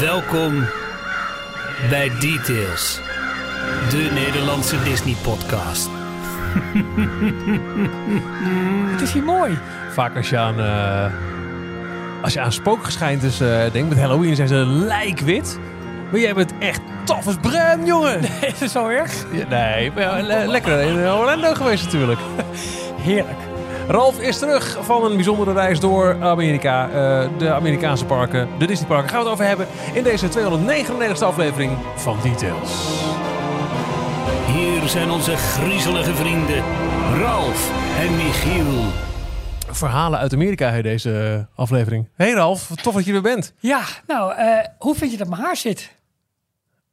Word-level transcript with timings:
Welkom 0.00 0.64
bij 1.90 2.10
Details, 2.20 3.00
de 3.90 4.10
Nederlandse 4.14 4.82
Disney-podcast. 4.82 5.88
Het 8.92 9.00
is 9.00 9.12
hier 9.12 9.22
mooi. 9.22 9.58
Vaak 9.92 10.16
als 10.16 10.28
je 10.30 10.38
aan, 10.38 10.60
eh 10.60 11.12
als 12.22 12.32
je 12.32 12.40
aan 12.40 12.52
spookgeschijnt 12.52 13.20
dus, 13.20 13.40
eh 13.40 13.72
denkt 13.72 13.88
met 13.88 13.98
Halloween 13.98 14.36
zijn 14.36 14.48
ze 14.48 14.54
lijkwit. 14.66 15.58
Maar 16.10 16.20
jij 16.20 16.34
bent 16.34 16.52
echt 16.58 16.80
tof 17.04 17.26
als 17.26 17.36
bruin, 17.40 17.84
jongen. 17.84 18.20
Is 18.54 18.60
het 18.60 18.70
zo 18.70 18.86
erg? 18.88 19.12
Ja, 19.32 19.46
nee, 19.48 19.92
maar 19.92 20.02
ja, 20.02 20.22
le- 20.26 20.46
lekker 20.46 20.80
in 20.80 20.96
Orlando 21.10 21.54
geweest 21.54 21.84
natuurlijk. 21.84 22.20
Heerlijk. 23.08 23.38
Ralf 23.88 24.20
is 24.20 24.38
terug 24.38 24.78
van 24.80 25.04
een 25.04 25.14
bijzondere 25.14 25.52
reis 25.52 25.80
door 25.80 26.22
Amerika. 26.22 26.88
eh, 26.88 27.28
de 27.38 27.52
Amerikaanse 27.52 28.04
parken, 28.04 28.48
de 28.58 28.66
Disneyparken. 28.66 29.08
Gaan 29.08 29.18
we 29.18 29.24
het 29.24 29.32
over 29.32 29.46
hebben 29.46 29.66
in 29.92 30.02
deze 30.02 30.28
299e 30.28 31.24
aflevering 31.24 31.72
van 31.96 32.16
Details. 32.22 32.70
Hier 34.46 34.88
zijn 34.88 35.10
onze 35.10 35.36
griezelige 35.36 36.14
vrienden 36.14 36.62
Ralf 37.20 37.70
en 37.98 38.16
Michiel. 38.16 38.84
Verhalen 39.70 40.18
uit 40.18 40.32
Amerika 40.32 40.68
in 40.70 40.82
deze 40.82 41.46
aflevering. 41.54 42.08
Hey 42.16 42.32
Ralf, 42.32 42.70
tof 42.82 42.94
dat 42.94 43.04
je 43.04 43.12
er 43.14 43.22
bent. 43.22 43.52
Ja, 43.58 43.80
nou, 44.06 44.34
eh, 44.34 44.64
hoe 44.78 44.94
vind 44.94 45.10
je 45.10 45.16
dat 45.16 45.28
mijn 45.28 45.42
haar 45.42 45.56
zit? 45.56 45.96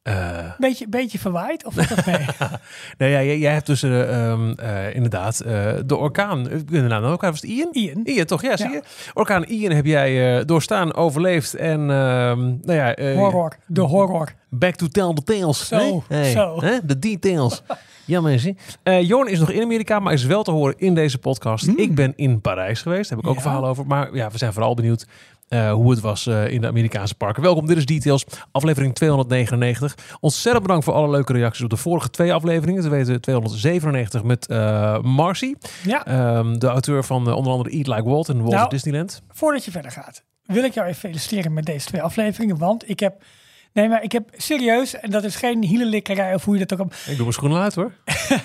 Eh, 0.06 0.38
Beetje, 0.58 0.88
beetje 0.90 1.20
verwaaid 1.20 1.66
of 1.66 1.74
dat 1.74 2.06
mee? 2.06 2.26
nou 2.98 3.12
ja, 3.12 3.24
jij, 3.24 3.38
jij 3.40 3.54
hebt 3.54 3.66
dus 3.66 3.84
eh, 3.84 4.30
ehm, 4.32 4.52
eh, 4.52 4.96
inderdaad 4.96 5.38
de 5.86 5.96
orkaan. 5.96 6.44
De 6.66 6.82
naam 6.82 7.04
ook 7.04 7.22
was 7.22 7.42
het 7.42 7.50
Ian? 7.50 7.70
Ian. 7.72 8.02
Ian, 8.04 8.26
toch? 8.26 8.42
Ja, 8.42 8.58
zie 8.58 8.70
je? 8.70 8.82
Orkaan 9.14 9.44
Ian 9.44 9.72
heb 9.72 9.86
jij 9.86 10.46
doorstaan, 10.46 10.94
overleefd 10.96 11.56
en 11.56 11.80
ehm, 11.80 12.40
nou 12.62 12.74
ja, 12.74 13.14
horror. 13.16 13.56
De 13.66 13.82
horror. 13.82 14.34
back 14.50 14.76
to 14.76 14.88
tell 14.88 15.14
the 15.14 15.24
tales. 15.24 15.68
Zo? 15.68 16.04
Hey, 16.08 16.32
hè? 16.60 16.78
De 16.84 17.00
details. 17.00 17.64
ja, 18.06 18.22
mensen. 18.22 18.58
Jorn 19.02 19.28
is 19.28 19.40
nog 19.40 19.52
in 19.52 19.62
Amerika, 19.64 20.00
maar 20.00 20.14
is 20.14 20.26
wel 20.26 20.44
te 20.44 20.52
horen 20.52 20.76
in 20.78 20.94
deze 20.96 21.18
podcast. 21.18 21.68
Ik 21.76 21.96
ben 21.96 22.14
in 22.16 22.42
Parijs 22.42 22.82
geweest, 22.82 23.10
daar 23.10 23.18
heb 23.18 23.28
ik 23.28 23.32
ook 23.32 23.38
Hmm. 23.38 23.44
Ja. 23.44 23.50
een 23.50 23.56
verhaal 23.56 23.70
over. 23.72 23.88
Maar 23.88 24.16
ja, 24.16 24.32
we 24.32 24.38
zijn 24.38 24.54
vooral 24.54 24.74
benieuwd 24.76 25.06
eh, 25.48 25.72
hoe 25.72 25.92
het 25.92 26.00
was 26.00 26.28
eh, 26.28 26.48
in 26.52 26.62
de 26.62 26.68
Amerikaanse 26.68 27.16
parken. 27.16 27.42
Welkom, 27.44 27.66
dit 27.66 27.78
is 27.78 27.86
Details, 27.86 28.26
aflevering 28.52 28.96
299. 28.96 29.96
Ontzettend 30.20 30.64
bedankt 30.64 30.86
voor 30.86 30.94
alle 30.94 31.10
leuke 31.10 31.34
reacties 31.34 31.64
op 31.64 31.70
de 31.70 31.78
vorige 31.78 32.10
twee 32.10 32.34
afleveringen. 32.34 32.84
We 32.84 32.90
weten 32.90 33.22
297 33.22 34.24
met 34.24 34.48
eh 34.48 35.00
Marcy, 35.02 35.54
Ja, 35.84 36.06
ehm, 36.06 36.58
de 36.58 36.68
auteur 36.68 37.04
van 37.04 37.34
onder 37.34 37.52
andere 37.52 37.70
Eat 37.70 37.88
Like 37.88 38.04
Walt 38.10 38.30
en 38.30 38.38
Walt 38.42 38.54
Nou. 38.54 38.70
Disneyland. 38.70 39.22
voordat 39.30 39.66
je 39.66 39.72
verder 39.72 39.92
gaat, 39.92 40.24
wil 40.46 40.64
ik 40.64 40.74
jou 40.74 40.88
even 40.88 41.00
feliciteren 41.00 41.54
met 41.54 41.66
deze 41.66 41.88
twee 41.88 42.02
afleveringen. 42.02 42.58
Want 42.58 42.90
ik 42.90 43.00
heb, 43.00 43.24
nee, 43.74 43.90
maar 43.90 44.04
ik 44.04 44.12
heb 44.12 44.30
serieus, 44.36 45.00
en 45.00 45.10
dat 45.12 45.24
is 45.24 45.36
geen 45.36 45.64
hielenlikkerij 45.64 46.34
of 46.34 46.46
hoe 46.46 46.58
je 46.58 46.66
dat 46.66 46.80
ook... 46.80 46.88
Ik 46.92 47.06
doe 47.06 47.18
mijn 47.18 47.34
schoenen 47.34 47.62
uit 47.62 47.76
hoor. 47.76 47.92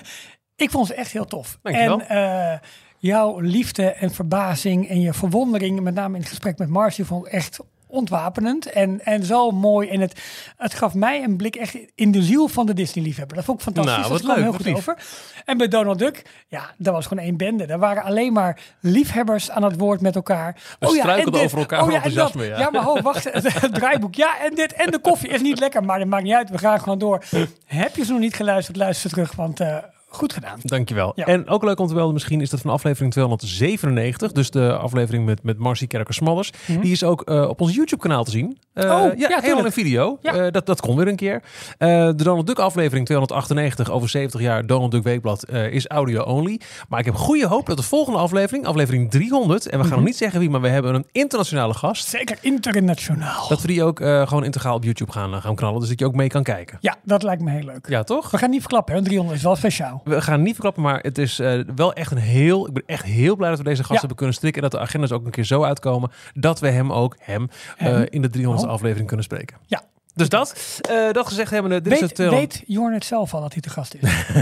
Ik 0.57 0.71
vond 0.71 0.87
ze 0.87 0.95
echt 0.95 1.13
heel 1.13 1.25
tof. 1.25 1.59
Dankjewel. 1.63 2.01
En 2.01 2.61
jouw 3.01 3.39
liefde 3.39 3.87
en 3.87 4.11
verbazing 4.11 4.89
en 4.89 5.01
je 5.01 5.13
verwondering, 5.13 5.81
met 5.81 5.95
name 5.95 6.15
in 6.15 6.21
het 6.21 6.31
gesprek 6.31 6.59
met 6.59 6.69
Marcy, 6.69 7.05
vond 7.05 7.27
ik 7.27 7.33
echt 7.33 7.61
ontwapenend 7.91 8.71
en, 8.71 9.05
en 9.05 9.25
zo 9.25 9.51
mooi. 9.51 9.89
En 9.89 10.01
het, 10.01 10.21
het 10.57 10.75
gaf 10.75 10.95
mij 10.95 11.23
een 11.23 11.37
blik 11.37 11.57
echt 11.57 11.79
in 11.95 12.11
de 12.11 12.23
ziel 12.23 12.49
van 12.49 12.67
de 12.67 12.75
Disney-liefhebber. 12.75 13.37
Dat 13.37 13.45
vond 13.45 13.59
ik 13.59 13.65
fantastisch. 13.65 13.97
Nou, 13.97 14.09
dat 14.09 14.13
wat 14.13 14.23
kwam 14.23 14.35
leuk, 14.35 14.45
heel 14.45 14.53
goed 14.53 14.67
lief. 14.67 14.77
over. 14.77 14.97
En 15.45 15.59
bij 15.59 15.69
Donald 15.69 15.99
Duck, 15.99 16.23
ja, 16.49 16.71
dat 16.77 16.95
was 16.95 17.07
gewoon 17.07 17.25
één 17.25 17.37
bende. 17.37 17.65
Er 17.65 17.79
waren 17.79 18.03
alleen 18.03 18.33
maar 18.33 18.61
liefhebbers 18.81 19.51
aan 19.51 19.63
het 19.63 19.79
woord 19.79 20.01
met 20.01 20.15
elkaar. 20.15 20.77
We 20.79 20.87
struikelden 20.87 21.33
dit. 21.33 21.43
over 21.43 21.59
elkaar 21.59 21.79
en 21.79 21.87
dat. 21.87 21.95
enthousiasme, 21.95 22.45
ja. 22.45 22.59
Ja, 22.59 22.71
maar 22.71 22.83
ho, 22.83 23.01
wacht. 23.01 23.25
Het, 23.33 23.61
het 23.61 23.75
draaiboek. 23.75 24.15
Ja, 24.15 24.41
en 24.45 24.55
dit. 24.55 24.73
En 24.73 24.91
de 24.91 24.99
koffie 24.99 25.29
is 25.29 25.41
niet 25.41 25.61
lekker, 25.61 25.85
maar 25.85 25.99
dat 25.99 26.09
maakt 26.09 26.25
niet 26.25 26.35
uit. 26.35 26.51
We 26.51 26.59
gaan 26.59 26.81
gewoon 26.81 26.99
door. 26.99 27.25
Heb 27.67 27.97
je 27.97 28.05
ze 28.05 28.13
nog 28.13 28.21
niet 28.21 28.35
geluisterd, 28.35 28.77
luister 28.77 29.11
terug, 29.11 29.35
want 29.35 29.61
eh, 29.61 29.77
goed 30.11 30.33
gedaan. 30.33 30.59
Dankjewel. 30.63 31.13
Ja. 31.15 31.25
En 31.27 31.49
ook 31.49 31.65
leuk 31.65 31.79
om 31.81 31.87
te 31.87 31.95
melden, 31.95 32.13
misschien 32.13 32.41
is 32.41 32.51
dat 32.51 32.61
van 32.61 32.71
aflevering 32.71 33.13
297. 33.13 34.33
Dus 34.33 34.51
de 34.51 34.77
aflevering 34.77 35.25
met, 35.25 35.43
met 35.43 35.59
Marcy 35.59 35.87
Kerker-Smallers. 35.87 36.53
Die 36.81 36.93
is 36.93 37.05
ook 37.05 37.23
eh, 37.23 37.49
op 37.49 37.61
ons 37.61 37.75
YouTube-kanaal 37.75 38.25
te 38.25 38.31
zien. 38.31 38.59
Eh, 38.73 38.85
Mhm. 38.91 38.93
Oh, 38.93 39.19
ja, 39.19 39.29
ja, 39.29 39.41
helemaal 39.41 39.65
een 39.65 39.73
video. 39.73 40.19
Ja. 40.23 40.33
Eh, 40.35 40.53
dat, 40.53 40.67
dat 40.67 40.81
kon 40.81 40.97
weer 40.97 41.09
een 41.09 41.17
keer. 41.17 41.43
De 41.79 42.13
Donald 42.17 42.47
Duck 42.47 42.59
aflevering 42.59 43.07
298 43.07 43.91
over 43.91 44.09
70 44.09 44.41
jaar 44.41 44.67
Donald 44.67 44.91
Duck 44.91 45.03
Weekblad 45.03 45.51
is 45.51 45.87
audio 45.87 46.23
only. 46.23 46.61
Maar 46.89 46.99
ik 46.99 47.05
heb 47.05 47.15
goede 47.15 47.47
hoop 47.47 47.67
dat 47.67 47.77
de 47.77 47.83
volgende 47.83 48.19
aflevering, 48.19 48.67
aflevering 48.67 49.11
300... 49.11 49.69
en 49.69 49.79
we 49.79 49.85
gaan 49.85 49.97
nog 49.97 50.07
niet 50.07 50.17
zeggen 50.17 50.41
wie, 50.41 50.51
maar 50.51 50.61
we 50.61 50.69
hebben 50.69 50.95
een 50.95 51.07
internationale 51.13 51.75
gast... 51.75 52.09
Zeker 52.09 52.39
internationaal. 52.41 53.49
dat 53.49 53.61
we 53.61 53.67
die 53.67 53.85
ook 53.85 53.99
gewoon 53.99 54.45
integraal 54.45 54.75
op 54.75 54.85
YouTube 54.85 55.13
gaan, 55.13 55.43
gaan 55.43 55.55
knallen. 55.55 55.81
Dus 55.81 55.89
dat 55.89 55.99
je 55.99 56.07
ook 56.07 56.15
mee 56.15 56.29
kan 56.29 56.43
kijken. 56.43 56.79
Ja, 56.81 56.97
dat 57.05 57.23
lijkt 57.23 57.43
me 57.43 57.51
heel 57.51 57.65
leuk. 57.65 57.89
Ja, 57.89 58.03
toch? 58.03 58.31
We 58.31 58.39
gaan 58.39 58.51
niet 58.51 58.61
verklappen, 58.61 58.95
hè? 58.95 59.03
300 59.03 59.37
is 59.39 59.45
wel 59.45 59.57
speciaal. 59.57 60.00
We 60.05 60.21
gaan 60.23 60.43
niet 60.43 60.53
verklappen, 60.53 60.83
maar 60.83 60.99
het 61.03 61.19
is 61.19 61.39
eh, 61.39 61.61
wel 61.75 61.93
echt 61.93 62.11
een 62.11 62.19
heel... 62.19 62.67
Ik 62.67 62.73
ben 62.73 62.83
echt 62.87 63.05
heel 63.05 63.37
blij 63.37 63.49
dat 63.49 63.59
we 63.59 63.65
deze 63.65 63.81
gast 63.81 63.93
Ja. 63.93 63.99
hebben 63.99 64.17
kunnen 64.17 64.35
strikken. 64.35 64.63
En 64.63 64.69
dat 64.71 64.81
de 64.81 64.87
agendas 64.87 65.13
ook 65.13 65.25
een 65.25 65.31
keer 65.31 65.45
zo 65.45 65.63
uitkomen 65.65 66.11
dat 66.35 66.61
we 66.61 66.69
hem 66.69 66.93
ook, 66.93 67.17
hem, 67.19 67.49
Hem? 67.77 67.95
eh, 68.03 68.07
in 68.11 68.23
de 68.23 68.31
300ste 68.39 68.43
Oh. 68.67 68.73
aflevering 68.73 69.07
kunnen 69.07 69.25
spreken. 69.25 69.57
Ja. 69.67 69.83
Dus 70.21 70.29
dat. 70.29 70.81
Eh, 70.91 71.13
dat 71.13 71.27
gezegd 71.27 71.51
hebben 71.51 71.71
we... 71.71 71.81
Dit 71.81 71.93
is 71.93 72.01
Weet, 72.01 72.11
het, 72.11 72.19
eh, 72.19 72.29
weet 72.29 72.63
Jorn 72.67 72.95
het 72.95 73.05
zelf 73.05 73.35
al 73.35 73.41
dat 73.41 73.53
hij 73.53 73.63
te 73.63 73.71
gast 73.71 73.95
is? 73.95 74.01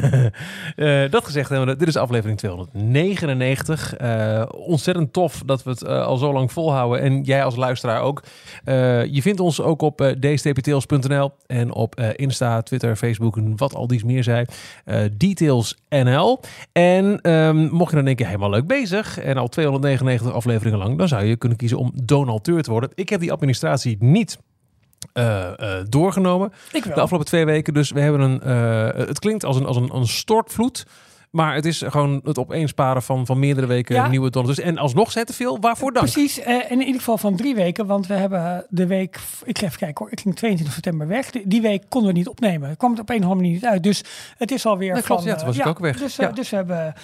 eh, 0.76 1.10
dat 1.10 1.24
gezegd 1.24 1.48
hebben 1.48 1.68
we... 1.68 1.76
Dit 1.76 1.88
is 1.88 1.96
aflevering 1.96 2.38
299. 2.38 3.96
Eh, 3.96 4.42
ontzettend 4.48 5.12
tof 5.12 5.42
dat 5.46 5.62
we 5.62 5.70
het 5.70 5.86
al 5.86 6.16
zo 6.16 6.32
lang 6.32 6.52
volhouden. 6.52 7.00
En 7.00 7.22
jij 7.22 7.44
als 7.44 7.56
luisteraar 7.56 8.00
ook. 8.00 8.22
Je 9.10 9.18
vindt 9.22 9.40
ons 9.40 9.60
ook 9.60 9.82
op 9.82 10.00
uh, 10.00 10.08
en 11.46 11.72
op 11.74 12.00
Insta, 12.16 12.62
Twitter, 12.62 12.96
Facebook 12.96 13.36
en 13.36 13.56
wat 13.56 13.74
al 13.74 13.86
dies 13.86 14.04
meer. 14.04 14.18
Eh, 14.84 15.00
Details 15.12 15.76
NL. 15.88 16.40
En 16.72 17.20
ehm, 17.20 17.68
mocht 17.70 17.90
je 17.90 17.96
dan 17.96 18.04
denken, 18.04 18.26
helemaal 18.26 18.50
leuk 18.50 18.66
bezig. 18.66 19.18
En 19.18 19.36
al 19.36 19.48
299 19.48 20.32
afleveringen 20.32 20.78
lang. 20.78 20.98
Dan 20.98 21.08
zou 21.08 21.24
je 21.24 21.36
kunnen 21.36 21.58
kiezen 21.58 21.78
om 21.78 21.92
donateur 21.94 22.62
te 22.62 22.70
worden. 22.70 22.90
Ik 22.94 23.08
heb 23.08 23.20
die 23.20 23.32
administratie 23.32 23.96
niet 24.00 24.38
eh, 25.12 25.78
eh, 25.78 25.84
doorgenomen 25.88 26.52
de 26.72 26.94
afgelopen 27.00 27.26
twee 27.26 27.44
weken. 27.44 27.74
Dus 27.74 27.90
we 27.90 28.00
hebben 28.00 28.20
een. 28.20 28.40
eh, 28.42 29.06
het 29.06 29.18
klinkt 29.18 29.44
als 29.44 29.56
een, 29.56 29.66
als 29.66 29.76
een, 29.76 29.94
een 29.94 30.06
stortvloed. 30.06 30.86
Maar 31.30 31.54
het 31.54 31.64
is 31.66 31.82
gewoon 31.86 32.20
het 32.24 32.38
opeensparen 32.38 33.02
van, 33.02 33.26
van 33.26 33.38
meerdere 33.38 33.66
weken 33.66 33.94
Ja. 33.94 34.08
nieuwe 34.08 34.30
dollars. 34.30 34.56
Dus, 34.56 34.64
en 34.64 34.78
alsnog 34.78 35.12
zet 35.12 35.26
te 35.26 35.32
veel. 35.32 35.60
Waarvoor 35.60 35.92
dank? 35.92 36.10
Precies, 36.12 36.38
en 36.40 36.70
in 36.70 36.80
ieder 36.80 36.94
geval 36.94 37.18
van 37.18 37.36
drie 37.36 37.54
weken, 37.54 37.86
want 37.86 38.06
we 38.06 38.14
hebben 38.14 38.66
de 38.68 38.86
week, 38.86 39.18
ik 39.44 39.58
ga 39.58 39.66
even 39.66 39.78
kijken 39.78 40.04
hoor, 40.04 40.12
ik 40.12 40.20
ging 40.20 40.36
22 40.36 40.74
september 40.74 41.06
weg. 41.06 41.30
Die, 41.30 41.42
die 41.46 41.60
week 41.60 41.84
konden 41.88 42.12
we 42.12 42.18
niet 42.18 42.28
opnemen. 42.28 42.68
Het 42.68 42.78
kwam 42.78 42.90
het 42.90 43.00
op 43.00 43.08
een 43.08 43.16
of 43.16 43.22
andere 43.22 43.40
manier 43.40 43.52
niet 43.54 43.64
uit. 43.66 43.82
Dus 43.82 44.02
het 44.38 44.50
is 44.50 44.66
alweer 44.66 44.94
Dat 44.94 45.06
van... 45.06 45.16
klopt, 45.16 45.30
ja, 45.30 45.36
toen 45.36 45.46
was 45.46 45.58
ik 45.58 45.66
ook 45.66 45.78
weg. 45.78 45.98
Dus, 45.98 46.16
Ja. 46.16 46.28
dus 46.30 46.50
we, 46.50 46.56
hebben, 46.56 46.94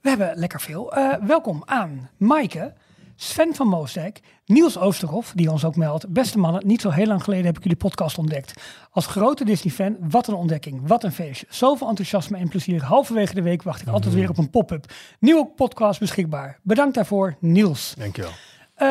we 0.00 0.08
hebben 0.08 0.32
lekker 0.34 0.60
veel. 0.60 0.92
Welkom 1.26 1.62
aan 1.64 2.08
Maaike, 2.16 2.72
Sven 3.16 3.54
van 3.54 3.68
Moosdijk, 3.68 4.20
Niels 4.46 4.78
Oosterhof, 4.78 5.32
die 5.34 5.50
ons 5.50 5.64
ook 5.64 5.76
meldt. 5.76 6.08
Beste 6.08 6.38
mannen, 6.38 6.66
niet 6.66 6.80
zo 6.80 6.90
heel 6.90 7.06
lang 7.06 7.24
geleden 7.24 7.44
heb 7.44 7.56
ik 7.56 7.62
jullie 7.62 7.78
podcast 7.78 8.18
ontdekt. 8.18 8.52
Als 8.90 9.06
grote 9.06 9.44
Disney-fan, 9.44 9.96
wat 10.00 10.26
een 10.28 10.34
ontdekking, 10.34 10.80
wat 10.88 11.04
een 11.04 11.12
feestje. 11.12 11.46
Zoveel 11.50 11.88
enthousiasme 11.88 12.38
en 12.38 12.48
plezier. 12.48 12.82
Halverwege 12.82 13.34
de 13.34 13.42
week 13.42 13.62
wacht 13.62 13.80
ik 13.80 13.88
altijd 13.88 14.14
weer 14.14 14.28
op 14.28 14.38
een 14.38 14.50
pop-up. 14.50 14.92
Nieuwe 15.18 15.46
podcast 15.46 16.00
beschikbaar. 16.00 16.58
Bedankt 16.62 16.94
daarvoor, 16.94 17.36
Niels. 17.40 17.94
Dankjewel. 17.98 18.30
Eh, 18.74 18.86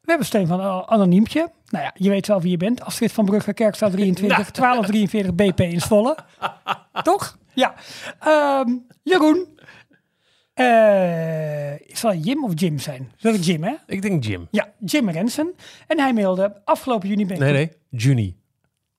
we 0.00 0.12
hebben 0.12 0.26
steun 0.26 0.46
van 0.46 0.60
een 0.60 0.86
anoniempje. 0.86 1.50
Nou 1.70 1.84
ja, 1.84 1.90
je 1.94 2.10
weet 2.10 2.26
wel 2.26 2.40
wie 2.40 2.50
je 2.50 2.56
bent. 2.56 2.82
Astrid 2.82 3.12
van 3.12 3.24
Brugge, 3.24 3.52
Kerkstraat 3.52 3.92
23, 3.92 4.50
1243 4.50 5.34
BP 5.34 5.60
in 5.60 5.80
Zwolle. 5.80 6.16
Toch? 7.02 7.38
Ja. 7.54 7.74
Ehm, 8.20 8.76
Jeroen. 9.02 9.55
Eh, 10.56 11.72
zal 11.96 12.10
het 12.10 12.24
Jim 12.24 12.44
of 12.44 12.52
Jim 12.54 12.78
zijn? 12.78 13.12
Zal 13.16 13.32
het 13.32 13.46
Jim, 13.46 13.62
hè? 13.62 13.74
Ik 13.86 14.02
denk 14.02 14.24
Jim. 14.24 14.48
Ja, 14.50 14.72
Jim 14.84 15.10
Rensen. 15.10 15.54
En 15.86 16.00
hij 16.00 16.12
mailde, 16.12 16.60
afgelopen 16.64 17.08
juni 17.08 17.26
ben 17.26 17.36
ik... 17.36 17.42
Nee, 17.42 17.52
nee. 17.52 17.70
Juni. 17.88 18.36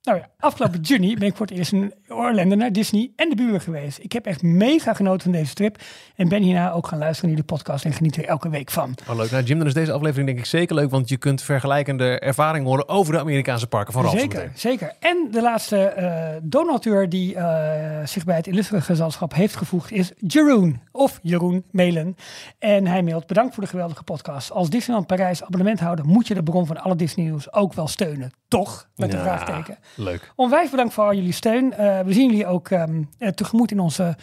Nou 0.08 0.20
ja, 0.20 0.30
afgelopen 0.40 0.80
juni 0.90 1.18
ben 1.18 1.28
ik 1.28 1.36
voor 1.36 1.46
het 1.46 1.58
eerst 1.58 1.72
in 1.72 1.94
Orlando 2.08 2.56
naar 2.56 2.72
Disney 2.72 3.12
en 3.16 3.30
de 3.30 3.36
buren 3.36 3.62
geweest. 3.62 4.00
Ik 4.02 4.12
heb 4.12 4.26
echt 4.26 4.42
mega 4.42 4.94
genoten 4.94 5.22
van 5.22 5.32
deze 5.32 5.54
trip. 5.54 5.78
En 6.16 6.30
ben 6.30 6.42
hierna 6.42 6.72
ook 6.72 6.88
gaan 6.88 7.00
luisteren 7.00 7.30
naar 7.30 7.40
de 7.40 7.46
podcast 7.46 7.86
en 7.86 7.94
geniet 7.94 8.18
er 8.18 8.26
elke 8.26 8.50
week 8.50 8.72
van. 8.72 8.96
Oh, 9.10 9.16
leuk. 9.16 9.32
Nou, 9.32 9.44
Jim, 9.44 9.58
dan 9.58 9.68
is 9.68 9.74
deze 9.74 9.92
aflevering 9.92 10.28
denk 10.28 10.40
ik 10.40 10.46
zeker 10.46 10.76
leuk. 10.76 10.90
Want 10.90 11.10
je 11.10 11.18
kunt 11.18 11.42
vergelijkende 11.42 12.20
ervaringen 12.20 12.68
horen 12.68 12.90
over 12.90 13.14
de 13.14 13.20
Amerikaanse 13.20 13.68
parken 13.68 13.94
van 13.94 14.04
Ralf. 14.04 14.20
Zeker, 14.20 14.52
zeker. 14.56 14.94
En 15.00 15.28
de 15.32 15.42
laatste 15.42 15.78
eh, 15.78 16.36
donateur 16.42 17.10
die 17.10 17.36
eh, 17.36 18.06
zich 18.06 18.24
bij 18.24 18.36
het 18.36 18.48
illustre 18.48 18.82
gezelschap 18.82 19.34
heeft 19.34 19.56
gevoegd 19.56 19.92
is 19.92 20.12
Jeroen. 20.18 20.82
Of 20.92 21.20
Jeroen 21.22 21.64
Melen. 21.72 22.16
En 22.60 22.88
hij 22.88 23.04
mailt 23.04 23.28
bedankt 23.28 23.54
voor 23.54 23.64
de 23.64 23.70
geweldige 23.70 24.04
podcast. 24.04 24.52
Als 24.52 24.70
Disneyland 24.70 25.08
Parijs 25.08 25.44
abonnementhouder 25.44 26.06
moet 26.06 26.28
je 26.28 26.34
de 26.34 26.44
bron 26.44 26.66
van 26.66 26.78
alle 26.78 26.96
Disney 26.96 27.26
nieuws 27.26 27.54
ook 27.54 27.74
wel 27.74 27.88
steunen. 27.88 28.32
Toch? 28.48 28.88
Met 28.96 29.14
een 29.14 29.20
Ja, 29.20 29.24
vraagteken. 29.24 29.78
Leuk. 29.98 30.32
Onwijs 30.36 30.70
bedankt 30.70 30.94
voor 30.94 31.04
al 31.04 31.14
jullie 31.14 31.32
steun. 31.32 31.74
Eh, 31.74 32.00
we 32.00 32.14
zien 32.14 32.30
jullie 32.30 32.46
ook 32.46 32.70
ehm, 32.70 33.04
eh, 33.18 33.30
tegemoet 33.30 33.72
in 33.72 33.80
onze 33.80 34.16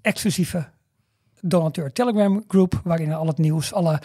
exclusieve 0.00 0.68
donateur 1.40 1.92
Telegram 1.92 2.44
groep. 2.48 2.80
Waarin 2.84 3.12
al 3.12 3.26
het 3.26 3.38
nieuws, 3.38 3.72
alle 3.72 4.00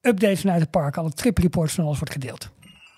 updates 0.00 0.40
vanuit 0.40 0.60
het 0.60 0.70
park, 0.70 0.96
alle 0.96 1.10
trip 1.10 1.38
reports 1.38 1.74
van 1.74 1.84
alles 1.84 1.98
wordt 1.98 2.12
gedeeld. 2.12 2.50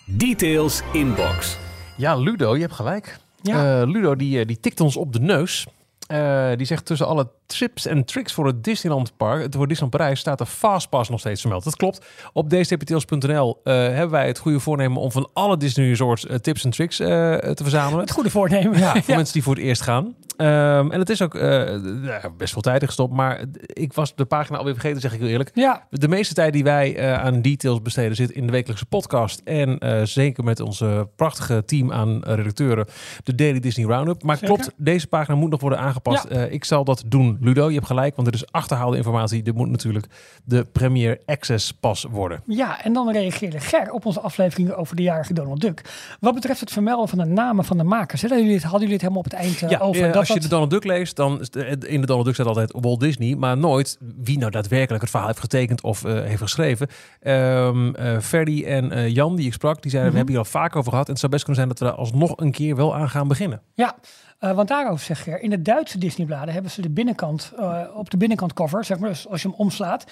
Details 0.04 0.82
Inbox. 0.92 1.58
Ja, 1.96 2.16
Ludo, 2.16 2.54
je 2.54 2.60
hebt 2.60 2.74
gelijk. 2.74 3.18
Ja. 3.42 3.80
Eh, 3.80 3.88
Ludo 3.88 4.16
die, 4.16 4.46
die 4.46 4.60
tikt 4.60 4.80
ons 4.80 4.96
op 4.96 5.12
de 5.12 5.20
neus. 5.20 5.66
Eh, 6.08 6.50
die 6.56 6.66
zegt 6.66 6.84
tussen 6.84 7.06
alle 7.06 7.28
tips 7.46 7.86
en 7.86 8.04
tricks 8.04 8.32
voor 8.32 8.46
het 8.46 8.64
Disneyland 8.64 9.16
Park, 9.16 9.42
het 9.42 9.54
voor 9.54 9.68
Disneyland 9.68 9.96
Parijs, 9.96 10.20
staat 10.20 10.38
de 10.38 10.46
Fastpass 10.46 11.10
nog 11.10 11.20
steeds 11.20 11.40
vermeld. 11.40 11.64
Dat 11.64 11.76
klopt. 11.76 12.06
Op 12.32 12.50
dstptils.nl 12.50 13.60
eh 13.64 13.74
hebben 13.74 14.10
wij 14.10 14.26
het 14.26 14.38
goede 14.38 14.60
voornemen 14.60 15.00
om 15.00 15.12
van 15.12 15.28
alle 15.32 15.56
Disney 15.56 15.88
Resorts 15.88 16.26
eh, 16.26 16.36
tips 16.36 16.64
en 16.64 16.70
tricks 16.70 16.96
te 16.96 17.54
verzamelen. 17.54 18.00
Het 18.00 18.10
goede 18.10 18.30
voornemen. 18.30 18.78
Ja, 18.78 18.92
voor 19.02 19.14
mensen 19.14 19.34
die 19.34 19.42
voor 19.42 19.54
het 19.54 19.64
eerst 19.64 19.82
gaan. 19.82 20.14
Ehm, 20.38 20.90
en 20.90 20.98
het 20.98 21.10
is 21.10 21.22
ook 21.22 21.34
eh, 21.34 22.24
best 22.36 22.52
veel 22.52 22.62
tijd 22.62 22.84
gestopt, 22.84 23.14
maar 23.14 23.44
ik 23.66 23.92
was 23.92 24.14
de 24.14 24.24
pagina 24.24 24.58
alweer 24.58 24.72
vergeten, 24.72 25.00
zeg 25.00 25.12
ik 25.12 25.20
heel 25.20 25.28
eerlijk. 25.28 25.50
Ja, 25.54 25.86
De 25.90 26.08
meeste 26.08 26.34
tijd 26.34 26.52
die 26.52 26.64
wij 26.64 26.96
eh, 26.96 27.24
aan 27.24 27.42
details 27.42 27.82
besteden 27.82 28.16
zit 28.16 28.30
in 28.30 28.46
de 28.46 28.52
wekelijkse 28.52 28.86
podcast. 28.86 29.40
En 29.44 29.78
eh, 29.78 30.02
zeker 30.02 30.44
met 30.44 30.60
onze 30.60 31.08
prachtige 31.16 31.64
team 31.64 31.92
aan 31.92 32.20
redacteuren, 32.24 32.86
de 33.24 33.34
Daily 33.34 33.60
Disney 33.60 33.86
Roundup. 33.86 34.22
Maar 34.22 34.36
Zeker. 34.36 34.54
klopt, 34.54 34.72
deze 34.76 35.06
pagina 35.06 35.36
moet 35.36 35.50
nog 35.50 35.60
worden 35.60 35.78
aangepast. 35.78 36.26
Ja. 36.30 36.36
Ik 36.44 36.64
zal 36.64 36.84
dat 36.84 37.02
doen, 37.06 37.38
Ludo. 37.40 37.68
Je 37.68 37.74
hebt 37.74 37.86
gelijk, 37.86 38.16
want 38.16 38.30
dit 38.30 38.42
is 38.42 38.52
achterhaalde 38.52 38.96
informatie. 38.96 39.42
Dit 39.42 39.54
moet 39.54 39.68
natuurlijk 39.70 40.06
de 40.44 40.64
Premier 40.72 41.20
Access 41.26 41.72
pas 41.72 42.06
worden. 42.10 42.42
ja, 42.46 42.82
en 42.82 42.92
dan 42.92 43.12
reageerde 43.12 43.60
Ger 43.60 43.90
op 43.92 44.04
onze 44.06 44.20
aflevering 44.20 44.72
over 44.72 44.96
de 44.96 45.02
jarige 45.02 45.32
Donald 45.32 45.60
Duck. 45.60 45.82
Wat 46.20 46.34
betreft 46.34 46.60
het 46.60 46.70
vermelden 46.72 47.08
van 47.08 47.18
de 47.18 47.24
namen 47.24 47.64
van 47.64 47.76
de 47.76 47.84
makers. 47.84 48.22
Hè, 48.22 48.28
hadden, 48.28 48.46
jullie 48.46 48.60
het, 48.62 48.70
hadden 48.70 48.88
jullie 48.88 49.04
het 49.04 49.14
helemaal 49.14 49.24
op 49.24 49.30
het 49.30 49.40
eind 49.40 49.70
Ja, 49.70 49.78
over? 49.78 50.12
dat 50.12 50.26
als 50.28 50.36
je 50.36 50.42
de 50.42 50.48
Donald 50.48 50.70
Duck 50.70 50.84
leest, 50.84 51.16
dan 51.16 51.40
in 51.86 52.00
de 52.00 52.06
Donald 52.06 52.24
Duck 52.24 52.34
staat 52.34 52.46
altijd 52.46 52.74
Walt 52.80 53.00
Disney, 53.00 53.34
maar 53.36 53.56
nooit 53.56 53.98
wie 54.16 54.38
nou 54.38 54.50
daadwerkelijk 54.50 55.00
het 55.02 55.10
verhaal 55.10 55.28
heeft 55.28 55.40
getekend 55.40 55.82
of 55.82 56.04
eh, 56.04 56.12
heeft 56.12 56.42
geschreven. 56.42 56.88
Eh, 57.20 58.18
Ferdy 58.20 58.64
en 58.64 58.92
eh, 58.92 59.08
Jan, 59.08 59.36
die 59.36 59.46
ik 59.46 59.52
sprak, 59.52 59.82
die 59.82 59.90
zeiden, 59.90 60.12
Mhm. 60.12 60.20
we 60.24 60.30
hebben 60.30 60.34
hier 60.34 60.54
al 60.54 60.60
vaak 60.60 60.76
over 60.76 60.90
gehad. 60.90 61.06
En 61.06 61.10
het 61.12 61.20
zou 61.20 61.32
best 61.32 61.44
kunnen 61.44 61.62
zijn 61.64 61.74
dat 61.76 61.88
we 61.88 61.94
daar 61.94 62.04
alsnog 62.04 62.32
een 62.36 62.52
keer 62.52 62.76
wel 62.76 62.94
aan 62.94 63.08
gaan 63.10 63.28
beginnen. 63.28 63.62
Ja, 63.74 63.96
want 64.38 64.68
daarover 64.68 65.04
zeg 65.04 65.22
Ger, 65.22 65.40
in 65.42 65.50
de 65.50 65.62
Duitse 65.62 65.98
Disneybladen 65.98 66.52
hebben 66.54 66.70
ze 66.70 66.82
de 66.82 66.90
binnenkant, 66.90 67.52
op 67.94 68.10
de 68.10 68.16
binnenkant 68.16 68.52
cover, 68.52 68.84
zeg 68.84 68.98
maar, 68.98 69.08
dus 69.08 69.28
als 69.28 69.42
je 69.42 69.48
hem 69.48 69.56
omslaat, 69.56 70.04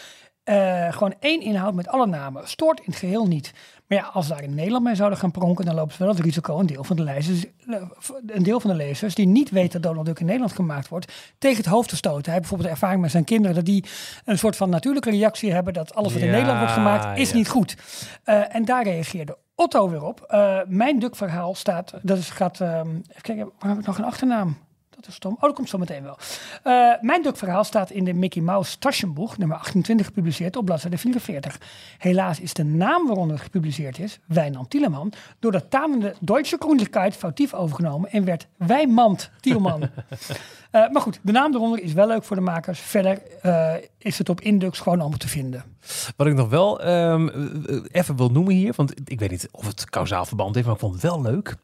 gewoon 0.91 1.15
één 1.21 1.41
inhoud 1.41 1.75
met 1.75 1.89
alle 1.89 2.07
namen. 2.07 2.49
Stoort 2.49 2.79
in 2.79 2.85
het 2.87 2.97
geheel 2.97 3.27
niet. 3.27 3.53
Maar 3.88 3.99
ja, 3.99 4.05
als 4.05 4.29
we 4.29 4.35
daar 4.35 4.43
in 4.43 4.55
Nederland 4.55 4.85
mee 4.85 4.94
zouden 4.94 5.19
gaan 5.19 5.31
pronken, 5.31 5.65
dan 5.65 5.75
lopen 5.75 5.94
ze 5.94 5.99
wel 5.99 6.15
het 6.15 6.25
risico 6.25 6.59
een 6.59 6.67
deel 6.67 6.85
van 6.85 6.97
de 6.97 7.03
lezers, 7.03 7.44
een 8.27 8.43
deel 8.43 8.61
van 8.61 8.71
de 8.71 8.77
lezers 8.77 9.15
die 9.15 9.27
niet 9.27 9.50
weten 9.50 9.81
dat 9.81 9.83
Donald 9.83 10.06
Duck 10.06 10.19
in 10.19 10.27
Nederland 10.27 10.53
gemaakt 10.53 10.88
wordt, 10.88 11.12
tegen 11.38 11.56
het 11.56 11.67
hoofd 11.67 11.88
te 11.88 11.97
stoten. 11.97 12.25
Hij 12.25 12.33
heeft 12.33 12.41
bijvoorbeeld 12.41 12.71
ervaring 12.71 13.00
met 13.00 13.11
zijn 13.11 13.25
kinderen 13.25 13.56
dat 13.56 13.65
die 13.65 13.85
een 14.25 14.38
soort 14.38 14.56
van 14.56 14.71
natuurlijke 14.71 15.11
reactie 15.11 15.53
hebben 15.53 15.73
dat 15.73 15.94
alles 15.94 16.12
wat 16.12 16.23
in 16.23 16.29
Ja, 16.29 16.33
Nederland 16.33 16.59
wordt 16.59 16.75
gemaakt 16.75 17.19
is 17.19 17.31
ja. 17.31 17.37
niet 17.37 17.49
goed. 17.49 17.77
Eh, 18.25 18.55
en 18.55 18.65
daar 18.65 18.85
reageerde 18.85 19.37
Otto 19.55 19.91
weer 19.91 20.03
op. 20.03 20.21
Eh, 20.21 20.59
mijn 20.67 20.99
Duck-verhaal 20.99 21.55
staat, 21.55 21.94
dat 22.03 22.19
is, 22.19 22.31
gaat, 22.31 22.61
ehm, 22.61 22.89
even 22.89 23.23
kijken, 23.23 23.50
waar 23.59 23.71
heb 23.71 23.79
ik 23.79 23.87
nog 23.87 23.99
een 23.99 24.05
achternaam? 24.05 24.56
Dat 24.96 25.06
is 25.06 25.14
stom. 25.14 25.32
Oh, 25.32 25.40
dat 25.40 25.54
komt 25.54 25.69
zo 25.69 25.78
meteen 25.78 26.02
wel. 26.02 26.19
Eh, 26.62 26.93
mijn 27.00 27.22
Duck-verhaal 27.22 27.64
staat 27.64 27.90
in 27.90 28.04
de 28.04 28.14
Mickey 28.14 28.43
Mouse 28.43 28.78
Taschenboek, 28.78 29.38
nummer 29.38 29.56
28, 29.56 30.06
gepubliceerd 30.06 30.56
op 30.56 30.64
bladzijde 30.64 30.98
44. 30.98 31.60
Helaas 31.98 32.40
is 32.40 32.52
de 32.52 32.64
naam 32.64 33.06
waaronder 33.06 33.37
het 33.37 33.44
gepubliceerd 33.44 33.98
is, 33.98 34.19
Wijnand 34.26 34.70
Tieleman, 34.70 35.12
door 35.38 35.52
de 35.52 35.69
tanende 35.69 36.14
Deutsche 36.20 36.58
Koninklijkheid 36.58 37.16
foutief 37.16 37.54
overgenomen 37.54 38.10
en 38.10 38.25
werd 38.25 38.46
Wijmand 38.56 39.31
Tielman. 39.40 39.82
Eh, 40.76 40.90
maar 40.90 41.02
goed, 41.02 41.19
de 41.22 41.32
naam 41.32 41.54
eronder 41.54 41.82
is 41.82 41.93
wel 41.93 42.06
leuk 42.06 42.25
voor 42.25 42.37
de 42.37 42.43
makers. 42.43 42.81
Verder 42.81 43.19
eh, 43.43 43.75
is 43.98 44.19
het 44.19 44.28
op 44.28 44.40
Indux 44.40 44.78
gewoon 44.78 45.00
allemaal 45.00 45.19
te 45.19 45.28
vinden. 45.28 45.64
Wat 46.16 46.26
ik 46.26 46.34
nog 46.34 46.48
wel 46.48 46.81
ehm, 46.81 47.28
eh, 47.28 47.76
even 47.90 48.16
wil 48.16 48.31
noemen 48.31 48.54
hier, 48.54 48.72
want 48.76 48.93
ik 49.04 49.20
weet 49.20 49.31
niet 49.31 49.48
of 49.50 49.66
het 49.66 49.90
kausaal 49.90 50.25
verband 50.25 50.54
heeft, 50.54 50.66
maar 50.66 50.75
ik 50.75 50.81
vond 50.81 50.93
het 50.93 51.02
wel 51.02 51.22
leuk. 51.22 51.56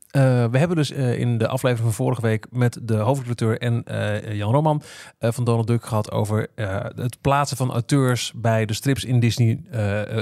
We 0.50 0.58
hebben 0.58 0.76
dus 0.76 0.90
in 0.90 1.38
de 1.38 1.48
aflevering 1.48 1.86
van 1.86 2.04
vorige 2.04 2.20
week 2.20 2.46
met 2.50 2.78
de 2.82 2.96
hoofdredacteur 3.26 3.58
en 3.60 3.84
eh, 3.84 4.34
Jan 4.36 4.52
Roman 4.52 4.82
eh, 5.18 5.32
van 5.32 5.44
Donald 5.44 5.66
Duck 5.66 5.84
gehad 5.84 6.10
over 6.10 6.46
eh, 6.54 6.76
het 6.96 7.20
plaatsen 7.20 7.56
van 7.56 7.70
auteurs 7.72 8.32
bij 8.36 8.64
de 8.66 8.72
strips 8.72 9.04
in 9.04 9.20
Disney, 9.20 9.60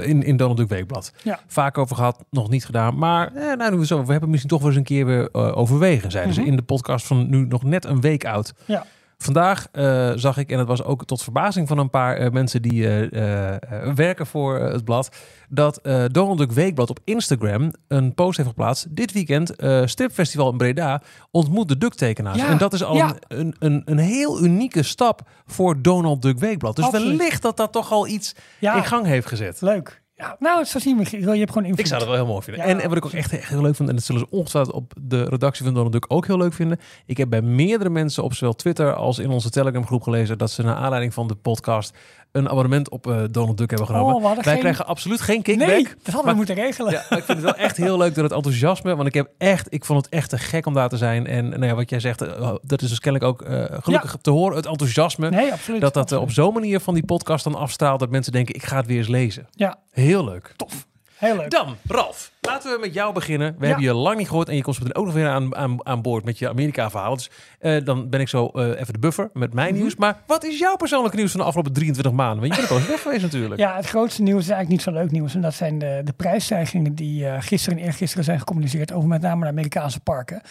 in, 0.03 0.23
in 0.23 0.37
Donald 0.37 0.57
Duck 0.57 0.69
Weekblad. 0.69 1.13
Ja. 1.23 1.39
Vaak 1.47 1.77
over 1.77 1.95
gehad, 1.95 2.23
nog 2.29 2.49
niet 2.49 2.65
gedaan, 2.65 2.97
maar 2.97 3.35
eh, 3.35 3.57
nou, 3.57 3.71
nu 3.71 3.77
we, 3.77 3.85
zo, 3.85 4.05
we 4.05 4.11
hebben 4.11 4.29
misschien 4.29 4.49
toch 4.51 4.59
wel 4.59 4.69
eens 4.69 4.77
een 4.77 4.83
keer 4.83 5.05
weer 5.05 5.33
overwegen, 5.33 6.11
zeiden 6.11 6.33
Mhm. 6.33 6.41
ze 6.41 6.47
in 6.49 6.55
de 6.55 6.61
podcast 6.61 7.05
van 7.07 7.29
nu 7.29 7.45
nog 7.45 7.63
net 7.63 7.85
een 7.85 8.01
week 8.01 8.25
oud. 8.25 8.53
Ja. 8.65 8.85
Vandaag 9.21 9.67
eh, 9.71 10.11
zag 10.15 10.37
ik, 10.37 10.51
en 10.51 10.59
het 10.59 10.67
was 10.67 10.83
ook 10.83 11.05
tot 11.05 11.23
verbazing 11.23 11.67
van 11.67 11.77
een 11.77 11.89
paar 11.89 12.17
eh, 12.17 12.31
mensen 12.31 12.61
die 12.61 12.87
eh, 13.09 13.93
werken 13.95 14.25
voor 14.25 14.59
het 14.59 14.83
blad, 14.83 15.15
dat 15.49 15.79
Donald 16.11 16.37
Duck 16.37 16.51
Weekblad 16.51 16.89
op 16.89 16.99
Instagram 17.03 17.71
een 17.87 18.13
post 18.13 18.37
heeft 18.37 18.49
geplaatst. 18.49 18.95
Dit 18.95 19.11
weekend, 19.11 19.53
stripfestival 19.85 20.51
in 20.51 20.57
Breda, 20.57 21.01
ontmoet 21.31 21.67
de 21.67 21.77
Duck-tekenaars. 21.77 22.37
Ja, 22.37 22.47
En 22.49 22.57
dat 22.57 22.73
is 22.73 22.83
al 22.83 22.95
ja. 22.95 23.15
een, 23.27 23.37
een, 23.37 23.55
een, 23.59 23.81
een 23.85 23.97
heel 23.97 24.43
unieke 24.43 24.83
stap 24.83 25.21
voor 25.45 25.81
Donald 25.81 26.21
Duck 26.21 26.39
Weekblad. 26.39 26.75
Dus 26.75 26.85
Absoluut. 26.85 27.17
wellicht 27.17 27.41
dat 27.41 27.57
dat 27.57 27.71
toch 27.71 27.91
al 27.91 28.07
iets 28.07 28.35
Ja, 28.59 28.75
in 28.75 28.85
gang 28.85 29.05
heeft 29.05 29.27
gezet. 29.27 29.61
leuk. 29.61 30.00
Ja, 30.21 30.35
nou, 30.39 30.63
zo 30.63 30.79
zien 30.79 30.97
we. 30.97 31.17
Je 31.19 31.39
hebt 31.39 31.51
gewoon 31.51 31.67
invloed. 31.67 31.79
Ik 31.79 31.85
zou 31.85 31.99
dat 31.99 32.09
wel 32.09 32.17
heel 32.17 32.27
mooi 32.27 32.41
vinden. 32.41 32.63
Ja, 32.63 32.69
en, 32.69 32.79
en 32.79 32.87
wat 32.87 32.97
ik 32.97 33.05
ook 33.05 33.11
echt, 33.11 33.33
echt 33.33 33.49
heel 33.49 33.61
leuk 33.61 33.75
vind, 33.75 33.89
en 33.89 33.95
dat 33.95 34.03
zullen 34.03 34.21
ze 34.21 34.27
ongetwijfeld 34.29 34.75
op 34.75 34.93
de 35.01 35.23
redactie 35.23 35.65
van 35.65 35.73
Donald 35.73 35.91
Duck 35.91 36.05
ook 36.07 36.27
heel 36.27 36.37
leuk 36.37 36.53
vinden. 36.53 36.79
Ik 37.05 37.17
heb 37.17 37.29
bij 37.29 37.41
meerdere 37.41 37.89
mensen 37.89 38.23
op 38.23 38.33
zowel 38.33 38.53
Twitter 38.53 38.93
als 38.93 39.19
in 39.19 39.29
onze 39.29 39.49
Telegram 39.49 39.85
groep 39.85 40.03
gelezen 40.03 40.37
dat 40.37 40.51
ze 40.51 40.63
naar 40.63 40.75
aanleiding 40.75 41.13
van 41.13 41.27
de 41.27 41.35
podcast 41.35 41.97
een 42.31 42.49
abonnement 42.49 42.89
op 42.89 43.07
eh, 43.07 43.21
Donald 43.31 43.57
Duck 43.57 43.69
hebben 43.69 43.87
genomen. 43.87 44.15
Oh, 44.15 44.21
Wij 44.33 44.43
geen- 44.43 44.59
krijgen 44.59 44.85
absoluut 44.85 45.21
geen 45.21 45.41
kickback. 45.41 45.67
Nee, 45.67 45.83
dat 45.83 45.93
hadden 46.03 46.21
Maar- 46.23 46.31
we 46.31 46.37
moeten 46.37 46.55
regelen. 46.55 46.91
Ja, 46.91 47.03
maar 47.09 47.17
ik 47.19 47.25
vind 47.25 47.37
het 47.37 47.45
wel 47.47 47.55
echt 47.65 47.77
heel 47.77 47.97
leuk 47.97 48.15
dat 48.15 48.23
het 48.23 48.33
enthousiasme, 48.33 48.95
want 48.95 49.07
ik 49.07 49.13
heb 49.13 49.29
echt, 49.37 49.67
ik 49.73 49.85
vond 49.85 50.05
het 50.05 50.13
echt 50.13 50.29
te 50.29 50.37
gek 50.37 50.65
om 50.65 50.73
daar 50.73 50.89
te 50.89 50.97
zijn. 50.97 51.27
En 51.27 51.49
nou 51.49 51.65
ja, 51.65 51.75
wat 51.75 51.89
jij 51.89 51.99
zegt, 51.99 52.21
eh, 52.21 52.53
dat 52.61 52.81
is 52.81 52.89
dus 52.89 52.99
kennelijk 52.99 53.31
ook 53.31 53.41
eh, 53.41 53.63
gelukkig 53.81 54.15
te 54.21 54.29
horen, 54.29 54.55
het 54.57 54.65
enthousiasme. 54.65 55.29
Nee, 55.29 55.51
absoluut. 55.51 55.81
dat 55.81 55.93
dat 55.93 56.11
op 56.11 56.31
zo'n 56.31 56.53
manier 56.53 56.79
van 56.79 56.93
die 56.93 57.05
podcast 57.05 57.43
dan 57.43 57.55
afstraalt 57.55 57.99
dat 57.99 58.09
mensen 58.09 58.31
denken, 58.31 58.55
ik 58.55 58.63
ga 58.63 58.75
het 58.77 58.85
weer 58.85 58.97
eens 58.97 59.07
lezen. 59.07 59.47
Ja, 59.51 59.79
Heel 59.91 60.23
leuk. 60.25 60.53
tof. 60.55 60.87
Heel 61.21 61.35
leuk. 61.35 61.49
Dan, 61.49 61.75
Ralf, 61.87 62.31
laten 62.41 62.71
we 62.71 62.77
met 62.79 62.93
jou 62.93 63.13
beginnen. 63.13 63.47
We 63.57 63.61
Ja. 63.61 63.65
hebben 63.67 63.85
je 63.85 63.93
lang 63.93 64.17
niet 64.17 64.27
gehoord 64.27 64.49
en 64.49 64.55
je 64.55 64.61
komt 64.61 64.79
meteen 64.79 64.95
ook 64.95 65.05
nog 65.05 65.13
weer 65.13 65.27
aan, 65.29 65.55
aan, 65.55 65.85
aan 65.85 66.01
boord 66.01 66.23
met 66.25 66.39
je 66.39 66.49
Amerika-verhaal. 66.49 67.15
Dus 67.15 67.29
eh, 67.59 67.85
dan 67.85 68.09
ben 68.09 68.19
ik 68.19 68.27
zo 68.27 68.47
eh, 68.47 68.79
even 68.79 68.93
de 68.93 68.99
buffer 68.99 69.29
met 69.33 69.53
mijn 69.53 69.71
Mhm. 69.71 69.79
nieuws. 69.81 69.95
Maar 69.95 70.21
wat 70.27 70.43
is 70.43 70.59
jouw 70.59 70.75
persoonlijke 70.75 71.17
nieuws 71.17 71.31
van 71.31 71.39
de 71.39 71.45
afgelopen 71.45 71.73
23 71.73 72.13
maanden? 72.13 72.39
Want 72.39 72.55
je 72.55 72.59
bent 72.59 72.63
ook 72.63 72.69
wel 72.69 72.77
eens 72.79 72.87
weg 72.87 73.01
geweest 73.01 73.21
natuurlijk. 73.21 73.59
Ja, 73.59 73.75
het 73.75 73.85
grootste 73.85 74.21
nieuws 74.21 74.41
is 74.41 74.49
eigenlijk 74.49 74.69
niet 74.85 74.95
zo 74.95 75.01
leuk 75.01 75.11
nieuws. 75.11 75.35
En 75.35 75.41
dat 75.41 75.53
zijn 75.53 75.79
de, 75.79 76.01
de 76.03 76.13
prijsstijgingen 76.13 76.95
die 76.95 77.27
eh, 77.27 77.37
gisteren 77.41 77.77
en 77.79 77.83
eergisteren 77.85 78.23
zijn 78.25 78.39
gecommuniceerd 78.39 78.91
over 78.91 79.09
met 79.09 79.21
name 79.21 79.41
de 79.43 79.49
Amerikaanse 79.49 79.99
parken. 79.99 80.41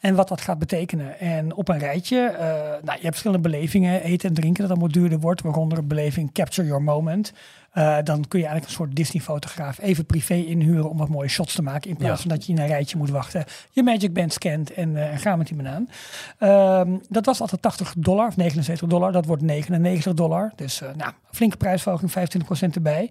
En 0.00 0.14
wat 0.14 0.28
dat 0.28 0.40
gaat 0.40 0.58
betekenen. 0.58 1.18
En 1.18 1.54
op 1.54 1.68
een 1.68 1.78
rijtje, 1.78 2.16
nou, 2.82 2.82
je 2.82 2.90
hebt 2.90 3.00
verschillende 3.02 3.48
belevingen. 3.48 4.02
Eten 4.02 4.28
en 4.28 4.34
drinken 4.34 4.62
dat 4.62 4.70
allemaal 4.70 4.88
duurder 4.92 5.18
wordt. 5.18 5.42
Waaronder 5.42 5.78
een 5.78 5.86
beleving 5.88 6.32
Capture 6.32 6.66
Your 6.66 6.82
Moment. 6.82 7.32
Eh, 7.70 7.96
dan 8.04 8.28
kun 8.28 8.38
je 8.38 8.44
eigenlijk 8.46 8.64
een 8.64 8.84
soort 8.84 8.96
Disney-fotograaf 8.96 9.78
even 9.80 10.06
privé 10.06 10.34
inhuren 10.34 10.90
om 10.90 10.96
wat 10.98 11.08
mooie 11.08 11.28
shots 11.28 11.54
te 11.54 11.62
maken. 11.62 11.90
In 11.90 11.96
plaats 11.96 12.22
Ja. 12.22 12.28
van 12.28 12.36
dat 12.36 12.46
je 12.46 12.52
in 12.52 12.58
een 12.58 12.66
rijtje 12.66 12.96
moet 12.96 13.10
wachten. 13.10 13.44
Je 13.70 13.82
Magic 13.82 14.12
Band 14.12 14.32
scant 14.32 14.72
en 14.72 14.96
eh 15.12 15.18
ga 15.18 15.36
met 15.36 15.46
die 15.46 15.56
banaan. 15.56 15.88
Ehm, 16.38 16.96
dat 17.08 17.26
was 17.26 17.40
altijd 17.40 17.62
80 17.62 17.94
dollar 17.96 18.26
of 18.26 18.36
79 18.36 18.88
dollar. 18.88 19.12
Dat 19.12 19.26
wordt 19.26 19.42
99 19.42 20.14
dollar. 20.14 20.52
Dus 20.56 20.80
eh, 20.80 20.88
nou, 20.96 21.12
flinke 21.30 21.56
prijsverhoging, 21.56 22.10
25% 22.10 22.74
erbij. 22.74 23.10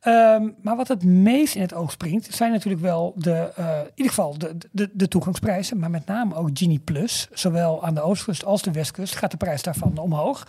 Ehm, 0.00 0.48
maar 0.62 0.76
wat 0.76 0.88
het 0.88 1.04
meest 1.04 1.54
in 1.54 1.60
het 1.60 1.74
oog 1.74 1.90
springt, 1.90 2.34
zijn 2.34 2.52
natuurlijk 2.52 2.82
wel 2.82 3.12
de, 3.16 3.52
in 3.56 3.90
ieder 3.94 4.12
geval 4.12 4.38
de, 4.38 4.56
de, 4.72 4.90
de 4.92 5.08
toegangsprijzen. 5.08 5.78
Maar 5.78 5.90
met 5.90 6.06
name 6.06 6.34
ook 6.34 6.50
Genie 6.52 6.78
Plus. 6.78 7.28
Zowel 7.32 7.84
aan 7.84 7.94
de 7.94 8.00
oostkust 8.02 8.44
als 8.44 8.62
de 8.62 8.70
westkust 8.72 9.16
gaat 9.16 9.30
de 9.30 9.36
prijs 9.36 9.62
daarvan 9.62 9.98
omhoog. 9.98 10.46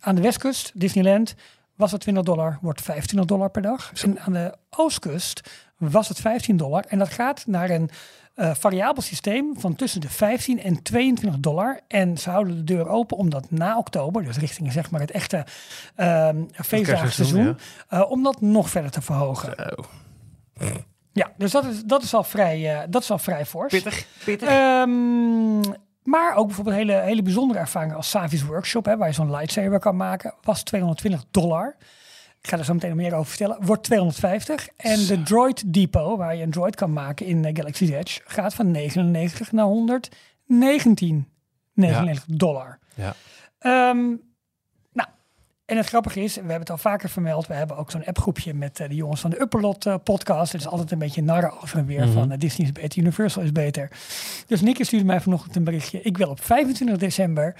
Aan 0.00 0.14
de 0.14 0.20
westkust, 0.22 0.70
Disneyland, 0.74 1.34
was 1.76 1.92
het 1.92 2.00
20 2.00 2.24
dollar, 2.24 2.58
wordt 2.60 2.82
25 2.82 3.28
dollar 3.28 3.50
per 3.50 3.62
dag. 3.62 3.92
En 4.02 4.20
aan 4.20 4.32
de 4.32 4.54
oostkust 4.70 5.40
was 5.78 6.08
het 6.08 6.20
15 6.20 6.56
dollar. 6.56 6.84
En 6.88 6.98
dat 6.98 7.08
gaat 7.08 7.46
naar 7.46 7.70
een 7.70 7.90
eh, 8.34 8.54
variabel 8.54 9.02
systeem 9.02 9.58
van 9.58 9.74
tussen 9.74 10.00
de 10.00 10.08
15 10.08 10.62
en 10.62 10.82
22 10.82 11.40
dollar. 11.40 11.80
En 11.88 12.18
ze 12.18 12.30
houden 12.30 12.56
de 12.56 12.64
deur 12.64 12.88
open 12.88 13.16
om 13.16 13.30
dat 13.30 13.50
na 13.50 13.78
oktober, 13.78 14.24
dus 14.24 14.38
richting 14.38 14.72
zeg 14.72 14.90
maar 14.90 15.00
het 15.00 15.10
echte 15.10 15.46
ehm 15.94 16.42
feestdagenseizoen, 16.52 17.58
eh, 17.88 18.10
om 18.10 18.22
dat 18.22 18.40
nog 18.40 18.70
verder 18.70 18.90
te 18.90 19.02
verhogen. 19.02 19.54
Ja, 21.12 21.32
dus 21.36 21.50
dat 21.50 21.64
is, 21.64 21.82
dat 21.84 22.02
is 22.02 22.14
al 22.14 22.24
vrij, 22.24 22.74
eh, 22.74 22.82
dat 22.88 23.02
is 23.02 23.10
al 23.10 23.18
vrij 23.18 23.46
fors. 23.46 23.72
Pittig, 23.72 24.06
pittig. 24.24 24.48
Ehm, 24.48 25.60
maar 26.06 26.34
ook 26.34 26.46
bijvoorbeeld 26.46 26.76
hele, 26.76 26.92
hele 26.92 27.22
bijzondere 27.22 27.60
ervaringen 27.60 27.96
als 27.96 28.10
Savi's 28.10 28.44
Workshop, 28.44 28.84
hè, 28.84 28.96
waar 28.96 29.08
je 29.08 29.14
zo'n 29.14 29.30
lightsaber 29.30 29.78
kan 29.78 29.96
maken, 29.96 30.34
was 30.42 30.62
220 30.62 31.24
dollar. 31.30 31.76
Ik 32.40 32.48
ga 32.48 32.58
er 32.58 32.64
zo 32.64 32.72
meteen 32.72 32.90
nog 32.90 32.98
meer 32.98 33.14
over 33.14 33.26
vertellen. 33.26 33.58
Wordt 33.60 33.82
250. 33.82 34.68
En 34.76 35.06
de 35.06 35.22
Droid 35.22 35.72
Depot, 35.74 36.18
waar 36.18 36.36
je 36.36 36.42
een 36.42 36.50
droid 36.50 36.76
kan 36.76 36.92
maken 36.92 37.26
in 37.26 37.44
eh, 37.44 37.54
Galaxy's 37.54 37.90
Edge, 37.90 38.20
gaat 38.24 38.54
van 38.54 38.70
99 38.70 39.52
naar 39.52 39.64
119 39.64 41.28
99 41.76 42.24
dollar. 42.36 42.78
Ja. 42.94 43.14
Ehm, 43.58 44.14
En 45.66 45.76
het 45.76 45.86
grappige 45.86 46.20
is, 46.20 46.34
we 46.34 46.40
hebben 46.40 46.58
het 46.60 46.70
al 46.70 46.78
vaker 46.78 47.08
vermeld, 47.08 47.46
we 47.46 47.54
hebben 47.54 47.76
ook 47.76 47.90
zo'n 47.90 48.04
appgroepje 48.04 48.54
met 48.54 48.80
eh, 48.80 48.88
de 48.88 48.94
jongens 48.94 49.20
van 49.20 49.30
de 49.30 49.40
Upperlot 49.40 49.86
eh, 49.86 49.94
podcast. 50.04 50.52
Het 50.52 50.60
is 50.60 50.66
altijd 50.66 50.90
een 50.92 50.98
beetje 50.98 51.22
narren 51.22 51.52
over 51.62 51.78
en 51.78 51.86
weer 51.86 52.04
Mhm. 52.04 52.12
van 52.12 52.32
eh, 52.32 52.38
Disney 52.38 52.66
is 52.66 52.72
beter, 52.72 52.98
Universal 52.98 53.42
is 53.42 53.52
beter. 53.52 53.90
Dus 54.46 54.60
Nicky 54.60 54.82
stuurde 54.82 55.04
mij 55.06 55.20
vanochtend 55.20 55.56
een 55.56 55.64
berichtje. 55.64 56.00
Ik 56.02 56.16
wil 56.18 56.28
op 56.28 56.42
25 56.44 56.96
december 56.98 57.54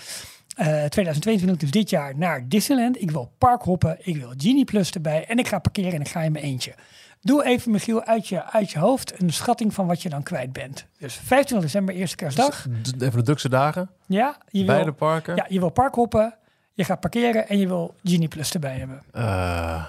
eh, 0.57 0.67
2022, 0.67 1.57
dus 1.57 1.71
dit 1.71 1.91
jaar, 1.91 2.17
naar 2.17 2.49
Disneyland. 2.49 3.01
Ik 3.01 3.11
wil 3.11 3.33
parkhoppen, 3.39 3.97
ik 4.01 4.17
wil 4.17 4.33
Genie 4.37 4.65
Plus 4.65 4.91
erbij 4.91 5.27
en 5.27 5.39
ik 5.39 5.49
ga 5.49 5.59
parkeren 5.59 5.93
en 5.93 6.01
ik 6.01 6.09
ga 6.09 6.23
in 6.23 6.33
mijn 6.33 6.45
eentje. 6.45 6.75
Doe 7.21 7.45
even, 7.45 7.71
Michiel, 7.71 8.05
uit 8.05 8.29
je, 8.29 8.45
uit 8.53 8.71
je 8.71 8.79
hoofd 8.79 9.21
een 9.21 9.33
schatting 9.33 9.75
van 9.75 9.87
wat 9.87 10.03
je 10.03 10.09
dan 10.09 10.23
kwijt 10.23 10.53
bent. 10.53 10.87
Dus 10.99 11.15
25 11.15 11.61
december, 11.71 11.95
eerste 11.95 12.17
kerstdag. 12.17 12.67
D- 12.83 13.03
Even 13.03 13.19
de 13.19 13.23
drukste 13.23 13.49
dagen. 13.49 13.91
Ja, 14.07 14.37
je 14.51 14.59
wil, 14.59 14.67
Beide 14.75 14.93
parken. 14.93 15.37
ja, 15.37 15.47
je 15.49 15.59
wil 15.59 15.71
parkhoppen, 15.71 16.35
je 16.77 16.85
gaat 16.85 17.01
parkeren 17.01 17.49
en 17.49 17.59
je 17.59 17.67
wil 17.67 17.95
Genie 18.03 18.29
Plus 18.29 18.53
erbij 18.53 18.79
hebben. 18.79 19.03
Eh, 19.13 19.85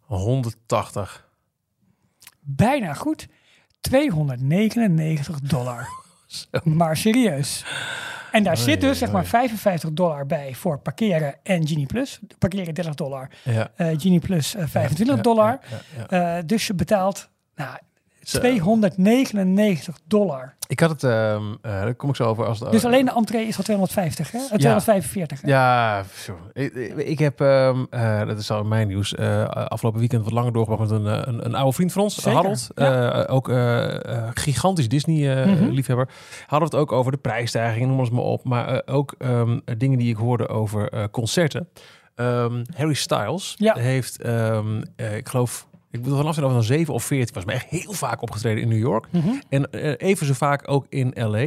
180. 0.00 1.28
Bijna 2.40 2.94
goed. 2.94 3.28
299 3.80 5.40
dollar. 5.40 5.88
Maar 6.64 6.96
serieus. 6.96 7.64
En 8.32 8.42
daar 8.42 8.56
zit 8.56 8.80
dus 8.80 8.98
zeg 8.98 9.12
maar 9.12 9.24
55 9.26 9.90
dollar 9.92 10.26
bij 10.26 10.54
voor 10.54 10.78
parkeren 10.78 11.34
en 11.42 11.66
Genie 11.68 11.86
Plus. 11.86 12.20
Parkeren 12.38 12.74
30 12.74 12.94
dollar. 12.94 13.28
Ja. 13.42 13.70
eh 13.76 13.86
Genie 13.98 14.20
Plus 14.20 14.54
eh, 14.54 14.66
25 14.66 15.16
Ja, 15.16 15.22
dollar. 15.22 15.58
ja. 16.08 16.36
Eh, 16.36 16.42
dus 16.46 16.66
je 16.66 16.74
betaalt 16.74 17.28
nou, 17.54 17.76
Zo. 18.26 18.38
299 18.38 19.98
dollar. 20.06 20.54
Ik 20.68 20.80
had 20.80 20.90
het, 20.90 21.04
ehm, 21.04 21.42
eh, 21.62 21.70
daar 21.72 21.94
kom 21.94 22.08
ik 22.08 22.16
zo 22.16 22.24
over. 22.24 22.46
Als, 22.46 22.58
Dus 22.58 22.84
alleen 22.84 23.04
de 23.04 23.12
entree 23.16 23.46
is 23.46 23.56
al 23.56 23.62
250, 23.64 24.30
hè? 24.32 24.38
Eh, 24.38 24.44
245. 24.58 25.40
Hè? 25.42 25.48
Ja. 25.48 26.04
Ik, 26.96 27.18
heb, 27.18 27.40
ehm, 27.40 27.84
eh, 27.90 28.26
dat 28.26 28.38
is 28.38 28.50
al 28.50 28.60
in 28.60 28.68
mijn 28.68 28.88
nieuws, 28.88 29.16
afgelopen 29.16 30.00
weekend 30.00 30.24
wat 30.24 30.32
langer 30.32 30.52
doorgebracht 30.52 30.90
met 30.90 31.00
een, 31.00 31.28
een, 31.28 31.44
een 31.44 31.54
oude 31.54 31.72
vriend 31.72 31.92
van 31.92 32.02
ons, 32.02 32.14
Zeker, 32.14 32.32
Harold. 32.32 32.68
ja. 32.74 33.22
Ook 33.24 33.50
gigantisch 34.34 34.84
Mhm. 34.86 34.94
Disney-liefhebber. 34.94 36.08
Hadden 36.46 36.70
we 36.70 36.76
het 36.76 36.84
ook 36.86 36.92
over 36.92 37.12
de 37.12 37.18
prijsstijgingen, 37.18 37.88
noem 37.88 37.98
eens 37.98 38.10
maar 38.10 38.22
op. 38.24 38.44
Maar 38.44 38.82
ook 38.86 39.14
ehm, 39.18 39.58
dingen 39.78 39.98
die 39.98 40.08
ik 40.10 40.16
hoorde 40.16 40.48
over 40.48 41.10
concerten. 41.10 41.68
Harry 42.76 42.94
Styles 42.94 43.54
Ja. 43.58 43.74
heeft, 43.78 44.18
ik 45.16 45.28
geloof, 45.28 45.66
ik 45.98 46.04
wil 46.04 46.16
vanaf 46.16 46.34
zijn 46.34 46.46
dan 46.48 46.62
7 46.62 46.94
of 46.94 47.04
14, 47.04 47.34
was 47.34 47.44
maar 47.44 47.54
echt 47.54 47.66
heel 47.66 47.92
vaak 47.92 48.22
opgetreden 48.22 48.62
in 48.62 48.68
New 48.68 48.78
York. 48.78 49.06
Mhm. 49.10 49.28
En 49.48 49.70
eh, 49.70 50.08
even 50.08 50.26
zo 50.26 50.32
vaak 50.32 50.70
ook 50.70 50.86
in 50.88 51.12
LA. 51.14 51.46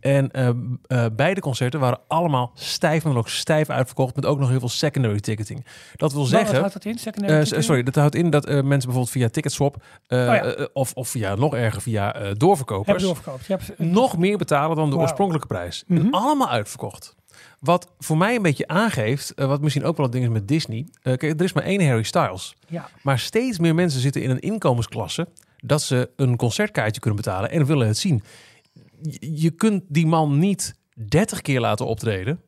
En 0.00 0.30
eh, 0.30 0.48
eh, 0.86 1.06
beide 1.12 1.40
concerten 1.40 1.80
waren 1.80 1.98
allemaal 2.08 2.50
stijf, 2.54 3.04
maar 3.04 3.16
ook 3.16 3.28
stijf 3.28 3.70
uitverkocht. 3.70 4.14
Met 4.14 4.26
ook 4.26 4.38
nog 4.38 4.48
heel 4.48 4.58
veel 4.58 4.68
secondary 4.68 5.20
ticketing. 5.20 5.66
Dat 5.96 6.12
wil 6.12 6.20
Wat 6.20 6.30
zeggen. 6.30 6.58
houdt 6.58 6.72
dat 6.72 6.84
in? 6.84 6.98
Secondary 6.98 7.62
sorry, 7.62 7.82
dat 7.82 7.94
houdt 7.94 8.14
in 8.14 8.30
dat 8.30 8.46
mensen 8.46 8.64
bijvoorbeeld 8.64 9.10
via 9.10 9.28
Ticketswap. 9.28 9.76
Oh 9.76 10.18
ja. 10.18 10.68
of, 10.72 10.92
of 10.92 11.08
via 11.08 11.34
nog 11.34 11.54
erger 11.54 11.82
via 11.82 12.34
doorverkopers. 12.34 13.02
doorverkoopt. 13.02 13.46
Je 13.46 13.52
hebt, 13.52 13.78
nog 13.78 14.18
meer 14.18 14.36
betalen 14.36 14.76
dan 14.76 14.90
de 14.90 14.96
oorspronkelijke 14.96 15.46
prijs. 15.46 15.84
Mhm. 15.86 16.00
En 16.00 16.10
allemaal 16.10 16.48
uitverkocht. 16.48 17.14
Wat 17.60 17.92
voor 17.98 18.16
mij 18.16 18.34
een 18.34 18.42
beetje 18.42 18.68
aangeeft, 18.68 19.34
eh, 19.34 19.46
wat 19.46 19.60
misschien 19.60 19.84
ook 19.84 19.96
wel 19.96 20.06
het 20.06 20.14
ding 20.14 20.24
is 20.24 20.32
met 20.32 20.48
Disney. 20.48 20.86
Eh, 21.02 21.16
kijk, 21.16 21.22
er 21.22 21.44
is 21.44 21.52
maar 21.52 21.64
één 21.64 21.86
Harry 21.86 22.02
Styles. 22.02 22.56
Ja. 22.68 22.88
Maar 23.02 23.18
steeds 23.18 23.58
meer 23.58 23.74
mensen 23.74 24.00
zitten 24.00 24.22
in 24.22 24.30
een 24.30 24.40
inkomensklasse 24.40 25.28
dat 25.56 25.82
ze 25.82 26.10
een 26.16 26.36
concertkaartje 26.36 27.00
kunnen 27.00 27.20
betalen 27.22 27.50
en 27.50 27.66
willen 27.66 27.86
het 27.86 27.98
zien. 27.98 28.22
Je, 29.00 29.40
je 29.40 29.50
kunt 29.50 29.82
die 29.88 30.06
man 30.06 30.38
niet 30.38 30.74
30 30.94 31.40
keer 31.40 31.60
laten 31.60 31.86
optreden 31.86 32.40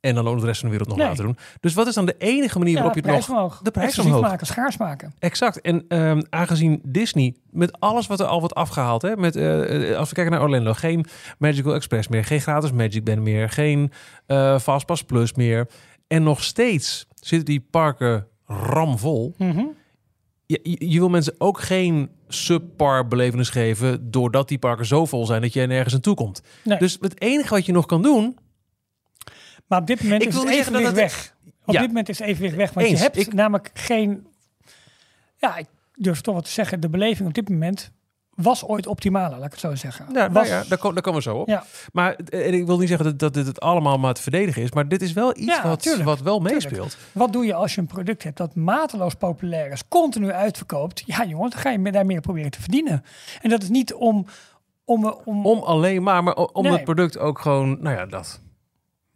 en 0.00 0.14
dan 0.14 0.28
ook 0.28 0.40
de 0.40 0.46
rest 0.46 0.60
van 0.60 0.68
de 0.70 0.76
wereld 0.76 0.88
nog 0.88 0.98
Nee. 0.98 1.08
laten 1.08 1.24
doen. 1.24 1.36
Dus 1.60 1.74
wat 1.74 1.86
is 1.86 1.94
dan 1.94 2.06
de 2.06 2.14
enige 2.18 2.58
manier 2.58 2.74
Ja, 2.74 2.78
waarop 2.82 3.04
je 3.04 3.10
het 3.10 3.16
nog 3.18 3.28
omhoog. 3.30 3.60
de 3.62 3.70
prijs 3.70 3.86
Exclusief 3.86 4.12
omhoog. 4.14 4.30
maken, 4.30 4.46
schaars 4.46 4.76
maken. 4.76 5.14
Exact. 5.18 5.60
En 5.60 5.84
ehm, 5.88 6.20
aangezien 6.30 6.80
Disney 6.84 7.34
met 7.50 7.80
alles 7.80 8.06
wat 8.06 8.20
er 8.20 8.26
al 8.26 8.38
wordt 8.38 8.54
afgehaald, 8.54 9.02
hè, 9.02 9.16
met, 9.16 9.36
eh, 9.36 9.90
eh, 9.90 9.96
als 9.98 10.08
we 10.08 10.14
kijken 10.14 10.32
naar 10.32 10.42
Orlando, 10.42 10.72
geen 10.72 11.04
Magical 11.38 11.74
Express 11.74 12.08
meer, 12.08 12.24
geen 12.24 12.40
gratis 12.40 12.72
Magic 12.72 13.04
Band 13.04 13.20
meer, 13.20 13.48
geen 13.48 13.92
eh 14.26 14.58
Fastpass 14.58 15.02
Plus 15.04 15.34
meer. 15.34 15.68
En 16.06 16.22
nog 16.22 16.42
steeds 16.42 17.06
zitten 17.14 17.46
die 17.46 17.66
parken 17.70 18.26
ramvol. 18.46 19.34
Mhm. 19.38 19.64
Je, 20.46 20.60
je, 20.62 20.88
je 20.90 20.98
wil 20.98 21.08
mensen 21.08 21.34
ook 21.38 21.60
geen 21.60 22.10
subpar 22.28 23.08
belevenis 23.08 23.48
geven, 23.48 24.10
doordat 24.10 24.48
die 24.48 24.58
parken 24.58 24.86
zo 24.86 25.04
vol 25.06 25.26
zijn 25.26 25.40
dat 25.42 25.52
je 25.52 25.66
nergens 25.66 25.94
aan 25.94 26.00
toe 26.00 26.14
komt. 26.14 26.42
Nee. 26.64 26.78
Dus 26.78 26.98
het 27.00 27.20
enige 27.20 27.54
wat 27.54 27.66
je 27.66 27.72
nog 27.72 27.86
kan 27.86 28.02
doen, 28.02 28.36
Maar 29.70 29.80
op 29.80 29.86
dit 29.86 30.02
moment 30.02 30.22
Ik 30.22 30.28
is 30.28 30.34
wil 30.34 30.44
het 30.44 30.54
evenwicht 30.54 30.84
dat 30.84 30.94
weg. 30.94 31.34
Op 31.64 31.74
Ja. 31.74 31.78
dit 31.80 31.88
moment 31.88 32.08
is 32.08 32.18
het 32.18 32.28
evenwicht 32.28 32.54
weg. 32.56 32.72
Want 32.72 32.86
Eens. 32.86 32.98
je 32.98 33.04
hebt 33.04 33.16
Ik- 33.16 33.32
namelijk 33.32 33.70
geen... 33.74 34.26
Ja, 35.36 35.56
ik 35.56 35.66
durf 35.94 36.20
toch 36.20 36.34
wel 36.34 36.42
te 36.42 36.50
zeggen, 36.50 36.80
de 36.80 36.88
beleving 36.88 37.28
op 37.28 37.34
dit 37.34 37.48
moment 37.48 37.90
was 38.34 38.64
ooit 38.64 38.86
optimaler, 38.86 39.36
laat 39.38 39.46
ik 39.46 39.50
het 39.52 39.60
zo 39.60 39.74
zeggen. 39.74 40.06
Ja, 40.08 40.12
nou 40.12 40.32
was, 40.32 40.48
ja, 40.48 40.64
daar, 40.68 40.78
ko- 40.78 40.92
daar 40.92 41.02
komen 41.02 41.22
we 41.22 41.28
zo 41.30 41.36
op. 41.36 41.48
Ja. 41.48 41.64
Maar 41.92 42.14
eh, 42.14 42.46
en 42.46 42.54
ik 42.54 42.66
wil 42.66 42.78
niet 42.78 42.88
zeggen 42.88 43.06
dat, 43.06 43.18
dat 43.18 43.34
dit 43.34 43.46
het 43.46 43.60
allemaal 43.60 43.98
maar 43.98 44.14
te 44.14 44.22
verdedigen 44.22 44.62
is. 44.62 44.72
Maar 44.72 44.88
dit 44.88 45.02
is 45.02 45.12
wel 45.12 45.36
iets 45.36 45.44
Ja, 45.56 45.62
wat, 45.68 45.82
tuurlijk. 45.82 46.04
wat 46.04 46.20
wel 46.20 46.38
Tuurlijk. 46.38 46.62
meespeelt. 46.64 46.96
Wat 47.12 47.32
doe 47.32 47.44
je 47.46 47.54
als 47.54 47.74
je 47.74 47.80
een 47.80 47.86
product 47.86 48.22
hebt 48.22 48.36
dat 48.36 48.54
mateloos 48.54 49.14
populair 49.14 49.72
is, 49.72 49.88
continu 49.88 50.30
uitverkoopt? 50.32 51.02
Ja, 51.06 51.24
jongens, 51.24 51.52
dan 51.52 51.62
ga 51.62 51.70
je 51.70 51.90
daar 51.92 52.06
meer 52.06 52.20
proberen 52.20 52.50
te 52.50 52.60
verdienen. 52.60 53.04
En 53.42 53.50
dat 53.50 53.62
is 53.62 53.68
niet 53.68 53.94
om... 53.94 54.26
om, 54.84 55.14
om, 55.24 55.46
Om 55.46 55.58
alleen 55.62 56.02
maar, 56.02 56.22
maar 56.22 56.34
om 56.34 56.62
Nee. 56.62 56.72
het 56.72 56.84
product 56.84 57.18
ook 57.18 57.38
gewoon, 57.38 57.76
nou 57.80 57.96
ja, 57.96 58.06
dat. 58.06 58.40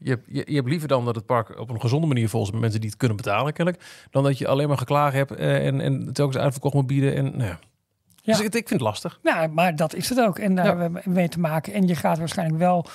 Je, 0.04 0.11
hebt- 0.11 0.25
je, 0.26 0.42
je 0.46 0.54
hebt 0.54 0.68
liever 0.68 0.88
dan 0.88 1.04
dat 1.04 1.14
het 1.14 1.26
park 1.26 1.58
op 1.61 1.70
een 1.70 1.80
gezonde 1.80 2.06
manier 2.06 2.28
vol 2.28 2.42
is 2.42 2.50
met 2.50 2.61
mensen 2.61 2.80
die 2.80 2.88
het 2.88 2.99
kunnen 2.99 3.16
betalen, 3.16 3.52
kennelijk. 3.52 3.84
Dan 4.11 4.23
dat 4.23 4.38
je 4.38 4.49
alleen 4.49 4.68
maar 4.68 4.78
geklaagd 4.78 5.14
hebt 5.14 5.30
eh, 5.34 5.66
en, 5.66 5.80
en 5.80 6.12
telkens 6.12 6.37
uitverkocht 6.42 6.75
moet 6.75 6.87
bieden. 6.87 7.14
En, 7.14 7.25
nou 7.25 7.42
ja. 7.42 7.58
Ja. 8.23 8.32
Dus 8.32 8.38
ik, 8.38 8.44
ik 8.46 8.52
vind 8.52 8.70
het 8.70 8.80
lastig. 8.80 9.18
Nou, 9.23 9.49
maar 9.49 9.76
dat 9.76 9.94
is 9.94 10.08
het 10.08 10.20
ook. 10.20 10.38
En 10.38 10.54
daar 10.54 10.64
Ja. 10.64 10.76
hebben 10.78 11.02
we 11.04 11.11
mee 11.11 11.28
te 11.28 11.40
maken. 11.40 11.73
En 11.73 11.87
je 11.87 11.94
gaat 11.96 12.18
waarschijnlijk 12.18 12.58
wel 12.58 12.87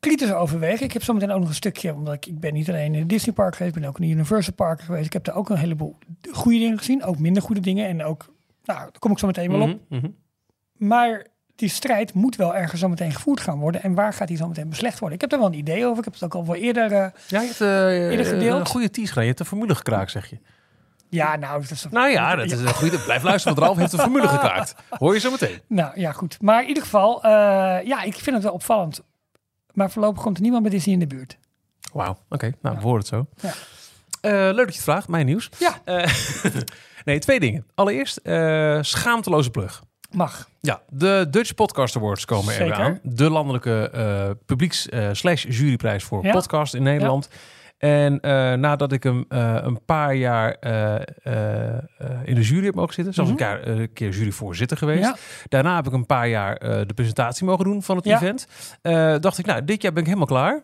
kritisch 0.00 0.32
overwegen. 0.32 0.84
Ik 0.84 0.92
heb 0.92 1.02
zometeen 1.02 1.30
ook 1.30 1.38
nog 1.40 1.48
een 1.48 1.54
stukje, 1.54 1.94
omdat 1.94 2.14
ik, 2.14 2.26
ik 2.26 2.40
ben 2.40 2.52
niet 2.52 2.68
alleen 2.68 2.92
in 2.94 2.98
het 3.00 3.08
Disney 3.08 3.34
Park 3.34 3.56
geweest, 3.56 3.74
ik 3.76 3.80
ben 3.80 3.90
ook 3.90 3.98
in 4.00 4.06
de 4.06 4.12
Universal 4.14 4.54
Park 4.54 4.80
geweest. 4.80 5.06
Ik 5.06 5.12
heb 5.12 5.24
daar 5.24 5.34
ook 5.36 5.48
een 5.50 5.56
heleboel 5.56 5.96
goede 6.32 6.58
dingen 6.58 6.78
gezien, 6.78 7.04
ook 7.04 7.18
minder 7.18 7.42
goede 7.42 7.60
dingen. 7.60 7.86
En 7.88 8.04
ook, 8.04 8.34
nou, 8.64 8.78
daar 8.78 8.98
kom 8.98 9.10
ik 9.10 9.18
zo 9.18 9.26
meteen 9.26 9.50
wel 9.50 9.60
op. 9.60 9.68
Mhm, 9.88 10.00
mhm. 10.00 10.10
Maar 10.72 11.26
die 11.58 11.68
strijd 11.68 12.14
moet 12.14 12.36
wel 12.36 12.54
ergens 12.54 12.80
zo 12.80 12.88
meteen 12.88 13.12
gevoerd 13.12 13.40
gaan 13.40 13.58
worden. 13.58 13.82
En 13.82 13.94
waar 13.94 14.12
gaat 14.12 14.28
die 14.28 14.36
zo 14.36 14.48
meteen 14.48 14.68
beslecht 14.68 14.98
worden? 14.98 15.14
Ik 15.18 15.20
heb 15.20 15.32
er 15.32 15.38
wel 15.38 15.46
een 15.46 15.58
idee 15.58 15.84
over. 15.86 15.98
Ik 15.98 16.04
heb 16.04 16.12
het 16.12 16.22
ook 16.24 16.34
al 16.34 16.46
wel 16.46 16.54
eerder... 16.54 16.92
eh, 16.92 17.06
Ja, 17.26 17.40
je 17.40 17.46
hebt 17.46 17.60
eh, 17.60 18.10
Eerder 18.10 18.26
gedeeld. 18.26 18.60
een 18.60 18.66
goede 18.66 18.90
tease 18.90 19.08
gedaan. 19.08 19.22
Je 19.24 19.28
hebt 19.28 19.42
de 19.42 19.48
formule 19.48 19.74
gekraakt, 19.74 20.10
zeg 20.10 20.30
je. 20.30 20.38
ja, 21.08 21.36
nou, 21.36 21.60
dat 21.62 21.70
is... 21.70 21.86
Nou 21.90 22.08
ja, 22.10 22.36
dat 22.36 22.44
is 22.50 22.60
een 22.60 22.74
goede. 22.74 22.98
Blijf 22.98 23.22
luisteren, 23.22 23.56
want 23.56 23.66
Ralf 23.66 23.78
heeft 23.78 23.90
de 23.90 23.98
formule 23.98 24.28
gekraakt. 24.28 24.74
Hoor 24.88 25.14
je 25.14 25.20
zo 25.20 25.30
meteen. 25.30 25.60
Nou 25.66 26.00
ja, 26.00 26.12
goed. 26.12 26.38
Maar 26.40 26.62
in 26.62 26.68
ieder 26.68 26.82
geval, 26.82 27.22
eh, 27.22 27.30
ja, 27.86 28.02
ik 28.02 28.14
vind 28.14 28.34
het 28.36 28.44
wel 28.44 28.52
opvallend. 28.52 29.00
Maar 29.72 29.90
voorlopig 29.90 30.22
komt 30.22 30.36
er 30.36 30.42
niemand 30.42 30.62
bij 30.62 30.72
Disney 30.72 30.94
in 30.94 31.00
de 31.00 31.06
buurt. 31.06 31.38
Wauw, 31.92 32.18
oké. 32.28 32.52
Nou, 32.62 32.76
we 32.76 32.82
horen 32.82 32.98
het 32.98 33.06
zo. 33.06 33.26
Ja. 33.40 33.52
Leuk 34.20 34.56
dat 34.56 34.66
je 34.68 34.72
het 34.74 34.82
vraagt, 34.82 35.08
mijn 35.08 35.26
nieuws. 35.26 35.50
Ja. 35.58 35.72
Nee, 37.04 37.18
twee 37.18 37.40
dingen. 37.40 37.66
Allereerst, 37.74 38.20
schaamteloze 38.86 39.50
plug. 39.50 39.82
Mag. 40.10 40.48
Ja, 40.60 40.80
de 40.88 41.26
Dutch 41.30 41.54
Podcast 41.54 41.96
Awards 41.96 42.24
komen 42.24 42.54
er 42.54 42.72
aan. 42.74 42.98
De 43.02 43.30
landelijke 43.30 43.90
eh, 43.90 44.30
publieks 44.46 44.88
eh, 44.88 45.08
voor 45.96 46.24
Ja. 46.24 46.32
podcast 46.32 46.74
in 46.74 46.82
Nederland. 46.82 47.28
En 47.78 48.20
eh, 48.20 48.52
nadat 48.52 48.92
ik 48.92 49.02
hem 49.02 49.24
een 49.28 49.84
paar 49.84 50.14
jaar 50.14 50.56
in 52.24 52.34
de 52.34 52.40
jury 52.42 52.64
heb 52.64 52.74
mogen 52.74 52.94
zitten, 52.94 53.14
zelfs 53.14 53.30
Mhm. 53.30 53.42
een, 53.42 53.62
keer, 53.64 53.88
keer 53.88 54.10
juryvoorzitter 54.10 54.76
geweest. 54.76 55.02
Ja. 55.02 55.16
Daarna 55.48 55.76
heb 55.76 55.86
ik 55.86 55.92
een 55.92 56.06
paar 56.06 56.28
jaar 56.28 56.58
de 56.58 56.94
presentatie 56.94 57.44
mogen 57.46 57.64
doen 57.64 57.82
van 57.82 57.96
het 57.96 58.06
event. 58.06 58.46
Dacht 59.22 59.38
ik, 59.38 59.46
nou, 59.46 59.64
dit 59.64 59.82
jaar 59.82 59.92
ben 59.92 60.00
ik 60.02 60.08
helemaal 60.08 60.28
klaar. 60.28 60.62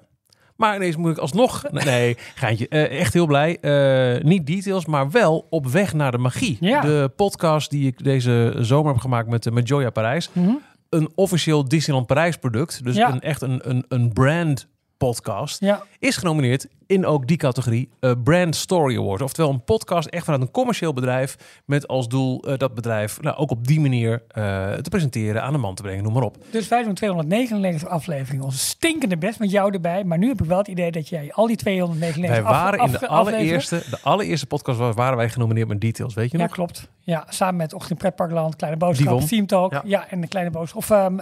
Maar 0.56 0.76
ineens 0.76 0.96
moet 0.96 1.10
ik 1.10 1.18
alsnog... 1.18 1.62
Nee, 1.70 2.16
geintje. 2.34 2.68
eh, 2.68 3.00
echt 3.00 3.12
heel 3.12 3.26
blij. 3.26 3.58
Eh, 3.60 4.22
niet 4.24 4.46
details, 4.46 4.86
maar 4.86 5.10
wel 5.10 5.46
op 5.50 5.66
weg 5.66 5.92
naar 5.92 6.10
de 6.10 6.18
magie. 6.18 6.56
Ja. 6.60 6.80
De 6.80 7.10
podcast 7.16 7.70
die 7.70 7.86
ik 7.86 8.04
deze 8.04 8.54
zomer 8.60 8.92
heb 8.92 9.00
gemaakt 9.00 9.28
met, 9.28 9.46
eh, 9.46 9.52
met 9.52 9.68
Joya 9.68 9.90
Parijs. 9.90 10.30
Mhm. 10.32 10.54
Een 10.88 11.08
officieel 11.14 11.68
Disneyland 11.68 12.06
Parijs 12.06 12.36
product. 12.36 12.84
Dus 12.84 12.96
Ja. 12.96 13.12
een, 13.12 13.20
echt 13.20 13.42
een, 13.42 13.70
een, 13.70 13.84
een 13.88 14.12
brand 14.12 14.66
podcast. 14.98 15.60
Ja. 15.60 15.82
Is 15.98 16.16
genomineerd 16.16 16.66
in 16.86 17.06
ook 17.06 17.26
die 17.26 17.36
categorie 17.36 17.88
eh, 18.00 18.12
Brand 18.24 18.56
Story 18.56 18.96
Award. 18.96 19.22
Oftewel 19.22 19.50
een 19.50 19.64
podcast 19.64 20.08
echt 20.08 20.24
vanuit 20.24 20.42
een 20.42 20.50
commercieel 20.50 20.92
bedrijf. 20.92 21.36
Met 21.64 21.88
als 21.88 22.08
doel 22.08 22.42
eh, 22.42 22.58
dat 22.58 22.74
bedrijf 22.74 23.20
nou, 23.20 23.36
ook 23.36 23.50
op 23.50 23.66
die 23.66 23.80
manier 23.80 24.22
eh, 24.28 24.72
te 24.72 24.90
presenteren, 24.90 25.42
aan 25.42 25.52
de 25.52 25.58
man 25.58 25.74
te 25.74 25.82
brengen, 25.82 26.02
noem 26.04 26.12
maar 26.12 26.22
op. 26.22 26.36
Dus 26.50 26.68
wij 26.68 26.82
doen 26.82 26.94
299 26.94 27.88
afleveringen. 27.88 28.44
Onze 28.44 28.58
stinkende 28.58 29.16
best 29.16 29.38
met 29.38 29.50
jou 29.50 29.72
erbij. 29.72 30.04
Maar 30.04 30.18
nu 30.18 30.28
heb 30.28 30.40
ik 30.40 30.46
wel 30.46 30.58
het 30.58 30.68
idee 30.68 30.90
dat 30.90 31.08
jij 31.08 31.32
al 31.32 31.46
die 31.46 31.56
299 31.56 32.44
Wij 32.44 32.54
af- 32.54 32.62
waren 32.62 32.84
in 32.86 32.90
de 33.00 33.08
allereerste, 33.08 33.82
de 33.90 33.98
allereerste 34.02 34.46
podcast 34.46 34.78
wa- 34.78 34.92
waren 34.92 35.16
wij 35.16 35.28
genomineerd 35.28 35.68
met 35.68 35.80
details, 35.80 36.14
weet 36.14 36.30
je 36.30 36.38
Ja, 36.38 36.44
nog? 36.44 36.52
klopt. 36.52 36.88
Ja, 37.00 37.24
samen 37.28 37.56
met 37.56 37.74
Ochtend 37.74 37.98
Pretparkland, 37.98 38.56
Kleine 38.56 38.78
Boodschap. 38.78 39.20
Theme 39.20 39.46
Talk. 39.46 39.72
Ja. 39.72 39.82
Ja. 39.84 40.08
en 40.10 40.20
de 40.20 40.28
Kleine 40.28 40.50
Boodschap. 40.50 40.76
Of 40.78 40.90
um, 40.90 41.20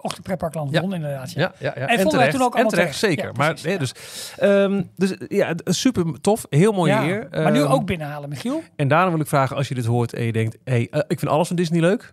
Ochtend 0.00 0.22
Pretparkland 0.22 0.70
Ja. 0.72 0.80
won 0.80 0.94
inderdaad. 0.94 1.32
Ja. 1.32 1.52
Ja, 1.58 1.72
ja, 1.76 1.88
ja. 1.92 1.98
vonden 1.98 2.18
wij 2.20 2.30
toen 2.30 2.40
ook 2.42 2.46
en 2.46 2.52
allemaal 2.52 2.70
terecht, 2.70 2.98
terecht. 2.98 3.14
zeker. 3.18 3.24
Ja, 3.24 3.32
maar 3.36 3.58
ja. 3.70 3.78
dus 3.78 3.92
Ehm, 4.46 4.82
dus 4.96 5.14
ja, 5.28 5.54
super 5.64 6.20
tof. 6.20 6.46
Heel 6.50 6.72
mooie 6.72 6.92
Ja, 6.92 7.04
eer. 7.04 7.28
Maar 7.30 7.52
nu 7.52 7.60
Ehm, 7.60 7.72
ook 7.72 7.86
binnenhalen, 7.86 8.28
Michiel. 8.28 8.62
En 8.76 8.88
daarom 8.88 9.12
wil 9.12 9.20
ik 9.20 9.26
vragen, 9.26 9.56
als 9.56 9.68
je 9.68 9.74
dit 9.74 9.84
hoort 9.84 10.12
en 10.12 10.24
je 10.24 10.32
denkt... 10.32 10.56
hey, 10.64 10.88
eh, 10.90 11.00
ik 11.08 11.18
vind 11.18 11.30
alles 11.30 11.46
van 11.46 11.56
Disney 11.56 11.80
leuk. 11.80 12.12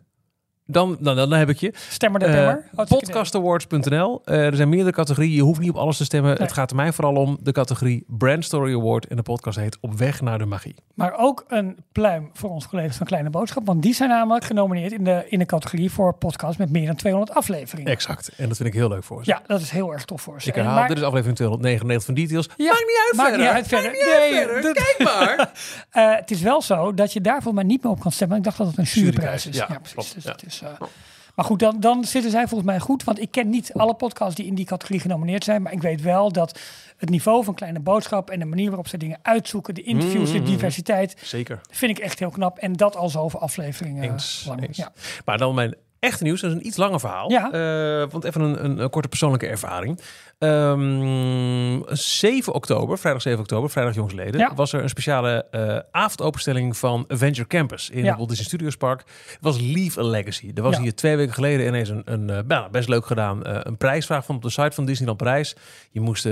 Dan, 0.65 0.98
dan, 1.00 1.15
dan 1.15 1.32
heb 1.32 1.50
ik 1.50 1.58
je. 1.58 1.74
Stemmer 1.89 2.20
de 2.20 2.25
Eh, 2.25 2.32
Demmer. 2.34 2.65
Podcastawards.nl. 2.88 4.22
Eh, 4.25 4.46
er 4.46 4.55
zijn 4.55 4.70
meerdere 4.70 4.91
categorieën. 4.91 5.34
Je 5.36 5.41
hoeft 5.41 5.60
niet 5.60 5.70
op 5.70 5.75
alles 5.75 5.98
te 5.98 6.03
stemmen. 6.03 6.29
Nee. 6.29 6.41
Het 6.48 6.51
gaat 6.51 6.70
er 6.70 6.75
mij 6.75 6.91
vooral 6.93 7.15
om 7.15 7.38
de 7.41 7.51
categorie 7.51 8.03
Brand 8.08 8.46
Story 8.46 8.74
Award. 8.75 9.08
En 9.08 9.15
de 9.15 9.22
podcast 9.22 9.58
heet 9.58 9.77
Op 9.82 9.93
weg 9.93 10.22
naar 10.22 10.38
de 10.38 10.46
magie. 10.46 10.75
Maar 10.93 11.13
ook 11.17 11.46
een 11.48 11.77
pluim 11.91 12.29
voor 12.34 12.50
onze 12.50 12.67
collega's 12.67 12.98
van 12.98 13.05
Kleine 13.05 13.29
Boodschap. 13.29 13.65
Want 13.65 13.82
die 13.82 13.93
zijn 13.93 14.10
namelijk 14.10 14.46
genomineerd 14.46 14.91
in 14.91 15.03
de, 15.03 15.25
in 15.29 15.39
de 15.39 15.46
categorie 15.46 15.91
voor 15.91 16.13
podcast 16.13 16.58
met 16.58 16.70
meer 16.70 16.86
dan 16.86 16.96
200 16.96 17.38
afleveringen. 17.38 17.91
Exact. 17.91 18.29
En 18.38 18.48
dat 18.48 18.58
vind 18.58 18.70
ik 18.70 18.75
heel 18.75 18.89
leuk 18.89 19.03
voor 19.03 19.24
ze. 19.24 19.29
Ja, 19.32 19.41
dat 19.48 19.62
is 19.62 19.70
heel 19.70 19.91
erg 19.93 20.05
tof 20.05 20.22
voor 20.22 20.41
ze. 20.41 20.48
Ik 20.50 20.55
herhaal, 20.55 20.75
maar- 20.75 20.88
dit 20.88 20.98
is 20.98 21.03
aflevering 21.03 21.36
299 21.38 22.05
van 22.05 22.13
Details. 22.15 22.50
Ja, 22.58 22.65
maakt 22.65 22.79
niet 22.79 23.00
uit 23.08 23.15
maakt 23.15 23.29
verder. 23.29 23.46
niet 23.46 23.55
uit 23.55 23.67
verder. 23.67 23.91
Maakt 23.91 24.03
niet 24.03 24.13
uit 24.13 24.32
Nee, 24.32 24.43
verder. 24.43 24.62
dat- 24.74 24.84
Kijk 24.96 24.98
maar. 25.38 25.51
Eh, 25.89 26.15
het 26.15 26.32
is 26.32 26.41
wel 26.41 26.62
zo 26.62 26.93
dat 26.93 27.13
je 27.13 27.22
daar 27.22 27.41
volgens 27.41 27.53
mij 27.53 27.63
niet 27.63 27.84
meer 27.84 27.91
op 27.91 28.00
kan 28.00 28.12
stemmen. 28.12 28.38
Ik 28.38 28.43
dacht 28.43 28.58
dat 28.58 28.67
het 28.67 28.77
een 28.77 28.84
juryprijs 28.84 29.46
is. 29.48 29.55
Ja, 29.55 29.65
Ja, 29.70 29.79
precies. 29.79 30.13
Dus 30.13 30.24
ja. 30.24 30.36
Is, 30.53 30.62
eh, 30.62 30.88
maar 31.36 31.45
goed, 31.45 31.60
dan, 31.60 31.79
dan 31.79 32.03
zitten 32.03 32.31
zij 32.31 32.48
volgens 32.48 32.69
mij 32.69 32.79
goed. 32.79 33.03
Want 33.03 33.19
ik 33.19 33.31
ken 33.31 33.50
niet 33.50 33.74
alle 33.74 33.93
podcasts 33.93 34.36
die 34.36 34.45
in 34.45 34.55
die 34.55 34.65
categorie 34.65 35.00
genomineerd 35.01 35.43
zijn. 35.43 35.62
Maar 35.62 35.72
ik 35.72 35.81
weet 35.81 36.01
wel 36.01 36.31
dat 36.31 36.60
het 36.98 37.10
niveau 37.10 37.43
van 37.43 37.53
Kleine 37.53 37.79
Boodschap... 37.79 38.29
en 38.29 38.39
de 38.39 38.45
manier 38.45 38.67
waarop 38.67 38.88
ze 38.88 38.98
dingen 38.98 39.19
uitzoeken... 39.22 39.75
de 39.75 39.81
interviews, 39.83 40.27
Mm, 40.27 40.33
de 40.33 40.39
mm, 40.39 40.45
diversiteit... 40.45 41.15
Zeker. 41.22 41.62
vind 41.69 41.98
ik 41.98 42.03
echt 42.03 42.19
heel 42.19 42.29
knap. 42.29 42.57
En 42.57 42.74
dat 42.74 42.95
al 42.95 43.10
zoveel 43.10 43.39
afleveringen 43.39 44.03
Eens, 44.12 44.43
lang. 44.48 44.67
eens. 44.67 44.77
Ja. 44.77 44.91
Maar 45.25 45.38
dan 45.38 45.55
mijn 45.55 45.75
echte 46.00 46.24
nieuws. 46.24 46.41
Dat 46.41 46.51
is 46.51 46.55
een 46.57 46.65
iets 46.67 46.77
langer 46.77 47.00
verhaal. 47.00 47.31
Ja. 47.31 47.51
Eh, 47.51 48.10
want 48.12 48.24
even 48.24 48.41
een, 48.41 48.63
een, 48.65 48.79
een 48.79 48.89
korte 48.89 49.07
persoonlijke 49.07 49.48
ervaring. 49.48 50.00
Ehm 50.43 51.81
7 51.95 52.53
oktober, 52.53 52.97
vrijdag 53.00 53.21
7 53.21 53.39
oktober, 53.39 53.69
vrijdag 53.69 53.95
jongsleden, 53.95 54.39
Ja. 54.39 54.53
was 54.55 54.73
er 54.73 54.83
een 54.83 54.89
speciale 54.89 55.45
eh 55.51 55.77
avondopenstelling 55.91 56.77
van 56.77 57.05
Avenger 57.07 57.47
Campus 57.47 57.89
in 57.89 58.00
Ja. 58.03 58.07
het 58.07 58.15
Walt 58.15 58.29
Disney 58.29 58.47
Studios 58.47 58.77
Park. 58.77 59.00
Het 59.27 59.38
was 59.41 59.59
Leave 59.59 60.00
a 60.00 60.03
Legacy. 60.03 60.51
Er 60.55 60.62
was 60.63 60.75
Ja. 60.75 60.81
hier 60.81 60.95
twee 60.95 61.15
weken 61.15 61.33
geleden 61.33 61.67
ineens 61.67 61.89
een, 61.89 62.01
een 62.05 62.29
eh, 62.29 62.39
nou, 62.47 62.69
best 62.71 62.89
leuk 62.89 63.05
gedaan, 63.05 63.43
eh, 63.43 63.57
een 63.63 63.77
prijsvraag 63.77 64.25
van 64.25 64.35
op 64.35 64.41
de 64.41 64.50
site 64.50 64.71
van 64.71 64.85
Disneyland 64.85 65.17
Parijs. 65.17 65.55
Je 65.91 66.00
moest 66.01 66.23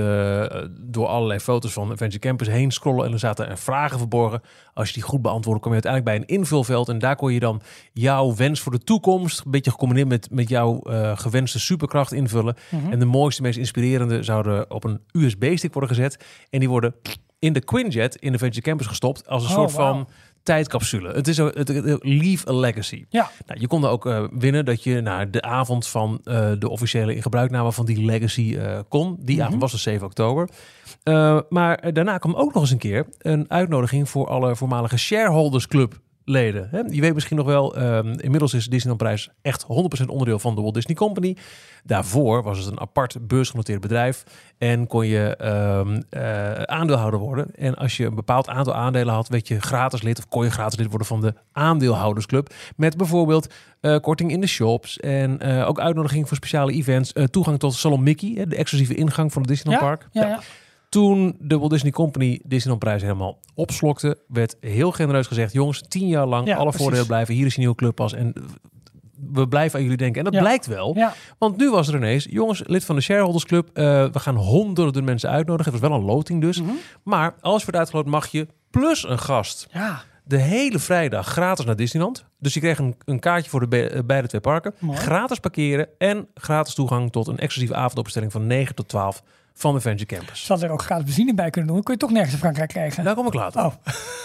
door 0.72 1.08
allerlei 1.08 1.40
foto's 1.40 1.74
van 1.74 1.92
Avenger 1.92 2.20
Campus 2.20 2.48
heen 2.48 2.72
scrollen 2.72 3.06
en 3.06 3.12
er 3.14 3.20
zaten 3.20 3.50
er 3.50 3.58
vragen 3.58 3.98
verborgen. 3.98 4.42
Als 4.74 4.88
je 4.88 4.94
die 4.94 5.04
goed 5.04 5.22
beantwoordde, 5.22 5.62
kom 5.64 5.74
je 5.76 5.82
uiteindelijk 5.84 6.26
bij 6.26 6.28
een 6.30 6.40
invulveld 6.40 6.90
en 6.90 7.00
daar 7.00 7.16
kon 7.16 7.34
je 7.34 7.40
dan 7.40 7.62
jouw 7.94 8.36
wens 8.36 8.60
voor 8.60 8.72
de 8.72 8.84
toekomst, 8.84 9.42
een 9.46 9.52
beetje 9.52 9.72
gecombineerd 9.72 10.08
met, 10.08 10.28
met 10.32 10.50
jouw 10.50 10.80
gewenste 11.16 11.60
superkracht 11.60 12.12
invullen. 12.12 12.56
Mhm. 12.70 12.92
En 12.92 13.00
de 13.00 13.06
mooiste, 13.06 13.42
meest 13.42 13.58
inspirerende 13.58 14.00
zouden 14.24 14.72
op 14.72 14.84
een 14.84 15.00
USB-stick 15.12 15.74
worden 15.74 15.90
gezet. 15.96 16.26
En 16.50 16.60
die 16.60 16.70
worden 16.70 16.96
in 17.40 17.54
de 17.54 17.64
Quinjet 17.64 18.16
in 18.16 18.32
de 18.32 18.38
Venture 18.38 18.62
Campus 18.62 18.88
gestopt 18.88 19.28
als 19.28 19.44
een 19.44 19.50
Oh, 19.50 19.56
soort 19.56 19.72
van 19.72 20.08
tijdcapsule. 20.44 21.12
Het 21.12 21.28
is 21.28 21.38
een 21.38 21.52
het, 21.54 22.00
leave 22.04 22.50
a 22.50 22.54
legacy. 22.54 23.06
Ja. 23.10 23.30
Nou, 23.46 23.60
je 23.60 23.68
kon 23.68 23.84
er 23.84 23.90
ook 23.90 24.06
eh, 24.06 24.24
winnen 24.32 24.66
dat 24.66 24.84
je 24.84 25.02
naar 25.02 25.32
de 25.32 25.42
avond 25.42 25.88
van 25.88 26.20
eh, 26.24 26.52
de 26.60 26.70
officiële 26.70 27.16
in 27.16 27.22
gebruikname 27.22 27.72
van 27.72 27.86
die 27.86 28.06
legacy 28.06 28.56
eh, 28.58 28.80
kon. 28.90 29.18
Die 29.20 29.36
Mhm. 29.36 29.46
avond 29.46 29.62
was 29.62 29.72
dus 29.72 29.82
7 29.84 30.06
oktober. 30.06 30.50
Maar 31.50 31.94
daarna 31.94 32.18
kwam 32.18 32.36
ook 32.36 32.54
nog 32.54 32.62
eens 32.62 32.72
een 32.72 32.78
keer 32.78 33.08
een 33.18 33.46
uitnodiging 33.52 34.10
voor 34.10 34.28
alle 34.28 34.56
voormalige 34.56 34.98
shareholders 34.98 35.68
club 35.68 36.00
leden. 36.32 36.68
Hè? 36.72 36.80
Je 36.90 37.02
weet 37.02 37.14
misschien 37.14 37.38
nog 37.38 37.46
wel, 37.46 37.76
ehm, 37.76 38.08
inmiddels 38.08 38.54
is 38.54 38.66
Disneyland 38.66 38.98
Prijs 39.04 39.30
echt 39.42 39.64
100% 39.64 40.10
onderdeel 40.10 40.40
van 40.40 40.56
de 40.56 40.62
Walt 40.62 40.74
Disney 40.74 40.96
Company. 40.96 41.36
Daarvoor 41.84 42.44
was 42.44 42.58
het 42.58 42.68
een 42.68 42.80
apart 42.80 43.28
beursgenoteerd 43.28 43.82
bedrijf 43.82 44.24
en 44.58 44.88
kon 44.88 45.08
je 45.08 45.36
ehm, 45.36 46.02
eh, 46.10 46.52
aandeelhouder 46.64 47.20
worden. 47.20 47.56
En 47.56 47.76
als 47.76 47.98
je 47.98 48.06
een 48.06 48.16
bepaald 48.16 48.50
aantal 48.50 48.74
aandelen 48.76 49.14
had, 49.14 49.28
werd 49.28 49.48
je 49.48 49.62
gratis 49.62 50.02
lid 50.02 50.18
of 50.18 50.28
kon 50.28 50.44
je 50.44 50.52
gratis 50.52 50.78
lid 50.80 50.88
worden 50.90 51.08
van 51.08 51.22
de 51.22 51.34
aandeelhoudersclub. 51.52 52.54
Met 52.76 52.98
bijvoorbeeld 52.98 53.54
eh, 53.82 53.98
korting 54.00 54.32
in 54.32 54.42
de 54.42 54.48
shops 54.48 55.00
en 55.00 55.40
eh, 55.40 55.68
ook 55.68 55.80
uitnodiging 55.80 56.28
voor 56.28 56.38
speciale 56.38 56.72
events. 56.72 57.14
toegang 57.32 57.60
tot 57.60 57.74
Salon 57.74 58.04
Mickey, 58.04 58.46
de 58.48 58.56
exclusieve 58.56 58.96
ingang 58.96 59.32
van 59.34 59.42
het 59.42 59.52
Disneyland 59.52 59.84
Ja, 59.84 59.90
Park. 59.90 60.08
ja, 60.12 60.28
ja. 60.28 60.40
Toen 60.92 61.36
de 61.40 61.58
Walt 61.58 61.72
Disney 61.72 61.92
Company 61.92 62.40
Disneyland 62.44 62.80
prijs 62.84 63.02
helemaal 63.02 63.40
opslokte, 63.56 64.18
werd 64.28 64.56
heel 64.60 64.92
genereus 64.92 65.28
gezegd: 65.28 65.54
jongens, 65.54 65.84
tien 65.88 66.08
jaar 66.08 66.26
lang 66.28 66.48
Ja, 66.48 66.54
alle 66.54 66.64
precies. 66.64 66.82
voordelen 66.82 67.08
blijven. 67.08 67.34
Hier 67.34 67.46
is 67.46 67.54
je 67.54 67.60
nieuwe 67.60 67.76
clubpas 67.76 68.14
en 68.14 68.34
we 69.32 69.48
blijven 69.48 69.76
aan 69.78 69.84
jullie 69.84 69.98
denken. 69.98 70.18
En 70.18 70.24
dat 70.24 70.34
Ja. 70.34 70.40
blijkt 70.40 70.66
wel, 70.66 70.96
Ja, 70.96 71.14
want 71.38 71.58
nu 71.58 71.70
was 71.72 71.88
er 71.88 71.96
ineens, 71.96 72.28
jongens, 72.30 72.64
lid 72.66 72.86
van 72.86 72.96
de 72.96 73.02
Shareholders 73.02 73.46
Club, 73.46 73.70
eh, 73.74 73.84
we 74.12 74.20
gaan 74.20 74.36
honderden 74.36 75.04
mensen 75.04 75.30
uitnodigen. 75.30 75.72
Het 75.72 75.82
was 75.82 75.90
wel 75.90 76.00
een 76.00 76.06
loting 76.06 76.42
dus. 76.42 76.62
Mhm. 76.62 76.72
Maar 77.04 77.36
als 77.42 77.58
je 77.58 77.64
wordt 77.64 77.78
uitgeloot, 77.80 78.06
mag 78.06 78.28
je 78.28 78.48
plus 78.70 79.08
een 79.08 79.20
gast 79.20 79.68
ja. 79.72 80.02
de 80.24 80.38
hele 80.38 80.80
vrijdag 80.80 81.28
gratis 81.28 81.66
naar 81.66 81.76
Disneyland. 81.76 82.26
Dus 82.40 82.54
je 82.54 82.60
kreeg 82.60 82.80
een, 82.80 82.96
een 83.06 83.20
kaartje 83.20 83.50
voor 83.50 83.60
de 83.60 83.68
be- 83.68 83.90
eh, 83.90 84.00
beide 84.06 84.28
twee 84.28 84.42
parken. 84.42 84.74
Mooi. 84.80 84.98
Gratis 84.98 85.40
parkeren 85.40 85.88
en 85.98 86.28
gratis 86.34 86.74
toegang 86.74 87.12
tot 87.12 87.28
een 87.28 87.38
exclusieve 87.38 87.76
avondopstelling 87.76 88.32
van 88.32 88.48
9 88.48 88.76
tot 88.76 88.88
12 88.88 89.24
van 89.54 89.74
de 89.74 89.82
Venture 89.82 90.16
Campus. 90.16 90.48
Hadden 90.48 90.68
er 90.68 90.74
ook 90.74 90.82
gratis 90.82 91.06
benzine 91.06 91.34
bij 91.34 91.50
kunnen 91.50 91.66
doen. 91.68 91.76
Dan 91.76 91.84
kun 91.86 91.94
je 91.94 92.00
toch 92.00 92.12
nergens 92.12 92.34
in 92.34 92.40
Frankrijk 92.40 92.70
krijgen. 92.70 93.04
Daar 93.04 93.16
kom 93.16 93.28
ik 93.28 93.34
later. 93.34 93.66
Oh, 93.66 93.74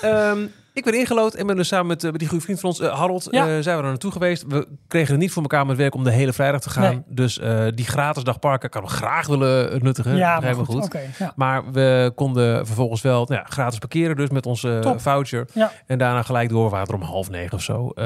Ehm, 0.03 0.39
ik 0.73 0.85
ben 0.85 0.95
ingelood 0.95 1.35
en 1.35 1.47
ben 1.47 1.57
dus 1.57 1.69
samen 1.69 1.87
met, 1.87 2.05
eh, 2.05 2.11
met 2.11 2.19
die 2.21 2.29
goede 2.29 2.45
vriend 2.45 2.61
van 2.61 2.69
ons, 2.71 2.81
eh, 2.81 2.99
Harold, 2.99 3.29
Ja. 3.31 3.41
eh, 3.41 3.47
zijn 3.47 3.77
we 3.77 3.83
er 3.83 3.89
naartoe 3.89 4.13
geweest. 4.13 4.45
We 4.49 4.69
kregen 4.89 5.11
het 5.11 5.21
niet 5.21 5.33
voor 5.33 5.43
elkaar 5.43 5.67
met 5.67 5.77
werk 5.77 5.95
om 5.95 6.05
de 6.05 6.11
hele 6.11 6.33
vrijdag 6.33 6.61
te 6.61 6.71
gaan. 6.71 6.83
Nee. 6.83 7.03
Dus 7.07 7.39
eh, 7.39 7.65
die 7.75 7.85
gratis 7.87 8.25
dag 8.25 8.39
parken 8.39 8.71
kan 8.71 8.83
we 8.83 8.89
graag 8.89 9.27
willen 9.27 9.83
nuttigen. 9.83 10.17
ja, 10.17 10.41
maar 10.41 10.55
goed. 10.55 10.85
Oké, 10.85 11.01
ja. 11.19 11.33
Maar 11.37 11.73
we 11.73 12.13
konden 12.15 12.67
vervolgens 12.67 13.03
wel 13.03 13.25
nou 13.25 13.41
ja, 13.41 13.47
gratis 13.49 13.79
parkeren, 13.79 14.17
dus 14.17 14.29
met 14.31 14.47
onze 14.47 14.79
Top. 14.83 15.01
voucher. 15.01 15.47
Ja. 15.53 15.73
En 15.87 15.99
daarna 15.99 16.23
gelijk 16.23 16.49
doorwater 16.49 16.95
om 16.95 17.03
half 17.03 17.31
negen 17.31 17.53
of 17.55 17.63
zo. 17.63 17.91
Eh 17.91 18.05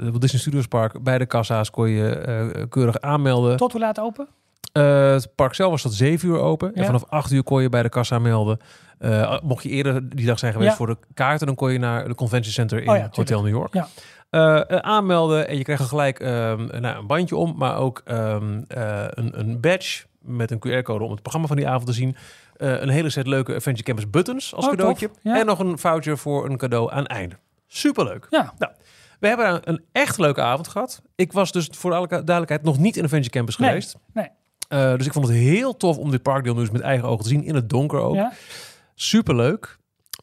Walt 0.00 0.20
Disney 0.20 0.40
Studios 0.40 0.66
Park, 0.66 1.02
bij 1.02 1.18
de 1.18 1.26
kassa's 1.26 1.70
kon 1.70 1.88
je 1.88 2.08
eh, 2.10 2.62
keurig 2.68 3.00
aanmelden. 3.00 3.56
Tot 3.56 3.72
hoe 3.72 3.80
laat 3.80 4.00
open? 4.00 4.28
Eh, 4.78 5.12
het 5.12 5.34
park 5.34 5.54
zelf 5.54 5.70
was 5.70 5.82
tot 5.82 5.92
7 5.94 6.28
uur 6.28 6.38
open. 6.38 6.74
En 6.74 6.84
vanaf 6.84 7.04
8 7.08 7.30
uur 7.32 7.42
kon 7.42 7.62
je 7.62 7.68
bij 7.68 7.82
de 7.82 7.88
kassa 7.88 8.18
melden. 8.18 8.58
Eh, 8.98 9.38
mocht 9.42 9.62
je 9.62 9.68
eerder 9.68 10.08
die 10.16 10.26
dag 10.26 10.38
zijn 10.38 10.52
geweest 10.52 10.70
Ja. 10.70 10.76
voor 10.76 10.86
de 10.86 10.96
kaarten, 11.14 11.46
dan 11.46 11.56
kon 11.56 11.72
je 11.72 11.78
naar 11.78 12.08
de 12.08 12.14
Convention 12.14 12.52
Center 12.52 12.82
in 12.82 12.88
Oh 12.90 12.96
ja, 12.96 13.08
Hotel 13.12 13.42
New 13.42 13.52
York. 13.54 13.74
Eh, 14.30 14.60
aanmelden 14.66 15.48
en 15.48 15.56
je 15.56 15.62
kreeg 15.64 15.78
er 15.78 15.84
gelijk 15.84 16.20
ehm, 16.20 16.80
nou, 16.80 16.98
een 16.98 17.06
bandje 17.06 17.36
om, 17.36 17.54
maar 17.56 17.76
ook 17.76 18.02
ehm, 18.04 18.60
eh, 18.68 19.04
een, 19.08 19.38
een 19.38 19.60
badge 19.60 20.04
met 20.20 20.50
een 20.50 20.58
QR-code 20.58 21.04
om 21.04 21.10
het 21.10 21.20
programma 21.22 21.46
van 21.48 21.56
die 21.56 21.68
avond 21.68 21.86
te 21.86 21.92
zien. 21.92 22.16
Een 22.56 22.88
hele 22.88 23.10
set 23.10 23.26
leuke 23.26 23.54
Adventure 23.54 23.84
Campus 23.84 24.10
buttons 24.10 24.54
als 24.54 24.64
Oh, 24.64 24.70
cadeautje. 24.70 25.10
En 25.22 25.46
nog 25.46 25.58
een 25.58 25.78
voucher 25.78 26.18
voor 26.18 26.44
een 26.50 26.56
cadeau 26.56 26.92
aan 26.92 27.02
het 27.02 27.06
einde. 27.12 27.34
Superleuk. 27.66 28.26
Ja. 28.30 28.52
We 29.20 29.26
hebben 29.28 29.54
een- 29.54 29.60
een 29.64 29.84
echt 29.92 30.18
leuke 30.18 30.40
avond 30.42 30.68
gehad. 30.68 31.02
Ik 31.16 31.32
was 31.32 31.52
dus 31.52 31.68
voor 31.72 31.94
alle 31.94 32.06
duidelijkheid 32.08 32.62
nog 32.62 32.78
niet 32.78 32.96
in 32.96 33.02
Adventure 33.04 33.30
Campus 33.32 33.56
Nee, 33.56 33.68
geweest. 33.68 33.96
nee. 34.12 34.28
Eh, 34.68 34.96
dus 34.96 35.06
ik 35.06 35.12
vond 35.12 35.26
het 35.28 35.36
heel 35.36 35.76
tof 35.76 35.96
om 35.96 36.10
dit 36.10 36.22
parkdeel 36.22 36.54
nu 36.54 36.60
eens 36.60 36.70
met 36.70 36.80
eigen 36.80 37.08
ogen 37.08 37.22
te 37.22 37.28
zien. 37.28 37.44
In 37.44 37.54
het 37.54 37.68
donker 37.68 37.98
ook. 38.00 38.14
Ja. 38.14 38.32
Superleuk. 38.94 39.76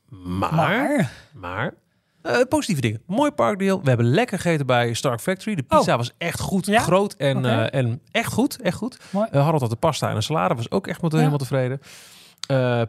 Maar, 0.09 0.53
maar, 0.53 1.11
Maar, 1.33 1.73
eh, 2.21 2.41
positieve 2.49 2.81
dingen. 2.81 3.01
Mooi 3.05 3.31
parkdeel. 3.31 3.81
We 3.81 3.87
hebben 3.87 4.05
lekker 4.05 4.39
gegeten 4.39 4.65
bij 4.65 4.93
Stark 4.93 5.19
Factory. 5.21 5.55
De 5.55 5.63
pizza 5.63 5.97
was 5.97 6.11
echt 6.17 6.39
goed, 6.39 6.67
Oh. 6.67 6.73
Ja? 6.73 6.79
groot 6.81 7.13
en, 7.13 7.45
eh, 7.45 7.79
en 7.79 8.01
echt 8.11 8.33
goed. 8.33 8.61
Echt 8.61 8.77
goed. 8.77 8.97
mooi. 9.09 9.27
Uh, 9.31 9.41
Harold 9.43 9.61
had 9.61 9.69
de 9.69 9.75
pasta 9.75 10.09
en 10.09 10.15
een 10.15 10.23
salade. 10.23 10.55
Was 10.55 10.71
ook 10.71 10.87
echt 10.87 11.01
met 11.01 11.11
Ja. 11.11 11.17
helemaal 11.17 11.37
tevreden. 11.37 11.79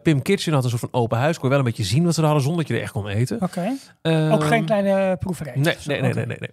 Pim 0.03 0.23
Kitchen 0.23 0.53
had 0.53 0.64
een 0.64 0.69
soort 0.71 0.81
van 0.90 1.01
open 1.01 1.19
huis. 1.19 1.35
Kon 1.38 1.45
je 1.45 1.49
wel 1.51 1.59
een 1.59 1.64
beetje 1.71 1.85
zien 1.85 2.05
wat 2.05 2.14
ze 2.14 2.21
er 2.21 2.27
hadden 2.27 2.45
zonder 2.45 2.61
dat 2.62 2.71
je 2.73 2.77
er 2.79 2.83
echt 2.85 2.92
kon 2.92 3.09
eten. 3.09 3.42
Oké. 3.42 3.73
Ehm, 4.03 4.33
Ook 4.33 4.45
geen 4.45 4.64
kleine 4.64 5.16
proeverij. 5.16 5.53
Nee, 5.57 5.77
nee, 5.87 6.01
nee, 6.01 6.14
nee, 6.14 6.27
nee, 6.27 6.37
nee. 6.40 6.51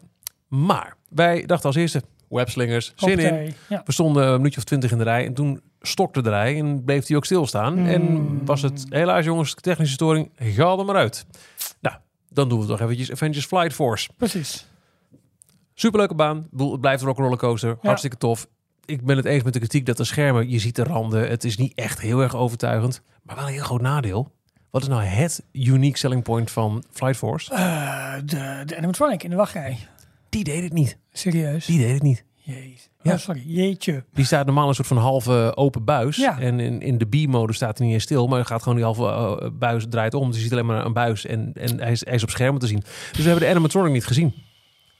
Maar 0.47 0.95
wij 1.09 1.45
dachten 1.45 1.65
als 1.67 1.75
eerste, 1.75 2.01
webslingers, 2.33 2.93
zin 2.95 3.19
in. 3.19 3.53
Ja. 3.69 3.81
We 3.85 3.91
stonden 3.91 4.27
een 4.27 4.37
minuutje 4.37 4.57
of 4.57 4.63
twintig 4.63 4.91
in 4.91 4.97
de 4.97 5.03
rij 5.03 5.25
en 5.25 5.33
toen 5.33 5.61
stokte 5.81 6.21
de 6.21 6.29
rij 6.29 6.57
en 6.59 6.83
bleef 6.83 7.07
hij 7.07 7.17
ook 7.17 7.25
stilstaan. 7.25 7.79
Mm. 7.79 7.87
En 7.87 8.45
was 8.45 8.61
het, 8.61 8.85
helaas 8.89 9.25
jongens, 9.25 9.53
technische 9.53 9.93
storing, 9.93 10.31
ga 10.37 10.77
er 10.77 10.85
maar 10.85 10.95
uit. 10.95 11.25
Nou, 11.81 11.95
dan 12.29 12.49
doen 12.49 12.59
we 12.59 12.65
toch 12.65 12.81
eventjes 12.81 13.11
Avengers 13.11 13.45
Flight 13.45 13.73
Force. 13.73 14.09
Precies. 14.17 14.67
Superleuke 15.73 16.15
baan. 16.15 16.47
Het 16.57 16.81
blijft 16.81 17.01
een 17.01 17.07
rock'n'roller 17.07 17.37
coaster. 17.37 17.77
Hartstikke 17.81 18.17
tof. 18.17 18.47
Ik 18.85 19.05
ben 19.05 19.17
het 19.17 19.25
eens 19.25 19.43
met 19.43 19.53
de 19.53 19.59
kritiek 19.59 19.85
dat 19.85 19.97
de 19.97 20.03
schermen, 20.03 20.49
je 20.49 20.59
ziet 20.59 20.75
de 20.75 20.83
randen. 20.83 21.29
Het 21.29 21.43
is 21.43 21.57
niet 21.57 21.73
echt 21.75 22.01
heel 22.01 22.21
erg 22.21 22.35
overtuigend. 22.35 23.01
Maar 23.23 23.35
wel 23.35 23.45
een 23.45 23.53
heel 23.53 23.63
groot 23.63 23.81
nadeel. 23.81 24.31
Wat 24.69 24.81
is 24.81 24.87
nou 24.87 25.01
het 25.01 25.43
unique 25.51 25.97
selling 25.97 26.23
point 26.23 26.51
van 26.51 26.83
Flight 26.91 27.17
Force? 27.17 27.53
Eh, 27.53 28.13
de, 28.25 28.63
de 28.65 28.77
animatronic 28.77 29.23
in 29.23 29.29
de 29.29 29.35
wachtrij. 29.35 29.77
Die 30.29 30.43
deed 30.43 30.63
het 30.63 30.73
niet. 30.73 30.97
Serieus? 31.13 31.65
Die 31.65 31.77
deed 31.79 31.93
het 31.93 32.03
niet. 32.03 32.25
Jezus. 32.35 32.89
Ja. 33.01 33.11
Oh, 33.13 33.17
sorry. 33.17 33.43
Jeetje. 33.45 34.03
Die 34.13 34.25
staat 34.25 34.45
normaal 34.45 34.67
een 34.67 34.75
soort 34.75 34.87
van 34.87 34.97
halve 34.97 35.51
open 35.55 35.83
buis. 35.83 36.15
Ja. 36.17 36.39
En 36.39 36.59
in, 36.59 36.81
in 36.81 36.97
de 36.97 37.05
B-mode 37.05 37.53
staat 37.53 37.77
hij 37.77 37.85
niet 37.87 37.95
eens 37.95 38.03
stil. 38.03 38.27
Maar 38.27 38.37
hij 38.37 38.45
gaat 38.45 38.61
gewoon 38.61 38.75
die 38.77 38.85
halve 38.85 39.05
eh, 39.07 39.49
buis 39.53 39.85
draait 39.89 40.13
om. 40.13 40.27
Dus 40.27 40.35
je 40.35 40.43
ziet 40.43 40.51
alleen 40.51 40.65
maar 40.65 40.85
een 40.85 40.93
buis. 40.93 41.25
En, 41.25 41.51
en 41.53 41.79
hij, 41.81 41.91
is, 41.91 42.05
hij 42.05 42.13
is 42.13 42.23
op 42.23 42.29
schermen 42.29 42.59
te 42.59 42.67
zien. 42.67 42.79
Dus 43.11 43.17
we 43.17 43.23
hebben 43.23 43.43
de 43.43 43.49
animatronic 43.49 43.91
niet 43.91 44.05
gezien. 44.05 44.29
Dat 44.29 44.35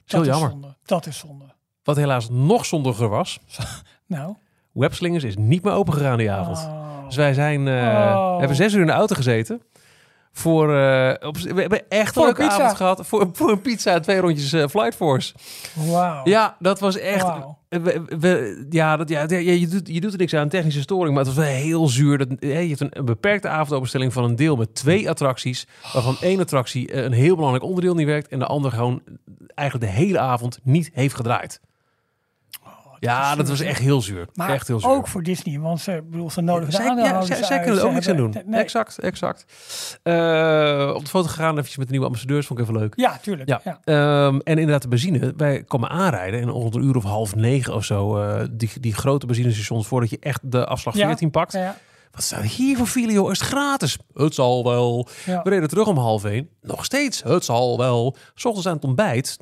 is 0.06 0.12
heel 0.12 0.20
Dat 0.20 0.28
jammer. 0.28 0.50
Zonde. 0.50 0.76
Dat 0.86 1.06
is 1.06 1.18
zonde. 1.18 1.46
Wat 1.84 1.96
helaas 1.96 2.30
nog 2.30 2.66
zondiger 2.66 3.10
was. 3.10 3.40
Nou. 4.08 4.36
Webslingers 4.72 5.24
is 5.24 5.36
niet 5.38 5.64
meer 5.64 5.74
open 5.74 5.94
gegaan 5.94 6.18
die 6.18 6.32
avond. 6.32 6.58
Oh. 6.58 7.06
Dus 7.06 7.16
wij 7.16 7.34
zijn, 7.34 7.68
eh, 7.68 7.74
Oh. 7.74 8.38
hebben 8.40 8.58
zes 8.58 8.74
uur 8.74 8.82
in 8.82 8.86
de 8.88 8.92
auto 8.94 9.16
gezeten. 9.16 9.62
Voor, 10.36 10.76
eh, 10.76 11.28
op, 11.28 11.38
we 11.38 11.62
hebben 11.62 11.90
echt 11.90 12.14
Voor 12.14 12.22
een 12.22 12.28
leuke 12.28 12.42
pizza. 12.48 12.62
avond 12.62 12.78
gehad. 12.78 13.02
Voor, 13.08 13.30
voor 13.34 13.50
een 13.52 13.62
pizza 13.62 13.94
en 13.94 14.02
twee 14.02 14.18
rondjes 14.20 14.54
eh, 14.54 14.68
Flight 14.68 14.96
Force. 14.96 15.34
Wauw. 15.74 16.22
Ja, 16.24 16.56
dat 16.60 16.80
was 16.80 16.98
echt... 16.98 17.26
We, 17.70 18.02
we- 18.20 18.68
ja, 18.70 18.98
dat, 18.98 19.10
ja, 19.10 19.26
ja, 19.28 19.38
je, 19.38 19.68
doet, 19.68 19.88
je 19.88 20.02
doet 20.02 20.12
er 20.14 20.18
niks 20.18 20.34
aan, 20.36 20.50
technische 20.50 20.82
storing, 20.82 21.16
maar 21.16 21.26
het 21.26 21.36
was 21.36 21.46
wel 21.46 21.54
heel 21.56 21.88
zuur. 21.88 22.18
Dat, 22.18 22.28
je 22.40 22.48
hebt 22.48 22.80
een, 22.80 22.98
een 22.98 23.06
beperkte 23.06 23.48
avondopenstelling 23.48 24.14
van 24.14 24.24
een 24.24 24.36
deel 24.36 24.56
met 24.56 24.76
twee 24.76 25.10
attracties, 25.10 25.68
waarvan 25.94 26.16
één 26.22 26.40
attractie 26.40 26.92
eh, 26.92 27.04
een 27.04 27.12
heel 27.14 27.36
belangrijk 27.36 27.66
onderdeel 27.66 27.96
niet 27.96 28.06
werkt 28.08 28.28
en 28.28 28.40
de 28.40 28.46
andere 28.46 28.76
gewoon 28.76 29.02
eigenlijk 29.56 29.92
de 29.92 29.98
hele 29.98 30.20
avond 30.20 30.60
niet 30.64 30.90
heeft 30.94 31.16
gedraaid. 31.16 31.60
Ja, 33.04 33.32
is 33.32 33.38
dat 33.38 33.50
was 33.50 33.60
echt 33.60 33.80
heel 33.80 34.02
zuur. 34.02 34.28
Maar 34.34 34.50
echt 34.50 34.68
heel 34.68 34.80
zuur. 34.80 34.92
ook 34.92 35.08
voor 35.08 35.24
Disney, 35.24 35.60
want 35.60 35.82
ze, 35.82 36.04
bedoel, 36.10 36.30
ze 36.30 36.42
nodigen 36.42 36.74
zij, 36.74 36.86
ja, 36.86 37.22
zij, 37.22 37.60
kunnen 37.60 37.80
er 37.80 37.86
ook 37.86 37.94
niks 37.94 38.10
aan 38.10 38.18
doen. 38.18 38.36
Nee, 38.46 38.62
Exact, 38.62 39.00
exact. 39.00 39.46
Eh, 40.04 40.92
op 40.96 41.04
de 41.04 41.10
foto 41.10 41.28
gegaan, 41.28 41.52
eventjes 41.52 41.78
met 41.78 41.86
de 41.86 41.92
nieuwe 41.92 42.06
ambassadeurs, 42.06 42.48
vond 42.48 42.60
ik 42.60 42.66
even 42.66 42.80
leuk. 42.80 42.94
Ja, 42.96 43.18
tuurlijk. 43.22 43.50
Ja. 43.50 43.62
Ja. 43.64 43.80
Ehm, 43.84 44.40
en 44.44 44.58
inderdaad, 44.58 44.82
de 44.82 44.88
benzine. 44.88 45.34
Wij 45.38 45.64
komen 45.64 45.90
aanrijden 45.90 46.42
en 46.42 46.50
rond 46.50 46.76
een 46.76 46.84
uur 46.84 46.96
of 46.96 47.04
half 47.04 47.36
negen 47.36 47.74
of 47.74 47.86
zo, 47.86 48.22
eh, 48.22 48.46
die, 48.52 48.70
die 48.80 48.94
grote 48.94 49.26
benzinestations, 49.26 49.88
voordat 49.88 50.10
je 50.10 50.18
echt 50.20 50.40
de 50.52 50.66
afslag 50.66 50.96
Ja. 50.96 51.06
14 51.06 51.32
pakt. 51.32 51.58
Wat 52.12 52.24
staat 52.24 52.44
hier 52.44 52.78
voor 52.78 52.88
file, 52.88 53.12
joh? 53.12 53.32
Is 53.32 53.40
het 53.40 53.48
gratis? 53.48 53.98
Het 54.14 54.34
zal 54.34 54.64
wel. 54.64 55.08
Ja. 55.26 55.42
We 55.44 55.50
reden 55.50 55.70
terug 55.70 55.88
om 55.88 55.98
half 55.98 56.26
één. 56.26 56.50
Nog 56.62 56.86
steeds, 56.86 57.24
het 57.24 57.46
zal 57.46 57.78
wel. 57.78 58.16
's 58.36 58.46
ochtends 58.46 58.68
aan 58.68 58.76
het 58.76 58.84
ontbijt, 58.84 59.38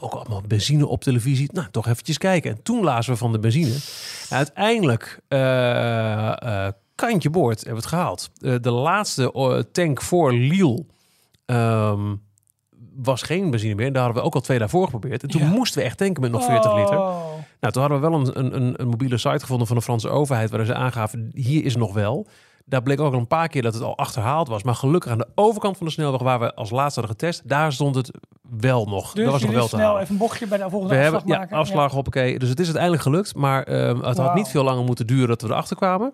ook 0.00 0.12
allemaal 0.12 0.42
benzine 0.46 0.86
op 0.86 1.02
televisie. 1.02 1.48
Nou, 1.52 1.66
toch 1.70 1.86
eventjes 1.88 2.18
kijken. 2.18 2.50
En 2.50 2.62
toen 2.62 2.84
lazen 2.84 3.12
we 3.12 3.18
van 3.18 3.32
de 3.32 3.38
benzine. 3.38 3.76
Uiteindelijk, 4.30 5.20
eh, 5.28 6.66
eh, 6.66 6.72
kantje 6.94 7.30
boord, 7.30 7.56
hebben 7.56 7.74
we 7.74 7.80
het 7.80 7.88
gehaald. 7.88 8.30
Eh, 8.40 8.54
de 8.60 8.70
laatste 8.70 9.64
tank 9.72 10.02
voor 10.02 10.32
Lille 10.32 10.84
ehm, 11.46 12.14
was 12.96 13.22
geen 13.22 13.50
benzine 13.50 13.74
meer. 13.74 13.92
Daar 13.92 14.02
hadden 14.02 14.20
we 14.20 14.26
ook 14.28 14.34
al 14.34 14.40
twee 14.40 14.58
daarvoor 14.58 14.84
geprobeerd. 14.84 15.22
En 15.22 15.28
toen 15.28 15.40
Ja. 15.42 15.48
moesten 15.48 15.78
we 15.80 15.84
echt 15.86 15.98
tanken 15.98 16.22
met 16.22 16.30
nog 16.32 16.44
40 16.44 16.74
liter. 16.74 16.98
Oh. 16.98 17.24
Nou, 17.60 17.72
toen 17.72 17.82
hadden 17.82 18.00
we 18.00 18.08
wel 18.08 18.20
een, 18.20 18.38
een, 18.38 18.56
een, 18.56 18.74
een 18.80 18.88
mobiele 18.88 19.18
site 19.18 19.40
gevonden 19.40 19.66
van 19.66 19.76
de 19.76 19.82
Franse 19.82 20.08
overheid... 20.08 20.50
waarin 20.50 20.68
ze 20.68 20.74
aangaven, 20.74 21.30
hier 21.34 21.64
is 21.64 21.76
nog 21.76 21.92
wel. 21.92 22.26
Daar 22.64 22.82
bleek 22.82 23.00
ook 23.00 23.12
al 23.12 23.18
een 23.18 23.26
paar 23.26 23.48
keer 23.48 23.62
dat 23.62 23.74
het 23.74 23.82
al 23.82 23.96
achterhaald 23.96 24.48
was. 24.48 24.62
Maar 24.62 24.74
gelukkig 24.74 25.10
aan 25.10 25.18
de 25.18 25.28
overkant 25.34 25.76
van 25.76 25.86
de 25.86 25.92
snelweg... 25.92 26.20
waar 26.20 26.40
we 26.40 26.54
als 26.54 26.70
laatste 26.70 27.00
hadden 27.00 27.18
getest, 27.18 27.48
daar 27.48 27.72
stond 27.72 27.94
het 27.94 28.10
wel 28.58 28.86
nog. 28.86 29.12
Dus 29.12 29.24
dat 29.24 29.32
was 29.32 29.42
nog 29.42 29.52
wel 29.52 29.62
te 29.62 29.68
snel 29.68 29.86
halen. 29.86 30.00
even 30.00 30.12
een 30.12 30.20
bochtje 30.20 30.46
bij 30.46 30.58
de 30.58 30.70
volgende 30.70 30.94
We 30.94 31.00
afslag 31.00 31.20
hebben 31.20 31.32
ja, 31.34 31.38
maken. 31.38 31.56
afslag, 31.56 31.92
hoppakee. 31.92 32.38
Dus 32.38 32.48
het 32.48 32.58
is 32.58 32.64
uiteindelijk 32.64 33.02
gelukt. 33.02 33.34
Maar 33.34 33.62
ehm, 33.62 34.00
het 34.02 34.18
had 34.18 34.34
niet 34.34 34.48
veel 34.48 34.64
langer 34.64 34.84
moeten 34.84 35.06
duren 35.06 35.28
dat 35.28 35.42
we 35.42 35.48
erachter 35.48 35.76
kwamen. 35.76 36.12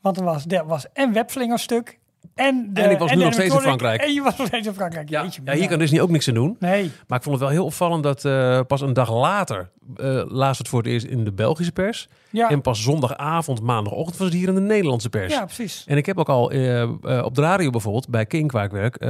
Want 0.00 0.16
er 0.18 0.24
was, 0.24 0.44
er 0.46 0.66
was 0.66 0.92
en 0.92 1.12
webslingerstuk 1.12 1.98
en 2.34 2.70
de 2.72 2.80
En 2.80 2.90
ik 2.90 2.98
was 2.98 3.10
nu 3.10 3.16
de 3.16 3.24
nog 3.24 3.32
steeds 3.32 3.54
in 3.54 3.60
Frankrijk. 3.60 4.00
En 4.00 4.12
je 4.12 4.22
was 4.22 4.36
nog 4.36 4.46
steeds 4.46 4.66
in 4.66 4.74
Frankrijk. 4.74 5.08
Ja, 5.08 5.22
Jeetje, 5.22 5.40
ja, 5.44 5.52
hier 5.52 5.68
kan 5.68 5.78
Disney 5.78 6.00
ook 6.00 6.10
niks 6.10 6.28
aan 6.28 6.34
doen. 6.34 6.56
Nee. 6.58 6.90
Maar 7.06 7.18
ik 7.18 7.24
vond 7.24 7.34
het 7.36 7.44
wel 7.44 7.54
heel 7.54 7.64
opvallend 7.64 8.02
dat 8.02 8.24
eh, 8.24 8.60
pas 8.66 8.80
een 8.80 8.92
dag 8.92 9.12
later... 9.12 9.70
lazen 9.96 10.34
we 10.38 10.44
het 10.58 10.68
voor 10.68 10.82
het 10.82 10.88
eerst 10.88 11.06
in 11.06 11.24
de 11.24 11.32
Belgische 11.32 11.72
pers. 11.72 12.08
Ja, 12.30 12.50
En 12.50 12.60
pas 12.60 12.82
zondagavond, 12.82 13.62
maandagochtend 13.62 14.16
was 14.16 14.26
het 14.26 14.36
hier 14.36 14.48
in 14.48 14.54
de 14.54 14.60
Nederlandse 14.60 15.08
pers. 15.08 15.32
ja 15.32 15.44
precies. 15.44 15.84
En 15.86 15.96
ik 15.96 16.06
heb 16.06 16.18
ook 16.18 16.28
al 16.28 16.50
eh, 16.50 16.90
op 17.24 17.34
de 17.34 17.40
radio 17.40 17.70
bijvoorbeeld, 17.70 18.08
bij 18.08 18.26
Kink 18.26 18.52
waar 18.52 18.64
ik 18.64 18.70
werk, 18.70 19.04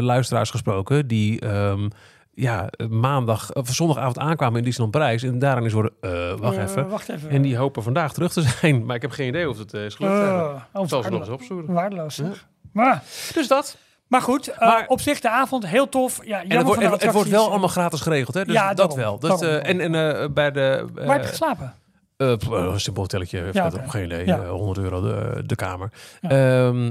luisteraars 0.00 0.50
gesproken 0.50 1.06
die 1.06 1.40
ehm, 1.40 1.88
ja, 2.34 2.68
maandag 2.88 3.54
of 3.54 3.68
zondagavond 3.68 4.18
aankwamen 4.18 4.58
in 4.58 4.64
Disneyland 4.64 4.96
Parijs. 4.96 5.22
En 5.22 5.38
daarin 5.38 5.64
is 5.64 5.72
worden, 5.72 5.92
eh, 6.00 6.32
wacht 6.38 6.56
Eh, 6.56 6.62
even. 6.62 6.88
Wacht 6.88 7.08
even. 7.08 7.30
En 7.30 7.42
die 7.42 7.56
hopen 7.56 7.82
vandaag 7.82 8.12
terug 8.12 8.32
te 8.32 8.42
zijn. 8.42 8.84
Maar 8.86 8.96
ik 8.96 9.02
heb 9.02 9.10
geen 9.10 9.28
idee 9.28 9.48
of 9.48 9.58
het 9.58 9.74
eh, 9.74 9.84
is 9.84 9.94
gelukt. 9.94 10.14
Uh, 10.14 10.54
oh, 10.72 10.86
zal 10.88 11.02
ze 11.02 11.10
nog 11.10 11.20
eens 11.20 11.28
opzoeken. 11.28 11.74
Waardeloos. 11.74 12.22
Maar, 12.72 13.02
Dus 13.34 13.48
dat. 13.48 13.76
maar 14.06 14.22
goed, 14.22 14.48
eh, 14.48 14.58
Maar- 14.60 14.84
op 14.88 15.00
zich 15.00 15.20
de 15.20 15.30
avond 15.30 15.66
heel 15.66 15.88
tof. 15.88 16.20
Ja, 16.24 16.42
En 16.42 16.56
het, 16.56 16.66
wordt, 16.66 16.82
het, 16.82 17.02
het 17.02 17.12
wordt 17.12 17.28
wel 17.30 17.50
allemaal 17.50 17.68
gratis 17.68 18.00
geregeld. 18.00 18.34
Hè? 18.34 18.44
Dus 18.44 18.54
Ja, 18.54 18.68
dat 18.68 18.76
daarom, 18.76 18.96
wel. 18.96 19.18
Dus, 19.18 19.40
eh, 19.40 19.68
en 19.68 19.80
en 19.80 19.94
eh, 20.20 20.28
bij 20.28 20.50
de... 20.50 20.88
eh, 20.96 21.06
Waar 21.06 21.14
heb 21.14 21.22
je 21.22 21.28
geslapen? 21.28 21.74
Eh, 22.30 22.36
pff, 22.36 22.48
een 22.48 22.80
simpel 22.80 23.02
hotelletje, 23.02 23.48
verder 23.52 23.78
oké. 23.80 23.90
geen 23.90 24.04
idee. 24.04 24.26
Ja. 24.26 24.38
eh, 24.42 24.50
100 24.50 24.78
euro 24.78 25.00
de, 25.00 25.42
de 25.46 25.54
kamer. 25.54 25.92
Ja. 26.20 26.28
Eh, 26.30 26.90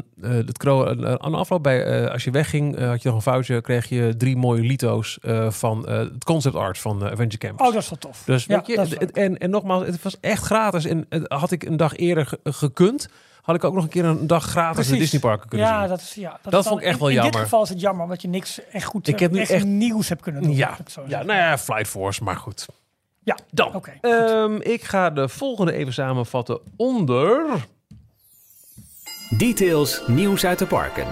kro- 0.52 0.86
eh, 0.86 1.13
aan 1.17 1.32
de 1.32 1.38
afloop, 1.38 1.63
bij, 1.63 1.84
eh, 1.84 2.12
als 2.12 2.24
je 2.24 2.32
wegging, 2.32 2.76
eh, 2.76 2.88
had 2.88 3.02
je 3.02 3.08
nog 3.08 3.17
een 3.17 3.24
foutje, 3.24 3.62
kreeg 3.62 3.89
je 3.89 4.17
drie 4.17 4.38
mooie 4.38 4.62
lito's 4.62 5.20
eh, 5.22 5.52
van 5.52 5.88
eh, 5.88 5.98
het 5.98 6.24
concept 6.24 6.56
art 6.56 6.78
van 6.78 7.04
eh, 7.06 7.12
Adventure 7.12 7.38
Campus. 7.48 7.67
Oh, 7.67 7.74
dat 7.74 7.82
is 7.84 7.89
wel 7.89 8.00
tof. 8.00 8.24
dus 8.26 8.46
ja, 8.46 8.56
weet 8.65 8.67
je, 8.89 8.98
leuk. 9.00 9.10
en, 9.10 9.38
en 9.38 9.50
nogmaals, 9.50 9.86
het 9.86 10.04
was 10.04 10.17
echt 10.20 10.44
gratis. 10.44 10.86
En 10.86 11.06
eh, 11.10 11.22
had 11.28 11.52
ik 11.52 11.63
een 11.63 11.78
dag 11.78 11.96
eerder 11.96 12.26
ge- 12.26 12.39
gekund, 12.44 13.08
had 13.41 13.56
ik 13.56 13.63
ook 13.63 13.74
nog 13.74 13.84
een 13.84 13.89
keer 13.89 14.06
een 14.06 14.28
dag 14.28 14.44
gratis 14.46 14.78
in 14.78 14.84
Precies. 14.84 15.00
Disneyparken 15.12 15.50
kunnen 15.50 15.67
ja, 15.67 15.80
zien. 15.80 15.89
dat 15.89 16.00
is 16.02 16.13
ja. 16.13 16.39
Dat, 16.41 16.52
Dat 16.52 16.62
is 16.63 16.67
vond 16.67 16.80
ik 16.80 16.86
echt 16.86 16.94
in- 16.96 17.00
wel 17.00 17.10
in, 17.10 17.13
jammer. 17.15 17.32
dit 17.34 17.41
geval 17.41 17.63
is 17.63 17.70
het 17.70 17.80
jammer, 17.82 18.08
want 18.08 18.22
je 18.22 18.28
niks 18.28 18.60
echt 18.72 18.86
goed, 18.86 19.08
Ik 19.08 19.20
heb 19.20 19.32
nu 19.32 19.39
echt, 19.39 19.50
echt- 19.50 19.65
nieuws 19.65 20.10
hebt 20.10 20.22
kunnen 20.22 20.41
doen. 20.41 20.56
Ja, 20.56 20.78
zo 20.88 21.04
ja, 21.08 21.24
nou 21.24 21.39
ja, 21.39 21.58
Flight 21.58 21.88
Force, 21.88 22.24
maar 22.24 22.36
goed. 22.36 22.65
Ja, 23.24 23.38
Dan, 23.52 23.76
oké. 23.76 23.98
ehm, 24.02 24.56
ik 24.56 24.84
ga 24.84 25.10
de 25.10 25.30
volgende 25.30 25.74
even 25.74 25.94
samenvatten 25.94 26.60
onder... 26.76 27.46
Details 29.38 30.02
nieuws 30.08 30.46
uit 30.46 30.60
de 30.60 30.66
parken. 30.68 31.08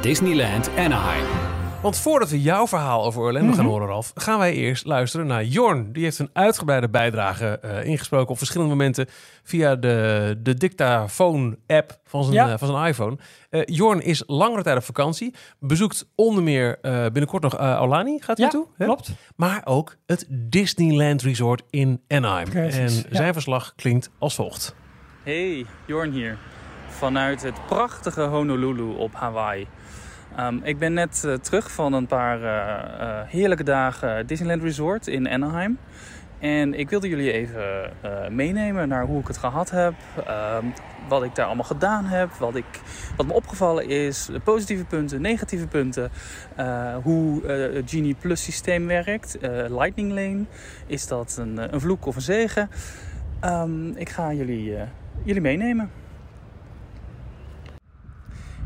Disneyland 0.00 0.70
Anaheim. 0.76 1.55
Want 1.86 1.98
voordat 1.98 2.30
we 2.30 2.42
jouw 2.42 2.66
verhaal 2.66 3.04
over 3.04 3.22
Orlando 3.22 3.46
Mhm. 3.48 3.56
gaan 3.56 3.64
horen, 3.66 3.86
Ralf, 3.88 4.12
gaan 4.14 4.38
wij 4.38 4.52
eerst 4.54 4.84
luisteren 4.86 5.26
naar 5.26 5.44
Jorn. 5.44 5.92
Die 5.92 6.02
heeft 6.04 6.18
een 6.18 6.30
uitgebreide 6.32 6.88
bijdrage 6.88 7.46
eh, 7.58 7.84
ingesproken 7.84 8.28
op 8.28 8.38
verschillende 8.38 8.72
momenten 8.72 9.06
via 9.42 9.76
de, 9.76 10.38
de 10.42 10.54
Dictaphone-app 10.54 11.98
van 12.04 12.24
zijn, 12.24 12.34
Ja. 12.36 12.52
eh, 12.52 12.58
van 12.58 12.68
zijn 12.68 12.86
iPhone. 12.86 13.16
Eh, 13.50 13.60
Jorn 13.64 14.00
is 14.02 14.22
langere 14.26 14.62
tijd 14.62 14.76
op 14.76 14.82
vakantie, 14.84 15.34
bezoekt 15.58 16.06
onder 16.14 16.42
meer 16.42 16.78
eh, 16.82 16.92
binnenkort 17.02 17.42
nog 17.42 17.54
Aulani, 17.56 18.20
gaat 18.22 18.38
hij 18.38 18.48
Ja, 18.52 18.64
hè? 18.76 18.84
klopt. 18.84 19.10
Maar 19.36 19.60
ook 19.64 19.96
het 20.06 20.26
Disneyland 20.30 21.22
Resort 21.22 21.62
in 21.70 22.02
Anaheim. 22.08 22.48
Precies, 22.48 22.78
en 23.04 23.08
ja. 23.10 23.16
zijn 23.16 23.32
verslag 23.32 23.72
klinkt 23.76 24.10
als 24.18 24.34
volgt. 24.34 24.74
Hey, 25.22 25.66
Jorn 25.86 26.10
hier. 26.12 26.38
Vanuit 26.88 27.42
het 27.42 27.66
prachtige 27.66 28.22
Honolulu 28.22 28.82
op 28.96 29.14
Hawaii. 29.14 29.66
Ehm, 30.36 30.58
ik 30.62 30.78
ben 30.78 30.92
net 30.92 31.24
eh, 31.24 31.34
terug 31.34 31.70
van 31.70 31.92
een 31.92 32.06
paar 32.06 32.42
eh, 32.42 33.20
eh, 33.20 33.28
heerlijke 33.28 33.64
dagen 33.64 34.26
Disneyland 34.26 34.62
Resort 34.62 35.06
in 35.06 35.28
Anaheim. 35.28 35.78
En 36.38 36.74
ik 36.74 36.90
wilde 36.90 37.08
jullie 37.08 37.32
even 37.32 37.90
meenemen 38.30 38.88
naar 38.88 39.06
hoe 39.06 39.20
ik 39.20 39.26
het 39.26 39.36
gehad 39.36 39.70
heb. 39.70 39.94
ehm, 40.26 40.64
wat 41.08 41.22
ik 41.22 41.34
daar 41.34 41.46
allemaal 41.46 41.64
gedaan 41.64 42.04
heb. 42.04 42.30
Wat, 42.32 42.54
ik, 42.54 42.64
wat 43.16 43.26
me 43.26 43.32
opgevallen 43.32 43.88
is. 43.88 44.26
de 44.26 44.40
Positieve 44.40 44.84
punten, 44.84 45.20
negatieve 45.20 45.66
punten. 45.66 46.10
hoe 47.02 47.46
het 47.46 47.90
Genie 47.90 48.14
Plus 48.14 48.42
systeem 48.42 48.86
werkt. 48.86 49.38
Lightning 49.68 50.12
Lane. 50.12 50.44
Is 50.86 51.06
dat 51.06 51.36
een, 51.40 51.74
een 51.74 51.80
vloek 51.80 52.06
of 52.06 52.16
een 52.16 52.22
zegen? 52.22 52.70
Ehm, 53.40 53.88
ik 53.90 54.08
ga 54.08 54.32
jullie, 54.32 54.74
jullie 55.24 55.42
meenemen. 55.42 55.90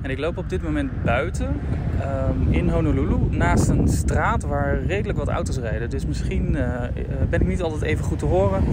En 0.02 0.10
ik 0.10 0.18
loop 0.18 0.36
op 0.36 0.48
dit 0.48 0.62
moment 0.62 1.02
buiten 1.04 1.60
ehm, 2.00 2.52
in 2.52 2.68
Honolulu 2.68 3.16
naast 3.36 3.68
een 3.68 3.88
straat 3.88 4.42
waar 4.42 4.82
redelijk 4.82 5.18
wat 5.18 5.28
auto's 5.28 5.58
rijden. 5.58 5.90
Dus 5.90 6.06
misschien 6.06 6.56
eh, 6.56 6.84
eh, 6.84 6.92
ben 7.30 7.40
ik 7.40 7.46
niet 7.46 7.62
altijd 7.62 7.82
even 7.82 8.04
goed 8.04 8.18
te 8.18 8.26
horen. 8.26 8.64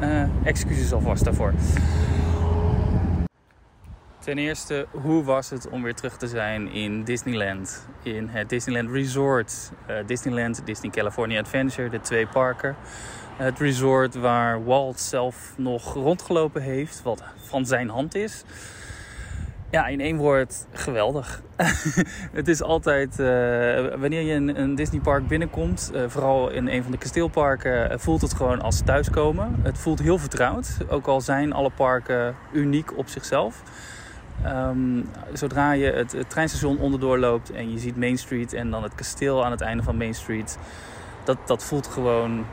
Eh, 0.00 0.22
excuses 0.44 0.92
alvast 0.92 1.24
daarvoor. 1.24 1.52
Ten 4.18 4.38
eerste, 4.38 4.86
hoe 4.90 5.24
was 5.24 5.50
het 5.50 5.68
om 5.68 5.82
weer 5.82 5.94
terug 5.94 6.16
te 6.16 6.28
zijn 6.28 6.72
in 6.72 7.04
Disneyland? 7.04 7.88
In 8.02 8.28
het 8.28 8.48
Disneyland 8.48 8.90
Resort, 8.90 9.72
Disneyland, 10.06 10.62
Disney 10.64 10.90
California 10.90 11.40
Adventure, 11.40 11.90
de 11.90 12.00
twee 12.00 12.26
parken. 12.26 12.76
Het 13.36 13.58
resort 13.58 14.14
waar 14.14 14.64
Walt 14.64 15.00
zelf 15.00 15.54
nog 15.56 15.94
rondgelopen 15.94 16.62
heeft, 16.62 17.02
wat 17.02 17.22
van 17.36 17.66
zijn 17.66 17.88
hand 17.88 18.14
is. 18.14 18.44
Ja, 19.76 19.86
in 19.86 20.00
één 20.00 20.16
woord, 20.16 20.66
geweldig. 20.72 21.42
het 22.38 22.48
is 22.48 22.62
altijd, 22.62 23.10
eh, 23.10 23.26
wanneer 23.98 24.20
je 24.22 24.34
in 24.34 24.48
een 24.48 24.74
Disneypark 24.74 25.28
binnenkomt, 25.28 25.90
eh, 25.94 26.02
vooral 26.06 26.50
in 26.50 26.68
een 26.68 26.82
van 26.82 26.92
de 26.92 26.98
kasteelparken, 26.98 27.90
eh, 27.90 27.98
voelt 27.98 28.20
het 28.20 28.34
gewoon 28.34 28.62
als 28.62 28.80
thuiskomen. 28.80 29.60
Het 29.62 29.78
voelt 29.78 29.98
heel 29.98 30.18
vertrouwd, 30.18 30.76
ook 30.88 31.06
al 31.06 31.20
zijn 31.20 31.52
alle 31.52 31.70
parken 31.70 32.34
uniek 32.52 32.98
op 32.98 33.08
zichzelf. 33.08 33.62
Ehm, 34.42 35.02
zodra 35.32 35.72
je 35.72 35.92
het, 35.92 36.12
het 36.12 36.30
treinstation 36.30 36.78
onderdoor 36.78 37.18
loopt 37.18 37.50
en 37.50 37.72
je 37.72 37.78
ziet 37.78 37.96
Main 37.96 38.18
Street 38.18 38.52
en 38.52 38.70
dan 38.70 38.82
het 38.82 38.94
kasteel 38.94 39.44
aan 39.44 39.50
het 39.50 39.60
einde 39.60 39.82
van 39.82 39.96
Main 39.96 40.14
Street, 40.14 40.58
dat, 41.24 41.38
dat 41.46 41.64
voelt 41.64 41.86
gewoon 41.86 42.46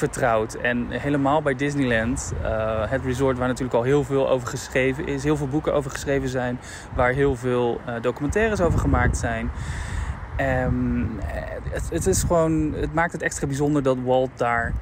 vertrouwd. 0.00 0.54
En 0.54 0.90
helemaal 0.90 1.42
bij 1.42 1.54
Disneyland, 1.54 2.32
eh, 2.42 2.90
het 2.90 3.04
resort 3.04 3.38
waar 3.38 3.48
natuurlijk 3.48 3.76
al 3.76 3.82
heel 3.82 4.04
veel 4.04 4.28
over 4.28 4.48
geschreven 4.48 5.06
is, 5.06 5.24
heel 5.24 5.36
veel 5.36 5.48
boeken 5.48 5.74
over 5.74 5.90
geschreven 5.90 6.28
zijn, 6.28 6.58
waar 6.94 7.12
heel 7.12 7.36
veel 7.36 7.80
eh, 7.86 7.94
documentaires 8.00 8.60
over 8.60 8.78
gemaakt 8.78 9.16
zijn. 9.16 9.50
Ehm, 10.36 11.04
het, 11.70 11.90
het, 11.90 12.06
is 12.06 12.22
gewoon, 12.22 12.74
het 12.74 12.94
maakt 12.94 13.12
het 13.12 13.22
extra 13.22 13.46
bijzonder 13.46 13.82
dat 13.82 13.96
Walt 14.04 14.30
daar 14.36 14.72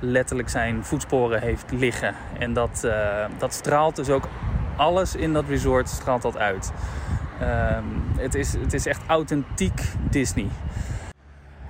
letterlijk 0.00 0.48
zijn 0.48 0.84
voetsporen 0.84 1.40
heeft 1.40 1.70
liggen. 1.70 2.14
En 2.38 2.52
dat, 2.52 2.84
eh, 2.84 3.24
dat 3.38 3.52
straalt 3.52 3.96
dus 3.96 4.10
ook 4.10 4.28
alles 4.76 5.14
in 5.14 5.32
dat 5.32 5.44
resort 5.48 5.88
straalt 5.88 6.22
dat 6.22 6.38
uit. 6.38 6.72
Ehm, 7.40 7.84
het, 8.16 8.34
is, 8.34 8.52
het 8.52 8.72
is 8.72 8.86
echt 8.86 9.00
authentiek 9.06 9.80
Disney. 10.10 10.48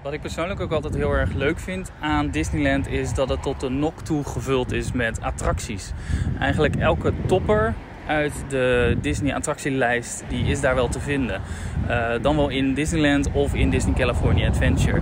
Wat 0.07 0.15
ik 0.15 0.21
persoonlijk 0.21 0.61
ook 0.61 0.73
altijd 0.73 0.95
heel 0.95 1.13
erg 1.13 1.33
leuk 1.33 1.59
vind 1.59 1.93
aan 2.01 2.31
Disneyland 2.31 2.89
is 2.89 3.15
dat 3.15 3.29
het 3.29 3.43
tot 3.43 3.61
de 3.61 3.69
nok 3.69 4.01
toe 4.01 4.25
gevuld 4.25 4.73
is 4.73 4.93
met 4.93 5.21
attracties. 5.21 5.93
Eigenlijk 6.39 6.77
elke 6.77 7.13
topper 7.27 7.75
uit 8.07 8.33
de 8.49 8.97
Disney 9.01 9.35
attractielijst 9.35 10.25
die 10.29 10.45
is 10.45 10.61
daar 10.61 10.75
wel 10.75 10.89
te 10.89 11.01
vinden. 11.01 11.41
Uh, 11.89 12.09
dan 12.23 12.37
wel 12.37 12.49
in 12.49 12.75
Disneyland 12.75 13.33
of 13.33 13.55
in 13.55 13.71
Disney 13.71 13.95
California 13.95 14.49
Adventure. 14.49 15.01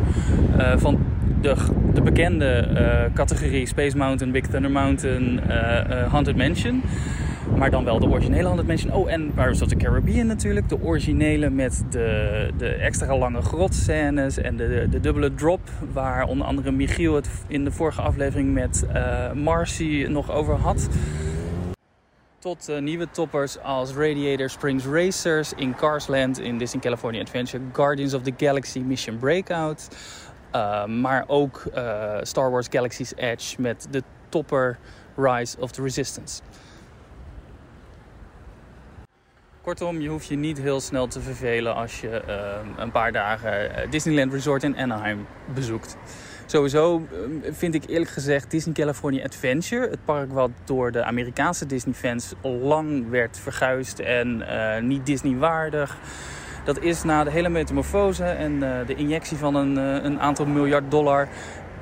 Uh, 0.58 0.72
van 0.76 1.06
de, 1.40 1.54
de 1.94 2.02
bekende 2.02 2.68
uh, 2.70 3.14
categorie 3.14 3.66
Space 3.66 3.96
Mountain, 3.96 4.32
Big 4.32 4.46
Thunder 4.46 4.70
Mountain, 4.70 5.40
Haunted 6.10 6.36
Mansion. 6.36 6.82
Maar 7.58 7.70
dan 7.70 7.84
wel 7.84 7.98
de 7.98 8.08
originele 8.08 8.44
Haunted 8.44 8.66
Mansion. 8.66 8.92
Oh, 8.92 9.12
en 9.12 9.32
Pirates 9.34 9.62
of 9.62 9.68
the 9.68 9.76
Caribbean 9.76 10.26
natuurlijk. 10.26 10.68
De 10.68 10.82
originele 10.82 11.50
met 11.50 11.84
de, 11.90 12.50
de 12.58 12.68
extra 12.68 13.16
lange 13.16 13.42
grotscènes 13.42 14.38
en 14.38 14.56
de, 14.56 14.86
de, 14.90 15.00
dubbele 15.00 15.34
drop. 15.34 15.60
Waar 15.92 16.26
onder 16.26 16.46
andere 16.46 16.70
Michiel 16.70 17.14
het 17.14 17.28
in 17.46 17.64
de 17.64 17.70
vorige 17.70 18.00
aflevering 18.00 18.52
met 18.52 18.84
uh, 18.94 19.32
Marcy 19.32 20.06
nog 20.08 20.30
over 20.30 20.54
had. 20.54 20.88
Tot 22.38 22.68
uh, 22.68 22.78
nieuwe 22.78 23.10
toppers 23.10 23.58
als 23.58 23.92
Radiator 23.92 24.50
Springs 24.50 24.86
Racers 24.86 25.52
in 25.52 25.74
Carsland 25.74 26.40
in 26.40 26.58
Disney 26.58 26.82
California 26.82 27.20
Adventure. 27.20 27.62
Guardians 27.72 28.14
of 28.14 28.22
the 28.22 28.32
Galaxy 28.36 28.78
Mission 28.78 29.18
Breakout. 29.18 29.88
Uh, 30.54 30.86
maar 30.86 31.24
ook 31.26 31.62
Star 32.22 32.50
Wars 32.50 32.66
Galaxy's 32.70 33.12
Edge 33.16 33.60
met 33.60 33.86
de 33.90 34.02
topper 34.28 34.78
Rise 35.16 35.56
of 35.60 35.70
the 35.70 35.82
Resistance. 35.82 36.40
Kortom, 39.64 40.00
je 40.00 40.08
hoeft 40.08 40.26
je 40.26 40.36
niet 40.36 40.58
heel 40.58 40.80
snel 40.80 41.06
te 41.06 41.20
vervelen 41.20 41.74
als 41.74 42.00
je 42.00 42.22
uh, 42.28 42.34
een 42.76 42.90
paar 42.90 43.12
dagen 43.12 43.76
eh, 43.76 43.90
Disneyland 43.90 44.32
Resort 44.32 44.62
in 44.62 44.76
Anaheim 44.76 45.26
bezoekt. 45.54 45.96
Sowieso 46.46 47.06
ehm, 47.12 47.52
vind 47.54 47.74
ik 47.74 47.82
eerlijk 47.86 48.10
gezegd 48.10 48.50
Disney 48.50 48.74
California 48.74 49.24
Adventure, 49.24 49.88
het 49.88 50.04
park 50.04 50.32
wat 50.32 50.50
door 50.64 50.92
de 50.92 51.04
Amerikaanse 51.04 51.66
Disney-fans 51.66 52.34
lang 52.42 53.10
werd 53.10 53.38
verguisd 53.38 53.98
en 53.98 54.40
uh, 54.40 54.78
niet 54.78 55.06
Disney-waardig. 55.06 55.96
Dat 56.64 56.80
is 56.80 57.02
na 57.02 57.24
de 57.24 57.30
hele 57.30 57.48
metamorfose 57.48 58.24
en 58.24 58.58
de 58.86 58.94
injectie 58.96 59.36
van 59.36 59.54
een, 59.54 59.76
een 59.76 60.20
aantal 60.20 60.46
miljard 60.46 60.90
dollar, 60.90 61.28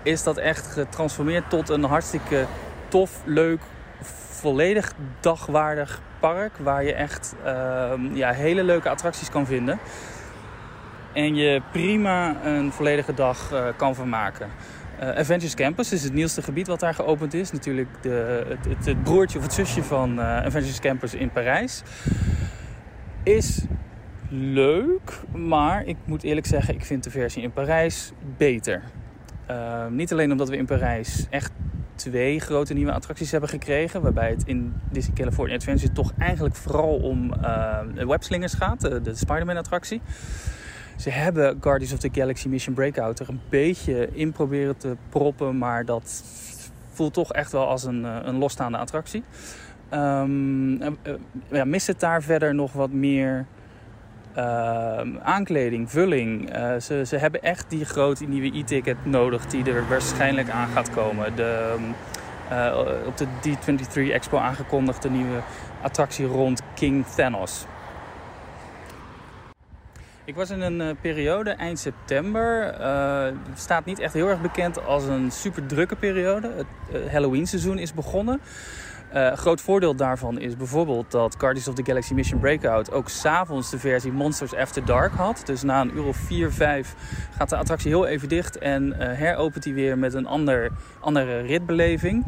is 0.02 0.22
dat 0.22 0.36
echt 0.36 0.66
getransformeerd 0.66 1.50
tot 1.50 1.68
een 1.68 1.84
hartstikke 1.84 2.46
tof, 2.88 3.22
leuk, 3.24 3.60
volledig 4.42 4.92
dagwaardig 5.20 6.00
park 6.20 6.56
waar 6.56 6.84
je 6.84 6.94
echt 6.94 7.34
uh, 7.44 7.92
ja, 8.12 8.30
hele 8.30 8.64
leuke 8.64 8.88
attracties 8.88 9.30
kan 9.30 9.46
vinden. 9.46 9.78
En 11.12 11.34
je 11.34 11.62
prima 11.72 12.44
een 12.44 12.72
volledige 12.72 13.14
dag 13.14 13.52
uh, 13.52 13.64
kan 13.76 13.94
vermaken. 13.94 14.48
Uh, 15.00 15.08
Adventures 15.08 15.54
Campus 15.54 15.92
is 15.92 16.02
het 16.02 16.12
nieuwste 16.12 16.42
gebied 16.42 16.66
wat 16.66 16.80
daar 16.80 16.94
geopend 16.94 17.34
is. 17.34 17.52
Natuurlijk 17.52 17.88
de, 18.00 18.44
het, 18.68 18.86
het, 18.86 19.02
broertje 19.02 19.38
of 19.38 19.44
het 19.44 19.52
zusje 19.52 19.82
van 19.82 20.18
uh, 20.18 20.36
Adventures 20.36 20.80
Campus 20.80 21.14
in 21.14 21.30
Parijs. 21.30 21.82
Is 23.22 23.64
leuk, 24.28 25.20
maar 25.34 25.84
ik 25.84 25.96
moet 26.04 26.22
eerlijk 26.22 26.46
zeggen, 26.46 26.74
ik 26.74 26.84
vind 26.84 27.04
de 27.04 27.10
versie 27.10 27.42
in 27.42 27.52
Parijs 27.52 28.12
beter. 28.36 28.82
Ehm, 29.46 29.94
niet 29.94 30.12
alleen 30.12 30.32
omdat 30.32 30.48
we 30.48 30.56
in 30.56 30.66
Parijs 30.66 31.26
echt 31.30 31.52
twee 32.10 32.40
grote 32.40 32.74
nieuwe 32.74 32.92
attracties 32.92 33.30
hebben 33.30 33.48
gekregen. 33.48 34.02
Waarbij 34.02 34.30
het 34.30 34.42
in 34.46 34.74
Disney 34.90 35.16
California 35.16 35.54
Adventure 35.54 35.92
toch 35.92 36.12
eigenlijk 36.18 36.54
vooral 36.54 36.96
om 36.96 37.32
uh, 37.42 37.78
webslingers 38.06 38.54
gaat. 38.54 38.80
De, 38.80 39.00
de 39.00 39.14
Spider-Man 39.14 39.56
attractie. 39.56 40.00
Ze 40.96 41.10
hebben 41.10 41.58
Guardians 41.60 41.92
of 41.92 41.98
the 41.98 42.08
Galaxy 42.12 42.48
Mission 42.48 42.74
Breakout 42.74 43.18
er 43.18 43.28
een 43.28 43.40
beetje 43.48 44.08
in 44.12 44.32
proberen 44.32 44.76
te 44.76 44.96
proppen. 45.08 45.58
Maar 45.58 45.84
dat 45.84 46.24
voelt 46.92 47.14
toch 47.14 47.32
echt 47.32 47.52
wel 47.52 47.66
als 47.66 47.84
een, 47.84 48.04
eh, 48.04 48.16
een 48.22 48.38
losstaande 48.38 48.78
attractie. 48.78 49.22
Um, 49.94 50.78
ja, 51.50 51.64
mist 51.64 51.86
het 51.86 52.00
daar 52.00 52.22
verder 52.22 52.54
nog 52.54 52.72
wat 52.72 52.90
meer 52.90 53.46
uh, 54.36 55.00
aankleding, 55.22 55.90
vulling. 55.90 56.56
Uh, 56.56 56.76
ze, 56.76 57.04
ze 57.06 57.16
hebben 57.16 57.42
echt 57.42 57.64
die 57.68 57.84
grote 57.84 58.24
nieuwe 58.24 58.58
e-ticket 58.58 59.06
nodig 59.06 59.46
die 59.46 59.64
er 59.64 59.88
waarschijnlijk 59.88 60.50
aan 60.50 60.68
gaat 60.68 60.90
komen. 60.90 61.36
De, 61.36 61.76
uh, 62.52 62.78
op 63.06 63.16
de 63.16 63.26
D23 63.26 64.12
Expo 64.12 64.38
aangekondigde 64.38 65.10
nieuwe 65.10 65.40
attractie 65.82 66.26
rond 66.26 66.62
King 66.74 67.06
Thanos. 67.06 67.64
Ik 70.24 70.34
was 70.34 70.50
in 70.50 70.60
een 70.60 70.96
periode 71.00 71.50
eind 71.50 71.78
september. 71.78 72.74
Staat 73.54 73.84
niet 73.84 73.98
echt 73.98 74.14
heel 74.14 74.28
erg 74.28 74.40
bekend 74.40 74.84
als 74.86 75.04
een 75.04 75.30
super 75.30 75.66
drukke 75.66 75.96
periode. 75.96 76.50
Het 76.92 77.10
Halloween 77.10 77.46
seizoen 77.46 77.78
is 77.78 77.94
begonnen. 77.94 78.40
Uh, 79.14 79.32
groot 79.32 79.60
voordeel 79.60 79.94
daarvan 79.94 80.38
is 80.38 80.56
bijvoorbeeld 80.56 81.10
dat 81.10 81.34
Guardians 81.38 81.68
of 81.68 81.74
the 81.74 81.84
Galaxy 81.84 82.14
Mission 82.14 82.40
Breakout 82.40 82.92
ook 82.92 83.08
s'avonds 83.08 83.70
de 83.70 83.78
versie 83.78 84.12
Monsters 84.12 84.54
After 84.54 84.84
Dark 84.84 85.12
had. 85.12 85.42
Dus 85.44 85.62
na 85.62 85.80
een 85.80 85.96
uur 85.96 86.04
of 86.04 86.16
4, 86.16 86.52
5 86.52 86.94
gaat 87.36 87.48
de 87.48 87.56
attractie 87.56 87.90
heel 87.90 88.06
even 88.06 88.28
dicht 88.28 88.58
en 88.58 88.86
uh, 88.86 88.94
heropent 88.98 89.64
hij 89.64 89.74
weer 89.74 89.98
met 89.98 90.14
een 90.14 90.26
ander, 90.26 90.70
andere 91.00 91.40
ritbeleving. 91.40 92.26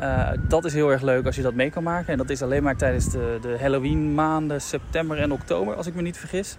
Uh, 0.00 0.30
dat 0.48 0.64
is 0.64 0.72
heel 0.72 0.92
erg 0.92 1.02
leuk 1.02 1.26
als 1.26 1.36
je 1.36 1.42
dat 1.42 1.54
mee 1.54 1.70
kan 1.70 1.82
maken. 1.82 2.12
En 2.12 2.18
dat 2.18 2.30
is 2.30 2.42
alleen 2.42 2.62
maar 2.62 2.76
tijdens 2.76 3.10
de, 3.10 3.38
de 3.40 3.56
Halloween 3.60 4.14
maanden 4.14 4.60
september 4.60 5.18
en 5.18 5.32
oktober, 5.32 5.74
als 5.74 5.86
ik 5.86 5.94
me 5.94 6.02
niet 6.02 6.18
vergis. 6.18 6.56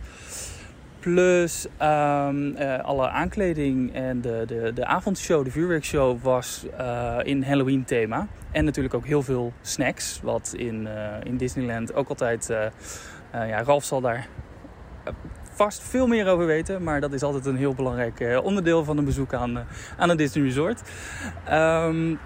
Plus 1.06 1.68
um, 1.82 2.56
uh, 2.58 2.80
alle 2.80 3.10
aankleding 3.10 3.94
en 3.94 4.22
de, 4.22 4.44
de, 4.48 4.72
de 4.74 4.86
avondshow, 4.86 5.44
de 5.44 5.52
vuurwerkshow 5.52 6.22
was 6.22 6.66
uh, 6.80 7.18
in 7.24 7.44
Halloween 7.44 7.84
thema. 7.84 8.28
En 8.52 8.66
natuurlijk 8.66 8.94
ook 8.94 9.06
heel 9.06 9.22
veel 9.22 9.54
snacks, 9.62 10.20
wat 10.24 10.54
in, 10.58 10.82
uh, 10.82 10.92
in 11.24 11.38
Disneyland 11.38 11.94
ook 11.94 12.10
altijd... 12.10 12.48
ja, 13.32 13.64
Ralf 13.64 13.84
zal 13.84 14.02
daar 14.02 14.28
vast 15.52 15.84
veel 15.84 16.08
meer 16.08 16.28
over 16.28 16.46
weten. 16.46 16.84
Maar 16.84 17.02
dat 17.02 17.14
is 17.14 17.24
altijd 17.24 17.46
een 17.46 17.58
heel 17.58 17.74
belangrijk 17.74 18.42
onderdeel 18.44 18.84
van 18.84 18.98
een 18.98 19.06
bezoek 19.06 19.34
aan, 19.34 19.66
aan 19.98 20.10
een 20.10 20.18
Disney 20.18 20.44
Resort. 20.44 20.82
Um, 21.52 22.20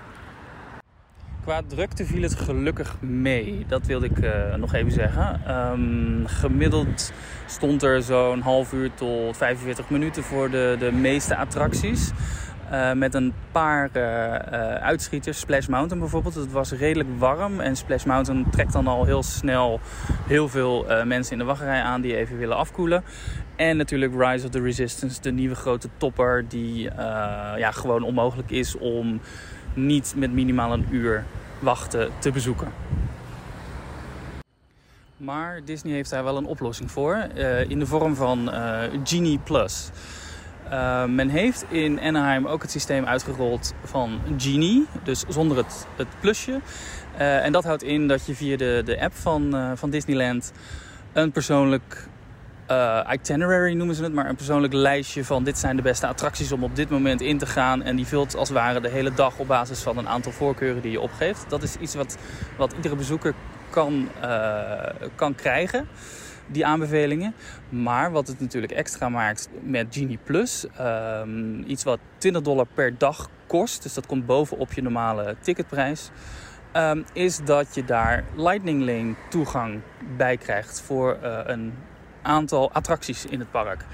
qua 1.50 1.62
drukte 1.68 2.06
viel 2.06 2.22
het 2.22 2.36
gelukkig 2.36 3.02
mee. 3.02 3.66
Dat 3.68 3.86
wilde 3.86 4.06
ik 4.06 4.18
uh, 4.18 4.56
nog 4.56 4.74
even 4.74 4.92
zeggen. 4.92 5.56
Um, 5.72 6.28
gemiddeld 6.28 7.12
stond 7.46 7.84
er 7.84 8.02
zo'n 8.02 8.42
half 8.42 8.74
uur 8.74 8.94
tot 8.94 9.38
45 9.38 9.90
minuten 9.90 10.24
voor 10.24 10.50
de, 10.50 10.76
de 10.80 10.92
meeste 10.92 11.36
attracties. 11.36 12.12
Uh, 12.72 12.94
met 12.94 13.14
een 13.14 13.34
paar 13.52 13.90
uh, 13.94 14.34
uitschieters. 14.74 15.40
Splash 15.40 15.68
Mountain 15.68 16.00
bijvoorbeeld. 16.00 16.36
Het 16.36 16.52
was 16.52 16.72
redelijk 16.72 17.10
warm. 17.18 17.60
En 17.60 17.76
Splash 17.76 18.04
Mountain 18.04 18.50
trekt 18.50 18.74
dan 18.74 18.88
al 18.88 19.06
heel 19.06 19.24
snel 19.24 19.80
heel 20.28 20.50
veel 20.50 20.86
mensen 21.06 21.32
in 21.32 21.38
de 21.38 21.46
wachtrij 21.46 21.82
aan 21.82 22.02
die 22.02 22.16
even 22.16 22.38
willen 22.38 22.58
afkoelen. 22.58 23.04
En 23.56 23.78
natuurlijk 23.78 24.14
Rise 24.18 24.46
of 24.46 24.52
the 24.52 24.62
Resistance, 24.62 25.22
de 25.22 25.32
nieuwe 25.32 25.56
grote 25.56 25.90
topper. 25.98 26.46
Die 26.48 26.90
ja, 27.58 27.72
gewoon 27.72 28.04
onmogelijk 28.04 28.52
is 28.52 28.78
om 28.78 29.22
niet 29.74 30.14
met 30.18 30.32
minimaal 30.32 30.74
een 30.74 30.88
uur 30.92 31.24
wachten 31.60 32.10
te 32.20 32.32
bezoeken. 32.32 32.72
Maar 35.18 35.62
Disney 35.66 35.94
heeft 35.94 36.10
daar 36.10 36.24
wel 36.24 36.38
een 36.38 36.46
oplossing 36.46 36.92
voor 36.92 37.28
uh, 37.36 37.70
in 37.70 37.80
de 37.80 37.86
vorm 37.86 38.16
van 38.16 38.50
uh, 38.54 38.82
Genie 39.04 39.40
Plus. 39.40 39.90
Uh, 40.72 41.06
men 41.06 41.30
heeft 41.30 41.66
in 41.70 42.00
Anaheim 42.00 42.48
ook 42.48 42.62
het 42.62 42.72
systeem 42.72 43.06
uitgerold 43.06 43.74
van 43.84 44.20
Genie, 44.38 44.86
dus 45.04 45.24
zonder 45.28 45.58
het, 45.58 45.88
het 45.96 46.08
plusje. 46.20 46.60
en 47.18 47.52
dat 47.52 47.64
houdt 47.64 47.84
in 47.84 48.08
dat 48.08 48.26
je 48.26 48.36
via 48.36 48.58
de, 48.58 48.82
de 48.86 49.02
app 49.02 49.16
van, 49.16 49.72
van 49.76 49.90
Disneyland 49.90 50.52
een 51.14 51.32
persoonlijk 51.32 52.09
uh, 52.72 53.10
itinerary 53.12 53.74
noemen 53.74 53.96
ze 53.96 54.04
het, 54.04 54.14
maar 54.14 54.30
een 54.30 54.36
persoonlijk 54.36 54.74
lijstje 54.74 55.26
van 55.26 55.44
dit 55.44 55.58
zijn 55.58 55.76
de 55.76 55.82
beste 55.82 56.08
attracties 56.08 56.52
om 56.52 56.64
op 56.64 56.76
dit 56.76 56.90
moment 56.90 57.22
in 57.22 57.38
te 57.38 57.46
gaan. 57.46 57.84
En 57.84 57.96
die 57.96 58.08
vult 58.08 58.36
als 58.36 58.50
het 58.50 58.58
ware 58.58 58.82
de 58.82 58.90
hele 58.90 59.14
dag 59.14 59.40
op 59.40 59.48
basis 59.48 59.80
van 59.80 59.98
een 59.98 60.08
aantal 60.08 60.32
voorkeuren 60.32 60.82
die 60.82 60.92
je 60.92 61.02
opgeeft. 61.02 61.50
Dat 61.50 61.64
is 61.64 61.76
iets 61.76 61.96
wat, 61.96 62.18
wat 62.58 62.74
iedere 62.74 62.96
bezoeker 62.96 63.34
kan, 63.70 64.10
uh, 64.24 64.84
kan 65.16 65.36
krijgen, 65.36 65.88
die 66.48 66.66
aanbevelingen. 66.66 67.34
Maar 67.70 68.12
wat 68.12 68.28
het 68.28 68.40
natuurlijk 68.40 68.72
extra 68.72 69.10
maakt 69.10 69.50
met 69.62 69.88
Genie 69.90 70.20
Plus, 70.24 70.66
um, 70.80 71.64
iets 71.68 71.84
wat 71.84 72.00
20 72.18 72.42
dollar 72.42 72.68
per 72.74 72.98
dag 72.98 73.30
kost, 73.48 73.84
dus 73.84 73.94
dat 73.94 74.06
komt 74.06 74.26
bovenop 74.26 74.74
je 74.74 74.82
normale 74.82 75.36
ticketprijs. 75.42 76.10
Um, 76.74 77.06
is 77.14 77.40
dat 77.46 77.76
je 77.76 77.86
daar 77.86 78.24
Lightning 78.36 78.80
Lane 78.86 79.14
toegang 79.30 79.80
bij 80.18 80.38
krijgt 80.38 80.82
voor 80.82 81.18
uh, 81.24 81.40
een 81.44 81.74
aantal 82.22 82.72
attracties 82.72 83.26
in 83.26 83.40
het 83.40 83.52
park. 83.52 83.86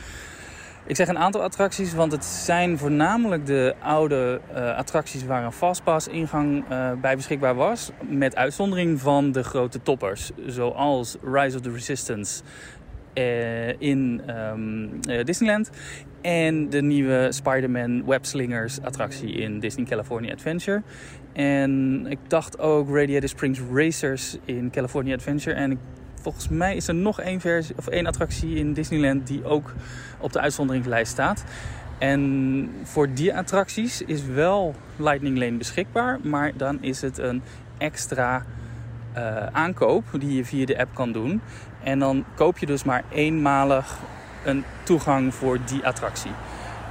Ik 0.87 0.95
zeg 0.95 1.07
een 1.07 1.17
aantal 1.17 1.41
attracties, 1.41 1.93
want 1.93 2.11
het 2.11 2.25
zijn 2.25 2.77
voornamelijk 2.77 3.45
de 3.45 3.75
oude 3.79 4.41
uh, 4.51 4.77
attracties 4.77 5.25
waar 5.25 5.43
een 5.43 5.51
fastpass 5.51 6.07
ingang 6.07 6.63
uh, 6.71 6.91
bij 7.01 7.15
beschikbaar 7.15 7.55
was. 7.55 7.91
Met 8.01 8.35
uitzondering 8.35 8.99
van 8.99 9.31
de 9.31 9.43
grote 9.43 9.81
toppers, 9.81 10.31
zoals 10.45 11.17
Rise 11.23 11.55
of 11.57 11.61
the 11.61 11.71
Resistance 11.71 12.43
uh, 13.13 13.81
in 13.81 14.21
um, 14.29 14.99
Disneyland. 15.23 15.69
En 16.21 16.69
de 16.69 16.81
nieuwe 16.81 17.27
Spider-Man 17.29 18.05
Webslingers 18.05 18.81
attractie 18.81 19.31
in 19.31 19.59
Disney 19.59 19.85
California 19.85 20.33
Adventure. 20.33 20.81
En 21.33 22.05
ik 22.09 22.19
dacht 22.27 22.59
ook 22.59 22.89
Radiator 22.89 23.29
Springs 23.29 23.59
Racers 23.73 24.37
in 24.45 24.69
California 24.71 25.15
Adventure. 25.15 25.55
En 25.55 25.71
ik 25.71 25.77
volgens 26.25 26.49
mij 26.49 26.75
is 26.75 26.87
er 26.87 26.95
nog 26.95 27.19
één, 27.19 27.39
versie, 27.39 27.75
of 27.77 27.87
één 27.87 28.05
attractie 28.05 28.55
in 28.55 28.73
Disneyland 28.73 29.27
die 29.27 29.45
ook 29.45 29.73
op 30.19 30.33
de 30.33 30.39
uitzonderingslijst 30.39 31.11
staat. 31.11 31.43
En 31.97 32.71
voor 32.83 33.13
die 33.13 33.35
attracties 33.35 34.01
is 34.01 34.25
wel 34.25 34.75
Lightning 34.95 35.37
Lane 35.37 35.57
beschikbaar, 35.57 36.19
maar 36.23 36.51
dan 36.57 36.77
is 36.81 37.01
het 37.01 37.17
een 37.17 37.41
extra 37.77 38.45
uh, 39.17 39.45
aankoop 39.51 40.03
die 40.19 40.35
je 40.35 40.45
via 40.45 40.65
de 40.65 40.79
app 40.79 40.95
kan 40.95 41.11
doen. 41.11 41.41
En 41.83 41.99
dan 41.99 42.25
koop 42.35 42.57
je 42.57 42.65
dus 42.65 42.83
maar 42.83 43.03
eenmalig 43.09 43.97
een 44.45 44.63
toegang 44.83 45.33
voor 45.33 45.59
die 45.65 45.85
attractie. 45.85 46.31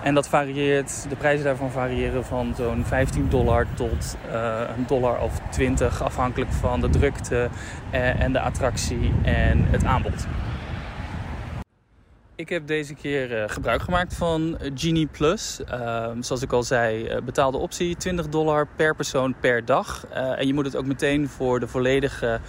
En 0.05 0.15
dat 0.15 0.29
varieert, 0.29 1.07
de 1.09 1.17
prijzen 1.17 1.45
daarvan 1.45 1.71
variëren 1.71 2.25
van 2.25 2.55
zo'n 2.57 2.85
15 2.85 3.29
dollar 3.29 3.67
tot 3.75 4.17
uh, 4.29 4.61
een 4.77 4.87
dollar 4.87 5.21
of 5.21 5.41
20, 5.51 6.03
afhankelijk 6.03 6.53
van 6.53 6.81
de 6.81 6.91
drukte 6.91 7.49
uh, 7.95 8.21
en 8.21 8.33
de 8.33 8.41
attractie 8.41 9.13
en 9.23 9.65
het 9.65 9.85
aanbod. 9.85 10.27
Ik 12.37 12.49
heb 12.49 12.67
deze 12.67 12.95
keer 12.95 13.43
uh, 13.43 13.45
gebruik 13.47 13.83
gemaakt 13.83 14.15
van 14.15 14.59
Genie 14.75 15.07
Plus. 15.07 15.61
Ehm, 15.65 16.23
zoals 16.23 16.43
ik 16.43 16.53
al 16.53 16.63
zei, 16.63 17.21
betaalde 17.21 17.59
optie 17.59 17.97
20 17.97 18.29
dollar 18.29 18.67
per 18.77 18.95
persoon 18.95 19.35
per 19.41 19.65
dag. 19.65 20.07
en 20.11 20.47
je 20.47 20.55
moet 20.55 20.65
het 20.65 20.77
ook 20.77 20.87
meteen 20.87 21.29
voor 21.29 21.61
de 21.61 21.69
volledige 21.69 22.41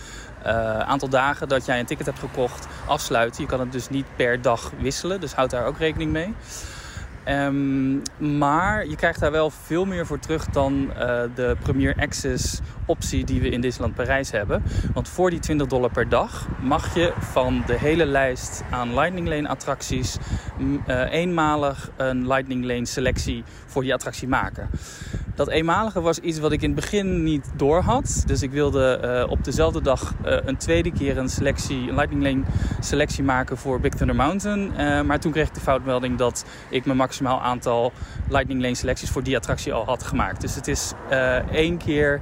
aantal 0.86 1.10
dagen 1.10 1.48
dat 1.48 1.66
jij 1.66 1.80
een 1.80 1.86
ticket 1.86 2.06
hebt 2.06 2.20
gekocht 2.20 2.68
afsluiten. 2.88 3.42
Je 3.42 3.48
kan 3.48 3.60
het 3.60 3.72
dus 3.72 3.90
niet 3.90 4.06
per 4.16 4.42
dag 4.42 4.72
wisselen, 4.80 5.20
dus 5.20 5.34
houd 5.34 5.50
daar 5.50 5.66
ook 5.66 5.78
rekening 5.78 6.12
mee. 6.12 6.34
Um, 7.30 8.02
maar 8.18 8.88
je 8.88 8.96
krijgt 8.96 9.20
daar 9.20 9.32
wel 9.32 9.50
veel 9.50 9.86
meer 9.86 10.06
voor 10.06 10.20
terug 10.20 10.46
dan 10.46 10.90
uh, 10.90 10.98
de 11.36 11.56
Premier 11.62 11.96
Access 12.00 12.60
optie 12.86 13.26
die 13.26 13.42
we 13.42 13.50
in 13.50 13.62
Disneyland 13.62 13.96
Parijs 13.96 14.32
hebben. 14.32 14.64
Want 14.94 15.10
voor 15.10 15.30
die 15.30 15.40
20 15.40 15.68
dollar 15.68 15.92
per 15.92 16.10
dag 16.10 16.48
mag 16.62 16.96
je 16.96 17.14
van 17.20 17.64
de 17.66 17.78
hele 17.78 18.06
lijst 18.06 18.64
aan 18.70 18.94
Lightning 18.94 19.28
Lane 19.28 19.48
attracties 19.48 20.18
uh, 20.88 21.12
eenmalig 21.12 21.90
een 21.98 22.28
Lightning 22.28 22.66
Lane 22.66 22.86
selectie 22.86 23.44
voor 23.66 23.82
die 23.82 23.94
attractie 23.94 24.28
maken. 24.28 24.70
Dat 25.36 25.50
eenmalige 25.50 26.02
was 26.02 26.20
iets 26.20 26.40
wat 26.40 26.52
ik 26.52 26.62
in 26.62 26.72
het 26.72 26.80
begin 26.80 27.24
niet 27.24 27.52
door 27.56 27.82
had. 27.82 28.24
Dus 28.26 28.42
ik 28.42 28.52
wilde 28.52 29.00
uh, 29.04 29.32
op 29.32 29.44
dezelfde 29.44 29.82
dag 29.82 30.14
een 30.24 30.58
tweede 30.58 30.92
keer 30.92 31.18
een 31.18 31.30
selectie, 31.30 31.90
een 31.90 31.96
Lightning 31.96 32.24
Lane 32.24 32.44
selectie 32.80 33.24
maken 33.24 33.58
voor 33.58 33.80
Big 33.80 33.94
Thunder 33.94 34.16
Mountain. 34.16 34.72
Maar 35.06 35.20
toen 35.20 35.32
kreeg 35.32 35.48
ik 35.48 35.54
de 35.54 35.60
foutmelding 35.60 36.18
dat 36.18 36.46
ik 36.70 36.86
mijn 36.86 36.98
maximaal 37.20 37.42
aantal 37.42 37.92
Lightning 38.30 38.62
Lane 38.62 38.76
selecties 38.76 39.10
voor 39.10 39.24
die 39.24 39.36
attractie 39.36 39.74
al 39.74 39.86
had 39.86 40.04
gemaakt. 40.04 40.42
Dus 40.42 40.56
het 40.56 40.68
is 40.68 40.94
één 41.52 41.78
keer 41.78 42.22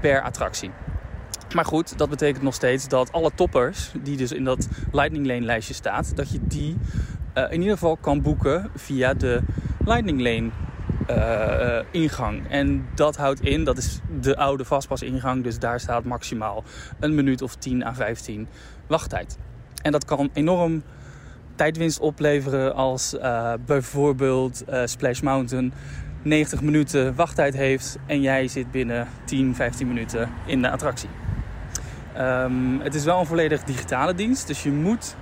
per 0.00 0.22
attractie. 0.22 0.70
Maar 1.54 1.64
goed, 1.64 1.98
dat 1.98 2.08
betekent 2.08 2.42
nog 2.42 2.54
steeds 2.54 2.88
dat 2.88 3.12
alle 3.12 3.30
toppers 3.34 3.90
die 4.02 4.16
dus 4.16 4.32
in 4.32 4.44
dat 4.44 4.68
Lightning 4.92 5.26
Lane 5.26 5.40
lijstje 5.40 5.74
staat, 5.74 6.16
dat 6.16 6.32
je 6.32 6.38
die 6.42 6.76
in 7.34 7.60
ieder 7.60 7.72
geval 7.72 7.96
kan 7.96 8.22
boeken 8.22 8.70
via 8.74 9.14
de 9.14 9.42
Lightning 9.84 10.20
Lane 10.20 10.50
uh, 11.10 11.78
ingang. 11.90 12.48
En 12.48 12.86
dat 12.94 13.16
houdt 13.16 13.40
in, 13.40 13.64
dat 13.64 13.78
is 13.78 13.98
de 14.20 14.36
oude 14.36 14.64
vastpas 14.64 15.02
ingang. 15.02 15.42
Dus 15.44 15.58
daar 15.58 15.80
staat 15.80 16.04
maximaal 16.04 16.64
een 17.00 17.14
minuut 17.14 17.42
of 17.42 17.54
10 17.54 17.84
à 17.84 17.94
15 17.94 18.48
wachttijd. 18.86 19.38
En 19.82 19.92
dat 19.92 20.04
kan 20.04 20.30
enorm 20.32 20.82
tijdwinst 21.60 22.00
opleveren 22.00 22.74
als 22.74 23.14
uh, 23.14 23.52
bijvoorbeeld 23.66 24.64
Splash 24.84 25.20
Mountain 25.20 25.72
90 26.22 26.62
minuten 26.62 27.14
wachttijd 27.14 27.54
heeft 27.54 27.98
en 28.06 28.20
jij 28.20 28.48
zit 28.48 28.70
binnen 28.70 29.08
10, 29.24 29.54
15 29.54 29.88
minuten 29.88 30.30
in 30.46 30.62
de 30.62 30.70
attractie. 30.70 31.08
Um, 32.18 32.80
het 32.80 32.94
is 32.94 33.04
wel 33.04 33.20
een 33.20 33.26
volledig 33.26 33.64
digitale 33.64 34.14
dienst, 34.14 34.46
dus 34.46 34.62
je 34.62 34.70
moet 34.70 35.16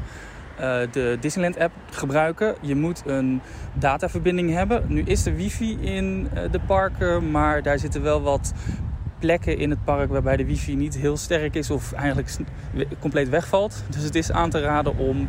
uh, 0.60 0.78
de 0.90 1.16
Disneyland 1.20 1.58
app 1.58 1.72
gebruiken. 1.90 2.54
Je 2.60 2.74
moet 2.74 3.02
een 3.06 3.40
dataverbinding 3.72 4.52
hebben. 4.52 4.84
Nu 4.86 5.02
is 5.02 5.26
er 5.26 5.34
wifi 5.34 5.78
in 5.80 6.28
de 6.50 6.60
parken, 6.66 7.30
maar 7.30 7.62
daar 7.62 7.78
zitten 7.78 8.02
wel 8.02 8.22
wat 8.22 8.52
plekken 9.18 9.58
in 9.58 9.70
het 9.70 9.84
park 9.84 10.10
waarbij 10.10 10.36
de 10.36 10.44
wifi 10.44 10.76
niet 10.76 10.96
heel 10.96 11.16
sterk 11.16 11.54
is 11.54 11.70
of 11.70 11.92
eigenlijk 11.92 12.36
compleet 12.98 13.28
wegvalt. 13.28 13.84
Dus 13.88 14.02
het 14.02 14.14
is 14.14 14.32
aan 14.32 14.50
te 14.50 14.60
raden 14.60 14.96
om 14.96 15.28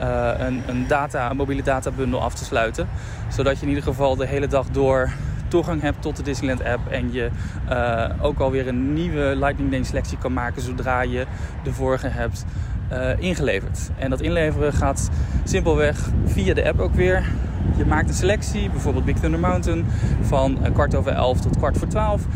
uh, 0.00 0.30
een, 0.38 0.62
een, 0.66 0.86
data, 0.86 1.32
mobiele 1.32 1.62
databundel 1.62 2.22
af 2.22 2.34
te 2.34 2.44
sluiten. 2.44 2.88
Zodat 3.28 3.56
je 3.56 3.62
in 3.62 3.68
ieder 3.68 3.84
geval 3.84 4.16
de 4.16 4.26
hele 4.26 4.46
dag 4.46 4.66
door 4.70 5.12
toegang 5.48 5.82
hebt 5.82 6.02
tot 6.02 6.16
de 6.16 6.22
Disneyland 6.22 6.64
app 6.64 6.90
en 6.90 7.12
je 7.12 7.30
uh, 7.70 8.04
ook 8.20 8.38
alweer 8.38 8.68
een 8.68 8.92
nieuwe 8.92 9.36
Lightning 9.36 9.72
Lane 9.72 9.84
selectie 9.84 10.18
kan 10.18 10.32
maken 10.32 10.62
zodra 10.62 11.02
je 11.02 11.26
de 11.62 11.72
vorige 11.72 12.08
hebt 12.08 12.44
uh, 12.92 13.10
ingeleverd. 13.18 13.90
En 13.98 14.10
dat 14.10 14.20
inleveren 14.20 14.72
gaat 14.72 15.08
simpelweg 15.44 16.10
via 16.24 16.54
de 16.54 16.68
app 16.68 16.80
ook 16.80 16.94
weer. 16.94 17.24
Je 17.76 17.84
maakt 17.84 18.08
een 18.08 18.14
selectie, 18.14 18.70
bijvoorbeeld 18.70 19.04
Big 19.04 19.18
Thunder 19.18 19.40
Mountain, 19.40 19.86
van 20.20 20.58
kwart 20.72 20.94
over 20.94 21.12
elf 21.12 21.40
tot 21.40 21.56
kwart 21.56 21.78
voor 21.78 21.88
twaalf. 21.88 22.26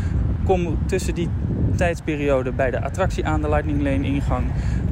Kom 0.45 0.77
tussen 0.85 1.15
die 1.15 1.29
tijdsperiode 1.75 2.51
bij 2.51 2.71
de 2.71 2.81
attractie 2.81 3.25
aan, 3.25 3.41
de 3.41 3.49
Lightning 3.49 3.81
Lane 3.81 4.03
ingang. 4.03 4.45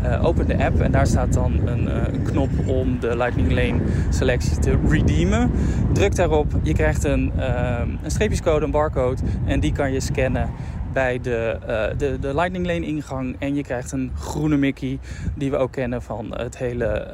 Uh, 0.03 0.25
open 0.25 0.47
de 0.47 0.63
app 0.63 0.79
en 0.79 0.91
daar 0.91 1.07
staat 1.07 1.33
dan 1.33 1.67
een, 1.67 1.83
uh, 1.83 1.93
een, 2.11 2.23
knop 2.23 2.49
om 2.65 2.99
de 2.99 3.17
Lightning 3.17 3.51
Lane 3.51 3.81
selectie 4.09 4.59
te 4.59 4.77
redeemen. 4.87 5.51
Druk 5.93 6.15
daarop, 6.15 6.51
je 6.63 6.73
krijgt 6.73 7.03
een, 7.03 7.31
uh, 7.37 7.79
een 8.03 8.11
streepjescode, 8.11 8.65
een 8.65 8.71
barcode 8.71 9.21
en 9.45 9.59
die 9.59 9.71
kan 9.71 9.91
je 9.91 9.99
scannen 9.99 10.49
bij 10.93 11.19
de, 11.21 11.57
de, 11.97 12.17
de 12.19 12.35
Lightning 12.35 12.65
Lane 12.65 12.85
ingang. 12.85 13.35
En 13.39 13.55
je 13.55 13.63
krijgt 13.63 13.91
een 13.91 14.11
groene 14.15 14.57
Mickey, 14.57 14.99
die 15.35 15.51
we 15.51 15.57
ook 15.57 15.71
kennen 15.71 16.01
van 16.01 16.37
het 16.37 16.57
hele 16.57 17.07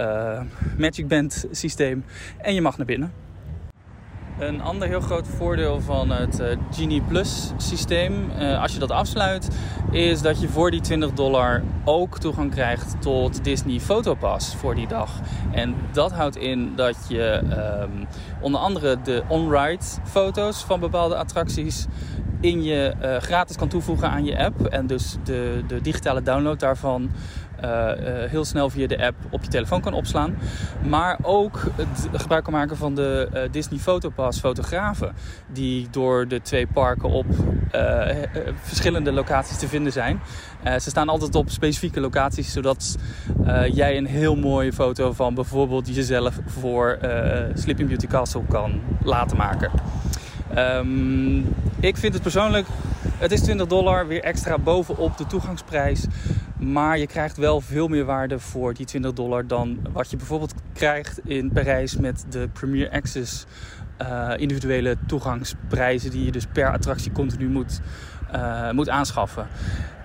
Magic 0.77 1.07
Band 1.07 1.45
systeem. 1.51 2.03
En 2.37 2.53
je 2.53 2.61
mag 2.61 2.77
naar 2.77 2.85
binnen. 2.85 3.26
Een 4.39 4.61
ander 4.61 4.87
heel 4.87 4.99
groot 4.99 5.27
voordeel 5.27 5.81
van 5.81 6.09
het 6.09 6.39
uh, 6.39 6.47
Genie 6.71 7.01
Plus 7.01 7.51
systeem, 7.57 8.31
uh, 8.39 8.61
als 8.61 8.73
je 8.73 8.79
dat 8.79 8.91
afsluit, 8.91 9.47
is 9.91 10.21
dat 10.21 10.41
je 10.41 10.49
voor 10.49 10.71
die 10.71 10.81
20 10.81 11.13
dollar 11.13 11.63
ook 11.85 12.19
toegang 12.19 12.51
krijgt 12.51 13.01
tot 13.01 13.43
Disney 13.43 13.79
Photopass 13.79 14.55
voor 14.55 14.75
die 14.75 14.87
dag. 14.87 15.11
En 15.51 15.75
dat 15.91 16.11
houdt 16.11 16.35
in 16.35 16.75
dat 16.75 16.97
je 17.07 17.41
um, 17.81 18.07
onder 18.41 18.59
andere 18.59 19.01
de 19.03 19.23
on-ride 19.27 19.83
foto's 20.03 20.63
van 20.63 20.79
bepaalde 20.79 21.15
attracties 21.15 21.85
in 22.41 22.63
je 22.63 22.93
uh, 23.01 23.17
gratis 23.17 23.55
kan 23.55 23.67
toevoegen 23.67 24.09
aan 24.09 24.25
je 24.25 24.37
app. 24.37 24.65
En 24.65 24.87
dus 24.87 25.15
de, 25.23 25.63
de 25.67 25.81
digitale 25.81 26.21
download 26.21 26.59
daarvan 26.59 27.09
heel 28.29 28.45
snel 28.45 28.69
via 28.69 28.87
de 28.87 29.05
app 29.05 29.15
op 29.29 29.43
je 29.43 29.49
telefoon 29.49 29.81
kan 29.81 29.93
opslaan. 29.93 30.37
Maar 30.87 31.17
ook 31.21 31.63
het 31.75 32.09
gebruik 32.11 32.43
kan 32.43 32.53
maken 32.53 32.77
van 32.77 32.95
de 32.95 33.29
uh, 33.33 33.41
Disney 33.51 33.79
Photopass 33.79 34.39
fotografen. 34.39 35.13
Die 35.53 35.87
door 35.91 36.27
de 36.27 36.41
twee 36.41 36.67
parken 36.67 37.09
op 37.09 37.25
verschillende 38.61 39.11
locaties 39.11 39.57
te 39.57 39.67
vinden 39.67 39.91
zijn. 39.91 40.19
ze 40.63 40.89
staan 40.89 41.09
altijd 41.09 41.35
op 41.35 41.49
specifieke 41.49 41.99
locaties. 41.99 42.51
Zodat 42.51 42.97
jij 43.71 43.97
een 43.97 44.05
heel 44.05 44.35
mooie 44.35 44.73
foto 44.73 45.11
van 45.11 45.33
bijvoorbeeld 45.33 45.95
jezelf 45.95 46.39
voor 46.45 46.97
Sleeping 47.53 47.87
Beauty 47.87 48.07
Castle 48.07 48.41
kan 48.49 48.81
laten 49.03 49.37
maken. 49.37 49.71
Um, 50.55 51.55
ik 51.79 51.97
vind 51.97 52.13
het 52.13 52.21
persoonlijk, 52.21 52.67
het 53.17 53.31
is 53.31 53.41
20 53.41 53.67
dollar, 53.67 54.07
weer 54.07 54.23
extra 54.23 54.57
bovenop 54.57 55.17
de 55.17 55.25
toegangsprijs. 55.25 56.05
Maar 56.59 56.97
je 56.97 57.07
krijgt 57.07 57.37
wel 57.37 57.61
veel 57.61 57.87
meer 57.87 58.05
waarde 58.05 58.39
voor 58.39 58.73
die 58.73 58.85
20 58.85 59.13
dollar 59.13 59.47
dan 59.47 59.79
wat 59.91 60.09
je 60.09 60.17
bijvoorbeeld 60.17 60.53
krijgt 60.73 61.19
in 61.23 61.51
Parijs 61.51 61.95
met 61.95 62.25
de 62.29 62.49
Premier 62.53 62.89
Access 62.89 63.45
uh, 64.01 64.33
individuele 64.37 64.95
toegangsprijzen 65.07 66.11
die 66.11 66.25
je 66.25 66.31
dus 66.31 66.45
per 66.45 66.71
attractie 66.71 67.11
continu 67.11 67.47
moet, 67.47 67.79
uh, 68.35 68.71
moet 68.71 68.89
aanschaffen. 68.89 69.47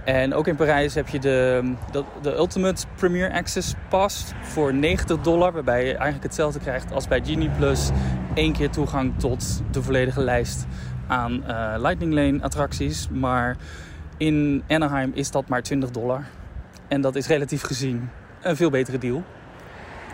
En 0.04 0.34
ook 0.34 0.46
in 0.46 0.56
Parijs 0.56 0.94
heb 0.94 1.08
je 1.08 1.18
de, 1.18 1.72
de, 1.90 2.04
de, 2.22 2.34
Ultimate 2.34 2.86
Premier 2.96 3.32
Access 3.32 3.74
Pass 3.88 4.32
voor 4.42 4.74
90 4.74 5.20
dollar. 5.20 5.52
Waarbij 5.52 5.84
je 5.84 5.92
eigenlijk 5.92 6.22
hetzelfde 6.22 6.58
krijgt 6.58 6.92
als 6.92 7.08
bij 7.08 7.20
Genie 7.24 7.50
Plus. 7.50 7.90
één 8.34 8.52
keer 8.52 8.70
toegang 8.70 9.18
tot 9.18 9.62
de 9.70 9.82
volledige 9.82 10.20
lijst 10.20 10.66
aan 11.06 11.32
uh, 11.32 11.74
Lightning 11.76 12.12
Lane 12.12 12.42
attracties. 12.42 13.08
Maar 13.08 13.56
in 14.16 14.62
Anaheim 14.68 15.10
is 15.14 15.30
dat 15.30 15.48
maar 15.48 15.62
20 15.62 15.90
dollar. 15.90 16.24
En 16.88 17.00
dat 17.00 17.16
is 17.16 17.26
relatief 17.26 17.62
gezien 17.62 18.10
een 18.42 18.56
veel 18.56 18.70
betere 18.70 18.98
deal. 18.98 19.22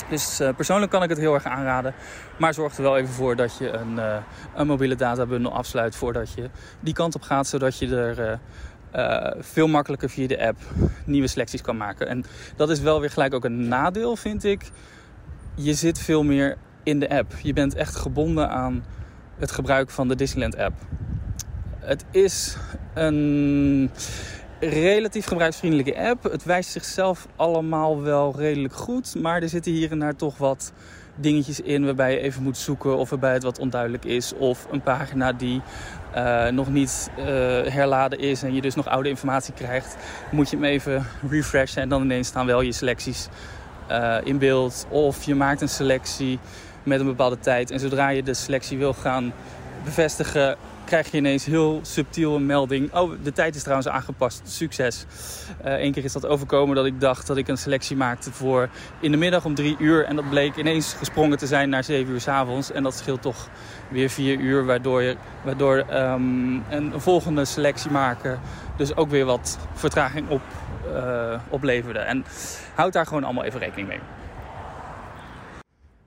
Dus 0.08 0.40
uh, 0.40 0.48
persoonlijk 0.56 0.90
kan 0.90 1.02
ik 1.02 1.08
het 1.08 1.18
heel 1.18 1.34
erg 1.34 1.44
aanraden. 1.44 1.94
Maar 2.38 2.54
zorg 2.54 2.76
er 2.76 2.82
wel 2.82 2.96
even 2.96 3.14
voor 3.14 3.36
dat 3.36 3.58
je 3.58 3.70
een, 3.70 3.96
uh, 3.96 4.16
een 4.54 4.66
mobiele 4.66 4.94
databundel 4.94 5.52
afsluit 5.52 5.96
voordat 5.96 6.32
je 6.32 6.50
die 6.80 6.94
kant 6.94 7.14
op 7.14 7.22
gaat. 7.22 7.46
Zodat 7.46 7.78
je 7.78 7.96
er 7.96 8.38
uh, 8.96 9.30
veel 9.38 9.66
makkelijker 9.66 10.10
via 10.10 10.26
de 10.26 10.46
app 10.46 10.58
nieuwe 11.04 11.28
selecties 11.28 11.60
kan 11.60 11.76
maken. 11.76 12.08
En 12.08 12.24
dat 12.56 12.70
is 12.70 12.80
wel 12.80 13.00
weer 13.00 13.10
gelijk 13.10 13.34
ook 13.34 13.44
een 13.44 13.68
nadeel, 13.68 14.16
vind 14.16 14.44
ik. 14.44 14.70
Je 15.54 15.74
zit 15.74 15.98
veel 15.98 16.22
meer 16.22 16.56
in 16.82 17.00
de 17.00 17.08
app. 17.08 17.32
Je 17.42 17.52
bent 17.52 17.74
echt 17.74 17.96
gebonden 17.96 18.50
aan 18.50 18.84
het 19.38 19.50
gebruik 19.50 19.90
van 19.90 20.08
de 20.08 20.14
Disneyland 20.14 20.56
app. 20.56 20.74
Het 21.78 22.04
is 22.10 22.56
een 22.94 23.90
relatief 24.60 25.26
gebruiksvriendelijke 25.26 25.98
app. 25.98 26.22
Het 26.22 26.44
wijst 26.44 26.70
zichzelf 26.70 27.26
allemaal 27.36 28.02
wel 28.02 28.34
redelijk 28.36 28.74
goed. 28.74 29.14
Maar 29.14 29.42
er 29.42 29.48
zitten 29.48 29.72
hier 29.72 29.90
en 29.90 29.98
daar 29.98 30.16
toch 30.16 30.38
wat 30.38 30.72
dingetjes 31.14 31.60
in 31.60 31.84
waarbij 31.84 32.12
je 32.12 32.20
even 32.20 32.42
moet 32.42 32.56
zoeken 32.56 32.96
of 32.96 33.10
waarbij 33.10 33.32
het 33.32 33.42
wat 33.42 33.58
onduidelijk 33.58 34.04
is. 34.04 34.32
Of 34.34 34.66
een 34.70 34.82
pagina 34.82 35.32
die 35.32 35.62
uh, 36.16 36.48
nog 36.48 36.68
niet 36.68 37.10
uh, 37.18 37.24
herladen 37.72 38.18
is 38.18 38.42
en 38.42 38.54
je 38.54 38.60
dus 38.60 38.74
nog 38.74 38.86
oude 38.86 39.08
informatie 39.08 39.54
krijgt. 39.54 39.96
Moet 40.30 40.50
je 40.50 40.56
hem 40.56 40.64
even 40.64 41.06
refreshen 41.30 41.82
en 41.82 41.88
dan 41.88 42.02
ineens 42.02 42.28
staan 42.28 42.46
wel 42.46 42.60
je 42.60 42.72
selecties 42.72 43.28
uh, 43.90 44.16
in 44.24 44.38
beeld. 44.38 44.86
Of 44.88 45.22
je 45.22 45.34
maakt 45.34 45.60
een 45.60 45.68
selectie 45.68 46.38
met 46.82 47.00
een 47.00 47.06
bepaalde 47.06 47.38
tijd 47.38 47.70
en 47.70 47.80
zodra 47.80 48.08
je 48.08 48.22
de 48.22 48.34
selectie 48.34 48.78
wil 48.78 48.92
gaan 48.92 49.32
bevestigen 49.84 50.56
krijg 50.88 51.10
je 51.10 51.16
ineens 51.16 51.44
heel 51.44 51.80
subtiel 51.82 52.34
een 52.34 52.46
melding. 52.46 52.94
Oh, 52.94 53.12
de 53.22 53.32
tijd 53.32 53.54
is 53.54 53.62
trouwens 53.62 53.88
aangepast. 53.88 54.40
Succes. 54.44 55.04
Eén 55.62 55.86
uh, 55.86 55.92
keer 55.92 56.04
is 56.04 56.12
dat 56.12 56.26
overkomen 56.26 56.76
dat 56.76 56.86
ik 56.86 57.00
dacht 57.00 57.26
dat 57.26 57.36
ik 57.36 57.48
een 57.48 57.58
selectie 57.58 57.96
maakte 57.96 58.32
voor 58.32 58.68
in 59.00 59.10
de 59.10 59.16
middag 59.16 59.44
om 59.44 59.54
drie 59.54 59.76
uur. 59.78 60.04
En 60.04 60.16
dat 60.16 60.28
bleek 60.30 60.56
ineens 60.56 60.92
gesprongen 60.92 61.38
te 61.38 61.46
zijn 61.46 61.68
naar 61.68 61.84
zeven 61.84 62.12
uur 62.12 62.20
s 62.20 62.28
avonds. 62.28 62.72
En 62.72 62.82
dat 62.82 62.94
scheelt 62.94 63.22
toch 63.22 63.48
weer 63.88 64.08
vier 64.08 64.38
uur. 64.38 64.64
Waardoor, 64.64 65.02
je, 65.02 65.16
waardoor 65.44 65.76
um, 65.76 66.64
een 66.68 66.92
volgende 66.96 67.44
selectie 67.44 67.90
maken 67.90 68.40
dus 68.76 68.96
ook 68.96 69.10
weer 69.10 69.24
wat 69.24 69.58
vertraging 69.74 70.28
op, 70.28 70.42
uh, 70.92 71.40
opleverde. 71.48 71.98
En 71.98 72.24
houd 72.74 72.92
daar 72.92 73.06
gewoon 73.06 73.24
allemaal 73.24 73.44
even 73.44 73.60
rekening 73.60 73.88
mee. 73.88 74.00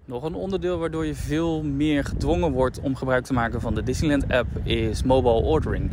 Nog 0.06 0.24
een 0.24 0.36
onderdeel 0.36 0.78
waardoor 0.78 1.06
je 1.06 1.16
veel 1.16 1.64
meer 1.64 2.04
gedwongen 2.04 2.52
wordt 2.52 2.80
om 2.80 2.96
gebruik 2.96 3.26
te 3.26 3.34
maken 3.34 3.62
van 3.62 3.76
de 3.76 3.84
Disneyland 3.84 4.32
app 4.32 4.48
is 4.64 5.04
mobile 5.04 5.42
ordering. 5.42 5.92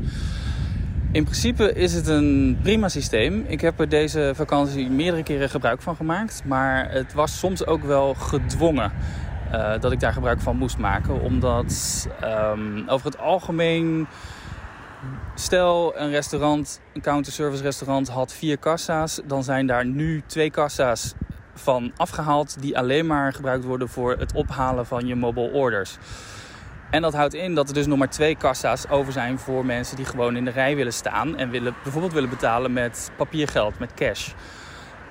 In 1.13 1.23
principe 1.23 1.73
is 1.73 1.93
het 1.93 2.07
een 2.07 2.59
prima 2.63 2.89
systeem. 2.89 3.45
Ik 3.47 3.61
heb 3.61 3.81
er 3.81 3.89
deze 3.89 4.33
vakantie 4.35 4.91
meerdere 4.91 5.23
keren 5.23 5.51
gebruik 5.51 5.83
van 5.83 5.97
gemaakt. 5.97 6.43
Maar 6.45 6.93
het 6.93 7.13
was 7.13 7.39
soms 7.39 7.67
ook 7.67 7.83
wel 7.83 8.15
gedwongen 8.15 8.93
uh, 9.53 9.81
dat 9.81 9.93
ik 9.93 10.01
daar 10.01 10.13
gebruik 10.13 10.41
van 10.41 10.57
moest 10.57 10.79
maken. 10.79 11.21
Omdat 11.21 12.09
um, 12.25 12.89
over 12.89 13.07
het 13.07 13.19
algemeen. 13.19 14.07
Stel 15.35 15.99
een 15.99 16.11
restaurant, 16.11 16.81
een 16.95 17.01
counterservice 17.01 17.63
restaurant 17.63 18.09
had 18.09 18.33
vier 18.33 18.59
kassa's. 18.59 19.21
Dan 19.27 19.43
zijn 19.43 19.67
daar 19.67 19.87
nu 19.87 20.23
twee 20.27 20.51
kassa's 20.51 21.15
van 21.59 21.93
afgehaald 21.97 22.61
die 22.61 22.79
alleen 22.79 23.07
maar 23.07 23.33
gebruikt 23.33 23.65
worden 23.65 23.89
voor 23.89 24.17
het 24.19 24.33
ophalen 24.33 24.87
van 24.87 25.07
je 25.07 25.15
mobile 25.15 25.51
orders. 25.51 25.97
En 26.91 27.03
dat 27.03 27.15
houdt 27.15 27.35
in 27.35 27.55
dat 27.55 27.69
er 27.69 27.75
dus 27.75 27.87
nog 27.87 27.99
maar 27.99 28.11
twee 28.11 28.37
kassa's 28.37 28.89
over 28.89 29.13
zijn 29.13 29.39
voor 29.39 29.67
mensen 29.67 29.97
die 29.97 30.05
gewoon 30.05 30.37
in 30.37 30.45
de 30.45 30.51
rij 30.51 30.77
willen 30.77 30.93
staan 30.93 31.37
en 31.37 31.51
willen, 31.51 31.75
bijvoorbeeld 31.83 32.13
willen 32.13 32.29
betalen 32.29 32.73
met 32.73 33.11
papiergeld, 33.17 33.79
met 33.79 33.95
cash. 33.95 34.29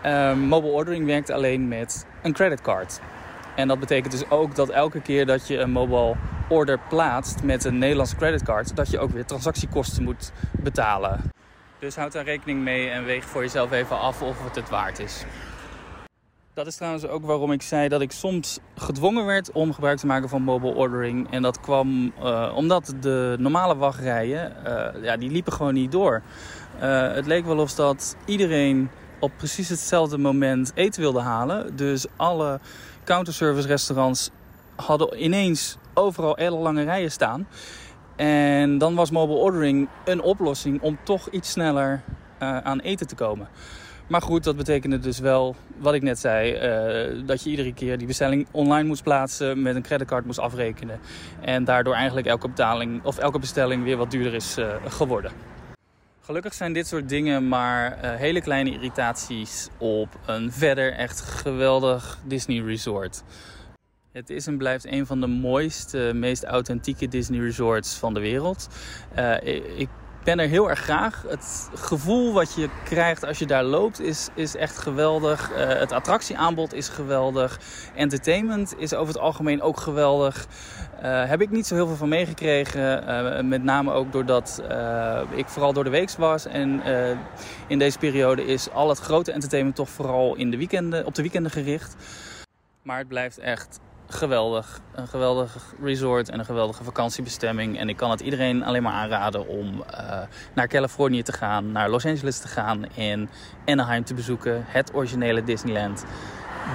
Um, 0.05 0.39
mobile 0.39 0.73
ordering 0.73 1.05
werkt 1.05 1.31
alleen 1.31 1.67
met 1.67 2.05
een 2.23 2.33
creditcard. 2.33 2.99
En 3.55 3.67
dat 3.67 3.79
betekent 3.79 4.11
dus 4.11 4.29
ook 4.29 4.55
dat 4.55 4.69
elke 4.69 5.01
keer 5.01 5.25
dat 5.25 5.47
je 5.47 5.57
een 5.57 5.71
mobile 5.71 6.15
order 6.49 6.79
plaatst 6.89 7.43
met 7.43 7.63
een 7.63 7.77
Nederlandse 7.77 8.15
creditcard, 8.15 8.75
dat 8.75 8.89
je 8.89 8.99
ook 8.99 9.11
weer 9.11 9.25
transactiekosten 9.25 10.03
moet 10.03 10.31
betalen. 10.51 11.19
Dus 11.79 11.95
houd 11.95 12.11
daar 12.11 12.23
rekening 12.23 12.61
mee 12.61 12.89
en 12.89 13.05
weeg 13.05 13.25
voor 13.25 13.41
jezelf 13.41 13.71
even 13.71 13.99
af 13.99 14.21
of 14.21 14.43
het 14.43 14.55
het 14.55 14.69
waard 14.69 14.99
is. 14.99 15.25
Dat 16.57 16.67
is 16.67 16.75
trouwens 16.75 17.07
ook 17.07 17.25
waarom 17.25 17.51
ik 17.51 17.61
zei 17.61 17.87
dat 17.87 18.01
ik 18.01 18.11
soms 18.11 18.59
gedwongen 18.75 19.25
werd 19.25 19.51
om 19.51 19.73
gebruik 19.73 19.97
te 19.97 20.05
maken 20.05 20.29
van 20.29 20.41
mobile 20.41 20.73
ordering. 20.73 21.31
En 21.31 21.41
dat 21.41 21.59
kwam 21.59 22.13
uh, 22.19 22.53
omdat 22.55 22.93
de 22.99 23.35
normale 23.39 23.75
wachtrijen, 23.75 24.53
uh, 24.65 25.03
ja, 25.03 25.17
die 25.17 25.29
liepen 25.29 25.53
gewoon 25.53 25.73
niet 25.73 25.91
door. 25.91 26.21
Uh, 26.81 27.13
het 27.13 27.25
leek 27.25 27.45
wel 27.45 27.57
of 27.57 27.73
dat 27.73 28.15
iedereen 28.25 28.89
op 29.19 29.31
precies 29.37 29.69
hetzelfde 29.69 30.17
moment 30.17 30.71
eten 30.75 31.01
wilde 31.01 31.19
halen. 31.19 31.75
Dus 31.75 32.05
alle 32.15 32.59
counterservice 33.03 33.67
restaurants 33.67 34.29
hadden 34.75 35.23
ineens 35.23 35.77
overal 35.93 36.35
hele 36.35 36.57
lange 36.57 36.83
rijen 36.83 37.11
staan. 37.11 37.47
En 38.15 38.77
dan 38.77 38.95
was 38.95 39.11
mobile 39.11 39.39
ordering 39.39 39.89
een 40.05 40.21
oplossing 40.21 40.81
om 40.81 40.97
toch 41.03 41.29
iets 41.29 41.51
sneller 41.51 42.01
aan 42.39 42.79
eten 42.79 43.07
te 43.07 43.15
komen. 43.15 43.47
Maar 44.07 44.21
goed, 44.21 44.43
dat 44.43 44.55
betekende 44.55 44.99
dus 44.99 45.19
wel, 45.19 45.55
wat 45.77 45.93
ik 45.93 46.01
net 46.01 46.19
zei, 46.19 46.53
uh, 46.53 47.27
dat 47.27 47.43
je 47.43 47.49
iedere 47.49 47.73
keer 47.73 47.97
die 47.97 48.07
bestelling 48.07 48.47
online 48.51 48.87
moest 48.87 49.03
plaatsen, 49.03 49.61
met 49.61 49.75
een 49.75 49.81
creditcard 49.81 50.25
moest 50.25 50.39
afrekenen. 50.39 50.99
En 51.41 51.63
daardoor 51.63 51.93
eigenlijk 51.93 52.27
elke 52.27 52.47
betaling 52.47 53.03
of 53.03 53.17
elke 53.17 53.39
bestelling 53.39 53.83
weer 53.83 53.97
wat 53.97 54.11
duurder 54.11 54.33
is 54.33 54.57
uh, 54.57 54.73
geworden. 54.87 55.31
Gelukkig 56.21 56.53
zijn 56.53 56.73
dit 56.73 56.87
soort 56.87 57.09
dingen 57.09 57.47
maar 57.47 57.97
uh, 58.03 58.15
hele 58.15 58.41
kleine 58.41 58.71
irritaties 58.71 59.67
op 59.77 60.19
een 60.25 60.51
verder 60.51 60.93
echt 60.93 61.21
geweldig 61.21 62.19
Disney 62.25 62.61
resort. 62.61 63.23
Het 64.11 64.29
is 64.29 64.47
en 64.47 64.57
blijft 64.57 64.85
een 64.85 65.05
van 65.05 65.21
de 65.21 65.27
mooiste, 65.27 66.11
meest 66.13 66.43
authentieke 66.43 67.07
Disney 67.07 67.39
resorts 67.39 67.95
van 67.95 68.13
de 68.13 68.19
wereld. 68.19 68.67
ik 69.75 69.89
ben 70.28 70.39
er 70.39 70.47
heel 70.47 70.69
erg 70.69 70.80
graag. 70.80 71.23
Het 71.28 71.69
gevoel 71.73 72.34
wat 72.34 72.53
je 72.55 72.69
krijgt 72.84 73.25
als 73.25 73.39
je 73.39 73.45
daar 73.45 73.63
loopt 73.63 73.99
is, 73.99 74.30
is 74.34 74.55
echt 74.55 74.78
geweldig. 74.78 75.51
Uh, 75.51 75.57
het 75.67 75.91
attractieaanbod 75.91 76.73
is 76.73 76.89
geweldig. 76.89 77.59
Entertainment 77.95 78.73
is 78.78 78.93
over 78.93 79.13
het 79.13 79.23
algemeen 79.23 79.61
ook 79.61 79.78
geweldig. 79.78 80.47
Uh, 81.03 81.25
heb 81.25 81.41
ik 81.41 81.49
niet 81.49 81.67
zo 81.67 81.75
heel 81.75 81.88
veel 81.88 81.95
van 81.95 82.09
meegekregen. 82.09 83.03
Uh, 83.03 83.41
met 83.41 83.63
name 83.63 83.91
ook 83.91 84.11
doordat 84.11 84.61
ik 85.36 85.47
vooral 85.47 85.73
door 85.73 85.84
de 85.84 85.89
week 85.89 86.11
was. 86.11 86.45
En 86.45 86.82
in 87.67 87.80
deze 87.80 87.97
periode 87.97 88.45
is 88.45 88.71
al 88.71 88.89
het 88.89 88.99
grote 88.99 89.32
entertainment 89.32 89.75
toch 89.75 89.89
vooral 89.89 90.36
in 90.36 90.51
de 90.51 90.57
weekenden, 90.57 91.05
op 91.05 91.15
de 91.15 91.21
weekenden 91.21 91.51
gericht. 91.51 91.95
Maar 92.82 92.97
het 92.97 93.07
blijft 93.07 93.38
echt 93.38 93.80
geweldig. 94.07 94.79
Een 94.93 95.07
geweldig 95.07 95.73
resort 95.81 96.29
en 96.29 96.39
een 96.39 96.45
geweldige 96.45 96.83
vakantiebestemming. 96.83 97.77
En 97.77 97.89
ik 97.89 97.97
kan 97.97 98.11
het 98.11 98.19
iedereen 98.19 98.63
alleen 98.63 98.83
maar 98.83 98.93
aanraden 98.93 99.47
om 99.47 99.83
uh, 99.91 100.19
naar 100.53 100.67
Californië 100.67 101.21
te 101.21 101.33
gaan, 101.33 101.71
naar 101.71 101.89
Los 101.89 102.05
Angeles 102.05 102.39
te 102.39 102.47
gaan 102.47 102.85
en 102.95 103.29
Anaheim 103.65 104.03
te 104.03 104.13
bezoeken. 104.13 104.63
Het 104.67 104.93
originele 104.93 105.43
Disneyland. 105.43 106.05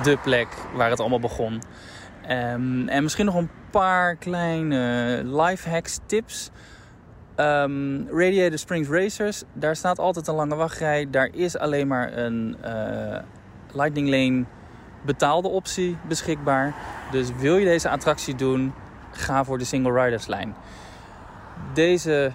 De 0.02 0.18
plek 0.22 0.48
waar 0.74 0.90
het 0.90 1.00
allemaal 1.00 1.20
begon. 1.20 1.62
Um, 2.30 2.88
en 2.88 3.02
misschien 3.02 3.24
nog 3.24 3.34
een 3.34 3.50
paar 3.70 4.16
kleine 4.16 5.20
life 5.24 5.70
hacks, 5.70 5.98
tips. 6.06 6.50
Um, 7.36 8.08
Radiator 8.08 8.58
Springs 8.58 8.88
Racers, 8.88 9.42
daar 9.52 9.76
staat 9.76 9.98
altijd 9.98 10.26
een 10.26 10.34
lange 10.34 10.54
wachtrij. 10.54 11.10
Daar 11.10 11.28
is 11.32 11.58
alleen 11.58 11.86
maar 11.86 12.16
een 12.16 12.56
uh, 12.64 13.18
Lightning 13.72 14.08
Lane 14.08 14.44
betaalde 15.02 15.48
optie 15.48 15.96
beschikbaar. 16.08 16.74
Dus 17.10 17.28
wil 17.36 17.56
je 17.56 17.64
deze 17.64 17.88
attractie 17.88 18.34
doen, 18.34 18.72
ga 19.10 19.44
voor 19.44 19.58
de 19.58 19.64
single 19.64 20.04
riders 20.04 20.26
lijn. 20.26 20.54
Deze 21.74 22.32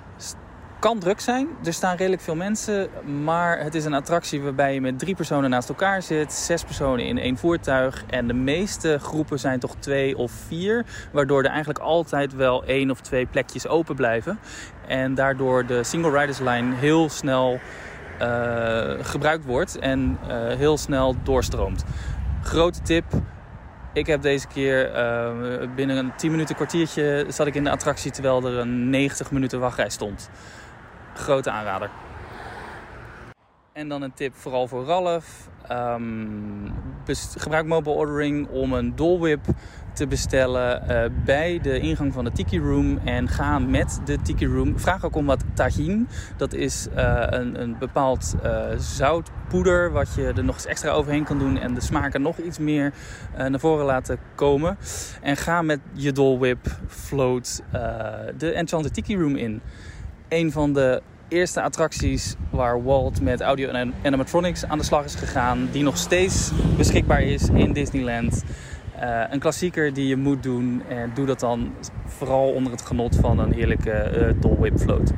kan 0.80 0.99
druk 0.99 1.20
zijn. 1.20 1.47
Er 1.63 1.74
staan 1.74 1.95
redelijk 1.95 2.22
veel 2.22 2.36
mensen. 2.36 2.89
Maar 3.24 3.59
het 3.59 3.76
is 3.76 3.86
een 3.86 3.93
attractie 3.93 4.41
waarbij 4.41 4.74
je 4.74 4.82
met 4.82 4.99
drie 4.99 5.15
personen 5.15 5.49
naast 5.49 5.70
elkaar 5.70 6.01
zit. 6.01 6.34
Zes 6.34 6.63
personen 6.63 7.05
in 7.05 7.18
één 7.18 7.38
voertuig. 7.38 8.03
En 8.07 8.28
de 8.28 8.34
meeste 8.34 8.99
groepen 8.99 9.39
zijn 9.39 9.59
toch 9.59 9.76
twee 9.80 10.18
of 10.18 10.32
vier. 10.32 10.86
Waardoor 11.11 11.43
er 11.43 11.49
eigenlijk 11.49 11.80
altijd 11.80 12.36
wel 12.36 12.63
één 12.63 12.91
of 12.91 13.01
twee 13.01 13.26
plekjes 13.26 13.68
open 13.68 13.95
blijven. 13.95 14.39
En 14.88 15.15
daardoor 15.15 15.65
de 15.65 15.84
single 15.84 16.20
riders 16.20 16.39
lijn 16.39 16.74
heel 16.74 17.09
snel 17.09 17.59
uh, 18.22 18.93
gebruikt 19.01 19.45
wordt. 19.45 19.80
En 19.80 20.18
uh, 20.28 20.28
heel 20.55 20.78
snel 20.78 21.15
doorstroomt. 21.24 21.84
Grote 22.47 22.81
tip. 22.81 23.05
Ik 23.93 24.07
heb 24.07 24.21
deze 24.21 24.47
keer 24.47 24.95
uh, 24.95 25.75
binnen 25.75 25.97
een 25.97 26.15
10 26.15 26.31
minuten 26.31 26.55
kwartiertje 26.55 27.25
zat 27.27 27.47
ik 27.47 27.55
in 27.55 27.63
de 27.63 27.69
attractie 27.69 28.11
terwijl 28.11 28.45
er 28.45 28.57
een 28.57 28.89
90 28.89 29.31
minuten 29.31 29.59
wachtrij 29.59 29.89
stond. 29.89 30.29
Grote 31.13 31.51
aanrader. 31.51 31.89
En 33.73 33.87
dan 33.87 34.01
een 34.01 34.13
tip 34.13 34.35
vooral 34.35 34.67
voor 34.67 34.85
Ralf. 34.85 35.49
Ehm, 35.67 36.69
gebruik 37.37 37.65
mobile 37.65 37.95
ordering 37.95 38.47
om 38.47 38.73
een 38.73 38.95
Dole 38.95 39.19
Whip 39.19 39.45
te 39.97 40.07
bestellen 40.07 40.89
eh, 40.89 41.09
bij 41.25 41.59
de 41.61 41.79
ingang 41.79 42.13
van 42.13 42.23
de 42.23 42.31
Tiki 42.31 42.59
Room. 42.59 42.99
En 43.03 43.27
ga 43.27 43.59
met 43.59 43.99
de 44.05 44.21
Tiki 44.21 44.45
Room. 44.45 44.79
Vraag 44.79 45.05
ook 45.05 45.15
om 45.15 45.25
wat 45.25 45.43
tahin. 45.53 46.07
Dat 46.37 46.53
is 46.53 46.87
eh, 46.95 47.23
een, 47.29 47.61
een 47.61 47.75
bepaald 47.79 48.35
eh, 48.43 48.65
zoutpoeder 48.77 49.91
wat 49.91 50.13
je 50.15 50.27
er 50.35 50.43
nog 50.43 50.55
eens 50.55 50.65
extra 50.65 50.91
overheen 50.91 51.23
kan 51.23 51.39
doen. 51.39 51.57
En 51.57 51.73
de 51.73 51.81
smaken 51.81 52.21
nog 52.21 52.37
iets 52.37 52.59
meer 52.59 52.93
naar 53.37 53.59
voren 53.59 53.85
laten 53.85 54.19
komen. 54.35 54.77
En 55.21 55.37
ga 55.37 55.61
met 55.61 55.79
je 55.93 56.11
Dole 56.11 56.37
Whip 56.37 56.67
float 56.87 57.63
de 58.37 58.51
Enchanted 58.51 58.93
Tiki 58.93 59.17
Room 59.17 59.35
in. 59.35 59.61
Een 60.29 60.51
van 60.51 60.73
de 60.73 61.01
eerste 61.27 61.61
attracties 61.61 62.35
waar 62.49 62.83
Walt 62.83 63.21
met 63.21 63.41
audio 63.41 63.69
en 63.69 63.93
animatronics 64.03 64.65
aan 64.65 64.77
de 64.77 64.83
slag 64.83 65.03
is 65.03 65.15
gegaan. 65.15 65.67
Die 65.71 65.83
nog 65.83 65.97
steeds 65.97 66.51
beschikbaar 66.77 67.21
is 67.21 67.49
in 67.49 67.73
Disneyland. 67.73 68.43
Eh, 68.99 69.23
een 69.29 69.39
klassieker 69.39 69.93
die 69.93 70.07
je 70.07 70.17
moet 70.17 70.43
doen. 70.43 70.83
En 70.87 71.11
doe 71.13 71.25
dat 71.25 71.39
dan 71.39 71.73
vooral 72.05 72.51
onder 72.51 72.71
het 72.71 72.81
genot 72.81 73.15
van 73.15 73.39
een 73.39 73.53
heerlijke 73.53 73.91
eh 73.91 74.33
Dole 74.41 74.59
Whip 74.59 74.79
float. 74.79 75.13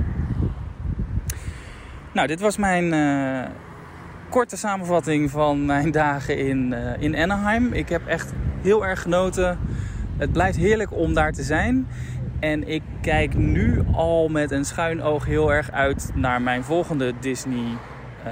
Nou, 2.11 2.27
dit 2.27 2.39
was 2.39 2.57
mijn 2.57 2.93
eh, 2.93 3.49
korte 4.29 4.57
samenvatting 4.57 5.31
van 5.31 5.65
mijn 5.65 5.91
dagen 6.01 6.37
in, 6.37 6.73
eh, 6.73 7.01
in 7.01 7.15
Anaheim. 7.15 7.73
Ik 7.73 7.89
heb 7.89 8.07
echt 8.07 8.33
heel 8.61 8.85
erg 8.85 9.01
genoten. 9.01 9.59
Het 10.17 10.31
blijft 10.31 10.57
heerlijk 10.57 10.91
om 10.91 11.13
daar 11.13 11.31
te 11.31 11.43
zijn. 11.43 11.87
En 12.39 12.67
ik 12.67 12.81
kijk 13.01 13.33
nu 13.33 13.83
al 13.91 14.29
met 14.29 14.51
een 14.51 14.65
schuin 14.65 15.01
oog 15.01 15.25
heel 15.25 15.53
erg 15.53 15.71
uit 15.71 16.11
naar 16.15 16.41
mijn 16.41 16.63
volgende 16.63 17.13
Disney 17.19 17.77
eh, 18.23 18.31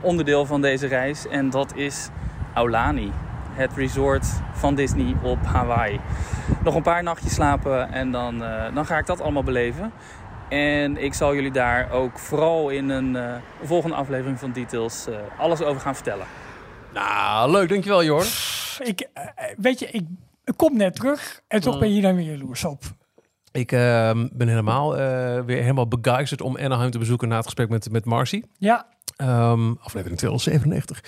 onderdeel 0.00 0.46
van 0.46 0.60
deze 0.60 0.86
reis. 0.86 1.28
En 1.28 1.50
dat 1.50 1.76
is 1.76 2.08
Aulani. 2.54 3.12
Het 3.52 3.72
resort 3.76 4.26
van 4.52 4.74
Disney 4.74 5.16
op 5.22 5.38
Hawaii. 5.44 6.00
Nog 6.64 6.74
een 6.74 6.82
paar 6.82 7.02
nachtjes 7.02 7.34
slapen 7.34 7.92
en 7.92 8.10
dan, 8.10 8.42
eh, 8.44 8.74
dan 8.74 8.86
ga 8.86 8.98
ik 8.98 9.06
dat 9.06 9.20
allemaal 9.20 9.42
beleven. 9.44 9.92
En 10.48 10.96
ik 10.96 11.14
zal 11.14 11.34
jullie 11.34 11.50
daar 11.52 11.90
ook 11.90 12.18
vooral 12.18 12.68
in 12.68 12.88
een 12.88 13.16
eh, 13.16 13.34
volgende 13.62 13.96
aflevering 13.96 14.38
van 14.38 14.52
Details 14.52 15.06
eh, 15.06 15.14
alles 15.38 15.62
over 15.62 15.80
gaan 15.80 15.94
vertellen. 15.94 16.26
Nou, 16.94 17.50
leuk. 17.50 17.68
Dankjewel, 17.68 18.04
Jorn. 18.04 18.26
Ik, 18.78 19.08
weet 19.56 19.78
je, 19.78 19.86
ik, 19.86 20.02
ik 20.44 20.54
kom 20.56 20.76
net 20.76 20.94
terug 20.94 21.40
en 21.48 21.60
toch 21.60 21.74
Mm. 21.74 21.80
ben 21.80 21.94
je 21.94 22.00
daar 22.00 22.14
weer 22.14 22.30
jaloers 22.30 22.64
op. 22.64 22.82
Ik 23.52 23.72
ehm, 23.72 24.28
ben 24.32 24.48
helemaal 24.48 24.96
eh, 24.98 25.40
weer 25.44 25.60
helemaal 25.60 25.88
begeisterd 25.88 26.40
om 26.40 26.56
Anaheim 26.58 26.90
te 26.90 26.98
bezoeken 26.98 27.28
na 27.28 27.36
het 27.36 27.44
gesprek 27.44 27.68
met, 27.68 27.90
met 27.90 28.04
Marcy. 28.04 28.42
Ja, 28.58 28.86
Ehm, 29.22 29.72
aflevering 29.80 30.18
297. 30.18 31.04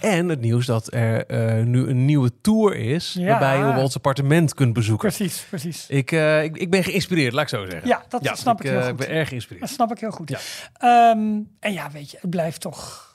en 0.00 0.28
het 0.28 0.40
nieuws 0.40 0.66
dat 0.66 0.92
er 0.94 1.26
eh, 1.26 1.64
nu 1.64 1.86
een 1.88 2.04
nieuwe 2.04 2.30
tour 2.40 2.76
is. 2.76 3.14
Ja. 3.18 3.26
Waarbij 3.26 3.58
je 3.58 3.80
ons 3.82 3.94
appartement 3.94 4.54
kunt 4.54 4.72
bezoeken. 4.72 5.08
precies, 5.08 5.46
precies. 5.48 5.86
Ik, 5.88 6.12
eh, 6.12 6.42
ik, 6.42 6.56
ik 6.56 6.70
ben 6.70 6.84
geïnspireerd, 6.84 7.32
laat 7.32 7.42
ik 7.42 7.48
zo 7.48 7.64
zeggen. 7.70 7.88
Ja, 7.88 8.04
dat 8.08 8.38
snap 8.38 8.60
ik 8.60 8.66
eh, 8.66 8.70
heel 8.72 8.80
Ik 8.80 8.86
goed. 8.88 8.96
ben 8.96 9.08
erg 9.08 9.18
Dat 9.18 9.28
geïnspireerd. 9.28 9.68
snap 9.70 9.90
ik 9.90 9.98
heel 9.98 10.10
goed. 10.10 10.28
Ja. 10.28 10.38
Ehm, 10.72 11.40
en 11.60 11.72
ja, 11.72 11.90
weet 11.90 12.10
je, 12.10 12.18
het 12.20 12.30
blijft 12.30 12.60
toch 12.60 13.07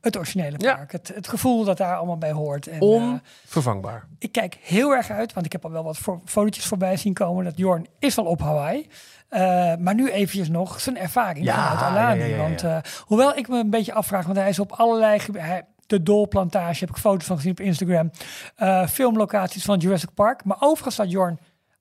het 0.00 0.16
originele 0.16 0.56
Ja. 0.58 0.74
park. 0.74 0.92
Het, 0.92 1.12
het 1.14 1.28
gevoel 1.28 1.64
dat 1.64 1.76
daar 1.76 1.96
allemaal 1.96 2.18
bij 2.18 2.32
hoort. 2.32 2.66
En, 2.66 2.74
eh, 2.80 2.82
Onvervangbaar. 2.82 4.06
ik 4.18 4.32
kijk 4.32 4.58
heel 4.62 4.90
erg 4.94 5.10
uit, 5.10 5.32
want 5.32 5.46
ik 5.46 5.52
heb 5.52 5.64
al 5.64 5.70
wel 5.70 5.84
wat 5.84 5.98
fo- 5.98 6.22
fotootjes 6.24 6.66
voorbij 6.66 6.96
zien 6.96 7.12
komen. 7.12 7.44
Dat 7.44 7.56
Jorn 7.56 7.86
is 7.98 8.18
al 8.18 8.24
op 8.24 8.40
Hawaii. 8.40 8.88
Eh, 9.28 9.40
maar 9.78 9.94
nu 9.94 10.10
eventjes 10.10 10.48
nog 10.48 10.80
zijn 10.80 10.96
ervaring 10.98 11.44
Ja, 11.44 11.54
vanuit 11.54 11.80
Alani. 11.80 12.24
ja. 12.24 12.36
Want 12.36 12.62
eh, 12.62 12.78
hoewel 13.04 13.36
ik 13.36 13.48
me 13.48 13.58
een 13.58 13.70
beetje 13.70 13.92
afvraag, 13.92 14.24
want 14.24 14.36
hij 14.36 14.48
is 14.48 14.58
op 14.58 14.72
allerlei 14.72 15.18
gebieden. 15.18 15.50
hij- 15.50 15.64
De 15.86 16.02
Dolplantage 16.02 16.80
heb 16.80 16.88
ik 16.88 16.96
foto's 16.96 17.26
van 17.26 17.36
gezien 17.36 17.50
op 17.52 17.60
Instagram. 17.60 18.10
Filmlocaties 18.88 19.64
van 19.64 19.78
Jurassic 19.78 20.14
Park. 20.14 20.44
Maar 20.44 20.56
overigens 20.60 20.94
staat 20.94 21.10
Jorn 21.10 21.38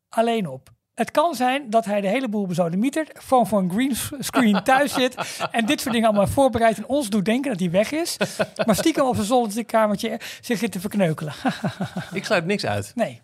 alleen 0.09 0.47
op. 0.47 0.69
Het 0.99 1.11
kan 1.11 1.35
zijn 1.35 1.69
dat 1.69 1.85
hij 1.85 2.01
de 2.01 2.07
hele 2.07 2.27
boel 2.29 2.47
bezodemietert, 2.47 3.11
gewoon 3.13 3.47
voor 3.47 3.59
een 3.59 3.71
green 3.71 3.95
s- 3.95 4.11
screen 4.19 4.63
thuis 4.69 4.93
zit 4.93 5.15
en 5.51 5.65
dit 5.65 5.81
soort 5.81 5.93
dingen 5.93 6.09
allemaal 6.09 6.27
voorbereidt 6.27 6.77
en 6.77 6.87
ons 6.87 7.09
doet 7.09 7.25
denken 7.25 7.51
dat 7.51 7.59
hij 7.59 7.71
weg 7.71 7.91
is. 7.91 8.17
Maar 8.65 8.75
stiekem 8.75 9.05
op 9.05 9.15
zijn 9.15 9.27
zolderkamertje 9.27 10.19
zich 10.41 10.57
zit 10.57 10.71
te 10.71 10.79
verkneukelen. 10.79 11.33
Ik 12.13 12.25
sluit 12.25 12.45
niks 12.45 12.65
uit. 12.65 12.91
Nee, 12.95 13.21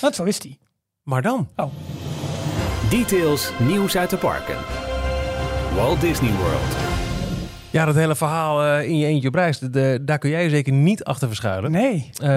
want 0.00 0.14
zo 0.14 0.24
is 0.24 0.42
hij. 0.42 0.58
Maar 1.02 1.22
dan? 1.22 1.48
Oh, 1.56 1.72
Details, 2.90 3.50
nieuws 3.58 3.96
uit 3.96 4.10
de 4.10 4.16
parken. 4.18 4.56
Walt 5.74 6.00
Disney 6.00 6.32
World. 6.32 6.93
Ja, 7.74 7.84
dat 7.84 7.94
hele 7.94 8.14
verhaal 8.16 8.62
eh, 8.64 8.88
in 8.88 8.98
je 8.98 9.06
eentje 9.06 9.28
op 9.28 9.34
reis, 9.34 9.58
de- 9.58 9.70
de- 9.70 9.98
daar 10.02 10.18
kun 10.18 10.30
jij 10.30 10.42
je 10.42 10.50
zeker 10.50 10.72
niet 10.72 11.04
achter 11.04 11.26
verschuilen. 11.28 11.70
nee. 11.70 12.10
Eh, 12.22 12.28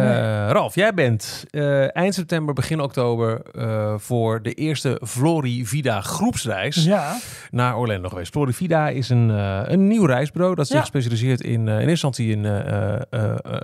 Ralf, 0.49 0.75
jij 0.75 0.93
bent 0.93 1.45
eh, 1.49 1.95
eind 1.95 2.13
september, 2.13 2.53
begin 2.53 2.81
oktober 2.81 3.41
voor 3.99 4.41
de 4.41 4.53
eerste 4.53 5.01
Florivida 5.05 6.01
groepsreis 6.01 6.83
Ja, 6.83 7.15
naar 7.51 7.77
Orlando 7.77 8.09
geweest. 8.09 8.31
Florivida 8.31 8.89
is 8.89 9.09
een, 9.09 9.29
een 9.73 9.87
nieuw 9.87 10.05
reisbureau 10.05 10.55
dat 10.55 10.67
zich 10.67 10.77
Ja. 10.77 10.83
specialiseert 10.85 11.41
in, 11.41 11.51
in 11.67 11.67
eerste 11.67 11.89
instantie 11.89 12.31
in 12.31 12.45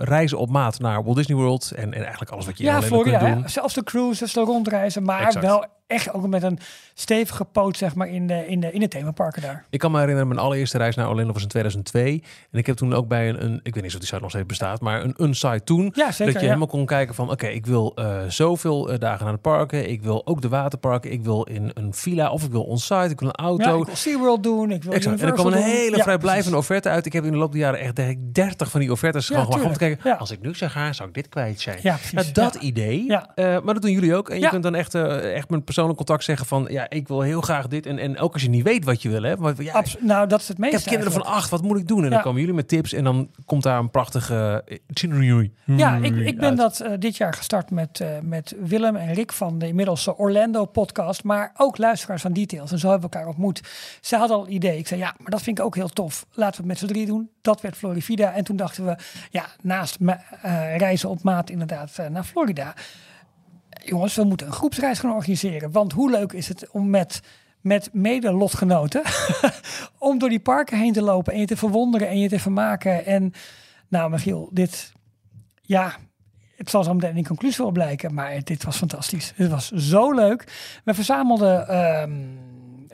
reizen 0.04 0.38
op 0.38 0.50
maat 0.50 0.78
naar 0.80 1.04
Walt 1.04 1.16
Disney 1.16 1.36
World 1.36 1.72
en, 1.76 1.92
en 1.94 2.00
eigenlijk 2.02 2.30
alles 2.30 2.46
wat 2.46 2.58
je 2.58 2.64
in 2.64 2.70
ja 2.70 2.76
Orlando 2.76 2.96
Florida, 2.96 3.18
kunt 3.24 3.34
doen. 3.40 3.48
zelfs 3.48 3.74
de 3.74 3.82
cruises, 3.84 4.32
de 4.32 4.40
rondreizen, 4.40 5.02
maar 5.02 5.26
Exact. 5.26 5.44
wel 5.46 5.64
echt 5.86 6.12
ook 6.12 6.26
met 6.26 6.42
een 6.42 6.58
stevige 6.94 7.44
poot 7.44 7.76
zeg 7.76 7.94
maar 7.94 8.08
in 8.08 8.26
de, 8.26 8.46
in 8.46 8.60
de, 8.60 8.72
in 8.72 8.80
de 8.80 8.88
themaparken 8.88 9.42
daar. 9.42 9.64
Ik 9.70 9.78
kan 9.78 9.90
me 9.90 9.98
herinneren, 9.98 10.28
mijn 10.28 10.40
allereerste 10.40 10.78
reis 10.78 10.94
naar 10.94 11.08
Orlando 11.08 11.32
was 11.32 11.42
in 11.42 11.48
2002. 11.48 12.22
En 12.50 12.58
ik 12.58 12.66
heb 12.66 12.76
toen 12.76 12.94
ook 12.94 13.08
bij 13.08 13.28
een, 13.28 13.44
een 13.44 13.60
ik 13.62 13.74
weet 13.74 13.82
niet 13.82 13.92
of 13.92 13.98
die 13.98 14.08
site 14.08 14.20
nog 14.20 14.30
steeds 14.30 14.46
bestaat, 14.46 14.80
maar 14.80 15.04
een 15.04 15.14
unsite 15.18 15.64
toen. 15.64 15.92
Ja, 15.94 16.12
zeker. 16.12 16.24
dat 16.24 16.26
je 16.26 16.32
ja. 16.32 16.38
helemaal 16.38 16.66
kon 16.66 16.86
kijken 16.86 17.14
van, 17.14 17.30
oké, 17.30 17.46
ik 17.46 17.66
wil 17.66 17.92
eh, 17.94 18.22
zoveel 18.28 18.90
eh, 18.90 18.98
dagen 18.98 19.24
naar 19.24 19.34
de 19.34 19.40
parken. 19.40 19.90
Ik 19.90 20.02
wil 20.02 20.26
ook 20.26 20.42
de 20.42 20.48
waterparken. 20.48 21.12
Ik 21.12 21.22
wil 21.22 21.42
in 21.42 21.70
een 21.74 21.94
villa 21.94 22.30
of 22.30 22.44
ik 22.44 22.50
wil 22.50 22.62
onsite. 22.62 23.08
Ik 23.10 23.20
wil 23.20 23.28
een 23.28 23.34
auto. 23.34 23.64
Ja, 23.64 23.78
ik 23.78 23.84
wil 23.84 23.96
SeaWorld 23.96 24.42
doen, 24.42 24.70
ik 24.70 24.82
wil 24.82 24.92
Exact. 24.92 25.20
En 25.20 25.26
er 25.26 25.32
kwam 25.32 25.46
een 25.46 25.52
hele 25.52 25.96
Ja, 25.96 26.02
vrijblijvende 26.02 26.56
offerte 26.56 26.88
uit. 26.88 27.06
Ik 27.06 27.12
heb 27.12 27.24
in 27.24 27.32
de 27.32 27.38
loop 27.38 27.52
der 27.52 27.60
jaren 27.60 27.80
echt 27.80 27.96
denk 27.96 28.10
ik, 28.10 28.34
30 28.34 28.70
van 28.70 28.80
die 28.80 28.90
offertes 28.90 29.28
Ja, 29.28 29.44
gewoon 29.44 29.62
om 29.62 29.72
te 29.72 29.78
kijken. 29.78 30.10
Ja. 30.10 30.14
Als 30.16 30.30
ik 30.30 30.40
nu 30.40 30.54
zou 30.54 30.70
gaan, 30.70 30.94
zou 30.94 31.08
ik 31.08 31.14
dit 31.14 31.28
kwijt 31.28 31.60
zijn. 31.60 31.78
Ja, 31.82 31.94
precies. 31.94 32.12
Nou, 32.12 32.32
dat 32.32 32.54
idee. 32.54 33.04
Ja. 33.06 33.30
Eh, 33.34 33.44
maar 33.44 33.74
dat 33.74 33.82
doen 33.82 33.92
jullie 33.92 34.14
ook. 34.14 34.28
En 34.30 34.40
je 34.40 34.48
kunt 34.48 34.62
dan 34.62 34.74
echt, 34.74 34.94
echt 34.94 35.50
met 35.50 35.64
persoonlijk 35.74 35.98
contact 35.98 36.24
zeggen 36.24 36.46
van... 36.46 36.66
ja, 36.70 36.90
ik 36.90 37.08
wil 37.08 37.20
heel 37.20 37.40
graag 37.40 37.68
dit. 37.68 37.86
En, 37.86 37.98
en 37.98 38.18
ook 38.18 38.32
als 38.32 38.42
je 38.42 38.48
niet 38.48 38.62
weet 38.62 38.84
wat 38.84 39.02
je 39.02 39.08
wil. 39.08 39.22
Hè, 39.22 39.36
maar, 39.36 39.62
ja, 39.62 39.72
Abs- 39.72 39.96
nou, 40.00 40.26
dat 40.28 40.40
is 40.40 40.48
het 40.48 40.56
ik 40.56 40.62
meeste 40.62 40.76
heb 40.76 40.86
kinderen 40.86 41.12
van 41.12 41.24
acht, 41.24 41.50
wat 41.50 41.62
moet 41.62 41.78
ik 41.78 41.88
doen? 41.88 42.04
En 42.04 42.10
dan 42.10 42.20
komen 42.20 42.40
jullie 42.40 42.54
met 42.54 42.68
tips 42.68 42.92
en 42.92 43.04
dan 43.04 43.30
komt 43.46 43.62
daar 43.62 43.78
een 43.78 43.90
prachtige 43.90 44.62
eh, 44.66 44.78
Ja, 45.64 45.96
ik, 45.96 46.16
ik 46.16 46.38
ben 46.38 46.48
uit. 46.48 46.56
dat 46.56 46.80
eh, 46.80 46.92
dit 46.98 47.16
jaar 47.16 47.34
gestart 47.34 47.70
met, 47.70 48.00
eh, 48.00 48.08
met 48.22 48.54
Willem 48.58 48.96
en 48.96 49.14
Rick 49.14 49.32
van 49.32 49.58
de 49.58 49.66
inmiddels 49.66 50.08
Orlando 50.16 50.64
podcast, 50.64 51.24
maar 51.24 51.52
ook 51.56 51.78
luisteraars 51.78 52.22
van 52.22 52.32
Details. 52.32 52.72
En 52.72 52.78
zo 52.78 52.90
hebben 52.90 53.10
we 53.10 53.16
elkaar 53.16 53.30
ontmoet. 53.30 53.60
Ze 54.00 54.16
hadden 54.16 54.36
al 54.36 54.46
een 54.46 54.52
idee. 54.52 54.78
Ik 54.78 54.86
zei, 54.86 55.00
ja, 55.00 55.14
maar 55.18 55.30
dat 55.30 55.42
vind 55.42 55.58
ik 55.58 55.64
ook 55.64 55.74
heel 55.74 55.88
tof. 55.88 56.26
Laten 56.32 56.50
we 56.50 56.56
het 56.56 56.66
met 56.66 56.78
z'n 56.78 56.94
drie 56.94 57.06
doen. 57.06 57.30
Dat 57.42 57.60
werd 57.60 57.76
Florida. 57.76 58.32
En 58.32 58.44
toen 58.44 58.56
dachten 58.56 58.84
we, 58.84 58.96
ja, 59.30 59.46
naast 59.62 59.98
eh, 60.42 60.76
reizen 60.76 61.08
op 61.08 61.22
maat 61.22 61.50
inderdaad 61.50 61.98
naar 62.10 62.24
Florida. 62.24 62.74
Jongens, 63.84 64.14
we 64.14 64.24
moeten 64.24 64.46
een 64.46 64.52
groepsreis 64.52 64.98
gaan 64.98 65.12
organiseren. 65.12 65.72
Want 65.72 65.92
hoe 65.92 66.10
leuk 66.10 66.32
is 66.32 66.48
het 66.48 66.70
om 66.70 66.90
met, 66.90 67.20
met 67.60 67.88
mede-lotgenoten 67.92 69.02
om 69.98 70.18
door 70.18 70.28
die 70.28 70.40
parken 70.40 70.78
heen 70.78 70.92
te 70.92 71.02
lopen 71.02 71.32
en 71.32 71.40
je 71.40 71.46
te 71.46 71.56
verwonderen 71.56 72.08
en 72.08 72.18
je 72.18 72.28
te 72.28 72.38
vermaken. 72.38 73.06
En 73.06 73.32
nou, 73.88 74.10
Michiel, 74.10 74.48
dit, 74.52 74.92
ja, 75.62 75.96
het 76.56 76.70
zal 76.70 76.84
zo 76.84 76.94
meteen 76.94 77.16
in 77.16 77.26
conclusie 77.26 77.62
wel 77.64 77.72
blijken, 77.72 78.14
maar 78.14 78.44
dit 78.44 78.64
was 78.64 78.76
fantastisch. 78.76 79.32
Het 79.36 79.50
was 79.50 79.70
zo 79.70 80.12
leuk. 80.12 80.44
We 80.84 80.94
verzamelden, 80.94 81.68
ehm, 81.68 82.12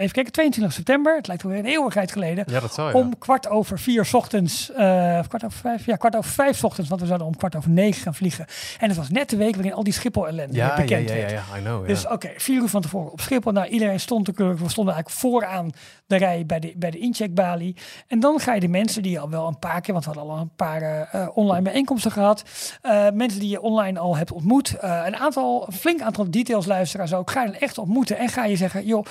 even 0.00 0.12
kijken, 0.14 0.32
22 0.32 0.72
september, 0.72 1.16
het 1.16 1.26
lijkt 1.26 1.42
wel 1.42 1.52
weer 1.52 1.60
een 1.60 1.66
eeuwigheid 1.66 2.12
geleden. 2.12 2.44
Ja, 2.46 2.60
dat 2.60 2.74
zou 2.74 2.88
je. 2.88 2.94
Om 2.94 3.18
kwart 3.18 3.48
over 3.48 3.78
vier 3.78 4.04
's 4.04 4.14
ochtends, 4.14 4.70
eh, 4.72 5.16
of 5.20 5.26
kwart 5.26 5.44
over 5.44 5.58
vijf, 5.58 5.86
ja, 5.86 5.96
kwart 5.96 6.16
over 6.16 6.30
vijf 6.30 6.56
's 6.56 6.62
ochtends, 6.62 6.88
want 6.88 7.00
we 7.00 7.06
zouden 7.06 7.28
om 7.28 7.36
kwart 7.36 7.56
over 7.56 7.70
negen 7.70 8.02
gaan 8.02 8.14
vliegen. 8.14 8.46
En 8.78 8.88
het 8.88 8.96
was 8.96 9.10
net 9.10 9.30
de 9.30 9.36
week 9.36 9.54
waarin 9.54 9.72
al 9.74 9.84
die 9.84 9.92
Schiphol-ellende 9.92 10.56
ja, 10.56 10.66
ja, 10.66 10.74
bekend 10.76 11.08
ja, 11.08 11.14
ja, 11.14 11.20
werd. 11.20 11.30
ja, 11.30 11.56
I 11.56 11.60
know. 11.60 11.80
Ja. 11.80 11.86
Dus 11.86 12.06
oké, 12.06 12.30
vier 12.36 12.62
uur 12.62 12.68
van 12.68 12.82
tevoren 12.82 13.12
op 13.12 13.20
Schiphol. 13.20 13.52
Nou, 13.52 13.66
iedereen 13.68 14.00
stond 14.00 14.26
natuurlijk, 14.26 14.58
we 14.58 14.68
stonden 14.68 14.94
eigenlijk 14.94 15.24
vooraan 15.24 15.70
de 16.06 16.16
rij 16.16 16.46
bij 16.46 16.60
de, 16.60 16.72
bij 16.76 16.90
de 16.90 16.98
incheckbalie. 16.98 17.76
En 18.06 18.20
dan 18.20 18.40
ga 18.40 18.54
je 18.54 18.60
de 18.60 18.68
mensen 18.68 19.02
die 19.02 19.12
je 19.12 19.18
al 19.18 19.30
wel 19.30 19.46
een 19.46 19.58
paar 19.58 19.80
keer, 19.80 19.92
want 19.92 20.06
we 20.06 20.12
hadden 20.12 20.32
al 20.34 20.40
een 20.40 20.54
paar 20.56 20.82
eh, 20.82 21.22
eh, 21.22 21.28
online 21.34 21.62
bijeenkomsten 21.62 22.10
gehad. 22.10 22.44
eh, 22.82 23.06
mensen 23.12 23.40
die 23.40 23.48
je 23.48 23.60
online 23.60 23.98
al 23.98 24.16
hebt 24.16 24.32
ontmoet. 24.32 24.76
een 24.80 25.16
aantal, 25.16 25.66
een 25.66 25.72
flink 25.72 26.00
aantal 26.00 26.30
details 26.30 26.66
luisteraars 26.66 27.14
ook. 27.14 27.30
Ga 27.30 27.42
je 27.42 27.50
dan 27.50 27.60
echt 27.60 27.78
ontmoeten 27.78 28.18
en 28.18 28.28
ga 28.28 28.44
je 28.44 28.56
zeggen, 28.56 28.86
joh, 28.86 29.04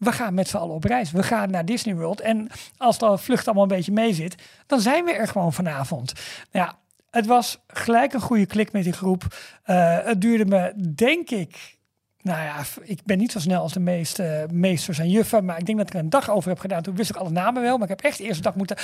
we 0.00 0.12
gaan 0.12 0.34
met 0.34 0.48
z'n 0.48 0.56
allen 0.56 0.74
op 0.74 0.84
reis. 0.84 1.10
We 1.10 1.22
gaan 1.22 1.50
naar 1.50 1.64
Disney 1.64 1.94
World. 1.94 2.20
En 2.20 2.48
als 2.76 2.98
de 2.98 3.18
vlucht 3.18 3.46
allemaal 3.46 3.62
een 3.62 3.76
beetje 3.76 3.92
mee 3.92 4.14
zit, 4.14 4.34
dan 4.66 4.80
zijn 4.80 5.04
we 5.04 5.12
er 5.12 5.28
gewoon 5.28 5.52
vanavond. 5.52 6.12
Nou 6.52 6.66
Ja, 6.66 6.78
het 7.10 7.26
was 7.26 7.58
gelijk 7.66 8.12
een 8.12 8.20
goede 8.20 8.46
klik 8.46 8.72
met 8.72 8.84
die 8.84 8.92
groep. 8.92 9.36
Eh, 9.62 9.98
het 10.02 10.20
duurde 10.20 10.44
me, 10.44 10.92
denk 10.94 11.30
ik, 11.30 11.78
nou 12.22 12.42
ja, 12.42 12.56
ik 12.82 13.00
ben 13.04 13.18
niet 13.18 13.32
zo 13.32 13.38
snel 13.38 13.62
als 13.62 13.72
de 13.72 13.80
meeste 13.80 14.46
meesters 14.52 14.98
en 14.98 15.08
juffen, 15.10 15.44
maar 15.44 15.58
ik 15.58 15.66
denk 15.66 15.78
dat 15.78 15.86
ik 15.88 15.94
er 15.94 16.00
een 16.00 16.10
dag 16.10 16.30
over 16.30 16.48
heb 16.48 16.58
gedaan. 16.58 16.82
Toen 16.82 16.96
wist 16.96 17.10
ik 17.10 17.16
alle 17.16 17.30
namen 17.30 17.62
wel, 17.62 17.74
maar 17.78 17.82
ik 17.90 17.96
heb 18.00 18.00
echt 18.10 18.18
de 18.18 18.24
eerste 18.24 18.42
dag 18.42 18.54
moeten... 18.54 18.76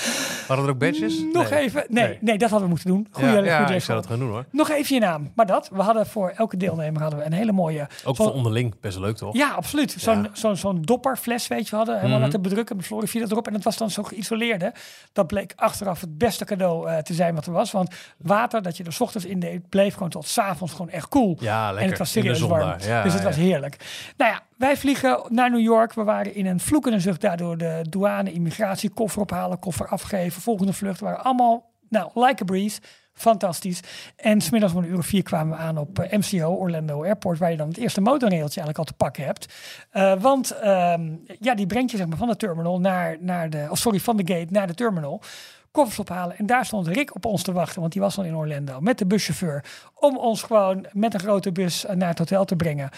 Hadden 0.47 0.65
er 0.67 0.71
ook 0.73 0.79
badges? 0.79 1.23
Nog 1.33 1.51
Nee. 1.51 1.59
even... 1.61 1.85
Nee, 1.89 2.05
nee, 2.07 2.19
Nee. 2.21 2.39
dat 2.39 2.51
hadden 2.51 2.69
we 2.69 2.75
moeten 2.75 2.89
doen. 2.91 3.07
Goeie, 3.11 3.31
ja, 3.33 3.45
ja, 3.45 3.69
ik 3.71 3.83
zou 3.83 3.99
dat 4.01 4.07
gaan 4.11 4.19
doen 4.19 4.29
hoor. 4.31 4.45
Nog 4.51 4.71
even 4.71 4.95
je 4.95 5.01
naam. 5.01 5.31
Maar 5.35 5.47
dat, 5.47 5.69
we 5.73 5.83
hadden 5.83 6.07
voor 6.07 6.33
elke 6.37 6.57
deelnemer 6.57 7.01
hadden 7.03 7.19
we 7.21 7.25
een 7.27 7.33
hele 7.33 7.53
mooie... 7.53 7.87
Ook 8.05 8.17
voor 8.17 8.33
onderling 8.33 8.75
best 8.81 8.99
leuk 8.99 9.17
toch? 9.17 9.35
Ja, 9.37 9.51
absoluut. 9.51 9.95
Zo'n 9.99 10.23
Ja. 10.23 10.29
zo'n 10.33 10.57
zo'n 10.57 10.83
dopperfles, 10.83 11.47
weet 11.49 11.65
je, 11.65 11.71
we 11.71 11.77
hadden 11.77 11.95
helemaal 11.95 12.15
Mhm. 12.17 12.25
laten 12.27 12.43
bedrukken 12.43 12.77
met 12.77 12.85
Florivida 12.87 13.25
erop. 13.29 13.47
En 13.47 13.53
dat 13.53 13.63
was 13.63 13.77
dan 13.77 13.91
zo 13.91 14.03
geïsoleerde. 14.03 14.73
Dat 15.13 15.27
bleek 15.27 15.53
achteraf 15.57 16.01
het 16.01 16.19
beste 16.19 16.45
cadeau 16.45 16.89
eh, 16.89 16.99
te 16.99 17.15
zijn 17.15 17.35
wat 17.35 17.47
er 17.47 17.53
was. 17.53 17.71
Want 17.71 17.95
water 18.17 18.63
dat 18.63 18.77
je 18.77 18.85
er 18.85 18.93
's 18.93 19.01
ochtends 19.01 19.27
in 19.27 19.41
deed, 19.41 19.69
bleef 19.69 19.95
gewoon 19.95 20.09
tot 20.09 20.27
's 20.27 20.39
avonds 20.39 20.73
gewoon 20.73 20.91
echt 20.91 21.09
koel. 21.09 21.37
Ja, 21.41 21.65
lekker. 21.67 21.83
En 21.83 21.89
het 21.89 21.99
was 21.99 22.11
serieus 22.11 22.41
warm. 22.41 22.75
Ja, 22.87 23.03
dus 23.03 23.13
het 23.13 23.23
was 23.27 23.37
heerlijk. 23.37 23.77
Nou 24.17 24.33
ja, 24.33 24.43
wij 24.57 24.77
vliegen 24.77 25.21
naar 25.29 25.51
New 25.51 25.61
York. 25.61 25.93
We 25.93 26.05
waren 26.05 26.35
in 26.35 26.47
een 26.47 26.61
vloekende 26.61 27.01
zucht 27.01 27.21
daardoor 27.21 27.59
de 27.59 27.85
douane, 27.89 28.33
immigratie, 28.33 28.91
koffer 28.91 29.23
ophalen, 29.23 29.59
koffer 29.59 29.89
afgeven. 29.89 30.43
Volgende 30.43 30.73
vlucht 30.73 31.01
waren 31.01 31.25
allemaal, 31.25 31.71
nou, 31.89 32.11
like 32.15 32.43
a 32.43 32.45
breeze. 32.45 32.81
Fantastisch. 33.17 33.81
En 34.17 34.41
smiddags 34.41 34.73
om 34.75 34.83
een 34.83 34.91
uur 34.91 34.99
of 34.99 35.07
vier 35.07 35.23
kwamen 35.23 35.57
we 35.57 35.63
aan 35.63 35.79
op 35.79 35.99
eh, 35.99 36.19
MCO, 36.19 36.55
Orlando 36.55 37.05
Airport, 37.05 37.39
waar 37.39 37.51
je 37.51 37.57
dan 37.57 37.69
het 37.69 37.77
eerste 37.77 38.01
motorrailtje 38.01 38.61
eigenlijk 38.61 38.79
al 38.79 38.85
te 38.85 38.93
pakken 38.93 39.25
hebt. 39.25 39.55
Eh, 39.91 40.13
want 40.21 40.51
ehm, 40.51 41.15
ja, 41.41 41.55
die 41.55 41.67
brengt 41.67 41.91
je 41.91 41.97
zeg 41.97 42.07
maar, 42.07 42.17
van 42.17 42.29
de 42.29 42.37
terminal 42.37 42.81
naar, 42.81 43.17
naar 43.21 43.51
de, 43.51 43.67
of 43.71 43.79
sorry, 43.79 44.01
van 44.01 44.17
de 44.17 44.35
gate 44.35 44.53
naar 44.53 44.67
de 44.67 44.75
terminal. 44.75 45.23
Koffers 45.77 45.99
ophalen. 45.99 46.39
En 46.39 46.47
daar 46.47 46.67
stond 46.67 46.87
Rick 46.87 47.15
op 47.15 47.25
ons 47.25 47.43
te 47.43 47.53
wachten, 47.53 47.81
want 47.81 47.93
die 47.93 48.03
was 48.03 48.19
al 48.19 48.25
in 48.25 48.37
Orlando 48.37 48.81
met 48.81 48.99
de 48.99 49.07
buschauffeur. 49.07 49.65
Om 49.95 50.17
ons 50.17 50.43
gewoon 50.43 50.87
met 50.93 51.15
een 51.15 51.21
grote 51.21 51.53
bus 51.53 51.85
eh, 51.85 51.97
naar 51.97 52.09
het 52.09 52.19
hotel 52.19 52.45
te 52.45 52.57
brengen. 52.57 52.91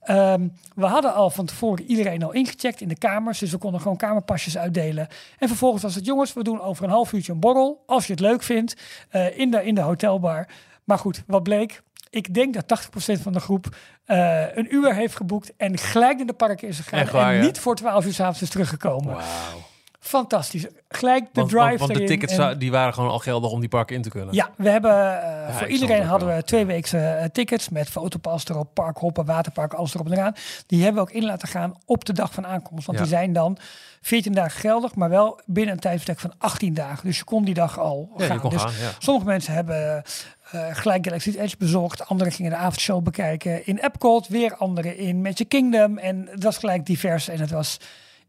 Ehm, 0.00 0.48
we 0.74 0.86
hadden 0.86 1.14
al 1.14 1.30
van 1.30 1.46
tevoren 1.46 1.84
iedereen 1.84 2.22
al 2.22 2.32
ingecheckt 2.32 2.80
in 2.80 2.88
de 2.88 2.98
kamers. 2.98 3.38
Dus 3.38 3.50
we 3.50 3.58
konden 3.58 3.80
gewoon 3.80 3.96
kamerpasjes 3.96 4.58
uitdelen. 4.58 5.08
En 5.38 5.48
vervolgens 5.48 5.82
was 5.82 5.94
het, 5.94 6.04
jongens, 6.04 6.32
we 6.32 6.42
doen 6.42 6.60
over 6.60 6.84
een 6.84 6.90
half 6.90 7.12
uurtje 7.12 7.32
een 7.32 7.40
borrel. 7.40 7.82
Als 7.86 8.06
je 8.06 8.12
het 8.12 8.20
leuk 8.20 8.42
vindt, 8.42 8.76
eh, 9.08 9.38
in, 9.38 9.50
de, 9.50 9.64
in 9.64 9.74
de 9.74 9.80
hotelbar. 9.80 10.48
Maar 10.84 10.98
goed, 10.98 11.22
wat 11.26 11.42
bleek? 11.42 11.82
Ik 12.10 12.34
denk 12.34 12.54
dat 12.54 12.88
80% 13.18 13.22
van 13.22 13.32
de 13.32 13.40
groep 13.40 13.76
eh, 14.04 14.56
een 14.56 14.74
uur 14.74 14.94
heeft 14.94 15.16
geboekt 15.16 15.52
en 15.56 15.78
gelijk 15.78 16.20
in 16.20 16.26
de 16.26 16.32
parken 16.32 16.68
is 16.68 16.78
gegaan. 16.78 17.06
Waar, 17.12 17.32
en 17.32 17.36
ja? 17.36 17.44
niet 17.44 17.58
voor 17.58 17.76
12 17.76 18.04
uur 18.04 18.12
s'avonds 18.12 18.42
is 18.42 18.50
teruggekomen. 18.50 19.14
Wauw. 19.14 19.74
Fantastisch. 20.06 20.66
Gelijk 20.88 21.24
de 21.24 21.28
Want, 21.32 21.48
drive 21.50 21.66
want, 21.66 21.78
want 21.80 21.94
de 21.94 22.04
tickets 22.04 22.36
en- 22.36 22.58
die 22.58 22.70
waren 22.70 22.94
gewoon 22.94 23.10
al 23.10 23.18
geldig 23.18 23.50
om 23.50 23.60
die 23.60 23.68
parken 23.68 23.96
in 23.96 24.02
te 24.02 24.08
kunnen. 24.08 24.34
ja, 24.34 24.50
we 24.56 24.68
hebben 24.70 25.22
eh, 25.22 25.56
voor 25.56 25.66
iedereen 25.66 26.02
hadden 26.02 26.28
wel. 26.28 26.36
we 26.36 26.42
twee 26.44 26.64
weekse 26.66 26.98
eh, 26.98 27.24
tickets 27.28 27.68
met 27.68 27.88
fotopas 27.88 28.44
erop, 28.44 28.74
parkhoppen, 28.74 29.24
waterpark, 29.24 29.72
alles 29.74 29.94
erop 29.94 30.06
en 30.06 30.12
eraan. 30.12 30.34
Die 30.66 30.82
hebben 30.82 31.02
we 31.04 31.08
ook 31.10 31.14
in 31.16 31.24
laten 31.24 31.48
gaan 31.48 31.74
op 31.86 32.04
de 32.04 32.12
dag 32.12 32.32
van 32.32 32.46
aankomst. 32.46 32.86
Want 32.86 32.98
Ja. 32.98 33.04
die 33.04 33.14
zijn 33.14 33.32
dan 33.32 33.58
14 34.00 34.32
dagen 34.32 34.60
geldig, 34.60 34.94
maar 34.94 35.08
wel 35.08 35.40
binnen 35.46 35.74
een 35.74 35.80
tijdsbestek 35.80 36.18
van 36.20 36.32
18 36.38 36.74
dagen. 36.74 37.06
Dus 37.06 37.18
je 37.18 37.24
kon 37.24 37.44
die 37.44 37.54
dag 37.54 37.78
al 37.78 38.10
Ja, 38.16 38.22
je 38.24 38.30
gaan. 38.30 38.40
kon 38.40 38.50
dus 38.50 38.62
gaan, 38.62 38.72
sommige 38.98 39.26
mensen 39.26 39.52
hebben 39.54 40.02
eh, 40.50 40.66
gelijk 40.72 41.04
Galaxy's 41.04 41.34
Edge 41.36 41.56
bezocht. 41.58 42.08
Anderen 42.08 42.32
gingen 42.32 42.50
de 42.50 42.56
avondshow 42.56 43.02
bekijken 43.02 43.66
in 43.66 43.78
Epcot. 43.78 44.28
Weer 44.28 44.56
anderen 44.56 44.96
in 44.96 45.22
Magic 45.22 45.48
Kingdom. 45.48 45.98
En 45.98 46.28
het 46.30 46.42
was 46.42 46.58
gelijk 46.58 46.86
divers. 46.86 47.28
En 47.28 47.40
het 47.40 47.50
was 47.50 47.80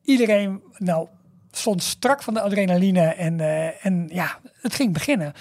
iedereen, 0.04 0.62
nou, 0.78 1.08
stond 1.52 1.84
strak 1.84 2.24
van 2.24 2.34
de 2.34 2.42
adrenaline. 2.42 3.02
En, 3.02 3.40
eh, 3.40 3.86
en 3.86 4.10
ja, 4.12 4.38
het 4.62 4.76
ging 4.76 4.94
beginnen. 4.94 5.34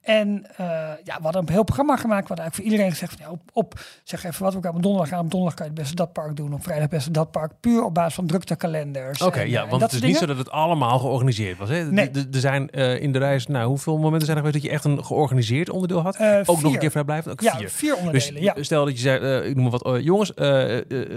En 0.00 0.46
eh, 0.56 0.66
ja, 1.04 1.16
we 1.16 1.22
hadden 1.22 1.42
een 1.42 1.52
heel 1.52 1.64
programma 1.64 1.96
gemaakt. 1.96 2.28
We 2.28 2.34
hadden 2.34 2.44
eigenlijk 2.44 2.54
voor 2.54 2.64
iedereen 2.64 2.90
gezegd 2.90 3.12
van, 3.12 3.20
ja, 3.26 3.30
op, 3.30 3.40
op, 3.52 3.80
zeg 4.04 4.24
even 4.24 4.42
wat 4.42 4.54
we 4.54 4.68
op 4.68 4.82
donderdag 4.82 5.08
gaan. 5.08 5.24
Op 5.24 5.30
donderdag 5.30 5.54
kan 5.58 5.66
je 5.66 5.72
het 5.72 5.80
beste 5.80 5.94
dat 5.96 6.12
park 6.12 6.36
doen. 6.36 6.54
Op 6.54 6.62
vrijdag 6.62 6.82
het 6.82 6.90
beste 6.90 7.10
dat 7.10 7.30
park. 7.30 7.52
Puur 7.60 7.84
op 7.84 7.94
basis 7.94 8.14
van 8.14 8.26
druktekalenders. 8.26 9.22
Oké, 9.22 9.40
ja, 9.40 9.64
eh, 9.64 9.70
want 9.70 9.82
het 9.82 9.92
is 9.92 10.00
niet 10.00 10.16
zo 10.16 10.26
dat 10.26 10.38
het 10.38 10.50
allemaal 10.50 10.98
georganiseerd 10.98 11.58
was. 11.58 11.68
Hè? 11.68 11.84
Nee. 11.84 12.10
Er 12.10 12.26
zijn 12.30 12.68
in 13.00 13.12
de 13.12 13.18
reis, 13.18 13.46
nou, 13.46 13.66
hoeveel 13.68 13.96
momenten 13.98 14.26
zijn 14.26 14.36
er 14.38 14.44
geweest 14.44 14.62
dat 14.62 14.70
je 14.70 14.76
echt 14.76 14.84
een 14.84 15.04
georganiseerd 15.04 15.70
onderdeel 15.70 16.00
had? 16.00 16.18
Ook 16.44 16.62
nog 16.62 16.72
een 16.72 16.78
keer 16.78 16.90
vrijblijvend? 16.90 17.32
Ook 17.32 17.40
Ja, 17.40 17.56
vier. 17.56 17.70
vier 17.70 17.94
Dus 17.94 18.00
onderdelen. 18.02 18.42
ja. 18.42 18.54
stel 18.62 18.84
dat 18.84 18.94
je 18.94 19.00
zei, 19.00 19.42
ik 19.48 19.54
noem 19.54 19.70
maar 19.70 19.78
wat, 19.78 20.02
jongens, 20.04 20.34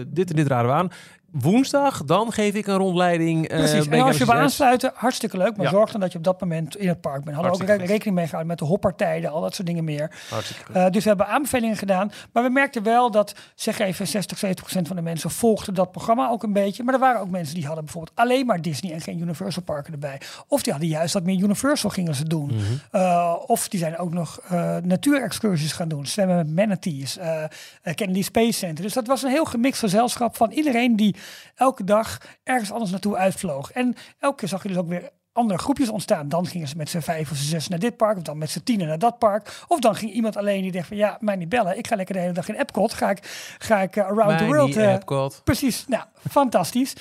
dit 0.07 0.29
en 0.29 0.35
dit 0.35 0.47
raden 0.47 0.71
we 0.71 0.77
aan. 0.77 0.89
Woensdag, 1.31 2.03
dan 2.03 2.31
geef 2.31 2.53
ik 2.53 2.67
een 2.67 2.75
rondleiding. 2.77 3.47
eh, 3.47 3.57
Precies. 3.57 3.87
En 3.87 4.01
als 4.01 4.17
je 4.17 4.25
wil 4.25 4.33
aansluiten, 4.33 4.91
hartstikke 4.95 5.37
leuk. 5.37 5.55
Maar 5.57 5.65
Ja. 5.65 5.71
zorg 5.71 5.91
dan 5.91 6.01
dat 6.01 6.11
je 6.11 6.17
op 6.17 6.23
dat 6.23 6.41
moment 6.41 6.77
in 6.77 6.87
het 6.87 7.01
park 7.01 7.23
bent. 7.23 7.35
Hadden 7.35 7.53
ook 7.53 7.61
re- 7.67 7.75
rekening 7.85 8.15
mee 8.15 8.23
gehouden 8.25 8.47
met 8.47 8.57
de 8.59 8.65
hoppartijden, 8.65 9.31
al 9.31 9.41
dat 9.41 9.55
soort 9.55 9.67
dingen 9.67 9.83
meer. 9.83 10.11
Eh, 10.73 10.89
dus 10.89 11.03
we 11.03 11.09
hebben 11.09 11.27
aanbevelingen 11.27 11.77
gedaan. 11.77 12.11
Maar 12.33 12.43
we 12.43 12.49
merkten 12.49 12.83
wel 12.83 13.11
dat, 13.11 13.35
zeg 13.55 13.79
even, 13.79 14.07
60, 14.07 14.37
70 14.37 14.63
procent 14.65 14.87
van 14.87 14.95
de 14.95 15.01
mensen 15.01 15.29
volgden 15.31 15.73
dat 15.73 15.91
programma 15.91 16.29
ook 16.29 16.43
een 16.43 16.53
beetje. 16.53 16.83
Maar 16.83 16.93
er 16.93 16.99
waren 16.99 17.21
ook 17.21 17.29
mensen 17.29 17.55
die 17.55 17.65
hadden 17.65 17.83
bijvoorbeeld 17.83 18.17
alleen 18.17 18.45
maar 18.45 18.61
Disney 18.61 18.91
en 18.93 19.01
geen 19.01 19.19
Universal 19.21 19.63
parken 19.63 19.93
erbij. 19.93 20.21
Of 20.47 20.61
die 20.63 20.71
hadden 20.71 20.91
juist 20.91 21.13
wat 21.13 21.23
meer 21.23 21.39
Universal 21.43 21.89
gingen 21.89 22.15
ze 22.15 22.23
doen. 22.27 22.51
Eh, 22.91 23.35
of 23.47 23.69
die 23.69 23.79
zijn 23.79 23.97
ook 23.97 24.13
nog 24.13 24.39
natuurexcursies 24.83 25.71
gaan 25.71 25.87
doen. 25.87 26.05
Zwemmen 26.05 26.35
met 26.37 26.55
manatees. 26.55 27.17
Kennedy 27.95 28.23
Space 28.23 28.51
Center. 28.57 28.83
Dus 28.83 28.93
dat 28.93 29.07
was 29.07 29.23
een 29.23 29.29
heel 29.31 29.45
gemixt 29.45 29.79
gezelschap 29.79 30.35
van 30.35 30.51
iedereen 30.51 30.95
die 30.95 31.15
elke 31.55 31.83
dag 31.83 32.17
ergens 32.43 32.71
anders 32.71 32.91
naartoe 32.91 33.15
uitvloog. 33.15 33.71
En 33.71 33.95
elke 34.19 34.35
keer 34.35 34.47
zag 34.47 34.61
je 34.61 34.67
dus 34.67 34.77
ook 34.77 34.87
weer 34.87 35.09
andere 35.33 35.59
groepjes 35.59 35.89
ontstaan. 35.89 36.29
Dan 36.29 36.45
gingen 36.47 36.67
ze 36.67 36.77
met 36.77 36.89
z'n 36.89 36.99
vijf 36.99 37.31
of 37.31 37.37
z'n 37.37 37.43
zes 37.49 37.67
naar 37.67 37.79
dit 37.79 37.97
park. 37.97 38.17
Of 38.17 38.23
dan 38.23 38.37
met 38.37 38.49
z'n 38.49 38.63
tienen 38.63 38.87
naar 38.87 38.99
dat 38.99 39.17
park. 39.19 39.63
Of 39.67 39.79
dan 39.79 39.95
ging 39.95 40.11
iemand 40.11 40.37
alleen 40.37 40.61
die 40.61 40.71
dacht 40.71 40.87
van 40.87 40.97
ja, 40.97 41.17
mij 41.19 41.35
niet 41.35 41.49
bellen. 41.49 41.77
Ik 41.77 41.87
ga 41.87 41.95
lekker 41.95 42.15
de 42.15 42.21
hele 42.21 42.33
dag 42.33 42.49
in 42.49 42.55
Epcot. 42.55 42.93
Ga 42.93 43.09
ik, 43.09 43.19
ga 43.59 43.81
ik 43.81 43.95
eh, 43.95 44.03
around 44.05 44.37
the 44.37 44.45
world. 44.45 44.77
eh, 44.77 44.93
Epcot. 44.93 45.41
Precies, 45.43 45.85
nou, 45.87 46.03
fantastisch. 46.29 46.93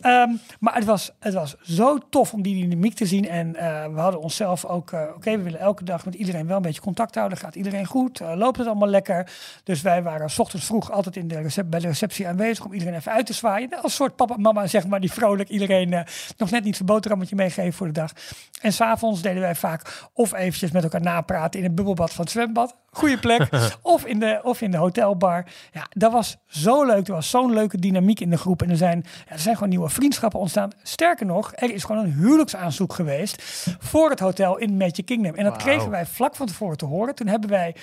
Ehm, 0.00 0.30
maar 0.60 0.74
het 0.74 0.84
was, 0.84 1.10
het 1.20 1.34
was 1.34 1.56
zo 1.62 1.98
tof 2.10 2.32
om 2.32 2.42
die 2.42 2.62
dynamiek 2.68 2.94
te 2.94 3.06
zien. 3.06 3.28
En 3.28 3.56
eh, 3.56 3.84
we 3.94 4.00
hadden 4.00 4.20
onszelf 4.20 4.64
ook, 4.64 4.92
oké, 5.14 5.36
we 5.36 5.42
willen 5.42 5.60
elke 5.60 5.84
dag 5.84 6.04
met 6.04 6.14
iedereen 6.14 6.46
wel 6.46 6.56
een 6.56 6.62
beetje 6.62 6.80
contact 6.80 7.14
houden. 7.14 7.38
Gaat 7.38 7.54
iedereen 7.54 7.86
goed? 7.86 8.20
Loopt 8.34 8.58
het 8.58 8.66
allemaal 8.66 8.88
lekker? 8.88 9.30
Dus 9.64 9.82
wij 9.82 10.02
waren 10.02 10.30
s 10.30 10.38
ochtends 10.38 10.66
vroeg 10.66 10.90
altijd 10.90 11.16
in 11.16 11.28
de 11.28 11.40
recep- 11.40 11.70
bij 11.70 11.80
de 11.80 11.86
receptie 11.86 12.28
aanwezig 12.28 12.64
om 12.64 12.72
iedereen 12.72 12.94
even 12.94 13.12
uit 13.12 13.26
te 13.26 13.32
zwaaien. 13.32 13.82
Als 13.82 13.94
soort 13.94 14.16
papa 14.16 14.34
en 14.34 14.40
mama, 14.40 14.66
zeg 14.66 14.86
maar, 14.86 15.00
die 15.00 15.12
vrolijk 15.12 15.48
iedereen 15.48 16.04
nog 16.36 16.50
net 16.50 16.64
niet 16.64 16.74
zijn 16.76 16.86
boterhammetje 16.88 17.36
meegeven 17.36 17.70
voor 17.72 17.86
de 17.86 17.92
dag. 17.92 18.12
En 18.60 18.72
s'avonds 18.72 19.22
deden 19.22 19.40
wij 19.40 19.54
vaak 19.54 20.08
of 20.12 20.32
eventjes 20.32 20.70
met 20.70 20.82
elkaar 20.82 21.00
napraten 21.00 21.60
in 21.60 21.66
het 21.66 21.74
bubbelbad 21.74 22.12
van 22.12 22.24
het 22.24 22.32
zwembad. 22.32 22.76
Goede 22.90 23.18
plek. 23.18 23.48
of, 23.82 24.04
in 24.04 24.18
de, 24.18 24.40
of 24.42 24.60
in 24.60 24.70
de 24.70 24.76
hotelbar. 24.76 25.44
Ja, 25.72 25.86
dat 25.90 26.12
was 26.12 26.36
zo 26.46 26.84
leuk. 26.84 27.06
Er 27.08 27.14
was 27.14 27.30
zo'n 27.30 27.52
leuke 27.52 27.78
dynamiek 27.78 28.20
in 28.20 28.30
de 28.30 28.36
groep. 28.36 28.62
En 28.62 28.70
er 28.70 28.76
zijn, 28.76 29.04
ja, 29.28 29.32
er 29.32 29.38
zijn 29.38 29.54
gewoon 29.54 29.68
nieuwe 29.68 29.88
vriendschappen 29.88 30.40
ontstaan. 30.40 30.70
Sterker 30.82 31.26
nog, 31.26 31.52
er 31.54 31.74
is 31.74 31.84
gewoon 31.84 32.04
een 32.04 32.12
huwelijksaanzoek 32.12 32.92
geweest 32.92 33.42
voor 33.78 34.10
het 34.10 34.20
hotel 34.20 34.58
in 34.58 34.76
Magic 34.76 35.06
Kingdom. 35.06 35.34
En 35.34 35.44
dat 35.44 35.56
kregen 35.56 35.90
wij 35.90 36.06
vlak 36.06 36.36
van 36.36 36.46
tevoren 36.46 36.76
te 36.76 36.86
horen. 36.86 37.14
Toen 37.14 37.26
hebben 37.26 37.50
wij 37.50 37.74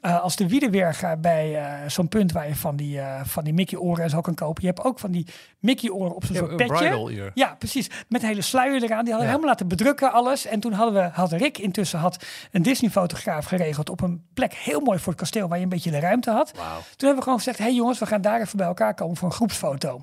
eh, 0.00 0.20
als 0.20 0.36
de 0.36 0.48
wiedeweerga 0.48 1.16
bij 1.16 1.56
eh, 1.56 1.88
zo'n 1.88 2.08
punt 2.08 2.32
waar 2.32 2.48
je 2.48 2.54
van 2.56 2.76
die, 2.76 3.00
eh, 3.00 3.20
van 3.24 3.44
die 3.44 3.52
Mickey 3.52 3.78
oren 3.78 4.04
en 4.04 4.10
zo 4.10 4.20
kan 4.20 4.34
kopen. 4.34 4.62
Je 4.62 4.68
hebt 4.68 4.84
ook 4.84 4.98
van 4.98 5.10
die 5.10 5.26
Mickey 5.58 5.90
oren 5.90 6.14
op 6.14 6.24
zo'n 6.24 6.34
Ja, 6.34 6.40
soort 6.40 6.50
een 6.50 6.56
petje. 6.56 7.30
Ja, 7.34 7.54
precies. 7.58 7.90
Met 8.08 8.22
een 8.22 8.28
hele 8.28 8.42
sluier 8.42 8.82
eraan. 8.82 9.04
Die 9.04 9.12
hadden 9.12 9.16
Ja. 9.16 9.26
helemaal 9.26 9.46
laten 9.50 9.68
bedrukken 9.68 10.12
alles. 10.12 10.46
En 10.46 10.60
toen 10.60 10.72
hadden 10.72 10.94
we, 11.02 11.10
had 11.12 11.32
Rick 11.32 11.58
intussen 11.58 11.98
had 11.98 12.24
een 12.52 12.62
Disney-fotograaf 12.62 13.44
geregeld 13.44 13.88
op 13.90 14.00
een 14.00 14.24
plek 14.34 14.54
heel 14.54 14.80
mooi 14.80 14.98
voor 14.98 15.12
het 15.12 15.20
kasteel 15.20 15.48
waar 15.48 15.58
je 15.58 15.62
een 15.64 15.68
beetje 15.70 15.90
de 15.90 15.98
ruimte 16.00 16.30
had. 16.30 16.50
Toen 16.54 16.62
hebben 16.98 17.16
we 17.16 17.22
gewoon 17.22 17.38
gezegd, 17.38 17.58
hé 17.58 17.64
hey 17.64 17.74
jongens, 17.74 17.98
we 17.98 18.06
gaan 18.06 18.20
daar 18.20 18.40
even 18.40 18.56
bij 18.56 18.66
elkaar 18.66 18.94
komen 18.94 19.16
voor 19.16 19.28
een 19.28 19.34
groepsfoto. 19.34 20.02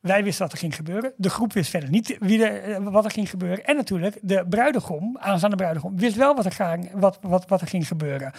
Wij 0.00 0.24
wisten 0.24 0.42
wat 0.42 0.52
er 0.52 0.58
ging 0.58 0.74
gebeuren. 0.74 1.12
De 1.16 1.30
groep 1.30 1.52
wist 1.52 1.70
verder 1.70 1.90
niet 1.90 2.16
wie 2.20 2.44
er, 2.44 2.62
eh, 2.74 2.86
wat 2.92 3.04
er 3.04 3.10
ging 3.10 3.30
gebeuren. 3.30 3.64
En 3.64 3.76
natuurlijk, 3.76 4.18
de 4.22 4.44
bruidegom, 4.48 5.16
aanstaande 5.18 5.56
bruidegom, 5.56 5.96
wist 5.96 6.16
wel 6.16 6.34
wat 6.34 6.44
er, 6.44 6.52
ging, 6.52 6.90
wat, 6.94 7.18
wat, 7.20 7.44
wat 7.48 7.60
er 7.60 7.66
ging 7.66 7.86
gebeuren. 7.86 8.32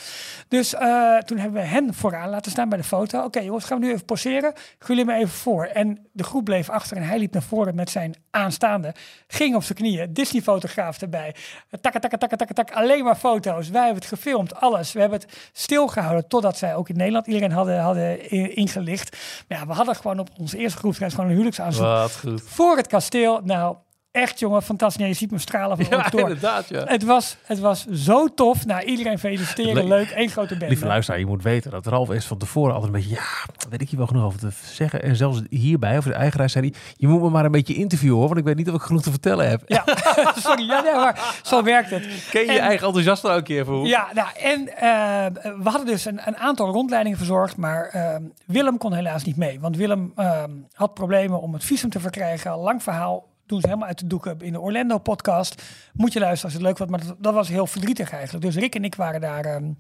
Dus 0.47 0.74
eh, 0.76 1.18
toen 1.18 1.38
hebben 1.38 1.62
we 1.62 1.68
hen 1.68 1.93
vooraan 1.93 2.30
laten 2.30 2.51
staan 2.51 2.70
bij 2.70 2.78
de 2.78 2.84
foto. 2.84 3.24
Oké 3.24 3.39
jongens, 3.39 3.66
gaan 3.66 3.80
we 3.80 3.86
nu 3.86 3.91
even 3.91 4.05
poseren. 4.05 4.53
Jullie 4.88 5.05
me 5.05 5.14
even 5.14 5.30
voor. 5.30 5.66
En 5.66 6.07
de 6.12 6.24
groep 6.24 6.45
bleef 6.45 6.70
achter 6.70 6.97
en 6.97 7.03
hij 7.03 7.20
liep 7.20 7.34
naar 7.34 7.41
voren 7.41 7.76
met 7.76 7.89
zijn 7.89 8.16
aanstaande. 8.32 8.93
Ging 9.28 9.55
op 9.55 9.64
zijn 9.64 9.78
knieën, 9.78 10.14
Disney-fotograaf 10.14 11.01
erbij. 11.01 11.36
Takka, 11.82 11.99
takka, 11.99 12.18
takka, 12.18 12.36
takka, 12.36 12.53
takka, 12.53 12.74
alleen 12.74 13.03
maar 13.03 13.16
foto's. 13.16 13.70
Wij 13.70 13.84
hebben 13.84 13.99
het 14.01 14.09
gefilmd, 14.14 14.55
alles. 14.55 14.91
We 14.93 14.99
hebben 14.99 15.20
het 15.20 15.49
stilgehouden 15.51 16.28
totdat 16.28 16.57
zij 16.57 16.76
ook 16.76 16.89
in 16.89 16.97
Nederland 16.97 17.28
iedereen 17.28 17.51
hadden, 17.51 17.80
hadden 17.80 18.34
i- 18.34 18.55
ingelicht. 18.55 19.18
Maar 19.47 19.57
ja, 19.57 19.68
we 19.68 19.74
hadden 19.74 19.95
gewoon 19.95 20.20
op 20.20 20.30
onze 20.39 20.57
eerste 20.57 20.78
groepsreis 20.78 21.14
gewoon 21.14 21.30
een 21.30 21.36
huwelijksaanzoek 21.58 21.86
Wat 21.86 22.18
goed. 22.18 22.41
voor 22.49 22.78
het 22.78 22.88
kasteel. 22.88 23.41
Nou, 23.43 23.76
echt 24.12 24.39
jongen, 24.39 24.62
fantastisch. 24.62 25.01
Ja, 25.01 25.07
je 25.07 25.14
ziet 25.14 25.32
me 25.32 25.39
stralen 25.39 25.78
van 25.78 25.86
Ja, 25.89 25.97
ja, 26.03 26.09
door. 26.09 26.20
inderdaad, 26.22 26.68
ja. 26.70 26.84
Het 26.86 27.03
was, 27.03 27.38
het 27.43 27.59
was 27.59 27.86
zo 27.88 28.28
tof. 28.28 28.66
Nou, 28.66 28.84
iedereen 28.84 29.20
feliciteren. 29.20 29.74
Le- 29.88 29.95
Leuk. 29.95 30.09
Één 30.09 30.30
grote 30.30 30.57
band. 30.57 30.70
Lieve 30.70 30.86
luisteraar, 30.86 31.20
je 31.20 31.26
moet 31.26 31.43
weten 31.43 31.72
dat 31.72 31.86
Ralf 31.88 32.12
is 32.12 32.26
van 32.26 32.38
tevoren 32.38 32.74
altijd 32.74 32.93
een 32.93 32.99
beetje, 32.99 33.16
ja, 33.16 33.68
weet 33.70 33.82
ik 33.82 33.89
hier 33.89 33.97
wel 33.97 34.07
genoeg 34.07 34.24
over 34.24 34.39
te 34.39 34.49
zeggen. 34.74 35.03
En 35.03 35.16
zelfs 35.16 35.41
hierbij, 35.49 35.97
over 35.97 36.09
de 36.12 36.16
eigenaar, 36.18 36.49
zei 36.49 36.70
hij, 36.70 36.80
je 36.95 37.07
moet 37.07 37.22
me 37.22 37.30
maar 37.30 37.45
een 37.45 37.51
beetje 37.51 37.74
interviewen 37.74 38.18
hoor, 38.18 38.28
want 38.28 38.39
ik 38.39 38.45
weet 38.45 38.55
niet 38.55 38.70
of 38.70 38.76
ik 38.76 38.82
genoeg 38.82 39.01
te 39.01 39.09
vertellen 39.09 39.49
heb. 39.49 39.62
Ja, 39.66 39.84
sorry. 40.36 40.66
Ja, 40.68 40.82
nee, 40.82 40.93
maar 40.93 41.39
zo 41.43 41.64
werkt 41.64 41.89
het. 41.89 42.28
Ken 42.32 42.41
je 42.45 42.51
je 42.51 42.57
En- 42.57 42.66
eigen 42.66 42.86
enthousiasme 42.86 43.30
ook 43.30 43.38
een 43.38 43.43
keer 43.43 43.66
voor? 43.66 43.88
Ja, 43.88 44.07
nou, 44.14 44.28
en 44.41 44.78
eh, 44.78 45.26
we 45.64 45.70
hadden 45.70 45.86
dus 45.86 46.05
een, 46.05 46.20
een 46.26 46.38
aantal 46.38 46.72
rondleidingen 46.72 47.18
verzorgd, 47.18 47.57
maar 47.57 47.86
eh, 47.88 48.16
Willem 48.45 48.78
kon 48.78 48.93
helaas 48.93 49.24
niet 49.24 49.38
mee. 49.38 49.59
Want 49.59 49.78
Willem 49.78 50.12
eh, 50.16 50.43
had 50.74 50.93
problemen 50.93 51.41
om 51.41 51.53
het 51.53 51.64
visum 51.64 51.89
te 51.89 51.99
verkrijgen. 51.99 52.51
Lang 52.57 52.84
verhaal, 52.84 53.30
doen 53.52 53.62
ze 53.62 53.68
helemaal 53.68 53.88
uit 53.88 53.99
de 53.99 54.08
doeken 54.08 54.39
in 54.39 54.52
de 54.52 54.60
Orlando-podcast. 54.60 55.64
Moet 55.93 56.14
je 56.14 56.20
luisteren 56.20 56.45
als 56.45 56.54
het 56.54 56.62
leuk 56.62 56.78
wordt, 56.78 56.91
maar 56.91 57.16
dat, 57.18 57.34
was 57.34 57.47
heel 57.47 57.68
verdrietig 57.68 58.12
eigenlijk. 58.12 58.45
Dus 58.45 58.56
Rick 58.56 58.76
en 58.76 58.84
ik 58.84 58.95
waren 58.95 59.22
daar... 59.22 59.45
ehm, 59.45 59.72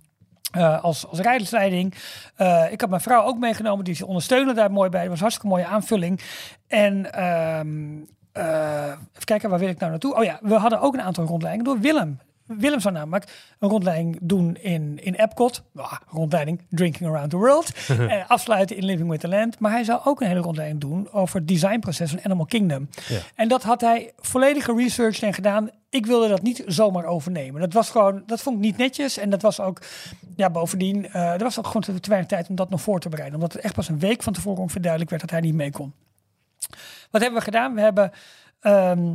eh, 0.51 0.83
als, 0.83 1.07
als 1.07 1.19
rijleiding. 1.19 1.93
Eh, 2.35 2.71
ik 2.71 2.81
had 2.81 2.89
mijn 2.89 3.01
vrouw 3.01 3.23
ook 3.23 3.37
meegenomen, 3.37 3.85
die 3.85 3.95
ze 3.95 4.05
ondersteunen 4.05 4.55
daar 4.55 4.71
mooi 4.71 4.89
bij. 4.89 5.01
Dat 5.01 5.09
was 5.09 5.19
hartstikke 5.19 5.49
mooie 5.49 5.65
aanvulling. 5.65 6.21
En 6.67 7.13
ehm, 7.13 8.01
eh, 8.31 8.85
even 8.85 9.25
kijken, 9.25 9.49
waar 9.49 9.59
wil 9.59 9.67
ik 9.67 9.79
nou 9.79 9.91
naartoe? 9.91 10.15
Oh 10.15 10.23
ja, 10.23 10.39
we 10.41 10.53
hadden 10.53 10.81
ook 10.81 10.93
een 10.93 11.01
aantal 11.01 11.25
rondleidingen 11.25 11.73
door 11.73 11.79
Willem. 11.79 12.19
Willem 12.57 12.79
zou 12.79 12.93
namelijk 12.93 13.53
een 13.59 13.69
rondleiding 13.69 14.17
doen 14.21 14.55
in, 14.55 14.99
in 15.03 15.13
Epcot. 15.13 15.63
Rondleiding 16.07 16.61
Drinking 16.69 17.09
Around 17.09 17.29
the 17.29 17.37
World. 17.37 17.71
en 17.87 18.27
afsluiten 18.27 18.77
in 18.77 18.85
Living 18.85 19.09
with 19.09 19.19
the 19.19 19.27
Land. 19.27 19.59
Maar 19.59 19.71
hij 19.71 19.83
zou 19.83 20.01
ook 20.03 20.21
een 20.21 20.27
hele 20.27 20.39
rondleiding 20.39 20.81
doen 20.81 21.11
over 21.11 21.35
het 21.35 21.47
designproces 21.47 22.09
van 22.09 22.23
Animal 22.23 22.45
Kingdom. 22.45 22.89
Ja. 23.07 23.19
En 23.35 23.47
dat 23.47 23.63
had 23.63 23.81
hij 23.81 24.11
volledig 24.19 24.65
geresearched 24.65 25.23
en 25.23 25.33
gedaan. 25.33 25.69
Ik 25.89 26.05
wilde 26.05 26.27
dat 26.27 26.41
niet 26.41 26.63
zomaar 26.65 27.05
overnemen. 27.05 27.61
Dat 27.61 27.73
was 27.73 27.89
gewoon, 27.89 28.23
dat 28.25 28.41
vond 28.41 28.55
ik 28.55 28.61
niet 28.61 28.77
netjes. 28.77 29.17
En 29.17 29.29
dat 29.29 29.41
was 29.41 29.59
ook, 29.59 29.81
ja, 30.35 30.49
bovendien, 30.49 31.11
eh 31.11 31.31
er 31.31 31.43
was 31.43 31.59
ook 31.59 31.65
gewoon 31.65 31.81
te, 31.81 31.99
te 31.99 32.09
weinig 32.09 32.29
tijd 32.29 32.49
om 32.49 32.55
dat 32.55 32.69
nog 32.69 32.81
voor 32.81 32.99
te 32.99 33.09
bereiden. 33.09 33.39
Omdat 33.39 33.53
het 33.53 33.63
echt 33.63 33.73
pas 33.73 33.89
een 33.89 33.99
week 33.99 34.23
van 34.23 34.33
tevoren 34.33 34.61
ongeveer 34.61 34.81
duidelijk 34.81 35.09
werd 35.09 35.21
dat 35.21 35.31
hij 35.31 35.41
niet 35.41 35.53
mee 35.53 35.71
kon. 35.71 35.93
Wat 37.11 37.21
hebben 37.21 37.39
we 37.39 37.45
gedaan? 37.45 37.75
We 37.75 37.81
hebben 37.81 38.11
ehm, 38.59 39.13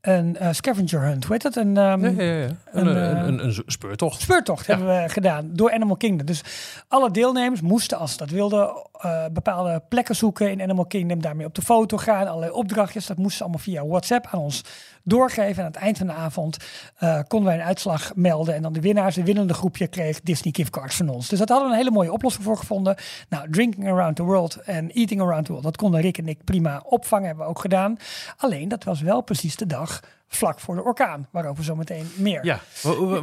een 0.00 0.36
eh, 0.36 0.52
scavenger 0.52 1.00
hunt. 1.02 1.24
Hoe 1.24 1.32
heet 1.32 1.42
dat? 1.42 1.56
Een, 1.56 1.76
ehm, 1.76 2.04
Ja, 2.04 2.22
ja, 2.22 2.32
ja. 2.32 2.48
Een, 2.72 2.86
Een, 2.86 2.86
een, 2.86 3.40
eh, 3.40 3.44
een, 3.46 3.62
speurtocht. 3.66 4.20
speurtocht 4.20 4.66
hebben 4.66 4.86
we 5.02 5.08
gedaan 5.08 5.50
door 5.52 5.72
Animal 5.72 5.96
Kingdom. 5.96 6.26
Dus 6.26 6.42
alle 6.88 7.10
deelnemers 7.10 7.60
moesten, 7.60 7.98
als 7.98 8.10
ze 8.10 8.16
dat 8.16 8.30
wilden, 8.30 8.86
eh, 9.00 9.24
bepaalde 9.32 9.82
plekken 9.88 10.16
zoeken 10.16 10.50
in 10.50 10.62
Animal 10.62 10.86
Kingdom. 10.86 11.20
Daarmee 11.20 11.46
op 11.46 11.54
de 11.54 11.62
foto 11.62 11.96
gaan, 11.96 12.26
allerlei 12.26 12.52
opdrachtjes. 12.52 13.06
Dat 13.06 13.16
moesten 13.16 13.36
ze 13.36 13.42
allemaal 13.42 13.60
via 13.62 13.86
WhatsApp 13.86 14.26
aan 14.30 14.40
ons 14.40 14.62
doorgeven. 15.02 15.56
En 15.56 15.64
aan 15.64 15.72
het 15.72 15.80
eind 15.80 15.98
van 15.98 16.06
de 16.06 16.12
avond 16.12 16.56
eh, 16.96 17.20
konden 17.28 17.48
wij 17.48 17.58
een 17.58 17.66
uitslag 17.66 18.12
melden. 18.14 18.54
En 18.54 18.62
dan 18.62 18.72
de 18.72 18.80
winnaars, 18.80 19.14
de 19.14 19.24
winnende 19.24 19.54
groepje, 19.54 19.86
kreeg 19.86 20.20
Disney 20.20 20.52
giftcards 20.56 20.96
van 20.96 21.08
ons. 21.08 21.28
Dus 21.28 21.38
dat 21.38 21.48
hadden 21.48 21.66
we 21.68 21.72
een 21.72 21.80
hele 21.80 21.94
mooie 21.94 22.12
oplossing 22.12 22.44
voor 22.44 22.56
gevonden. 22.56 22.96
Nou, 23.28 23.50
Drinking 23.50 23.88
Around 23.88 24.16
the 24.16 24.22
World 24.22 24.56
en 24.56 24.90
Eating 24.90 25.20
Around 25.20 25.44
the 25.44 25.50
World, 25.50 25.64
dat 25.64 25.76
konden 25.76 26.00
Rick 26.00 26.18
en 26.18 26.28
ik 26.28 26.44
prima 26.44 26.82
opvangen, 26.84 27.26
hebben 27.26 27.44
we 27.44 27.50
ook 27.50 27.60
gedaan. 27.60 27.96
Alleen, 28.36 28.68
dat 28.68 28.84
was 28.84 29.00
wel 29.00 29.20
precies 29.20 29.56
de 29.56 29.65
dag 29.66 30.00
vlak 30.28 30.60
voor 30.60 30.74
de 30.74 30.84
orkaan, 30.84 31.28
waarover 31.30 31.64
zometeen 31.64 32.10
meer. 32.16 32.44
Ja, 32.44 32.60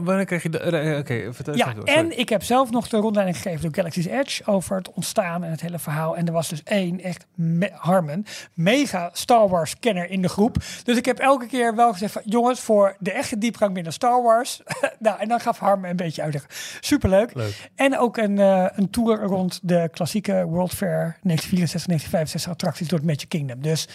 wanneer 0.02 0.26
krijg 0.26 0.44
je 0.44 0.50
de... 0.50 0.60
eh, 0.60 0.98
Oké, 0.98 1.34
vertel 1.34 1.56
Ja, 1.56 1.74
door, 1.74 1.84
en 1.84 2.18
ik 2.20 2.30
heb 2.30 2.44
zelf 2.44 2.72
nog 2.72 2.88
de 2.88 2.98
rondleiding 2.98 3.38
gegeven 3.38 3.62
door 3.62 3.74
Galaxy's 3.76 4.06
Edge 4.06 4.46
over 4.46 4.76
het 4.78 4.92
ontstaan 4.92 5.44
en 5.44 5.52
het 5.52 5.62
hele 5.62 5.80
verhaal. 5.80 6.16
En 6.18 6.26
er 6.28 6.34
was 6.34 6.50
dus 6.50 6.64
één, 6.64 7.02
echt 7.02 7.26
me- 7.36 7.72
Harmon, 7.74 8.26
mega 8.54 9.10
Star 9.14 9.50
Wars 9.50 9.80
kenner 9.80 10.10
in 10.10 10.22
de 10.22 10.30
groep. 10.30 10.56
Dus 10.84 10.98
ik 10.98 11.06
heb 11.06 11.20
elke 11.20 11.46
keer 11.46 11.76
wel 11.76 11.92
gezegd 11.92 12.14
van, 12.14 12.22
jongens, 12.26 12.60
voor 12.60 12.96
de 13.00 13.12
echte 13.12 13.38
diepgang 13.38 13.74
binnen 13.74 13.94
Star 13.94 14.24
Wars. 14.24 14.62
nou, 15.00 15.20
en 15.20 15.28
dan 15.28 15.40
gaf 15.40 15.60
Harmon 15.60 15.90
een 15.90 15.96
beetje 15.96 16.22
uitleg. 16.22 16.46
Superleuk. 16.80 17.34
Leuk. 17.34 17.70
En 17.76 17.98
ook 17.98 18.18
een, 18.18 18.40
eh, 18.40 18.66
een 18.76 18.90
tour 18.90 19.22
rond 19.24 19.60
de 19.64 19.90
klassieke 19.92 20.46
World 20.46 20.74
Fair 20.74 21.18
1964, 21.22 21.86
1965 21.86 22.52
attracties 22.52 22.88
door 22.88 23.00
het 23.00 23.08
Magic 23.08 23.30
Kingdom. 23.30 23.62
Dus 23.62 23.88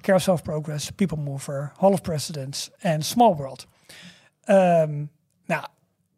Carousel 0.00 0.32
of 0.32 0.42
Progress, 0.42 0.90
People 0.90 1.16
Mover, 1.16 1.72
Hall 1.76 1.92
of 1.92 2.00
Presidents 2.00 2.70
en 2.78 3.02
Small 3.02 3.34
World. 3.34 3.66
Ehm, 4.44 5.04
nou, 5.46 5.64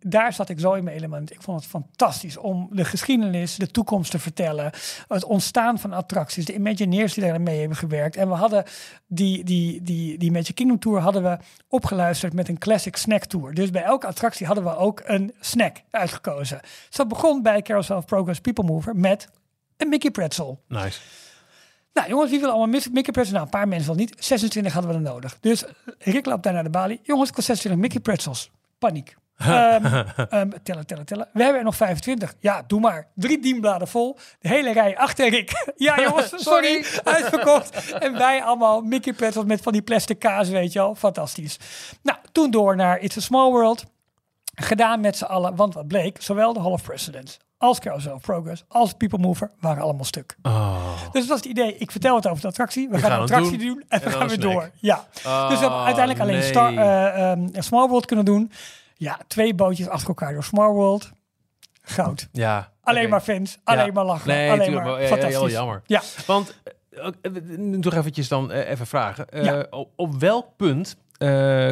daar 0.01 0.33
zat 0.33 0.49
ik 0.49 0.61
zo 0.61 0.72
in 0.72 0.85
mijn 0.85 0.97
element. 0.97 1.33
Ik 1.33 1.43
vond 1.43 1.61
het 1.61 1.70
fantastisch 1.70 2.37
om 2.37 2.68
de 2.72 2.85
geschiedenis, 2.85 3.57
de 3.57 3.70
toekomst 3.70 4.11
te 4.11 4.18
vertellen. 4.18 4.72
Het 5.09 5.24
ontstaan 5.24 5.78
van 5.78 5.93
attracties, 5.93 6.45
de 6.45 6.55
Imagineers 6.55 7.14
die 7.14 7.24
daar 7.24 7.41
mee 7.41 7.59
hebben 7.59 7.76
gewerkt. 7.76 8.16
En 8.16 8.28
we 8.28 8.35
hadden 8.35 8.64
die, 9.07 9.45
die, 9.45 9.83
die, 9.83 10.18
die 10.18 10.33
Magic 10.33 10.55
Kingdom 10.55 10.78
Tour 10.78 11.01
hadden 11.01 11.22
we 11.22 11.39
opgeluisterd 11.68 12.33
met 12.33 12.49
een 12.49 12.59
classic 12.59 12.97
snack 12.97 13.24
tour. 13.24 13.55
Dus 13.55 13.70
bij 13.70 13.83
elke 13.83 14.07
attractie 14.07 14.47
hadden 14.47 14.64
we 14.64 14.76
ook 14.76 15.03
een 15.05 15.35
snack 15.41 15.76
uitgekozen. 15.91 16.59
Dus 16.62 16.97
dat 16.97 17.09
begon 17.09 17.43
bij 17.43 17.62
Carousel 17.62 17.97
of 17.97 18.05
Progress 18.05 18.41
People 18.41 18.64
Mover 18.64 18.97
met 18.97 19.28
een 19.76 19.89
Mickey 19.89 20.11
Pretzel. 20.11 20.62
Nice. 20.68 21.01
Nou 21.93 22.09
jongens, 22.09 22.30
wie 22.30 22.41
wil 22.41 22.51
allemaal 22.51 22.80
Mickey 22.93 23.12
Pretzels? 23.12 23.30
Nou, 23.30 23.45
een 23.45 23.51
paar 23.51 23.68
mensen 23.68 23.86
wel 23.86 23.97
niet. 23.97 24.14
26 24.18 24.72
hadden 24.72 24.91
we 24.91 24.97
er 24.97 25.03
nodig. 25.03 25.36
Dus 25.41 25.64
Rick 25.99 26.26
loopt 26.26 26.43
daar 26.43 26.53
naar 26.53 26.62
de 26.62 26.70
balie. 26.70 27.01
Jongens, 27.03 27.28
ik 27.28 27.34
wil 27.34 27.45
26 27.45 27.82
Mickey 27.82 28.01
Pretzels. 28.01 28.51
Paniek. 28.78 29.16
Ehm, 29.41 30.51
tellen, 30.62 30.86
tellen, 30.86 31.07
tellen. 31.07 31.28
We 31.32 31.43
hebben 31.43 31.59
er 31.59 31.64
nog 31.64 31.76
25. 31.76 32.34
Ja, 32.38 32.62
doe 32.66 32.80
maar. 32.80 33.09
Drie 33.14 33.38
dienbladen 33.38 33.88
vol. 33.88 34.18
De 34.41 34.49
hele 34.49 34.72
rij 34.72 34.99
achter 34.99 35.28
Rick. 35.28 35.51
ja 35.76 36.01
jongens, 36.01 36.32
sorry. 36.51 36.84
Uitverkocht. 37.05 37.93
En 37.93 38.12
wij 38.12 38.43
allemaal 38.43 38.80
Mickey 38.80 39.12
Pretzels 39.12 39.45
met 39.45 39.62
van 39.62 39.72
die 39.72 39.82
plastic 39.82 40.18
kaas, 40.18 40.49
weet 40.49 40.72
je 40.72 40.78
wel. 40.78 40.95
Fantastisch. 40.95 41.59
Nou, 42.03 42.18
toen 42.32 42.51
door 42.51 42.76
naar 42.76 42.99
It's 42.99 43.16
a 43.16 43.20
Small 43.20 43.51
World. 43.51 43.84
Gedaan 44.55 45.01
met 45.01 45.16
z'n 45.16 45.24
allen. 45.24 45.57
Want 45.57 45.74
wat 45.74 45.88
bleek, 45.88 46.22
zowel 46.22 46.53
de 46.53 46.61
Hall 46.61 46.72
of 46.72 46.82
Presidents 46.82 47.38
als 47.61 47.78
Carousel 47.78 48.18
Progress 48.18 48.64
als 48.68 48.92
People 48.92 49.18
Mover 49.18 49.50
waren 49.61 49.82
allemaal 49.82 50.04
stuk. 50.04 50.36
Oh. 50.42 50.92
Dus 51.12 51.20
dat 51.20 51.26
was 51.28 51.36
het 51.38 51.46
idee. 51.48 51.76
Ik 51.76 51.90
vertel 51.90 52.14
het 52.16 52.26
over 52.28 52.40
de 52.42 52.48
attractie. 52.48 52.88
We, 52.88 52.98
gaan, 52.98 53.11
gaan 53.11 53.18
de 53.18 53.22
attractie 53.34 53.58
doen. 53.58 53.66
doen, 53.66 53.84
en 53.88 53.98
we 53.98 54.04
En 54.04 54.11
dan 54.11 54.11
gaan 54.20 54.28
weer 54.28 54.38
snack. 54.40 54.52
door. 54.52 54.70
Ja. 54.78 55.04
dus 55.12 55.22
we 55.22 55.30
hebben 55.61 55.68
Oh, 55.70 55.84
uiteindelijk 55.84 56.20
alleen 56.24 56.38
nee. 56.38 56.48
Star, 56.48 56.74
ehm, 56.76 57.46
Small 57.62 57.88
World 57.88 58.06
kunnen 58.06 58.24
doen. 58.24 58.52
Ja, 58.96 59.18
twee 59.26 59.54
bootjes 59.54 59.88
achter 59.88 60.08
elkaar 60.08 60.32
door 60.32 60.44
Small 60.44 60.70
World. 60.72 61.11
Goud. 61.82 62.28
Ja. 62.32 62.72
Alleen 62.82 63.08
maar 63.08 63.20
fans, 63.20 63.58
alleen 63.64 63.86
Ja. 63.86 63.92
maar 63.92 64.04
lachen, 64.04 64.28
Nee, 64.28 64.50
alleen 64.50 64.64
tuurlijk 64.64 64.86
maar. 64.86 65.00
Ja, 65.02 65.06
fantastisch. 65.06 65.38
heel 65.38 65.48
jammer. 65.50 65.82
Ja, 65.86 66.00
Want, 66.26 66.54
nu 67.56 67.80
toch 67.80 67.94
eventjes 67.94 68.28
dan 68.28 68.50
even 68.50 68.86
vragen. 68.86 69.26
Ja. 69.44 69.66
op, 69.70 69.90
op 69.96 70.14
welk 70.20 70.46
punt 70.56 70.96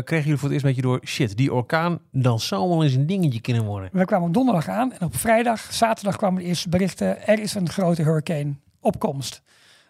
kregen 0.04 0.24
jullie 0.24 0.36
voor 0.36 0.48
het 0.48 0.52
eerst 0.52 0.64
een 0.64 0.70
beetje 0.74 0.88
door... 0.88 1.00
Shit, 1.04 1.36
die 1.36 1.52
orkaan, 1.52 1.98
dan 2.12 2.40
zou 2.40 2.68
wel 2.68 2.84
eens 2.84 2.94
een 2.94 3.06
dingetje 3.06 3.40
kunnen 3.40 3.64
worden. 3.64 3.90
we 3.92 4.04
kwamen 4.04 4.28
op 4.28 4.34
donderdag 4.34 4.68
aan 4.68 4.92
en 4.92 5.06
op 5.06 5.16
vrijdag, 5.16 5.60
zaterdag 5.72 6.16
kwamen 6.16 6.42
de 6.42 6.48
eerste 6.48 6.68
berichten. 6.68 7.26
Er 7.26 7.38
is 7.38 7.54
een 7.54 7.68
grote 7.68 8.02
hurricane 8.02 8.54
opkomst. 8.80 9.42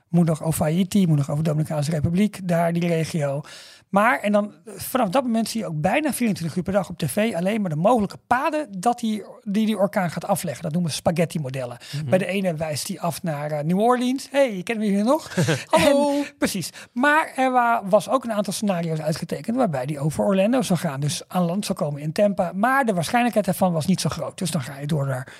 Moet 0.08 0.26
nog 0.26 0.42
over 0.42 0.62
Haiti, 0.64 1.06
moet 1.06 1.16
nog 1.16 1.30
over 1.30 1.42
de 1.44 1.50
Dominicaanse 1.50 1.90
Republiek, 1.90 2.48
daar 2.48 2.72
die 2.72 2.86
regio. 2.86 3.40
Maar, 3.88 4.18
en 4.20 4.32
dan 4.32 4.52
vanaf 4.64 5.08
dat 5.08 5.22
moment 5.22 5.48
zie 5.48 5.60
je 5.60 5.66
ook 5.66 5.80
bijna 5.80 6.12
24 6.12 6.56
uur 6.56 6.62
per 6.62 6.72
dag 6.72 6.88
op 6.88 6.98
tv 6.98 7.34
alleen 7.34 7.60
maar 7.60 7.70
de 7.70 7.76
mogelijke 7.76 8.18
paden 8.26 8.68
dat 8.78 8.98
die, 8.98 9.22
die 9.42 9.66
die 9.66 9.78
orkaan 9.78 10.10
gaat 10.10 10.24
afleggen. 10.26 10.62
Dat 10.62 10.72
noemen 10.72 10.90
we 10.90 10.96
spaghetti 10.96 11.38
modellen. 11.40 11.76
Bij 12.08 12.18
de 12.18 12.26
ene 12.26 12.54
wijst 12.54 12.86
die 12.86 13.00
af 13.00 13.22
naar 13.22 13.50
eh, 13.50 13.64
New 13.64 13.78
Orleans. 13.80 14.28
hey, 14.30 14.60
kennen 14.64 14.84
we 14.86 14.90
hier 14.94 15.04
nog? 15.04 15.34
Hallo. 15.66 16.10
En- 16.10 16.24
precies. 16.38 16.70
Maar 16.92 17.32
er 17.36 17.52
wa- 17.52 17.82
was 17.84 18.08
ook 18.08 18.24
een 18.24 18.32
aantal 18.32 18.52
scenario's 18.52 19.00
uitgetekend 19.00 19.56
waarbij 19.56 19.86
die 19.86 19.98
over 20.00 20.24
Orlando 20.24 20.62
zou 20.62 20.78
gaan. 20.78 21.00
Dus 21.00 21.22
aan 21.28 21.44
land 21.44 21.66
zou 21.66 21.78
komen 21.78 22.00
in 22.02 22.12
Tampa. 22.12 22.52
Maar 22.54 22.84
de 22.84 22.94
waarschijnlijkheid 22.94 23.46
daarvan 23.46 23.72
was 23.72 23.86
niet 23.86 24.00
zo 24.00 24.08
groot. 24.08 24.38
Dus 24.38 24.50
dan 24.50 24.62
ga 24.62 24.78
je 24.78 24.86
door 24.86 25.06
naar 25.06 25.32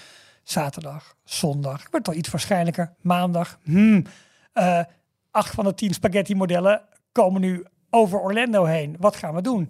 zaterdag, 0.42 1.14
zondag. 1.24 1.82
Werd 1.90 2.04
toch 2.04 2.14
iets 2.14 2.28
waarschijnlijker. 2.30 2.92
Maandag. 3.00 3.58
Hmm, 3.62 4.04
eh, 4.59 4.80
acht 5.30 5.54
van 5.54 5.64
de 5.64 5.74
tien 5.74 5.94
spaghetti 5.94 6.34
modellen 6.34 6.80
komen 7.12 7.40
nu 7.40 7.64
over 7.90 8.20
Orlando 8.20 8.64
heen. 8.64 8.96
Wat 8.98 9.16
gaan 9.16 9.34
we 9.34 9.40
doen? 9.40 9.61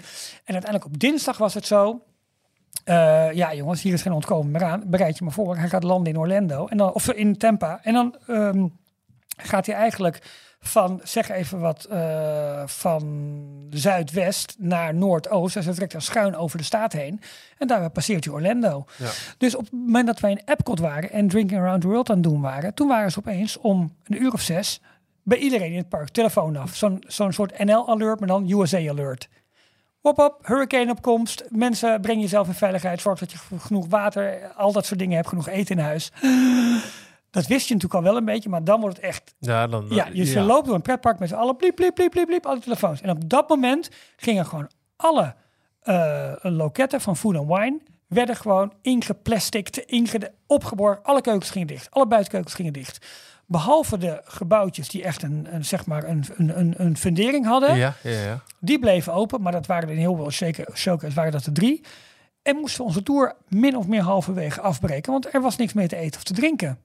En 0.44 0.54
uiteindelijk 0.54 0.84
op 0.84 0.98
dinsdag 0.98 1.38
was 1.38 1.54
het 1.54 1.66
zo. 1.66 2.02
eh, 2.84 3.32
ja, 3.32 3.54
jongens, 3.54 3.82
hier 3.82 3.92
is 3.92 4.02
geen 4.02 4.12
ontkomen 4.12 4.50
meer 4.50 4.64
aan. 4.64 4.82
Bereid 4.86 5.18
je 5.18 5.24
maar 5.24 5.32
voor. 5.32 5.56
Hij 5.56 5.68
gaat 5.68 5.82
landen 5.82 6.12
in 6.12 6.18
Orlando. 6.18 6.66
En 6.66 6.76
dan, 6.76 6.92
of 6.92 7.12
in 7.12 7.36
Tampa. 7.36 7.80
En 7.82 7.92
dan 7.92 8.16
ehm, 8.26 8.66
gaat 9.36 9.66
hij 9.66 9.74
eigenlijk 9.74 10.22
van, 10.60 11.00
zeg 11.04 11.28
even 11.28 11.60
wat, 11.60 11.84
eh, 11.84 12.62
van 12.66 13.32
zuidwest 13.70 14.56
naar 14.58 14.94
noordoost. 14.94 15.54
Dus 15.54 15.64
hij 15.64 15.74
trekt 15.74 15.92
dan 15.92 16.00
schuin 16.00 16.36
over 16.36 16.58
de 16.58 16.64
staat 16.64 16.92
heen. 16.92 17.20
En 17.58 17.66
daar 17.66 17.90
passeert 17.90 18.24
hij 18.24 18.34
Orlando. 18.34 18.84
Ja. 18.96 19.10
Dus 19.38 19.54
op 19.54 19.64
het 19.64 19.72
moment 19.72 20.06
dat 20.06 20.20
wij 20.20 20.30
in 20.30 20.42
Epcot 20.44 20.78
waren 20.78 21.10
en 21.10 21.28
Drinking 21.28 21.60
Around 21.60 21.80
the 21.80 21.86
World 21.86 22.10
aan 22.10 22.16
het 22.16 22.24
doen 22.24 22.40
waren, 22.40 22.74
toen 22.74 22.88
waren 22.88 23.10
ze 23.10 23.18
opeens 23.18 23.58
om 23.58 23.94
een 24.04 24.22
uur 24.22 24.32
of 24.32 24.40
zes 24.40 24.80
bij 25.22 25.38
iedereen 25.38 25.70
in 25.70 25.78
het 25.78 25.88
park 25.88 26.08
telefoon 26.08 26.56
af. 26.56 26.76
Zo'n 26.76 27.04
zo'n 27.06 27.32
soort 27.32 27.64
NL-alert, 27.64 28.18
maar 28.18 28.28
dan 28.28 28.50
USA-alert. 28.50 29.28
Hop 30.00 30.18
op, 30.18 30.46
hurricane-opkomst. 30.46 31.44
Mensen, 31.48 32.00
breng 32.00 32.20
jezelf 32.20 32.46
in 32.46 32.54
veiligheid. 32.54 33.00
Zorg 33.00 33.18
dat 33.18 33.32
je 33.32 33.38
genoeg 33.58 33.86
water, 33.88 34.52
al 34.56 34.72
dat 34.72 34.86
soort 34.86 34.98
dingen 34.98 35.16
hebt, 35.16 35.28
genoeg 35.28 35.48
eten 35.48 35.76
in 35.76 35.82
huis. 35.82 36.12
Dat 37.40 37.46
wist 37.46 37.68
je 37.68 37.74
natuurlijk 37.74 38.00
al 38.04 38.10
wel 38.10 38.16
een 38.18 38.24
beetje, 38.24 38.48
maar 38.48 38.64
dan 38.64 38.80
wordt 38.80 38.96
het 38.96 39.04
echt 39.04 39.34
Ja, 39.38 39.66
dan, 39.66 39.86
ja, 39.88 40.04
dus 40.10 40.32
je 40.32 40.40
loopt 40.40 40.66
door 40.66 40.74
een 40.74 40.82
pretpark 40.82 41.18
met 41.18 41.28
z'n 41.28 41.34
allen, 41.34 41.56
bliep, 41.56 41.74
bliep, 41.74 41.94
bliep, 41.94 42.10
bliep, 42.10 42.26
bliep, 42.26 42.46
alle 42.46 42.58
telefoons. 42.60 43.00
En 43.00 43.10
op 43.10 43.28
dat 43.28 43.48
moment 43.48 43.90
gingen 44.16 44.46
gewoon 44.46 44.70
alle 44.96 45.34
eh, 45.82 46.32
loketten 46.42 47.00
van 47.00 47.16
Food 47.16 47.36
and 47.36 47.48
Wine, 47.48 47.78
werden 48.06 48.36
gewoon 48.36 48.72
ingeplasticd, 48.82 49.78
ingede 49.78 50.32
opgeborgen. 50.46 51.02
Alle 51.02 51.20
keukens 51.20 51.50
gingen 51.50 51.66
dicht, 51.66 51.90
alle 51.90 52.06
buitenkeukens 52.06 52.54
gingen 52.54 52.72
dicht. 52.72 53.06
Behalve 53.46 53.98
de 53.98 54.20
gebouwtjes 54.24 54.88
die 54.88 55.02
echt 55.04 55.22
een, 55.22 55.46
een 55.50 55.64
zeg 55.64 55.86
maar 55.86 56.04
een, 56.04 56.24
een, 56.36 56.74
een, 56.76 56.96
fundering 56.96 57.46
hadden, 57.46 57.76
Ja, 57.76 57.94
ja, 58.02 58.10
ja. 58.10 58.42
die 58.60 58.78
bleven 58.78 59.12
open. 59.12 59.42
Maar 59.42 59.52
dat 59.52 59.66
waren 59.66 59.88
er 59.88 59.94
in 59.94 60.00
heel 60.00 60.16
veel 60.16 60.30
shake- 60.30 60.68
showcase 60.74 61.14
waren 61.14 61.32
dat 61.32 61.46
er 61.46 61.52
drie. 61.52 61.84
En 62.42 62.56
moesten 62.56 62.80
we 62.80 62.86
onze 62.86 63.02
tour 63.02 63.36
min 63.48 63.76
of 63.76 63.86
meer 63.86 64.02
halverwege 64.02 64.60
afbreken, 64.60 65.12
want 65.12 65.34
er 65.34 65.40
was 65.40 65.56
niks 65.56 65.72
meer 65.72 65.88
te 65.88 65.96
eten 65.96 66.16
of 66.16 66.24
te 66.24 66.32
drinken. 66.32 66.78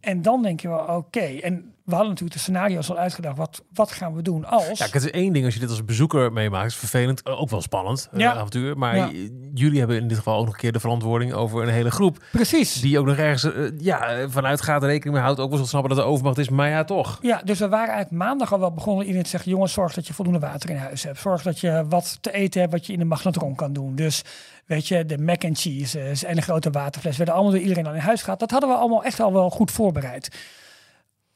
En 0.00 0.22
dan 0.22 0.42
denk 0.42 0.60
je 0.60 0.68
wel, 0.68 0.96
oké. 0.96 1.20
En 1.20 1.74
we 1.86 1.92
hadden 1.92 2.08
natuurlijk 2.08 2.36
de 2.36 2.42
scenario's 2.42 2.90
al 2.90 2.98
uitgedacht. 2.98 3.36
Wat, 3.36 3.62
wat 3.74 3.92
gaan 3.92 4.14
we 4.14 4.22
doen 4.22 4.44
als... 4.44 4.78
Ja, 4.78 4.84
het 4.84 4.94
is 4.94 5.10
één 5.10 5.32
ding 5.32 5.44
als 5.44 5.54
je 5.54 5.60
dit 5.60 5.68
als 5.68 5.84
bezoeker 5.84 6.32
meemaakt. 6.32 6.66
is 6.70 6.76
vervelend. 6.76 7.22
eh, 7.22 7.40
Ook 7.40 7.50
wel 7.50 7.62
spannend. 7.62 8.08
eh, 8.12 8.20
Ja. 8.20 8.34
avontuur. 8.34 8.78
Maar 8.78 8.96
Ja. 8.96 9.10
jullie 9.54 9.78
hebben 9.78 9.96
in 9.96 10.08
dit 10.08 10.16
geval 10.16 10.38
ook 10.38 10.44
nog 10.44 10.54
een 10.54 10.60
keer 10.60 10.72
de 10.72 10.80
verantwoording 10.80 11.32
over 11.32 11.62
een 11.62 11.68
hele 11.68 11.90
groep. 11.90 12.24
Precies. 12.32 12.80
Die 12.80 12.98
ook 12.98 13.06
nog 13.06 13.16
ergens 13.16 13.54
eh, 13.54 13.62
ja, 13.78 14.28
vanuit 14.28 14.60
gaat 14.60 14.82
rekening 14.82 15.14
mee 15.14 15.24
houdt. 15.24 15.40
Ook 15.40 15.50
wel 15.50 15.58
zo 15.58 15.64
snappen 15.64 15.90
dat 15.94 15.98
er 16.04 16.10
overmacht 16.10 16.38
is. 16.38 16.48
Maar 16.48 16.68
ja, 16.68 16.84
toch. 16.84 17.18
Ja, 17.22 17.40
dus 17.44 17.58
we 17.58 17.68
waren 17.68 17.94
eigenlijk 17.94 18.22
maandag 18.24 18.52
al 18.52 18.60
wel 18.60 18.72
begonnen. 18.72 19.00
Iedereen 19.02 19.24
te 19.24 19.30
zeggen, 19.30 19.50
jongens, 19.50 19.72
zorg 19.72 19.94
dat 19.94 20.06
je 20.06 20.14
voldoende 20.14 20.38
water 20.40 20.70
in 20.70 20.76
huis 20.76 21.02
hebt. 21.02 21.20
Zorg 21.20 21.42
dat 21.42 21.60
je 21.60 21.84
wat 21.88 22.18
te 22.20 22.32
eten 22.32 22.60
hebt 22.60 22.72
wat 22.72 22.86
je 22.86 22.92
in 22.92 22.98
de 22.98 23.04
magnetron 23.04 23.54
kan 23.54 23.72
doen. 23.72 23.94
Dus 23.94 24.22
weet 24.66 24.88
je, 24.88 25.06
de 25.06 25.18
mac 25.18 25.44
and 25.44 25.60
cheeses 25.60 26.24
en 26.24 26.34
de 26.36 26.42
grote 26.42 26.70
waterfles 26.70 27.16
werden 27.16 27.34
allemaal 27.34 27.52
door 27.52 27.62
iedereen 27.62 27.86
al 27.86 27.94
in 27.94 28.00
huis 28.00 28.22
gehad. 28.22 28.38
Dat 28.38 28.50
hadden 28.50 28.68
we 28.68 28.74
allemaal 28.76 29.04
echt 29.04 29.20
al 29.20 29.32
wel 29.32 29.50
goed 29.50 29.70
voorbereid. 29.70 30.28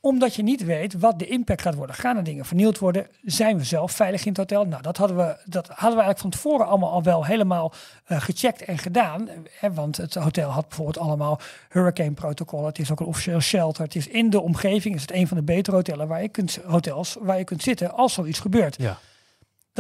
Omdat 0.01 0.35
je 0.35 0.43
niet 0.43 0.65
weet 0.65 0.99
wat 0.99 1.19
de 1.19 1.27
impact 1.27 1.63
gaat 1.63 1.75
worden. 1.75 1.97
Gaan 1.97 2.17
er 2.17 2.25
dingen 2.25 2.45
vernield 2.45 2.79
worden? 2.79 3.07
Zijn 3.23 3.59
we 3.59 3.65
zelf 3.65 3.93
veilig 3.93 4.21
in 4.21 4.29
het 4.29 4.37
hotel? 4.37 4.65
Nou, 4.65 4.83
dat 4.83 4.97
hadden 4.97 5.17
we, 5.17 5.37
dat 5.45 5.67
hadden 5.67 5.99
we 5.99 6.05
eigenlijk 6.05 6.19
van 6.19 6.31
tevoren 6.31 6.67
allemaal 6.67 6.91
al 6.91 7.03
wel 7.03 7.25
helemaal 7.25 7.73
eh, 8.05 8.21
gecheckt 8.21 8.65
en 8.65 8.79
gedaan. 8.79 9.29
Hè, 9.59 9.73
want 9.73 9.97
het 9.97 10.15
hotel 10.15 10.51
had 10.51 10.69
bijvoorbeeld 10.69 10.99
allemaal 10.99 11.41
hurricane 11.69 12.11
protocollen. 12.11 12.67
Het 12.67 12.79
is 12.79 12.91
ook 12.91 13.01
een 13.01 13.07
officieel 13.07 13.41
shelter. 13.41 13.85
Het 13.85 13.97
is 13.97 14.07
in 14.07 14.31
de 14.31 14.41
omgeving. 14.41 14.95
Is 14.95 15.01
het 15.01 15.13
een 15.13 15.29
van 15.29 15.37
de 15.37 15.43
betere 15.43 15.77
hotels 15.77 16.07
waar 16.07 16.23
je 16.23 16.29
kunt, 16.29 16.59
hotels 16.67 17.17
waar 17.21 17.39
je 17.39 17.45
kunt 17.45 17.63
zitten 17.63 17.95
als 17.95 18.13
zoiets 18.13 18.41
gebeurt. 18.41 18.77
Ja. 18.79 18.99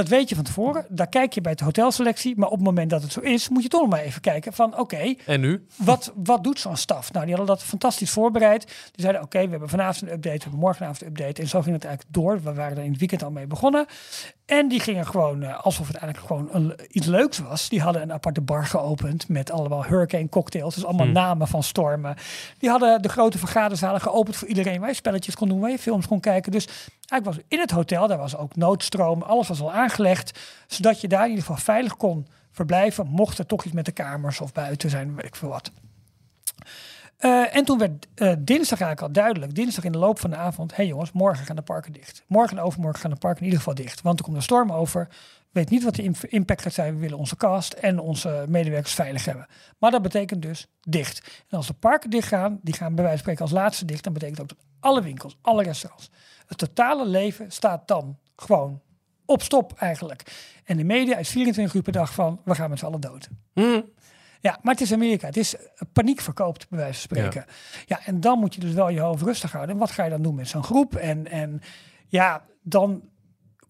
Dat 0.00 0.08
weet 0.08 0.28
je 0.28 0.34
van 0.34 0.44
tevoren. 0.44 0.86
Daar 0.88 1.08
kijk 1.08 1.32
je 1.32 1.40
bij 1.40 1.54
de 1.54 1.64
hotelselectie. 1.64 2.36
Maar 2.36 2.48
op 2.48 2.54
het 2.54 2.64
moment 2.64 2.90
dat 2.90 3.02
het 3.02 3.12
zo 3.12 3.20
is, 3.20 3.48
moet 3.48 3.62
je 3.62 3.68
toch 3.68 3.80
nog 3.80 3.90
maar 3.90 4.00
even 4.00 4.20
kijken 4.20 4.52
van 4.52 4.78
oké, 4.78 5.14
En 5.26 5.40
nu? 5.40 5.66
wat, 5.76 6.12
wat 6.14 6.44
doet 6.44 6.60
zo'n 6.60 6.76
staf? 6.76 7.12
Nou, 7.12 7.26
die 7.26 7.34
hadden 7.34 7.56
dat 7.56 7.64
fantastisch 7.64 8.10
voorbereid. 8.10 8.64
Die 8.66 8.74
zeiden, 9.02 9.22
oké, 9.22 9.44
we 9.44 9.50
hebben 9.50 9.68
vanavond 9.68 10.02
een 10.02 10.16
update, 10.16 10.36
we 10.36 10.42
hebben 10.42 10.60
morgenavond 10.60 11.00
een 11.02 11.06
update. 11.06 11.42
En 11.42 11.48
zo 11.48 11.62
ging 11.62 11.74
het 11.74 11.84
eigenlijk 11.84 12.14
door. 12.14 12.42
We 12.42 12.54
waren 12.54 12.76
er 12.76 12.84
in 12.84 12.90
het 12.90 12.98
weekend 12.98 13.22
al 13.22 13.30
mee 13.30 13.46
begonnen. 13.46 13.86
En 14.50 14.68
die 14.68 14.80
gingen 14.80 15.06
gewoon, 15.06 15.42
eh, 15.42 15.64
alsof 15.64 15.86
het 15.86 15.96
eigenlijk 15.96 16.26
gewoon 16.26 16.48
een, 16.52 16.74
iets 16.90 17.06
leuks 17.06 17.38
was. 17.38 17.68
Die 17.68 17.80
hadden 17.80 18.02
een 18.02 18.12
aparte 18.12 18.40
bar 18.40 18.66
geopend 18.66 19.28
met 19.28 19.50
allemaal 19.50 19.84
hurricane 19.84 20.28
cocktails. 20.28 20.74
Dus 20.74 20.84
allemaal 20.84 21.06
namen 21.06 21.48
van 21.48 21.62
stormen. 21.62 22.16
Die 22.58 22.70
hadden 22.70 23.02
de 23.02 23.08
grote 23.08 23.38
vergaderzalen 23.38 24.00
geopend 24.00 24.36
voor 24.36 24.48
iedereen. 24.48 24.80
Waar 24.80 24.88
je 24.88 24.94
spelletjes 24.94 25.34
kon 25.34 25.48
doen, 25.48 25.60
waar 25.60 25.70
je 25.70 25.78
films 25.78 26.06
kon 26.06 26.20
kijken. 26.20 26.52
Dus 26.52 26.66
eigenlijk 26.66 27.24
was 27.24 27.44
in 27.48 27.58
het 27.58 27.70
hotel, 27.70 28.06
daar 28.06 28.18
was 28.18 28.36
ook 28.36 28.56
noodstroom. 28.56 29.22
Alles 29.22 29.48
was 29.48 29.60
al 29.60 29.72
aangelegd. 29.72 30.38
Zodat 30.66 31.00
je 31.00 31.08
daar 31.08 31.24
in 31.24 31.28
ieder 31.28 31.44
geval 31.44 31.62
veilig 31.62 31.96
kon 31.96 32.26
verblijven. 32.50 33.06
Mocht 33.06 33.38
er 33.38 33.46
toch 33.46 33.64
iets 33.64 33.74
met 33.74 33.84
de 33.84 33.92
kamers 33.92 34.40
of 34.40 34.52
buiten 34.52 34.90
zijn, 34.90 35.14
weet 35.14 35.26
ik 35.26 35.36
veel 35.36 35.48
wat. 35.48 35.70
Eh, 37.20 37.56
en 37.56 37.64
toen 37.64 37.78
werd 37.78 38.06
eh, 38.14 38.32
dinsdag 38.38 38.80
eigenlijk 38.80 39.00
al 39.00 39.22
duidelijk, 39.22 39.54
dinsdag 39.54 39.84
in 39.84 39.92
de 39.92 39.98
loop 39.98 40.18
van 40.18 40.30
de 40.30 40.36
avond, 40.36 40.70
hé 40.70 40.76
hey 40.76 40.86
jongens, 40.86 41.12
morgen 41.12 41.46
gaan 41.46 41.56
de 41.56 41.62
parken 41.62 41.92
dicht. 41.92 42.24
Morgen 42.26 42.56
en 42.58 42.62
overmorgen 42.62 43.00
gaan 43.00 43.10
de 43.10 43.16
parken 43.16 43.38
in 43.38 43.44
ieder 43.44 43.58
geval 43.58 43.74
dicht, 43.74 44.00
want 44.02 44.18
er 44.18 44.24
komt 44.24 44.36
een 44.36 44.42
storm 44.42 44.72
over. 44.72 45.08
Weet 45.50 45.70
niet 45.70 45.84
wat 45.84 45.94
de 45.94 46.02
im- 46.02 46.14
impact 46.28 46.62
gaat 46.62 46.72
zijn. 46.72 46.94
We 46.94 47.00
willen 47.00 47.18
onze 47.18 47.36
cast 47.36 47.72
en 47.72 47.98
onze 47.98 48.44
medewerkers 48.48 48.94
veilig 48.94 49.24
hebben. 49.24 49.46
Maar 49.78 49.90
dat 49.90 50.02
betekent 50.02 50.42
dus 50.42 50.66
dicht. 50.80 51.44
En 51.48 51.56
als 51.56 51.66
de 51.66 51.72
parken 51.72 52.10
dicht 52.10 52.28
gaan, 52.28 52.58
die 52.62 52.74
gaan 52.74 52.94
bij 52.94 53.04
wijze 53.04 53.10
van 53.10 53.18
spreken 53.18 53.42
als 53.42 53.52
laatste 53.52 53.84
dicht, 53.84 54.04
dan 54.04 54.12
betekent 54.12 54.40
ook 54.40 54.48
dat 54.48 54.58
alle 54.80 55.02
winkels, 55.02 55.36
alle 55.42 55.62
restaurants, 55.62 56.10
het 56.46 56.58
totale 56.58 57.06
leven 57.06 57.50
staat 57.52 57.88
dan 57.88 58.18
gewoon 58.36 58.80
op 59.24 59.42
stop 59.42 59.72
eigenlijk. 59.78 60.22
En 60.64 60.76
de 60.76 60.84
media 60.84 61.16
is 61.16 61.28
24 61.28 61.74
uur 61.74 61.82
per 61.82 61.92
dag 61.92 62.14
van, 62.14 62.40
we 62.44 62.54
gaan 62.54 62.70
met 62.70 62.78
z'n 62.78 62.84
allen 62.86 63.00
dood. 63.00 63.28
Ja, 64.40 64.58
maar 64.62 64.72
het 64.72 64.82
is 64.82 64.92
Amerika. 64.92 65.26
Het 65.26 65.36
is 65.36 65.54
paniek 65.92 66.20
verkoopt, 66.20 66.68
bij 66.68 66.78
wijze 66.78 67.08
van 67.08 67.16
spreken. 67.16 67.44
Ja. 67.86 68.00
en 68.04 68.20
dan 68.20 68.38
moet 68.38 68.54
je 68.54 68.60
dus 68.60 68.72
wel 68.72 68.88
je 68.88 69.00
hoofd 69.00 69.22
rustig 69.22 69.52
houden. 69.52 69.74
En 69.74 69.80
wat 69.80 69.90
ga 69.90 70.04
je 70.04 70.10
dan 70.10 70.22
doen 70.22 70.34
met 70.34 70.48
zo'n 70.48 70.64
groep? 70.64 70.94
En, 70.94 71.30
en 71.30 71.60
ja, 72.08 72.44
dan 72.62 73.02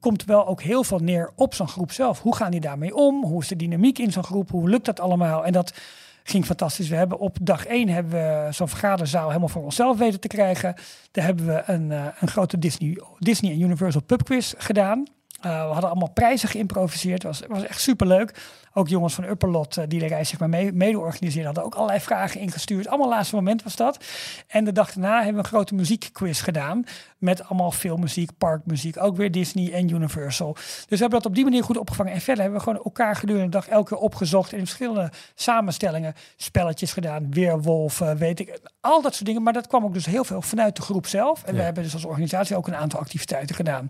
komt 0.00 0.20
er 0.20 0.26
wel 0.26 0.46
ook 0.46 0.62
heel 0.62 0.84
veel 0.84 0.98
neer 0.98 1.32
op 1.36 1.54
zo'n 1.54 1.68
groep 1.68 1.92
zelf. 1.92 2.20
Hoe 2.20 2.36
gaan 2.36 2.50
die 2.50 2.60
daarmee 2.60 2.94
om? 2.94 3.24
Hoe 3.24 3.42
is 3.42 3.48
de 3.48 3.56
dynamiek 3.56 3.98
in 3.98 4.12
zo'n 4.12 4.24
groep? 4.24 4.50
Hoe 4.50 4.68
lukt 4.68 4.84
dat 4.84 5.00
allemaal? 5.00 5.44
En 5.44 5.52
dat 5.52 5.74
ging 6.22 6.44
fantastisch. 6.44 6.88
We 6.88 6.96
hebben 6.96 7.18
op 7.18 7.38
dag 7.42 7.66
één 7.66 7.88
hebben 7.88 8.12
we 8.12 8.52
zo'n 8.52 8.68
vergaderzaal 8.68 9.28
helemaal 9.28 9.48
voor 9.48 9.64
onszelf 9.64 9.98
weten 9.98 10.20
te 10.20 10.28
krijgen. 10.28 10.74
Daar 11.10 11.24
hebben 11.24 11.46
we 11.46 11.62
een, 11.66 11.92
eh, 11.92 12.06
een 12.20 12.28
grote 12.28 12.58
Disney, 12.58 13.02
Disney 13.18 13.52
en 13.52 13.60
Universal 13.60 14.02
pub 14.02 14.24
quiz 14.24 14.54
gedaan. 14.56 15.06
Uh, 15.46 15.66
we 15.66 15.72
hadden 15.72 15.90
allemaal 15.90 16.10
prijzen 16.10 16.48
geïmproviseerd. 16.48 17.22
Het 17.22 17.38
was, 17.38 17.48
was 17.48 17.66
echt 17.66 17.80
superleuk. 17.80 18.34
Ook 18.72 18.88
jongens 18.88 19.14
van 19.14 19.24
Upperlot, 19.24 19.76
uh, 19.76 19.84
die 19.88 20.00
de 20.00 20.06
reis 20.06 20.28
zeg 20.28 20.38
maar 20.38 20.48
mee, 20.48 20.72
mede 20.72 20.98
organiseerden, 20.98 21.44
hadden 21.44 21.64
ook 21.64 21.74
allerlei 21.74 22.00
vragen 22.00 22.40
ingestuurd. 22.40 22.88
Allemaal 22.88 23.08
laatste 23.08 23.34
moment 23.34 23.62
was 23.62 23.76
dat. 23.76 24.04
En 24.46 24.64
de 24.64 24.72
dag 24.72 24.92
daarna 24.92 25.16
hebben 25.16 25.32
we 25.32 25.38
een 25.38 25.44
grote 25.44 25.74
muziekquiz 25.74 26.42
gedaan. 26.42 26.84
Met 27.18 27.44
allemaal 27.44 27.70
filmmuziek, 27.70 28.30
parkmuziek. 28.38 29.02
Ook 29.02 29.16
weer 29.16 29.30
Disney 29.30 29.72
en 29.72 29.88
Universal. 29.88 30.52
Dus 30.52 30.86
we 30.88 30.96
hebben 30.96 31.10
dat 31.10 31.26
op 31.26 31.34
die 31.34 31.44
manier 31.44 31.64
goed 31.64 31.76
opgevangen. 31.78 32.12
En 32.12 32.20
verder 32.20 32.42
hebben 32.42 32.60
we 32.60 32.66
gewoon 32.66 32.84
elkaar 32.84 33.16
gedurende 33.16 33.44
de 33.44 33.50
dag 33.50 33.68
elke 33.68 33.88
keer 33.88 33.98
opgezocht. 33.98 34.52
En 34.52 34.58
in 34.58 34.66
verschillende 34.66 35.10
samenstellingen 35.34 36.14
spelletjes 36.36 36.92
gedaan. 36.92 37.30
Weerwolf, 37.30 38.00
uh, 38.00 38.12
weet 38.12 38.40
ik. 38.40 38.60
Al 38.80 39.02
dat 39.02 39.14
soort 39.14 39.26
dingen. 39.26 39.42
Maar 39.42 39.52
dat 39.52 39.66
kwam 39.66 39.84
ook 39.84 39.94
dus 39.94 40.06
heel 40.06 40.24
veel 40.24 40.42
vanuit 40.42 40.76
de 40.76 40.82
groep 40.82 41.06
zelf. 41.06 41.42
En 41.42 41.52
ja. 41.52 41.58
we 41.58 41.64
hebben 41.64 41.82
dus 41.82 41.94
als 41.94 42.04
organisatie 42.04 42.56
ook 42.56 42.66
een 42.66 42.76
aantal 42.76 43.00
activiteiten 43.00 43.56
gedaan. 43.56 43.88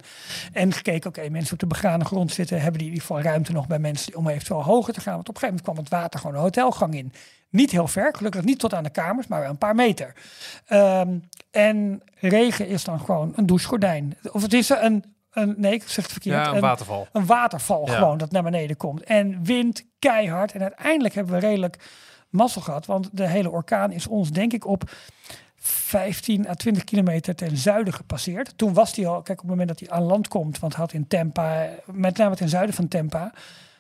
En 0.53 0.73
gekeken, 0.73 1.09
oké, 1.09 1.19
okay, 1.19 1.31
mensen 1.41 1.53
op 1.53 1.69
de 1.69 1.81
begane 1.81 2.05
grond 2.05 2.33
zitten. 2.33 2.61
Hebben 2.61 2.79
die 2.79 2.89
in 2.89 2.95
ieder 2.95 3.07
geval 3.07 3.23
ruimte 3.23 3.53
nog 3.53 3.67
bij 3.67 3.79
mensen 3.79 4.17
om 4.17 4.29
eventueel 4.29 4.63
hoger 4.63 4.95
te 4.95 5.01
gaan. 5.01 5.15
Want 5.15 5.29
op 5.29 5.35
een 5.35 5.41
gegeven 5.41 5.65
moment 5.65 5.85
kwam 5.89 5.99
het 6.01 6.03
water 6.03 6.21
gewoon 6.21 6.35
de 6.35 6.43
hotelgang 6.43 6.95
in. 6.95 7.13
Niet 7.51 7.71
heel 7.71 7.89
ver, 7.89 8.15
gelukkig 8.17 8.45
niet 8.45 8.59
tot 8.59 8.75
aan 8.75 8.83
de 8.83 8.91
kamers, 8.91 9.27
maar 9.27 9.41
wel 9.41 9.51
een 9.51 9.59
paar 9.59 9.75
meter. 9.75 10.15
Um, 10.69 11.29
en 11.51 12.03
regen 12.15 12.67
is 12.67 12.85
dan 12.85 13.01
gewoon 13.01 13.33
een 13.37 13.47
douchegordijn. 13.47 14.17
Of 14.33 14.43
het 14.43 14.53
is 14.53 14.69
een, 14.69 15.05
een 15.31 15.55
nee, 15.57 15.73
ik 15.73 15.89
zeg 15.89 16.05
het 16.05 16.13
verkeerd. 16.13 16.37
Ja, 16.37 16.49
een, 16.49 16.55
een 16.55 16.61
waterval. 16.61 17.09
Een 17.13 17.27
waterval 17.27 17.87
ja. 17.87 17.97
gewoon 17.97 18.19
dat 18.19 18.31
naar 18.31 18.43
beneden 18.43 18.77
komt. 18.77 19.03
En 19.03 19.45
wind 19.45 19.85
keihard. 19.99 20.53
En 20.53 20.61
uiteindelijk 20.61 21.15
hebben 21.15 21.35
we 21.35 21.41
redelijk 21.41 21.77
mazzel 22.29 22.61
gehad. 22.61 22.87
Want 22.87 23.09
de 23.13 23.27
hele 23.27 23.51
orkaan 23.51 23.93
is 23.93 24.07
ons 24.07 24.31
denk 24.31 24.53
ik 24.53 24.67
op 24.67 24.91
15 25.63 26.49
à 26.49 26.55
20 26.55 26.85
kilometer 26.85 27.35
ten 27.35 27.57
zuiden 27.57 27.93
gepasseerd. 27.93 28.53
Toen 28.57 28.73
was 28.73 28.97
hij 28.97 29.07
al, 29.07 29.23
kijk 29.23 29.43
op 29.43 29.49
het 29.49 29.51
moment 29.51 29.69
dat 29.69 29.81
hij 29.81 29.91
aan 29.91 30.03
land 30.03 30.29
komt, 30.29 30.59
want 30.59 30.75
had 30.75 30.93
in 30.93 31.07
Tampa, 31.07 31.69
met 31.85 32.17
name 32.17 32.37
ten 32.37 32.49
zuiden 32.49 32.75
van 32.75 32.89
Tampa, 32.89 33.33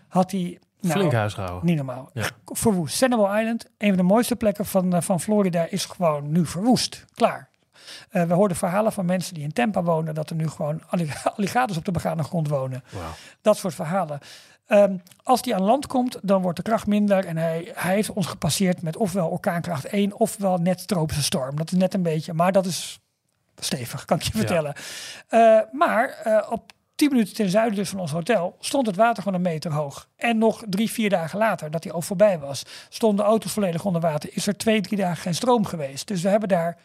had 0.09 0.31
hij 0.31 0.59
nou, 0.81 0.99
Flink 0.99 1.13
huis 1.13 1.35
gehouden. 1.35 1.67
Niet 1.67 1.77
normaal. 1.77 2.11
Ja. 2.13 2.29
Verwoest. 2.45 2.97
Sanibel 2.97 3.37
Island, 3.39 3.67
een 3.79 3.89
van 3.89 3.97
de 3.97 4.03
mooiste 4.03 4.37
plekken 4.37 4.67
van, 4.67 5.03
van 5.03 5.21
Florida, 5.21 5.67
is 5.71 5.85
gewoon 5.85 6.33
nu 6.33 6.47
verwoest. 6.47 7.05
Klaar. 7.15 7.49
Uh, 8.13 8.23
we 8.23 8.35
hoorden 8.35 8.57
verhalen 8.57 8.93
van 8.93 9.05
mensen 9.05 9.35
die 9.35 9.43
in 9.43 9.53
Tampa 9.53 9.83
wonen, 9.83 10.15
dat 10.15 10.31
er 10.31 10.37
nu 10.37 10.49
gewoon 10.49 10.83
alligators 11.37 11.79
op 11.79 11.85
de 11.85 11.91
begane 11.91 12.23
grond 12.23 12.49
wonen. 12.49 12.85
Wow. 12.91 13.03
Dat 13.41 13.57
soort 13.57 13.75
verhalen. 13.75 14.19
Um, 14.73 15.03
als 15.23 15.43
die 15.43 15.55
aan 15.55 15.63
land 15.63 15.87
komt, 15.87 16.19
dan 16.23 16.43
wordt 16.43 16.57
de 16.57 16.63
kracht 16.63 16.87
minder. 16.87 17.25
En 17.25 17.37
hij, 17.37 17.71
hij 17.75 17.95
heeft 17.95 18.13
ons 18.13 18.27
gepasseerd 18.27 18.83
met 18.83 18.97
ofwel 18.97 19.29
orkaankracht 19.29 19.85
1, 19.85 20.19
ofwel 20.19 20.57
net 20.57 20.89
tropische 20.89 21.23
storm. 21.23 21.57
Dat 21.57 21.73
is 21.73 21.79
net 21.79 21.95
een 21.95 22.03
beetje, 22.03 22.33
maar 22.33 22.53
dat 22.53 22.67
is 22.67 23.01
stevig, 23.57 24.05
kan 24.05 24.17
ik 24.17 24.23
je 24.23 24.33
vertellen. 24.33 24.75
Ja. 25.29 25.59
Uh, 25.59 25.73
maar 25.73 26.23
uh, 26.27 26.47
op 26.51 26.73
10 26.95 27.11
minuten 27.11 27.35
ten 27.35 27.49
zuiden 27.49 27.75
dus 27.79 27.89
van 27.89 28.01
ons 28.01 28.11
hotel 28.11 28.57
stond 28.61 28.87
het 28.87 28.97
water 28.97 29.23
gewoon 29.23 29.39
een 29.39 29.51
meter 29.51 29.73
hoog. 29.73 30.09
En 30.17 30.39
nog 30.39 30.63
drie, 30.69 30.91
vier 30.91 31.11
dagen 31.11 31.39
later, 31.39 31.71
dat 31.71 31.85
hij 31.85 31.93
al 31.93 32.03
voorbij 32.03 32.39
was, 32.39 32.63
stonden 32.89 33.25
de 33.25 33.31
auto's 33.31 33.53
volledig 33.53 33.85
onder 33.85 34.01
water. 34.01 34.31
Is 34.33 34.47
er 34.47 34.57
twee, 34.57 34.81
drie 34.81 34.99
dagen 34.99 35.23
geen 35.23 35.35
stroom 35.35 35.65
geweest. 35.65 36.07
Dus 36.07 36.23
we 36.23 36.29
hebben 36.29 36.49
daar 36.49 36.79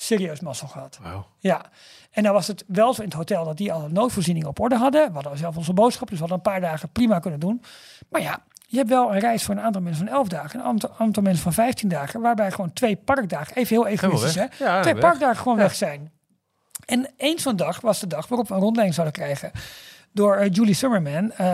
serieus 0.00 0.40
mazzel 0.40 0.68
gehad. 0.68 0.98
Wow. 1.02 1.24
Ja. 1.38 1.64
En 2.10 2.22
dan 2.22 2.32
was 2.32 2.46
het 2.46 2.64
wel 2.66 2.94
zo 2.94 3.02
in 3.02 3.08
het 3.08 3.16
hotel 3.16 3.44
dat 3.44 3.56
die 3.56 3.72
alle 3.72 3.88
noodvoorzieningen 3.88 4.48
op 4.48 4.60
orde 4.60 4.76
hadden. 4.76 5.06
We 5.06 5.12
hadden 5.12 5.38
zelf 5.38 5.56
onze 5.56 5.72
boodschap, 5.72 6.08
dus 6.08 6.18
we 6.18 6.26
hadden 6.26 6.44
een 6.44 6.52
paar 6.52 6.70
dagen 6.70 6.88
prima 6.88 7.18
kunnen 7.18 7.40
doen. 7.40 7.62
Maar 8.08 8.22
ja, 8.22 8.38
je 8.66 8.76
hebt 8.76 8.88
wel 8.88 9.12
een 9.12 9.18
reis 9.18 9.42
voor 9.42 9.54
een 9.54 9.60
aantal 9.60 9.82
mensen 9.82 10.06
van 10.06 10.14
11 10.14 10.28
dagen, 10.28 10.60
een 10.60 10.66
aantal, 10.66 10.94
aantal 10.98 11.22
mensen 11.22 11.42
van 11.42 11.52
15 11.52 11.88
dagen, 11.88 12.20
waarbij 12.20 12.50
gewoon 12.50 12.72
twee 12.72 12.96
parkdagen, 12.96 13.56
even 13.56 13.76
heel 13.76 13.86
egoïstisch 13.86 14.34
hè, 14.34 14.46
ja, 14.58 14.80
twee 14.80 14.94
weg. 14.94 15.02
parkdagen 15.02 15.36
gewoon 15.36 15.56
ja. 15.56 15.62
weg 15.62 15.74
zijn. 15.74 16.12
En 16.86 17.10
eens 17.16 17.42
zo'n 17.42 17.56
dag 17.56 17.80
was 17.80 18.00
de 18.00 18.06
dag 18.06 18.28
waarop 18.28 18.48
we 18.48 18.54
een 18.54 18.60
rondleiding 18.60 18.94
zouden 18.94 19.22
krijgen 19.22 19.50
door 20.12 20.40
uh, 20.40 20.48
Julie 20.52 20.74
Summerman, 20.74 21.32
uh, 21.40 21.46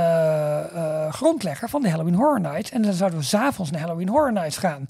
uh, 0.74 1.12
grondlegger 1.12 1.68
van 1.68 1.82
de 1.82 1.90
Halloween 1.90 2.14
Horror 2.14 2.40
Nights. 2.40 2.70
En 2.70 2.82
dan 2.82 2.92
zouden 2.92 3.18
we 3.18 3.24
s'avonds 3.24 3.70
naar 3.70 3.80
Halloween 3.80 4.08
Horror 4.08 4.32
Nights 4.32 4.56
gaan. 4.56 4.86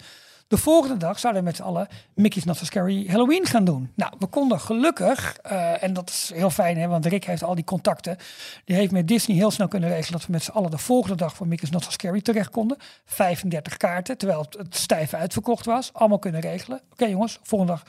De 0.54 0.60
volgende 0.60 0.96
dag 0.96 1.18
zouden 1.18 1.42
we 1.42 1.48
met 1.48 1.56
z'n 1.56 1.62
allen 1.62 1.88
Mickey's 2.14 2.44
Not 2.44 2.56
So 2.56 2.64
Scary 2.64 3.06
Halloween 3.08 3.46
gaan 3.46 3.64
doen. 3.64 3.92
Nou, 3.94 4.12
we 4.18 4.26
konden 4.26 4.60
gelukkig, 4.60 5.36
eh, 5.42 5.82
en 5.82 5.92
dat 5.92 6.10
is 6.10 6.30
heel 6.34 6.50
fijn, 6.50 6.78
hè, 6.78 6.88
want 6.88 7.06
Rick 7.06 7.24
heeft 7.24 7.42
al 7.42 7.54
die 7.54 7.64
contacten. 7.64 8.16
Die 8.64 8.76
heeft 8.76 8.92
met 8.92 9.08
Disney 9.08 9.36
heel 9.36 9.50
snel 9.50 9.68
kunnen 9.68 9.88
regelen 9.88 10.12
dat 10.12 10.26
we 10.26 10.32
met 10.32 10.42
z'n 10.42 10.50
allen 10.50 10.70
de 10.70 10.78
volgende 10.78 11.16
dag 11.16 11.34
voor 11.34 11.46
Mickey's 11.46 11.70
Not 11.70 11.84
So 11.84 11.90
Scary 11.90 12.20
terecht 12.20 12.50
konden. 12.50 12.76
35 13.04 13.76
kaarten, 13.76 14.18
terwijl 14.18 14.46
het, 14.58 14.76
stijf 14.76 15.14
uitverkocht 15.14 15.64
was. 15.64 15.90
Allemaal 15.92 16.18
kunnen 16.18 16.40
regelen. 16.40 16.80
Oké 16.92 17.04
jongens, 17.04 17.38
volgende 17.42 17.72
dag. 17.72 17.82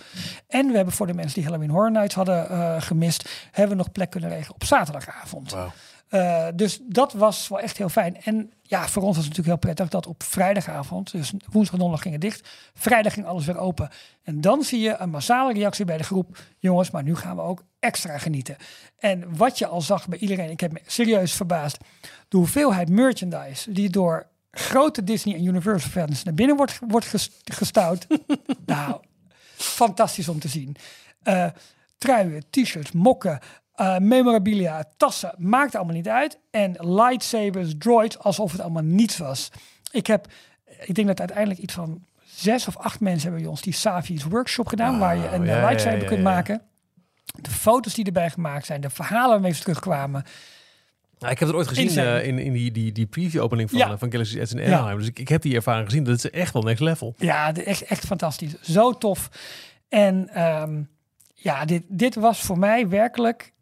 En 0.48 0.68
we 0.68 0.76
hebben 0.76 0.94
voor 0.94 1.08
de 1.08 1.14
mensen 1.14 1.34
die 1.34 1.44
Halloween 1.44 1.70
Horror 1.70 1.92
Nights 1.92 2.16
hadden 2.16 2.50
eh, 2.50 2.76
gemist, 2.82 3.30
hebben 3.52 3.78
we 3.78 3.84
nog 3.84 3.92
plek 3.92 4.10
kunnen 4.10 4.30
regelen 4.30 4.56
op 4.56 4.64
zaterdagavond. 4.64 5.52
Wauw. 5.52 5.72
Uh, 6.16 6.48
dus 6.56 6.80
dat 6.82 7.14
was 7.14 7.48
wel 7.48 7.60
echt 7.60 7.78
heel 7.78 7.90
fijn. 7.90 8.22
En 8.22 8.52
ja, 8.62 8.88
voor 8.88 9.04
ons 9.04 9.16
was 9.16 9.26
het 9.26 9.38
natuurlijk 9.38 9.48
heel 9.48 9.74
prettig 9.74 9.90
dat 9.90 10.08
op 10.08 10.24
vrijdagavond, 10.24 11.12
dus 11.12 11.32
woensdag 11.32 11.74
en 11.74 11.80
donderdag 11.80 12.02
gingen 12.02 12.20
dicht. 12.20 12.50
Vrijdag 12.74 13.14
ging 13.14 13.26
alles 13.26 13.46
weer 13.46 13.58
open. 13.58 13.90
En 14.24 14.42
dan 14.42 14.64
zie 14.64 14.80
je 14.80 14.96
een 14.98 15.10
massale 15.10 15.54
reactie 15.54 15.86
bij 15.86 15.98
de 15.98 16.04
groep. 16.04 16.38
Jongens, 16.60 16.92
maar 16.92 17.04
nu 17.04 17.16
gaan 17.16 17.36
we 17.36 17.42
ook 17.42 17.64
extra 17.80 18.18
genieten. 18.18 18.58
En 18.98 19.38
wat 19.38 19.58
je 19.58 19.68
al 19.68 19.82
zag 19.82 20.08
bij 20.08 20.20
iedereen, 20.20 20.50
ik 20.50 20.60
heb 20.60 20.72
me 20.72 20.82
serieus 20.86 21.34
verbaasd. 21.34 21.78
De 22.28 22.38
hoeveelheid 22.38 22.90
merchandise 22.90 23.72
die 23.72 23.90
door 23.90 24.28
grote 24.52 25.04
Disney 25.04 25.36
en 25.36 25.46
Universal 25.46 25.90
fans 25.90 26.24
naar 26.24 26.34
binnen 26.34 26.56
wordt, 26.56 26.80
wordt 26.88 27.30
gestouwd. 27.44 28.08
nou, 28.66 29.02
fantastisch 29.56 30.30
om 30.30 30.40
te 30.40 30.48
zien. 30.48 30.76
Uh, 31.24 31.48
truien, 31.98 32.44
t-shirts, 32.50 32.92
mokken, 32.92 33.40
uh, 33.78 33.98
memorabilia, 33.98 34.84
tassen, 34.98 35.34
maakt 35.38 35.76
allemaal 35.76 35.96
niet 35.96 36.10
uit. 36.10 36.40
En 36.52 36.76
lightsabers, 36.80 37.74
droids, 37.78 38.20
alsof 38.20 38.52
het 38.52 38.62
allemaal 38.62 38.84
niets 38.84 39.18
was. 39.18 39.52
Ik 39.92 40.08
heb, 40.08 40.28
ik 40.80 40.96
denk 40.96 41.08
dat 41.08 41.20
uiteindelijk 41.20 41.60
iets 41.60 41.74
van 41.74 42.06
zes 42.24 42.68
of 42.68 42.78
acht 42.78 43.00
mensen 43.00 43.22
hebben 43.22 43.42
bij 43.42 43.50
ons 43.50 43.62
die 43.62 43.74
Savi's 43.74 44.24
workshop 44.24 44.68
gedaan, 44.68 45.00
waar 45.00 45.16
je 45.16 45.28
een 45.28 45.46
ja, 45.46 45.60
lightsaber 45.68 45.98
ja, 45.98 46.04
ja, 46.04 46.10
kunt 46.10 46.24
maken. 46.24 46.62
De 47.42 47.50
foto's 47.50 47.94
die 47.94 48.06
erbij 48.06 48.30
gemaakt 48.30 48.66
zijn, 48.66 48.82
de 48.82 48.90
verhalen 48.90 49.30
waarmee 49.30 49.54
ze 49.54 49.62
terugkwamen. 49.62 50.24
Nou, 51.20 51.32
ik 51.32 51.40
heb 51.40 51.48
het 51.48 51.58
ooit 51.58 51.68
gezien 51.68 51.92
uh, 51.92 52.26
in, 52.26 52.40
in 52.40 52.54
die, 52.54 52.72
die, 52.72 52.92
die 52.92 53.06
preview-opening 53.06 53.70
van, 53.70 53.80
ja. 53.80 53.98
van 53.98 54.12
Galaxy 54.12 54.46
S 54.46 54.54
en 54.54 54.66
Anaheim. 54.66 54.98
Dus 54.98 55.08
ik, 55.08 55.20
ik 55.20 55.28
heb 55.28 55.42
die 55.42 55.56
ervaring 55.56 55.86
gezien. 55.86 56.04
Dat 56.04 56.18
is 56.18 56.30
echt 56.30 56.54
wel 56.54 56.62
next 56.62 56.82
level. 56.82 57.14
Ja, 57.18 57.54
echt, 57.54 57.82
echt 57.82 58.06
fantastisch. 58.06 58.62
Zo 58.62 58.98
tof. 58.98 59.30
En 59.90 60.44
um, 60.44 60.90
ja, 61.34 61.66
dit, 61.66 61.84
dit 61.88 62.16
was 62.16 62.42
voor 62.42 62.60
mij 62.60 62.88
werkelijk 62.88 63.54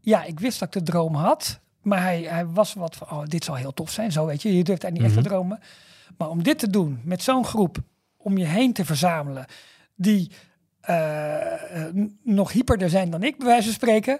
ja, 0.00 0.24
ik 0.24 0.40
wist 0.40 0.58
dat 0.58 0.74
ik 0.74 0.84
de 0.84 0.92
droom 0.92 1.14
had. 1.14 1.60
Maar 1.82 2.02
hij, 2.02 2.22
hij 2.22 2.46
was 2.46 2.74
wat 2.74 2.96
van, 2.96 3.10
oh, 3.10 3.24
dit 3.24 3.44
zal 3.44 3.54
heel 3.54 3.74
tof 3.74 3.90
zijn. 3.90 4.12
Zo 4.12 4.26
weet 4.26 4.42
je, 4.42 4.56
je 4.56 4.64
durft 4.64 4.82
eigenlijk 4.82 5.14
niet 5.14 5.16
echt 5.16 5.28
te 5.28 5.34
mhm. 5.34 5.40
dromen. 5.40 5.60
Maar 6.16 6.28
om 6.28 6.42
dit 6.42 6.58
te 6.58 6.70
doen, 6.70 7.00
met 7.04 7.22
zo'n 7.22 7.44
groep, 7.44 7.78
om 8.16 8.38
je 8.38 8.44
heen 8.44 8.72
te 8.72 8.84
verzamelen, 8.84 9.46
die 9.94 10.30
uh, 10.90 11.36
nog 12.22 12.52
hyperder 12.52 12.90
zijn 12.90 13.10
dan 13.10 13.22
ik, 13.22 13.38
bij 13.38 13.46
wijze 13.46 13.64
van 13.64 13.72
spreken. 13.72 14.18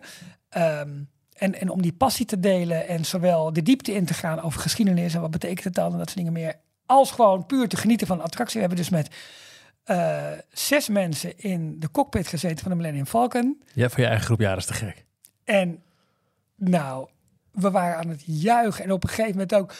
Um, 0.56 1.08
en, 1.40 1.60
en 1.60 1.70
om 1.70 1.82
die 1.82 1.92
passie 1.92 2.26
te 2.26 2.40
delen 2.40 2.88
en 2.88 3.04
zowel 3.04 3.52
de 3.52 3.62
diepte 3.62 3.92
in 3.92 4.04
te 4.04 4.14
gaan 4.14 4.40
over 4.40 4.60
geschiedenis 4.60 5.14
en 5.14 5.20
wat 5.20 5.30
betekent 5.30 5.64
het 5.64 5.74
dan 5.74 5.92
en 5.92 5.98
dat 5.98 6.06
soort 6.06 6.16
dingen 6.16 6.32
meer. 6.32 6.54
Als 6.86 7.10
gewoon 7.10 7.46
puur 7.46 7.68
te 7.68 7.76
genieten 7.76 8.06
van 8.06 8.16
de 8.16 8.22
attractie. 8.22 8.54
We 8.54 8.66
hebben 8.66 8.78
dus 8.78 8.90
met 8.90 9.14
uh, 9.86 10.26
zes 10.52 10.88
mensen 10.88 11.38
in 11.38 11.80
de 11.80 11.90
cockpit 11.90 12.26
gezeten 12.26 12.58
van 12.58 12.70
de 12.70 12.76
Millennium 12.76 13.06
Falcon. 13.06 13.62
Ja, 13.74 13.88
voor 13.88 14.00
je 14.00 14.06
eigen 14.06 14.24
groep, 14.24 14.40
ja, 14.40 14.48
dat 14.48 14.58
is 14.58 14.66
te 14.66 14.74
gek. 14.74 15.04
En 15.50 15.82
nou, 16.56 17.08
we 17.52 17.70
waren 17.70 17.96
aan 17.96 18.08
het 18.08 18.22
juichen. 18.26 18.84
En 18.84 18.92
op 18.92 19.02
een 19.02 19.08
gegeven 19.08 19.32
moment 19.32 19.54
ook... 19.54 19.72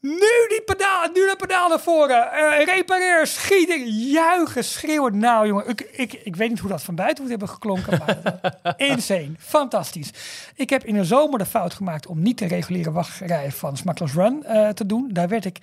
Nu 0.00 0.46
die 0.48 0.62
pedaal, 0.64 1.06
nu 1.06 1.14
de 1.14 1.34
pedaal 1.38 1.68
naar 1.68 1.80
voren. 1.80 2.28
Uh, 2.34 2.64
repareer, 2.64 3.26
schieten, 3.26 3.88
juichen, 3.88 4.64
schreeuwen. 4.64 5.18
Nou 5.18 5.46
jongen, 5.46 5.68
ik, 5.68 5.80
ik, 5.80 6.12
ik 6.12 6.36
weet 6.36 6.48
niet 6.48 6.58
hoe 6.58 6.70
dat 6.70 6.82
van 6.82 6.94
buiten 6.94 7.22
moet 7.22 7.30
hebben 7.30 7.48
geklonken. 7.48 7.98
Maar 7.98 8.40
insane, 8.90 9.32
fantastisch. 9.38 10.10
Ik 10.54 10.70
heb 10.70 10.84
in 10.84 10.94
de 10.94 11.04
zomer 11.04 11.38
de 11.38 11.46
fout 11.46 11.74
gemaakt 11.74 12.06
om 12.06 12.22
niet 12.22 12.38
de 12.38 12.46
reguliere 12.46 12.92
wachtrij 12.92 13.52
van 13.52 13.76
Smuggler's 13.76 14.14
Run 14.14 14.44
uh, 14.46 14.68
te 14.68 14.86
doen. 14.86 15.08
Daar 15.12 15.28
werd 15.28 15.44
ik 15.44 15.58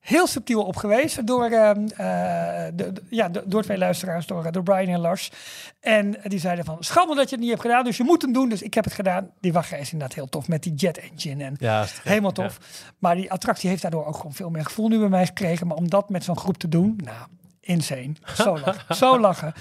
heel 0.00 0.26
subtiel 0.26 0.64
op 0.64 0.76
geweest 0.76 1.26
door, 1.26 1.50
uh, 1.50 1.70
de, 2.74 2.92
ja, 3.08 3.28
door 3.28 3.62
twee 3.62 3.78
luisteraars, 3.78 4.26
door, 4.26 4.52
door 4.52 4.62
Brian 4.62 4.94
en 4.94 5.00
Lars. 5.00 5.30
En 5.80 6.16
die 6.22 6.38
zeiden 6.38 6.64
van, 6.64 6.76
schande 6.80 7.14
dat 7.14 7.24
je 7.24 7.30
het 7.30 7.40
niet 7.40 7.50
hebt 7.50 7.62
gedaan, 7.62 7.84
dus 7.84 7.96
je 7.96 8.04
moet 8.04 8.22
hem 8.22 8.32
doen. 8.32 8.48
Dus 8.48 8.62
ik 8.62 8.74
heb 8.74 8.84
het 8.84 8.92
gedaan. 8.92 9.30
Die 9.40 9.52
wachtrij 9.52 9.80
is 9.80 9.92
inderdaad 9.92 10.16
heel 10.16 10.28
tof 10.28 10.48
met 10.48 10.62
die 10.62 10.74
jet 10.74 10.98
engine 10.98 11.44
en 11.44 11.56
ja, 11.58 11.86
helemaal 12.02 12.32
tof. 12.32 12.58
Maar 12.98 13.14
die 13.14 13.32
attractie 13.32 13.68
heeft 13.68 13.82
daardoor 13.82 14.06
ook 14.06 14.16
gewoon 14.16 14.32
veel 14.32 14.50
meer 14.50 14.64
gevoel 14.64 14.88
nu 14.88 14.98
bij 14.98 15.08
mij 15.08 15.26
gekregen. 15.26 15.66
Maar 15.66 15.76
om 15.76 15.88
dat 15.88 16.08
met 16.08 16.24
zo'n 16.24 16.38
groep 16.38 16.56
te 16.56 16.68
doen, 16.68 17.00
nou, 17.04 17.26
insane. 17.60 18.12
Zo 18.34 18.58
lachen. 18.64 18.96
zo 18.96 19.20
lachen. 19.20 19.52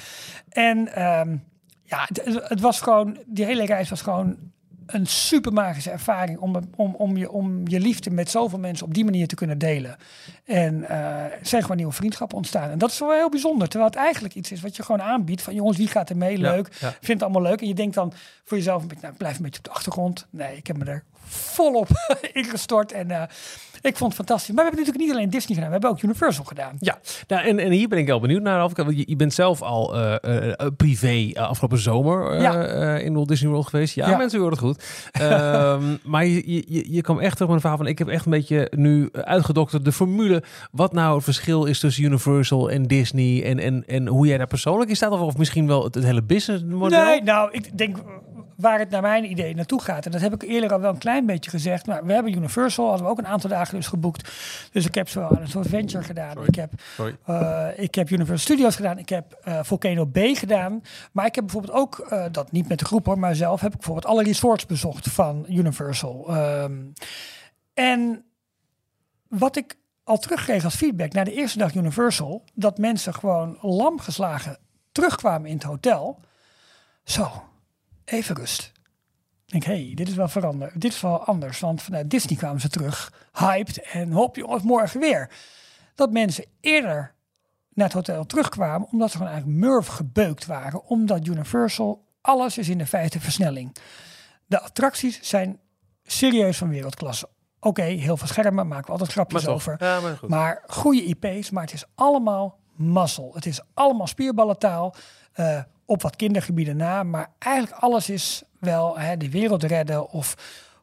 En 0.50 1.04
um, 1.04 1.44
ja, 1.84 2.08
het, 2.14 2.40
het 2.48 2.62
was 2.62 2.82
gewoon, 2.82 3.18
die 3.26 3.46
hele 3.46 3.66
reis 3.66 3.90
was 3.90 4.02
gewoon 4.02 4.38
een 4.88 5.06
super 5.06 5.54
magische 5.54 5.92
ervaring 5.92 6.40
om, 6.40 6.56
om, 6.76 6.96
om, 6.96 7.18
je, 7.18 7.32
om 7.32 7.68
je 7.68 7.80
liefde 7.80 8.10
met 8.10 8.30
zoveel 8.30 8.60
mensen 8.60 8.86
op 8.86 8.94
die 8.94 9.04
manier 9.04 9.28
te 9.28 9.36
kunnen 9.36 9.58
delen. 9.58 9.98
En 10.46 10.76
uh, 10.76 11.24
zijn 11.42 11.62
gewoon 11.62 11.78
nieuwe 11.78 11.94
vriendschappen 11.94 12.38
ontstaan. 12.38 12.70
En 12.70 12.78
dat 12.78 12.92
is 12.92 13.00
wel 13.00 13.12
heel 13.12 13.30
bijzonder. 13.30 13.68
Terwijl 13.68 13.92
het 13.92 14.00
eigenlijk 14.00 14.36
iets 14.36 14.52
is 14.52 14.62
wat 14.62 14.76
je 14.76 14.84
gewoon 14.84 15.02
aanbiedt. 15.02 15.42
Van 15.42 15.54
jongens, 15.54 15.78
wie 15.78 15.88
gaat 15.88 16.10
er 16.10 16.18
mee? 16.18 16.38
Leuk. 16.38 16.68
Ja, 16.80 16.90
Vindt 16.92 17.08
het 17.08 17.24
allemaal 17.24 17.42
leuk. 17.42 17.62
En 17.62 17.68
je 17.68 17.74
denkt 17.74 17.96
dan 17.96 18.14
voor 18.44 18.58
jezelf, 18.58 18.82
nou, 19.02 19.12
ik 19.12 19.18
blijf 19.18 19.38
een 19.38 19.44
beetje 19.44 19.60
op 19.60 19.66
de 19.66 19.72
achtergrond. 19.72 20.28
Nee, 20.30 20.58
ik 20.58 20.68
heb 20.68 20.78
me 20.78 20.86
er 20.86 21.04
volop 21.28 21.88
ingestort. 22.34 22.92
En 22.92 23.10
uh, 23.10 23.22
ik 23.82 23.98
vond 23.98 24.16
het 24.16 24.26
fantastisch. 24.26 24.56
Maar 24.56 24.64
we 24.64 24.70
hebben 24.70 24.80
natuurlijk 24.80 25.06
niet 25.06 25.16
alleen 25.16 25.30
Disney 25.30 25.56
gedaan, 25.56 25.68
we 25.68 25.72
hebben 25.72 25.90
ook 25.90 26.02
Universal 26.02 26.44
gedaan. 26.44 26.76
Ja, 26.80 27.00
nou, 27.28 27.46
en, 27.46 27.60
en 27.60 27.72
hier 27.72 27.88
ben 27.88 27.98
ik 27.98 28.08
wel 28.08 28.20
benieuwd 28.20 28.42
naar. 28.42 28.70
Je, 28.76 29.04
je 29.06 29.16
bent 29.16 29.34
zelf 29.34 29.62
al 29.62 29.98
uh, 29.98 30.16
uh, 30.22 30.54
privé 30.78 31.32
afgelopen 31.34 31.80
zomer 31.80 32.42
ja. 32.42 32.96
in 32.96 33.14
Walt 33.14 33.28
Disney 33.28 33.50
World 33.50 33.68
geweest. 33.68 33.96
Ja, 33.96 34.10
ja. 34.10 34.18
mensen 34.18 34.40
horen 34.40 34.54
het 34.54 34.62
goed. 34.62 34.84
um, 35.22 36.00
maar 36.12 36.26
je, 36.26 36.64
je, 36.68 36.94
je 36.94 37.02
kwam 37.02 37.20
echt 37.20 37.34
terug 37.34 37.48
met 37.48 37.56
een 37.56 37.62
verhaal 37.62 37.78
van... 37.78 37.88
ik 37.88 37.98
heb 37.98 38.08
echt 38.08 38.26
een 38.26 38.32
beetje 38.32 38.72
nu 38.76 39.10
uitgedokterd 39.12 39.86
de 39.86 39.92
formule... 39.92 40.44
wat 40.72 40.94
nou 40.94 41.16
het 41.16 41.24
verschil 41.24 41.66
is 41.66 41.80
tussen 41.80 42.04
Universal 42.04 42.72
en 42.72 42.84
Disney... 42.84 43.44
en, 43.44 43.60
en, 43.60 43.84
en 43.88 44.08
hoe 44.08 44.28
jij 44.28 44.38
daar 44.38 44.48
persoonlijk 44.48 44.90
in 44.90 44.96
staat. 44.96 45.12
Of, 45.12 45.20
of 45.20 45.38
misschien 45.38 45.68
wel 45.68 45.84
het, 45.84 45.96
het 45.96 46.04
hele 46.04 46.24
business 46.24 46.64
model. 46.64 47.04
Nee, 47.04 47.24
nou, 47.24 47.52
ik 47.52 47.78
denk 47.78 47.98
waar 48.58 48.80
het 48.80 48.90
naar 48.90 49.02
mijn 49.02 49.32
idee 49.32 49.56
naartoe 49.56 49.82
gaat. 49.82 50.06
En 50.06 50.12
dat 50.12 50.22
heb 50.22 50.34
ik 50.34 50.42
eerder 50.42 50.74
al 50.74 50.80
wel 50.80 50.92
een 50.92 50.98
klein 50.98 51.26
beetje 51.26 51.50
gezegd. 51.50 51.86
Maar 51.86 52.06
we 52.06 52.14
hebben 52.14 52.36
Universal, 52.36 52.88
hadden 52.88 53.06
we 53.06 53.12
ook 53.12 53.18
een 53.18 53.28
aantal 53.28 53.50
dagen 53.50 53.76
dus 53.76 53.88
geboekt. 53.88 54.32
Dus 54.72 54.86
ik 54.86 54.96
heb 54.96 55.10
zowel 55.10 55.32
een 55.32 55.48
soort 55.48 55.68
venture 55.68 56.04
gedaan. 56.04 56.46
Ik 56.46 56.56
heb, 56.56 56.74
uh, 57.30 57.68
ik 57.76 57.96
heb 57.96 58.10
Universal 58.10 58.38
Studios 58.38 58.76
gedaan. 58.76 58.98
Ik 58.98 59.10
heb 59.10 59.40
uh, 59.48 59.60
Volcano 59.64 60.06
B 60.06 60.18
gedaan. 60.18 60.82
Maar 61.12 61.26
ik 61.26 61.36
heb 61.36 61.44
bijvoorbeeld 61.44 61.74
ook, 61.74 62.08
uh, 62.12 62.26
dat 62.32 62.52
niet 62.52 62.68
met 62.68 62.80
de 62.80 62.86
groep 62.86 63.06
hoor, 63.06 63.20
maar 63.20 63.36
zelf 63.36 63.62
heb 63.62 63.72
ik 63.72 63.78
bijvoorbeeld 63.78 64.06
alle 64.06 64.24
resorts 64.24 64.66
bezocht 64.66 65.10
van 65.10 65.46
Universal. 65.50 66.38
Um, 66.38 66.94
en 67.74 68.24
wat 69.28 69.56
ik 69.56 69.76
al 70.04 70.18
terugkreeg 70.18 70.64
als 70.64 70.76
feedback 70.76 71.14
na 71.14 71.24
de 71.24 71.34
eerste 71.34 71.58
dag 71.58 71.74
Universal, 71.74 72.44
dat 72.54 72.78
mensen 72.78 73.14
gewoon 73.14 73.58
lam 73.62 74.00
geslagen 74.00 74.58
terugkwamen 74.92 75.50
in 75.50 75.56
het 75.56 75.64
hotel. 75.64 76.20
Zo, 77.04 77.32
even 78.10 78.36
rust. 78.36 78.72
Ik 79.46 79.52
denk, 79.52 79.64
hé, 79.64 79.86
hey, 79.86 79.94
dit 79.96 80.08
is 80.08 80.16
wel 80.16 80.28
veranderd. 80.28 80.82
Dit 80.82 80.94
is 80.94 81.02
wel 81.02 81.26
anders. 81.26 81.60
Want 81.60 81.82
vanuit 81.82 82.10
Disney 82.10 82.38
kwamen 82.38 82.62
ze 82.62 82.70
terug, 82.70 83.14
hyped. 83.34 83.82
En 83.82 84.12
hoop 84.12 84.36
jongens, 84.36 84.64
morgen 84.64 85.00
weer. 85.00 85.30
Dat 85.96 86.12
mensen 86.12 86.46
eerder 86.62 87.16
naar 87.74 87.86
het 87.86 87.94
hotel 87.94 88.26
terugkwamen. 88.26 88.88
Omdat 88.92 89.12
ze 89.12 89.18
gewoon 89.18 89.32
eigenlijk 89.32 89.62
murf 89.62 89.88
gebeukt 89.88 90.46
waren. 90.46 90.86
Omdat 90.86 91.28
Universal, 91.28 92.06
alles 92.22 92.58
is 92.58 92.70
in 92.70 92.78
de 92.78 92.86
vijfde 92.86 93.20
versnelling. 93.20 93.76
De 94.46 94.62
attracties 94.62 95.20
zijn 95.22 95.60
serieus 96.04 96.58
van 96.58 96.70
wereldklasse. 96.70 97.30
Oké, 97.60 97.84
heel 97.84 98.18
veel 98.18 98.28
schermen, 98.28 98.68
maken 98.68 98.86
we 98.86 98.92
altijd 98.92 99.12
grapjes 99.12 99.46
maar 99.46 99.54
over. 99.54 99.76
Ja, 99.80 100.00
maar, 100.00 100.18
maar, 100.28 100.64
goede 100.68 101.04
IP's, 101.04 101.50
maar 101.50 101.64
het 101.64 101.74
is 101.74 101.86
allemaal 101.96 102.60
mazzel. 102.76 103.32
Het 103.34 103.46
is 103.46 103.62
allemaal 103.74 104.08
spierballentaal. 104.08 104.96
Uh, 105.36 105.62
op 105.88 106.02
wat 106.02 106.16
kindergebieden 106.16 106.78
na. 106.78 107.04
Maar 107.04 107.32
eigenlijk 107.38 107.82
alles 107.82 108.10
is 108.10 108.44
wel 108.60 109.00
hè, 109.00 109.18
de 109.18 109.30
wereld 109.30 109.64
redden 109.64 110.10
of 110.10 110.36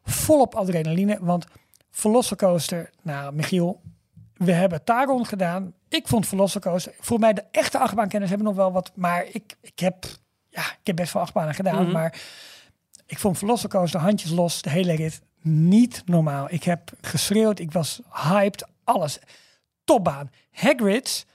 volop 0.03 0.55
adrenaline. 0.55 1.17
Want 1.21 1.45
Velocicoaster, 1.91 2.89
nou 3.01 3.33
Michiel, 3.33 3.81
we 4.33 4.51
hebben 4.51 4.83
Taron 4.83 5.25
gedaan. 5.25 5.73
Ik 5.89 6.07
vond 6.07 6.27
Velocicoaster, 6.27 6.93
voor 6.99 7.19
mij 7.19 7.33
de 7.33 7.43
echte 7.51 7.77
achtbaankenners 7.77 8.31
hebben 8.31 8.47
nog 8.47 8.57
wel 8.57 8.71
wat. 8.71 8.91
Maar 8.95 9.25
ik, 9.31 9.55
ik, 9.61 9.79
heb, 9.79 10.05
ja, 10.49 10.61
ik 10.61 10.87
heb 10.87 10.95
best 10.95 11.13
wel 11.13 11.21
achtbanen 11.21 11.53
gedaan. 11.53 11.83
Mhm. 11.83 11.91
Maar 11.91 12.21
ik 13.05 13.19
vond 13.19 13.37
Velocicoaster, 13.37 13.99
handjes 13.99 14.31
los, 14.31 14.61
de 14.61 14.69
hele 14.69 14.95
rit, 14.95 15.21
niet 15.41 16.01
normaal. 16.05 16.47
Ik 16.49 16.63
heb 16.63 16.91
geschreeuwd, 17.01 17.59
ik 17.59 17.71
was 17.71 18.01
hyped, 18.11 18.67
alles. 18.83 19.19
Topbaan. 19.83 20.31
Hagrid's 20.51 21.25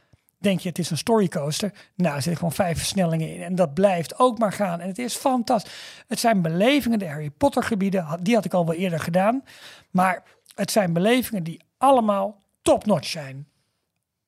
denk 0.40 0.60
je 0.60 0.68
het 0.68 0.78
is 0.78 0.90
een 0.90 0.98
storycoaster. 0.98 1.72
Nou, 1.94 2.14
er 2.14 2.22
zitten 2.22 2.36
gewoon 2.36 2.52
vijf 2.52 2.78
versnellingen 2.78 3.34
in. 3.34 3.42
En 3.42 3.54
dat 3.54 3.74
blijft 3.74 4.18
ook 4.18 4.38
maar 4.38 4.52
gaan. 4.52 4.80
En 4.80 4.88
het 4.88 4.98
is 4.98 5.16
fantastisch. 5.16 5.72
Het 6.06 6.18
zijn 6.18 6.42
belevingen, 6.42 6.98
de 6.98 7.08
Harry 7.08 7.30
Potter 7.30 7.62
gebieden, 7.62 8.18
die 8.22 8.34
had 8.34 8.44
ik 8.44 8.54
al 8.54 8.66
wel 8.66 8.74
eerder 8.74 9.00
gedaan. 9.00 9.44
Maar 9.90 10.22
het 10.54 10.70
zijn 10.70 10.92
belevingen 10.92 11.42
die 11.42 11.60
allemaal 11.78 12.42
top-notch 12.62 13.08
zijn. 13.08 13.48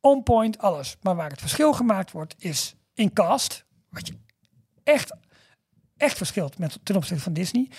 on 0.00 0.22
point, 0.22 0.58
alles. 0.58 0.96
Maar 1.02 1.16
waar 1.16 1.30
het 1.30 1.40
verschil 1.40 1.72
gemaakt 1.72 2.10
wordt, 2.10 2.34
is 2.38 2.74
in 2.94 3.12
cast. 3.12 3.64
Wat 3.88 4.06
je 4.06 4.14
echt, 4.82 5.16
echt 5.96 6.16
verschilt 6.16 6.58
met, 6.58 6.78
ten 6.82 6.96
opzichte 6.96 7.22
van 7.22 7.32
Disney. 7.32 7.70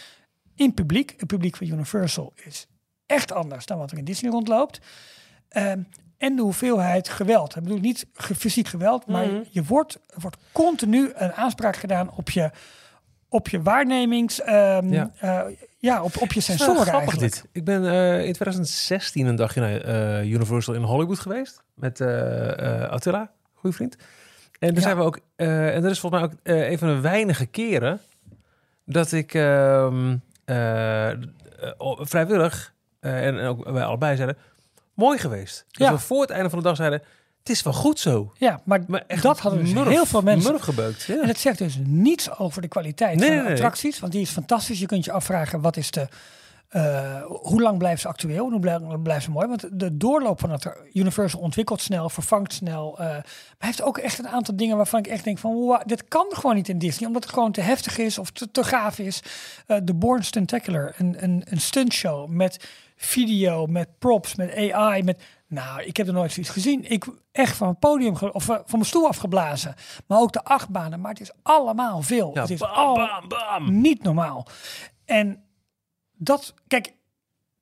In 0.55 0.73
publiek. 0.73 1.13
Het 1.17 1.27
publiek 1.27 1.55
van 1.55 1.67
Universal 1.67 2.33
is 2.35 2.67
echt 3.05 3.31
anders 3.31 3.65
dan 3.65 3.77
wat 3.77 3.91
er 3.91 3.97
in 3.97 4.05
Disney 4.05 4.31
rondloopt. 4.31 4.79
Ehm, 5.49 5.81
en 6.23 6.35
de 6.35 6.41
hoeveelheid 6.41 7.09
geweld. 7.09 7.55
Ik 7.55 7.63
bedoel 7.63 7.79
niet 7.79 8.05
ge- 8.13 8.35
fysiek 8.35 8.67
geweld, 8.67 9.07
maar 9.07 9.25
Mhm. 9.25 9.41
je 9.49 9.63
wordt, 9.63 9.93
er 9.93 10.21
wordt 10.21 10.37
continu 10.51 11.11
een 11.15 11.33
aanspraak 11.33 11.75
gedaan 11.75 12.11
op 12.15 12.29
je, 12.29 12.51
op 13.29 13.49
je 13.49 13.61
waarnemings... 13.61 14.41
ehm, 14.41 14.93
Ja. 14.93 15.11
ja. 15.21 15.47
ja, 15.77 16.03
op, 16.03 16.21
op 16.21 16.33
je 16.33 16.41
sensoren 16.41 16.73
grappig 16.75 16.93
eigenlijk. 16.99 17.33
dit. 17.33 17.45
Ik 17.51 17.63
ben 17.63 17.85
eh, 17.85 18.25
in 18.25 18.33
2016 18.33 19.25
een 19.27 19.35
dagje 19.35 19.59
naar 19.61 19.81
eh, 19.81 20.31
Universal 20.31 20.73
in 20.73 20.81
Hollywood 20.81 21.19
geweest. 21.19 21.63
Met 21.75 22.01
eh, 22.01 22.81
eh, 22.83 22.89
Attila, 22.89 23.31
goede 23.53 23.75
vriend. 23.75 23.95
En 24.59 24.67
daar 24.67 24.73
Ja. 24.77 24.81
zijn 24.81 24.97
we 24.97 25.03
ook... 25.03 25.19
eh, 25.35 25.75
en 25.75 25.81
dat 25.81 25.91
is 25.91 25.99
volgens 25.99 26.21
mij 26.21 26.31
ook 26.31 26.37
eh, 26.43 26.71
een 26.71 26.77
van 26.77 26.87
de 26.87 26.99
weinige 26.99 27.45
keren... 27.45 27.99
dat 28.85 29.11
ik 29.11 29.33
ehm, 29.33 30.15
eh, 30.45 31.11
eh, 31.11 31.17
vrijwillig... 31.99 32.73
eh, 32.99 33.25
en, 33.25 33.39
en 33.39 33.45
ook 33.47 33.69
wij 33.69 33.83
allebei 33.83 34.15
zeiden... 34.15 34.37
Mooi 34.93 35.17
geweest. 35.17 35.65
Dus 35.71 35.87
Ja. 35.87 35.93
we 35.93 35.99
voor 35.99 36.21
het 36.21 36.29
einde 36.29 36.49
van 36.49 36.57
de 36.59 36.63
dag 36.65 36.75
zeiden... 36.75 37.01
Het 37.39 37.51
is 37.51 37.63
wel 37.63 37.73
goed 37.73 37.99
zo. 37.99 38.33
Ja, 38.37 38.61
maar, 38.65 38.83
Maar 38.87 39.03
echt 39.07 39.23
dat 39.23 39.39
hadden 39.39 39.63
dus 39.63 39.73
murf, 39.73 39.87
heel 39.87 40.05
veel 40.05 40.21
mensen. 40.21 40.51
Murf 40.51 40.61
gebeukt. 40.63 41.03
Ja. 41.03 41.21
En 41.21 41.27
het 41.27 41.39
zegt 41.39 41.57
dus 41.57 41.77
niets 41.83 42.37
over 42.37 42.61
de 42.61 42.67
kwaliteit 42.67 43.17
Nee, 43.19 43.27
van 43.27 43.37
de 43.37 43.43
nee. 43.43 43.51
attracties. 43.51 43.99
Want 43.99 44.11
die 44.11 44.21
is 44.21 44.29
fantastisch. 44.29 44.79
Je 44.79 44.85
kunt 44.85 45.05
je 45.05 45.11
afvragen, 45.11 45.61
wat 45.61 45.77
is 45.77 45.91
de... 45.91 46.07
eh, 46.69 47.21
hoe 47.25 47.61
lang 47.61 47.77
blijven 47.77 47.99
ze 47.99 48.07
actueel? 48.07 48.49
Hoe 48.49 48.59
blij- 48.59 48.79
blijven 49.03 49.23
ze 49.23 49.31
mooi? 49.31 49.47
Want 49.47 49.79
de 49.79 49.97
doorloop 49.97 50.39
van 50.39 50.51
het 50.51 50.67
Universal 50.93 51.39
ontwikkelt 51.39 51.81
snel, 51.81 52.09
vervangt 52.09 52.53
snel. 52.53 52.99
eh, 52.99 53.05
maar 53.07 53.23
heeft 53.57 53.81
ook 53.81 53.97
echt 53.97 54.19
een 54.19 54.27
aantal 54.27 54.55
dingen 54.55 54.77
waarvan 54.77 54.99
ik 54.99 55.07
echt 55.07 55.23
denk 55.23 55.37
van... 55.37 55.53
Wow, 55.53 55.81
dit 55.85 56.07
kan 56.07 56.25
gewoon 56.29 56.55
niet 56.55 56.69
in 56.69 56.77
Disney. 56.77 57.07
Omdat 57.07 57.23
het 57.23 57.33
gewoon 57.33 57.51
te 57.51 57.61
heftig 57.61 57.97
is 57.97 58.17
of 58.17 58.31
te, 58.31 58.51
te 58.51 58.63
gaaf 58.63 58.99
is. 58.99 59.19
Eh, 59.67 59.77
de 59.83 59.93
Born 59.93 60.23
Stuntacular, 60.23 60.93
een, 60.97 61.15
een, 61.23 61.43
een 61.49 61.61
stuntshow 61.61 62.29
met 62.29 62.67
video, 62.95 63.65
met 63.65 63.99
props, 63.99 64.35
met 64.35 64.71
AI, 64.71 65.03
met... 65.03 65.23
Nou, 65.47 65.83
ik 65.83 65.97
heb 65.97 66.07
er 66.07 66.13
nooit 66.13 66.31
zoiets 66.31 66.51
gezien. 66.51 66.91
Ik 66.91 67.05
echt 67.31 67.57
van 67.57 67.67
het 67.67 67.79
podium, 67.79 68.15
of 68.15 68.49
eh, 68.49 68.55
van 68.55 68.63
mijn 68.71 68.85
stoel 68.85 69.07
afgeblazen. 69.07 69.75
Maar 70.07 70.19
ook 70.19 70.31
de 70.31 70.43
achtbanen. 70.43 71.01
Maar 71.01 71.11
het 71.11 71.21
is 71.21 71.31
allemaal 71.41 72.01
veel. 72.01 72.31
Ja, 72.33 72.41
het 72.41 72.49
is 72.49 72.59
bam, 72.59 72.69
al 72.69 72.95
bam, 72.95 73.27
bam. 73.27 73.81
niet 73.81 74.03
normaal. 74.03 74.47
En 75.05 75.43
dat, 76.11 76.53
kijk, 76.67 76.93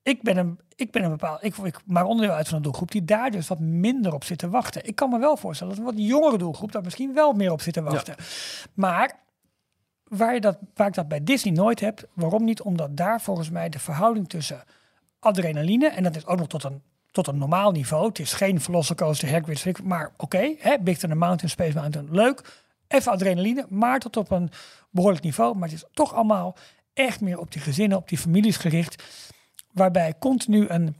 ik 0.04 0.22
ben 0.22 0.38
een, 0.38 0.60
ik 0.76 0.92
ben 0.92 1.04
een 1.04 1.10
bepaald, 1.10 1.44
ik, 1.44 1.56
ik 1.58 1.80
maar 1.86 2.06
onderdeel 2.06 2.36
uit 2.36 2.48
van 2.48 2.58
een 2.58 2.64
doelgroep 2.64 2.92
die 2.92 3.06
daar 3.06 3.32
dus 3.32 3.48
wat 3.48 3.60
minder 3.60 4.14
op 4.14 4.24
zit 4.24 4.38
te 4.38 4.50
wachten. 4.50 4.86
Ik 4.86 4.96
kan 4.96 5.10
me 5.10 5.20
wel 5.20 5.38
voorstellen 5.38 5.76
dat 5.76 5.86
een 5.86 5.96
wat 5.96 6.08
jongere 6.08 6.38
doelgroep 6.38 6.72
daar 6.72 6.84
misschien 6.84 7.14
wel 7.14 7.34
meer 7.34 7.52
op 7.52 7.62
zit 7.62 7.74
te 7.74 7.82
wachten. 7.82 8.16
Maar 8.74 9.20
waar, 10.04 10.34
je 10.34 10.42
dat, 10.42 10.58
waar 10.74 10.88
ik 10.88 10.94
dat 10.94 11.08
bij 11.08 11.24
Disney 11.24 11.54
nooit 11.54 11.80
heb, 11.80 12.10
waarom 12.14 12.44
niet? 12.44 12.62
Omdat 12.62 12.98
daar 12.98 13.22
volgens 13.22 13.50
mij 13.50 13.70
de 13.70 13.80
verhouding 13.80 14.30
tussen 14.30 14.64
adrenaline, 15.22 15.88
en 15.88 16.04
dat 16.04 16.16
is 16.16 16.26
ook 16.26 16.38
nog 16.38 16.48
tot 16.48 16.64
een, 16.64 16.82
tot 17.12 17.28
een 17.28 17.38
normaal 17.38 17.72
niveau. 17.72 18.08
Het 18.08 18.20
is 18.20 18.34
geen 18.34 18.62
Velocicoaster, 18.62 19.66
ik- 19.68 19.84
maar 19.84 20.12
oké, 20.18 20.54
hè, 20.60 20.80
Big 20.80 20.98
Thunder 20.98 21.18
Mountain, 21.18 21.50
Space 21.50 21.78
Mountain, 21.78 22.08
leuk. 22.12 22.60
Even 22.88 23.12
adrenaline, 23.12 23.66
maar 23.70 24.00
tot 24.00 24.18
op 24.18 24.32
een 24.32 24.52
behoorlijk 24.90 25.24
niveau. 25.24 25.54
Maar 25.58 25.70
het 25.70 25.78
is 25.78 25.86
toch 25.94 26.14
allemaal 26.14 26.56
echt 26.94 27.22
meer 27.22 27.40
op 27.40 27.52
die 27.52 27.62
gezinnen, 27.62 27.98
op 27.98 28.10
die 28.10 28.18
families 28.18 28.58
gericht. 28.58 29.04
Waarbij 29.72 30.14
continu 30.20 30.68
een, 30.70 30.96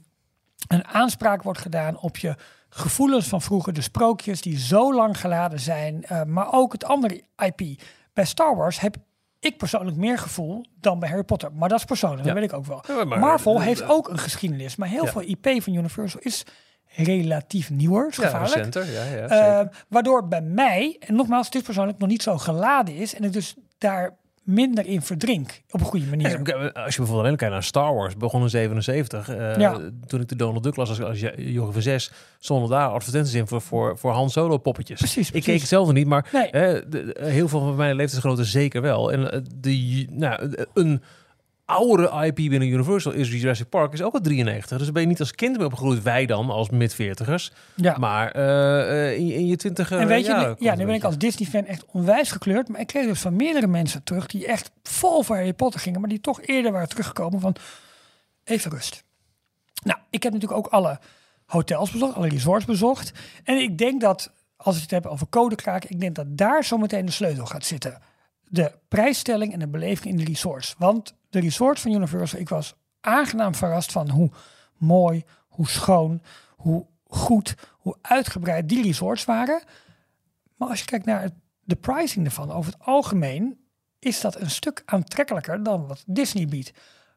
een 0.68 0.86
aanspraak 0.86 1.42
wordt 1.42 1.58
gedaan 1.58 1.98
op 1.98 2.16
je 2.16 2.36
gevoelens 2.68 3.28
van 3.28 3.42
vroeger. 3.42 3.72
De 3.72 3.80
sprookjes 3.80 4.40
die 4.40 4.58
zo 4.58 4.94
lang 4.94 5.20
geladen 5.20 5.60
zijn. 5.60 6.04
eh, 6.04 6.22
maar 6.22 6.52
ook 6.52 6.72
het 6.72 6.84
andere 6.84 7.22
IP. 7.36 7.80
Bij 8.12 8.24
Star 8.24 8.56
Wars 8.56 8.80
heb 8.80 8.96
ik 9.42 9.56
persoonlijk 9.56 9.96
meer 9.96 10.18
gevoel 10.18 10.64
dan 10.80 10.98
bij 10.98 11.08
Harry 11.08 11.24
Potter. 11.24 11.52
Maar 11.52 11.68
dat 11.68 11.78
is 11.78 11.84
persoonlijk, 11.84 12.20
Ja. 12.24 12.32
dat 12.32 12.40
weet 12.40 12.50
ik 12.50 12.56
ook 12.56 12.66
wel. 12.66 12.84
Ja, 12.96 13.04
maar- 13.04 13.18
Marvel 13.18 13.60
heeft 13.60 13.82
ook 13.88 14.08
een 14.08 14.18
geschiedenis. 14.18 14.76
Maar 14.76 14.88
heel 14.88 15.04
Ja. 15.04 15.10
veel 15.10 15.22
IP 15.22 15.62
van 15.62 15.74
Universal 15.74 16.20
is 16.22 16.44
relatief 16.96 17.70
nieuwer. 17.70 18.08
Is 18.08 18.16
Ja, 18.16 18.22
gevaarlijk. 18.24 18.54
recenter. 18.54 18.92
Ja, 18.92 19.04
ja, 19.04 19.26
Eh, 19.28 19.56
zeker. 19.58 19.84
waardoor 19.88 20.28
bij 20.28 20.40
mij, 20.42 20.96
en 21.00 21.14
nogmaals, 21.14 21.46
het 21.46 21.54
is 21.54 21.62
persoonlijk 21.62 21.98
nog 21.98 22.08
niet 22.08 22.22
zo 22.22 22.38
geladen 22.38 22.94
is. 22.94 23.14
En 23.14 23.24
ik 23.24 23.32
dus 23.32 23.54
daar 23.78 24.16
minder 24.42 24.86
in 24.86 25.02
verdrink. 25.02 25.62
Op 25.70 25.80
een 25.80 25.86
goede 25.86 26.06
manier. 26.06 26.26
Als 26.26 26.94
je 26.94 26.96
bijvoorbeeld 26.96 27.18
alleen 27.18 27.36
kijkt 27.36 27.52
naar 27.54 27.62
Star 27.62 27.94
Wars, 27.94 28.16
begon 28.16 28.42
in 28.42 28.50
77. 28.50 29.28
eh, 29.28 29.56
Ja. 29.56 29.80
Toen 30.06 30.20
ik 30.20 30.28
de 30.28 30.36
Donald 30.36 30.62
Duck 30.62 30.76
las 30.76 30.88
als, 30.88 31.02
als 31.02 31.20
jongen 31.36 31.72
van 31.72 31.82
zes, 31.82 32.10
stonden 32.38 32.70
daar 32.70 32.88
advertenties 32.88 33.34
in 33.34 33.46
voor, 33.46 33.60
voor, 33.60 33.98
voor 33.98 34.12
Han 34.12 34.30
Solo 34.30 34.58
poppetjes. 34.58 34.98
Precies, 34.98 35.30
Ik 35.30 35.42
keek 35.42 35.58
het 35.60 35.68
zelf 35.68 35.92
niet, 35.92 36.06
maar 36.06 36.28
Nee. 36.32 36.50
de- 36.50 37.16
heel 37.20 37.48
veel 37.48 37.60
van 37.60 37.76
mijn 37.76 37.96
leeftijdsgenoten 37.96 38.44
zeker 38.44 38.82
wel. 38.82 39.12
En 39.12 39.32
eh, 39.32 39.40
de, 39.60 40.06
nou, 40.10 40.54
een 40.74 41.02
oudere 41.64 42.26
IP 42.26 42.34
binnen 42.34 42.68
Universal 42.68 43.12
is 43.12 43.30
Jurassic 43.30 43.68
Park, 43.68 43.92
is 43.92 44.02
ook 44.02 44.14
al 44.14 44.20
93. 44.20 44.78
Dus 44.78 44.92
ben 44.92 45.02
je 45.02 45.08
niet 45.08 45.20
als 45.20 45.32
kind 45.32 45.56
mee 45.56 45.66
opgegroeid, 45.66 46.02
wij 46.02 46.26
dan, 46.26 46.50
als 46.50 46.70
mid-veertigers. 46.70 47.52
ja. 47.74 47.96
Maar 47.98 48.30
eh, 48.30 49.08
eh, 49.10 49.16
in, 49.18 49.26
je- 49.26 49.34
in 49.34 49.46
je 49.46 49.56
twintiger 49.56 49.98
En 49.98 50.06
weet 50.06 50.20
je, 50.24 50.26
jaren 50.30 50.42
nu- 50.42 50.48
komt 50.54 50.62
ja, 50.64 50.74
nu 50.74 50.84
ben 50.86 50.94
ik 50.94 51.04
als 51.04 51.18
Disney-fan 51.18 51.64
echt 51.66 51.84
onwijs 51.86 52.30
gekleurd. 52.30 52.68
Maar 52.68 52.80
ik 52.80 52.86
kreeg 52.86 53.06
dus 53.06 53.20
van 53.20 53.36
meerdere 53.36 53.66
mensen 53.66 54.02
terug 54.02 54.26
die 54.26 54.46
echt 54.46 54.70
vol 54.82 55.22
voor 55.22 55.36
Harry 55.36 55.52
Potter 55.54 55.80
gingen. 55.80 56.00
Maar 56.00 56.08
die 56.08 56.20
toch 56.20 56.42
eerder 56.42 56.72
waren 56.72 56.88
teruggekomen 56.88 57.40
van 57.40 57.54
even 58.44 58.70
rust. 58.70 59.04
Nou, 59.84 59.98
ik 60.10 60.22
heb 60.22 60.32
natuurlijk 60.32 60.66
ook 60.66 60.72
alle 60.72 60.98
hotels 61.46 61.90
bezocht, 61.90 62.14
alle 62.14 62.28
resorts 62.28 62.64
bezocht. 62.64 63.12
En 63.44 63.56
ik 63.56 63.78
denk 63.78 64.00
dat, 64.00 64.32
als 64.56 64.76
ik 64.76 64.82
het 64.82 64.90
heb 64.90 65.06
over 65.06 65.26
codekraken, 65.28 65.90
ik 65.90 66.00
denk 66.00 66.14
dat 66.14 66.26
daar 66.28 66.64
zometeen 66.64 67.06
de 67.06 67.12
sleutel 67.12 67.46
gaat 67.46 67.64
zitten. 67.64 67.98
De 68.48 68.72
prijsstelling 68.88 69.52
en 69.52 69.58
de 69.58 69.68
beleving 69.68 70.06
in 70.14 70.16
de 70.16 70.24
resorts. 70.24 70.74
Want 70.78 71.14
de 71.32 71.40
resorts 71.40 71.80
van 71.80 71.92
Universal, 71.92 72.40
ik 72.40 72.48
was 72.48 72.74
aangenaam 73.00 73.54
verrast 73.54 73.92
van 73.92 74.10
hoe 74.10 74.30
mooi, 74.78 75.24
hoe 75.48 75.68
schoon, 75.68 76.22
hoe 76.56 76.86
goed, 77.04 77.54
hoe 77.70 77.96
uitgebreid 78.00 78.68
die 78.68 78.82
resorts 78.82 79.24
waren. 79.24 79.62
Maar 80.56 80.68
als 80.68 80.78
je 80.78 80.84
kijkt 80.84 81.06
naar 81.06 81.30
de 81.64 81.76
pricing 81.76 82.24
ervan, 82.24 82.52
over 82.52 82.72
het 82.72 82.84
algemeen 82.84 83.58
is 83.98 84.20
dat 84.20 84.40
een 84.40 84.50
stuk 84.50 84.82
aantrekkelijker 84.84 85.62
dan 85.62 85.86
wat 85.86 86.04
Disney 86.06 86.46
biedt. 86.46 86.72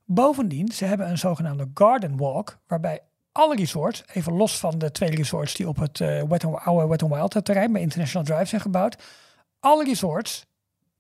Bovendien, 0.05 0.72
ze 0.72 0.86
hebben 0.86 1.09
een 1.09 1.18
zogenaamde 1.18 1.70
Garden 1.74 2.18
Walk, 2.18 2.57
waarbij 2.68 3.01
alle 3.32 3.55
resorts, 3.55 4.03
even 4.13 4.34
los 4.34 4.59
van 4.59 4.78
de 4.78 4.91
twee 4.91 5.16
resorts 5.16 5.53
die 5.53 5.68
op 5.68 5.78
het 5.78 6.01
eh, 6.01 6.24
Wet 6.24 6.45
oude 6.45 6.88
Wet 6.88 7.01
n 7.01 7.07
Wild 7.07 7.45
terrein 7.45 7.72
bij 7.72 7.82
International 7.82 8.28
Drive 8.28 8.45
zijn 8.45 8.61
gebouwd, 8.61 9.03
alle 9.59 9.84
resorts 9.84 10.45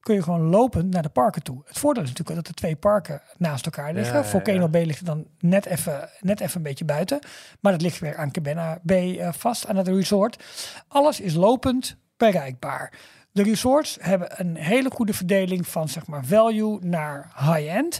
kun 0.05 0.15
je 0.15 0.23
gewoon 0.23 0.49
lopend 0.49 0.93
naar 0.93 1.01
de 1.01 1.09
parken 1.09 1.43
toe. 1.43 1.61
Het 1.65 1.77
voordeel 1.77 2.03
is 2.03 2.09
natuurlijk 2.09 2.37
dat 2.37 2.47
de 2.47 2.61
twee 2.61 2.75
parken 2.75 3.21
naast 3.37 3.65
elkaar 3.65 3.93
liggen. 3.93 4.13
Ja, 4.13 4.21
ja, 4.21 4.25
Volcano 4.25 4.61
ja. 4.61 4.67
Bay 4.67 4.85
ligt 4.85 5.05
dan 5.05 5.25
net 5.39 5.65
even, 5.65 6.09
net 6.19 6.39
even 6.39 6.57
een 6.57 6.63
beetje 6.63 6.85
buiten. 6.85 7.19
Maar 7.59 7.71
dat 7.71 7.81
ligt 7.81 7.99
weer 7.99 8.17
aan 8.17 8.31
Cabana 8.31 8.79
Bay 8.81 9.19
eh, 9.19 9.33
vast, 9.33 9.67
aan 9.67 9.75
het 9.75 9.87
resort. 9.87 10.43
Alles 10.87 11.19
is 11.19 11.33
lopend 11.33 11.97
bereikbaar. 12.17 12.93
De 13.31 13.43
resorts 13.43 13.97
hebben 14.01 14.39
een 14.39 14.55
hele 14.55 14.91
goede 14.91 15.13
verdeling 15.13 15.67
van 15.67 15.89
zeg 15.89 16.07
maar 16.07 16.25
value 16.25 16.79
naar 16.81 17.31
high-end. 17.35 17.99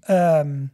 Ehm, 0.00 0.64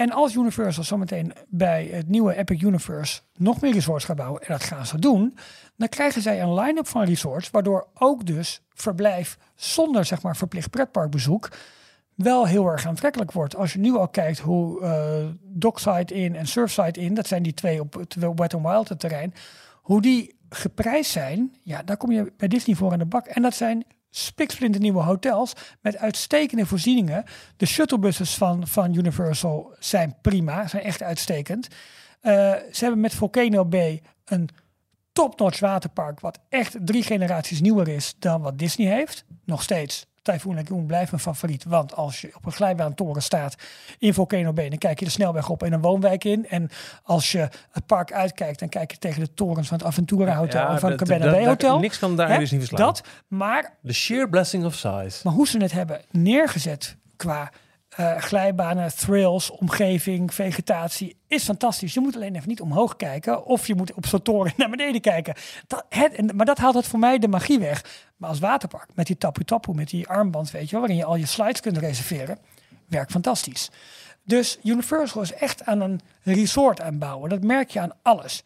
en 0.00 0.10
als 0.10 0.34
Universal 0.34 0.84
zometeen 0.84 1.32
bij 1.48 1.88
het 1.92 2.08
nieuwe 2.08 2.36
Epic 2.36 2.62
Universe 2.62 3.20
nog 3.36 3.60
meer 3.60 3.72
resorts 3.72 4.04
gaat 4.04 4.16
bouwen, 4.16 4.40
en 4.40 4.46
dat 4.48 4.62
gaan 4.62 4.86
ze 4.86 4.98
doen, 4.98 5.36
dan 5.76 5.88
krijgen 5.88 6.22
zij 6.22 6.42
een 6.42 6.54
line-up 6.54 6.86
van 6.86 7.04
resorts, 7.04 7.50
waardoor 7.50 7.86
ook 7.94 8.26
dus 8.26 8.62
verblijf 8.74 9.38
zonder 9.54 10.04
zeg 10.04 10.22
maar 10.22 10.36
verplicht 10.36 10.70
pretparkbezoek 10.70 11.48
wel 12.14 12.46
heel 12.46 12.66
erg 12.66 12.86
aantrekkelijk 12.86 13.32
wordt. 13.32 13.56
Als 13.56 13.72
je 13.72 13.78
nu 13.78 13.96
al 13.96 14.08
kijkt 14.08 14.38
hoe 14.38 14.82
eh 14.82 15.26
Dockside 15.42 16.14
in 16.14 16.36
en 16.36 16.46
Surfside 16.46 17.00
in, 17.00 17.14
dat 17.14 17.26
zijn 17.26 17.42
die 17.42 17.54
twee 17.54 17.80
op 17.80 17.94
het 17.94 18.16
Wet 18.34 18.56
n 18.56 18.62
Wild 18.62 18.98
terrein, 18.98 19.34
hoe 19.74 20.02
die 20.02 20.36
geprijsd 20.48 21.10
zijn, 21.10 21.54
ja, 21.62 21.82
daar 21.82 21.96
kom 21.96 22.12
je 22.12 22.32
bij 22.36 22.48
Disney 22.48 22.76
voor 22.76 22.92
aan 22.92 22.98
de 22.98 23.04
bak. 23.04 23.26
En 23.26 23.42
dat 23.42 23.54
zijn 23.54 23.84
nieuwe 24.78 25.02
hotels 25.02 25.52
met 25.80 25.96
uitstekende 25.96 26.66
voorzieningen. 26.66 27.24
De 27.56 27.66
shuttlebuses 27.66 28.34
van, 28.34 28.66
van 28.66 28.94
Universal 28.94 29.74
zijn 29.78 30.16
prima, 30.22 30.68
zijn 30.68 30.82
echt 30.82 31.02
uitstekend. 31.02 31.68
Eh, 32.20 32.32
ze 32.72 32.84
hebben 32.84 33.00
met 33.00 33.14
Volcano 33.14 33.64
Bay 33.64 34.02
een 34.24 34.48
top-notch 35.12 35.60
waterpark, 35.60 36.20
wat 36.20 36.38
echt 36.48 36.76
drie 36.80 37.02
generaties 37.02 37.60
nieuwer 37.60 37.88
is 37.88 38.14
dan 38.18 38.40
wat 38.40 38.58
Disney 38.58 38.86
heeft. 38.94 39.24
Nog 39.44 39.62
steeds. 39.62 40.09
Typhoon 40.22 40.54
Lagoon 40.54 40.86
blijft 40.86 41.10
mijn 41.10 41.22
favoriet, 41.22 41.64
want 41.64 41.94
als 41.94 42.20
je 42.20 42.32
op 42.36 42.46
een 42.46 42.52
glijbaantoren 42.52 43.22
staat 43.22 43.54
in 43.98 44.14
Volcano 44.14 44.52
Bay, 44.52 44.68
dan 44.68 44.78
kijk 44.78 44.98
je 44.98 45.04
de 45.04 45.10
snelweg 45.10 45.48
op 45.48 45.62
en 45.62 45.72
een 45.72 45.80
woonwijk 45.80 46.24
in. 46.24 46.48
En 46.48 46.70
als 47.02 47.32
je 47.32 47.48
het 47.70 47.86
park 47.86 48.12
uitkijkt, 48.12 48.58
dan 48.58 48.68
kijk 48.68 48.90
je 48.90 48.98
tegen 48.98 49.20
de 49.20 49.34
torens 49.34 49.68
van 49.68 49.78
het 49.78 49.86
Aventura 49.86 50.34
Hotel 50.34 50.68
en 50.68 50.78
van 50.78 50.90
het 50.90 51.02
Cabana 51.02 51.30
Bay 51.30 51.46
Hotel. 51.46 51.78
Niks 51.78 51.98
kan 51.98 52.16
daar 52.16 52.38
dus 52.38 52.50
niet 52.50 52.60
verslaan. 52.60 52.86
Dat, 52.86 53.02
maar 53.28 53.78
The 53.84 53.92
sheer 53.92 54.28
blessing 54.28 54.64
of 54.64 54.74
size. 54.74 55.20
maar 55.22 55.32
hoe 55.32 55.48
ze 55.48 55.58
het 55.58 55.72
hebben 55.72 56.00
neergezet 56.10 56.96
qua 57.16 57.50
eh, 57.90 58.16
glijbanen, 58.16 58.96
thrills, 58.96 59.50
omgeving, 59.50 60.34
vegetatie 60.34 61.16
is 61.26 61.44
fantastisch. 61.44 61.94
Je 61.94 62.00
moet 62.00 62.14
alleen 62.14 62.36
even 62.36 62.48
niet 62.48 62.60
omhoog 62.60 62.96
kijken 62.96 63.44
of 63.44 63.66
je 63.66 63.74
moet 63.74 63.94
op 63.94 64.06
zo'n 64.06 64.22
toren 64.22 64.52
naar 64.56 64.70
beneden 64.70 65.00
kijken. 65.00 65.34
Dat, 65.66 65.84
het, 65.88 66.32
maar 66.32 66.46
dat 66.46 66.58
haalt 66.58 66.74
het 66.74 66.86
voor 66.86 66.98
mij 66.98 67.18
de 67.18 67.28
magie 67.28 67.58
weg. 67.58 67.84
Maar 68.20 68.28
als 68.28 68.38
waterpark, 68.38 68.88
met 68.94 69.06
die 69.06 69.18
tapu 69.18 69.44
tapu, 69.44 69.74
met 69.74 69.88
die 69.88 70.08
armband, 70.08 70.50
weet 70.50 70.64
je 70.64 70.70
wel, 70.70 70.80
waarin 70.80 70.96
je 70.96 71.04
al 71.04 71.16
je 71.16 71.26
slides 71.26 71.60
kunt 71.60 71.76
reserveren, 71.76 72.38
werkt 72.86 73.10
fantastisch. 73.10 73.70
Dus 74.22 74.58
Universal 74.62 75.22
is 75.22 75.32
echt 75.32 75.64
aan 75.64 75.80
een 75.80 76.00
resort 76.22 76.80
aanbouwen. 76.80 77.30
Dat 77.30 77.42
merk 77.42 77.70
je 77.70 77.80
aan 77.80 77.92
alles. 78.02 78.44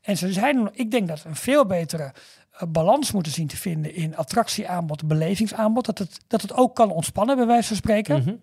En 0.00 0.16
ze 0.16 0.32
zijn, 0.32 0.68
ik 0.72 0.90
denk 0.90 1.08
dat 1.08 1.22
we 1.22 1.28
een 1.28 1.36
veel 1.36 1.66
betere 1.66 2.12
eh, 2.50 2.68
balans 2.68 3.12
moeten 3.12 3.32
zien 3.32 3.46
te 3.46 3.56
vinden 3.56 3.94
in 3.94 4.16
attractieaanbod, 4.16 5.06
belevingsaanbod. 5.06 5.86
Dat 5.86 5.98
het, 5.98 6.20
dat 6.26 6.42
het 6.42 6.52
ook 6.52 6.74
kan 6.74 6.90
ontspannen, 6.90 7.36
bij 7.36 7.46
wijze 7.46 7.68
van 7.68 7.76
spreken. 7.76 8.20
Mhm. 8.22 8.34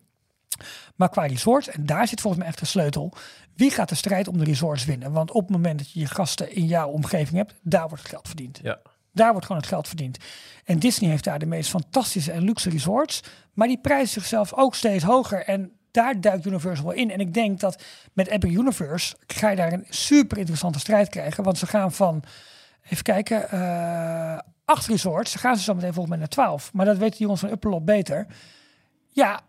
Maar 0.95 1.09
qua 1.09 1.25
resorts, 1.25 1.67
en 1.67 1.85
daar 1.85 2.07
zit 2.07 2.21
volgens 2.21 2.41
mij 2.41 2.51
echt 2.51 2.61
de 2.61 2.65
sleutel. 2.65 3.13
Wie 3.55 3.71
gaat 3.71 3.89
de 3.89 3.95
strijd 3.95 4.27
om 4.27 4.37
de 4.37 4.43
resorts 4.43 4.85
winnen? 4.85 5.11
Want 5.11 5.31
op 5.31 5.41
het 5.41 5.49
moment 5.49 5.79
dat 5.79 5.91
je 5.91 5.99
je 5.99 6.05
gasten 6.05 6.55
in 6.55 6.65
jouw 6.65 6.89
omgeving 6.89 7.37
hebt, 7.37 7.53
daar 7.61 7.87
wordt 7.87 8.03
het 8.03 8.11
geld 8.11 8.27
verdiend. 8.27 8.59
Ja. 8.63 8.79
Daar 9.13 9.31
wordt 9.31 9.45
gewoon 9.45 9.61
het 9.61 9.71
geld 9.71 9.87
verdiend. 9.87 10.17
En 10.63 10.79
Disney 10.79 11.09
heeft 11.09 11.23
daar 11.23 11.39
de 11.39 11.45
meest 11.45 11.69
fantastische 11.69 12.31
en 12.31 12.43
luxe 12.43 12.69
resorts. 12.69 13.23
Maar 13.53 13.67
die 13.67 13.79
prijzen 13.81 14.21
zichzelf 14.21 14.53
ook 14.53 14.75
steeds 14.75 15.03
hoger. 15.03 15.45
En 15.45 15.71
daar 15.91 16.21
duikt 16.21 16.45
Universal 16.45 16.91
in. 16.91 17.11
En 17.11 17.19
ik 17.19 17.33
denk 17.33 17.59
dat 17.59 17.83
met 18.13 18.27
Epic 18.27 18.51
Universe 18.51 19.15
ga 19.27 19.49
je 19.49 19.55
daar 19.55 19.73
een 19.73 19.85
super 19.89 20.37
interessante 20.37 20.79
strijd 20.79 21.09
krijgen. 21.09 21.43
Want 21.43 21.57
ze 21.57 21.67
gaan 21.67 21.91
van, 21.91 22.23
even 22.89 23.03
kijken, 23.03 23.49
eh, 23.49 24.39
acht 24.65 24.87
resorts. 24.87 25.31
Ze 25.31 25.37
gaan 25.37 25.57
ze 25.57 25.63
zo 25.63 25.73
meteen 25.73 25.93
volgens 25.93 26.09
mij 26.09 26.17
naar 26.17 26.27
twaalf. 26.27 26.73
Maar 26.73 26.85
dat 26.85 26.97
weten 26.97 27.11
die 27.11 27.21
jongens 27.21 27.41
van 27.41 27.51
Upperlot 27.51 27.85
beter. 27.85 28.27
Ja, 29.09 29.41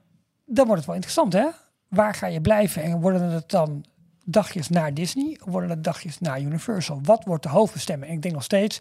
dan 0.47 0.65
wordt 0.67 0.77
het 0.77 0.87
wel 0.87 0.95
interessant 0.95 1.33
hè. 1.33 1.47
Waar 1.89 2.15
ga 2.15 2.27
je 2.27 2.41
blijven? 2.41 2.83
En 2.83 3.01
worden 3.01 3.23
het 3.23 3.51
dan 3.51 3.85
dagjes 4.25 4.69
naar 4.69 4.95
Disney? 4.95 5.41
Worden 5.45 5.71
het 5.71 5.85
dagjes 5.85 6.19
naar 6.19 6.41
Universal? 6.41 7.01
Wat 7.03 7.25
wordt 7.25 7.43
de 7.43 7.49
hoofdbestemming? 7.49 8.11
En 8.11 8.17
ik 8.17 8.23
denk 8.23 8.35
nog 8.35 8.45
steeds... 8.45 8.81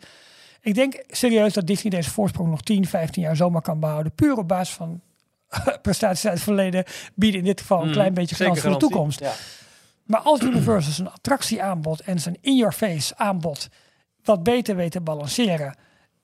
Ik 0.63 0.75
denk 0.75 1.03
serieus 1.07 1.53
dat 1.53 1.67
Disney 1.67 1.91
deze 1.91 2.09
voorsprong 2.09 2.49
nog 2.49 2.61
10, 2.61 2.85
15 2.85 3.21
jaar 3.21 3.35
zomaar 3.35 3.61
kan 3.61 3.79
behouden. 3.79 4.11
Puur 4.11 4.37
op 4.37 4.47
basis 4.47 4.75
van 4.75 5.01
prestaties 5.81 6.25
uit 6.25 6.33
het 6.33 6.43
verleden 6.43 6.83
bieden 7.15 7.39
in 7.39 7.45
dit 7.45 7.61
geval 7.61 7.81
een 7.81 7.87
Mm, 7.87 7.93
klein 7.93 8.13
beetje 8.13 8.35
kans 8.35 8.59
voor 8.59 8.71
de 8.71 8.77
toekomst. 8.77 9.21
Maar 10.03 10.19
als 10.19 10.41
Universal 10.41 10.91
zijn 10.91 11.11
attractieaanbod 11.11 12.01
en 12.01 12.19
zijn 12.19 12.37
in-your-face 12.41 13.17
aanbod 13.17 13.69
wat 14.23 14.43
beter 14.43 14.75
weet 14.75 14.91
te 14.91 15.01
balanceren 15.01 15.75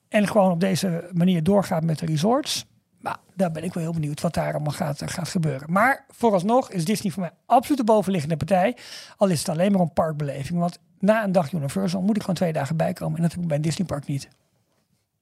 en 0.10 0.28
gewoon 0.28 0.52
op 0.52 0.60
deze 0.60 1.10
manier 1.11 1.44
doorgaat 1.44 1.84
met 1.84 1.99
de 1.99 2.06
resorts, 2.06 2.66
nou, 3.01 3.15
daar 3.35 3.51
ben 3.51 3.63
ik 3.63 3.73
wel 3.73 3.84
heel 3.84 3.93
benieuwd 3.93 4.21
wat 4.21 4.34
daar 4.34 4.53
allemaal 4.53 4.73
gaat, 4.73 5.01
gaat 5.05 5.30
gebeuren. 5.30 5.71
Maar 5.71 6.05
vooralsnog 6.09 6.71
is 6.71 6.85
Disney 6.85 7.11
voor 7.11 7.21
mij 7.21 7.31
absoluut 7.45 7.77
de 7.77 7.84
bovenliggende 7.84 8.38
partij, 8.38 8.77
al 9.17 9.27
is 9.27 9.39
het 9.39 9.49
alleen 9.49 9.71
maar 9.71 9.81
een 9.81 9.93
parkbeleving. 9.93 10.59
Want 10.59 10.80
na 10.99 11.23
een 11.23 11.31
dag 11.31 11.51
Universal 11.51 12.01
moet 12.01 12.15
ik 12.15 12.21
gewoon 12.21 12.35
twee 12.35 12.53
dagen 12.53 12.76
bijkomen 12.77 13.15
en 13.15 13.21
dat 13.21 13.31
heb 13.31 13.41
ik 13.41 13.47
bij 13.47 13.55
een 13.57 13.63
Disney 13.63 13.88
park 13.88 14.05
niet. 14.07 14.30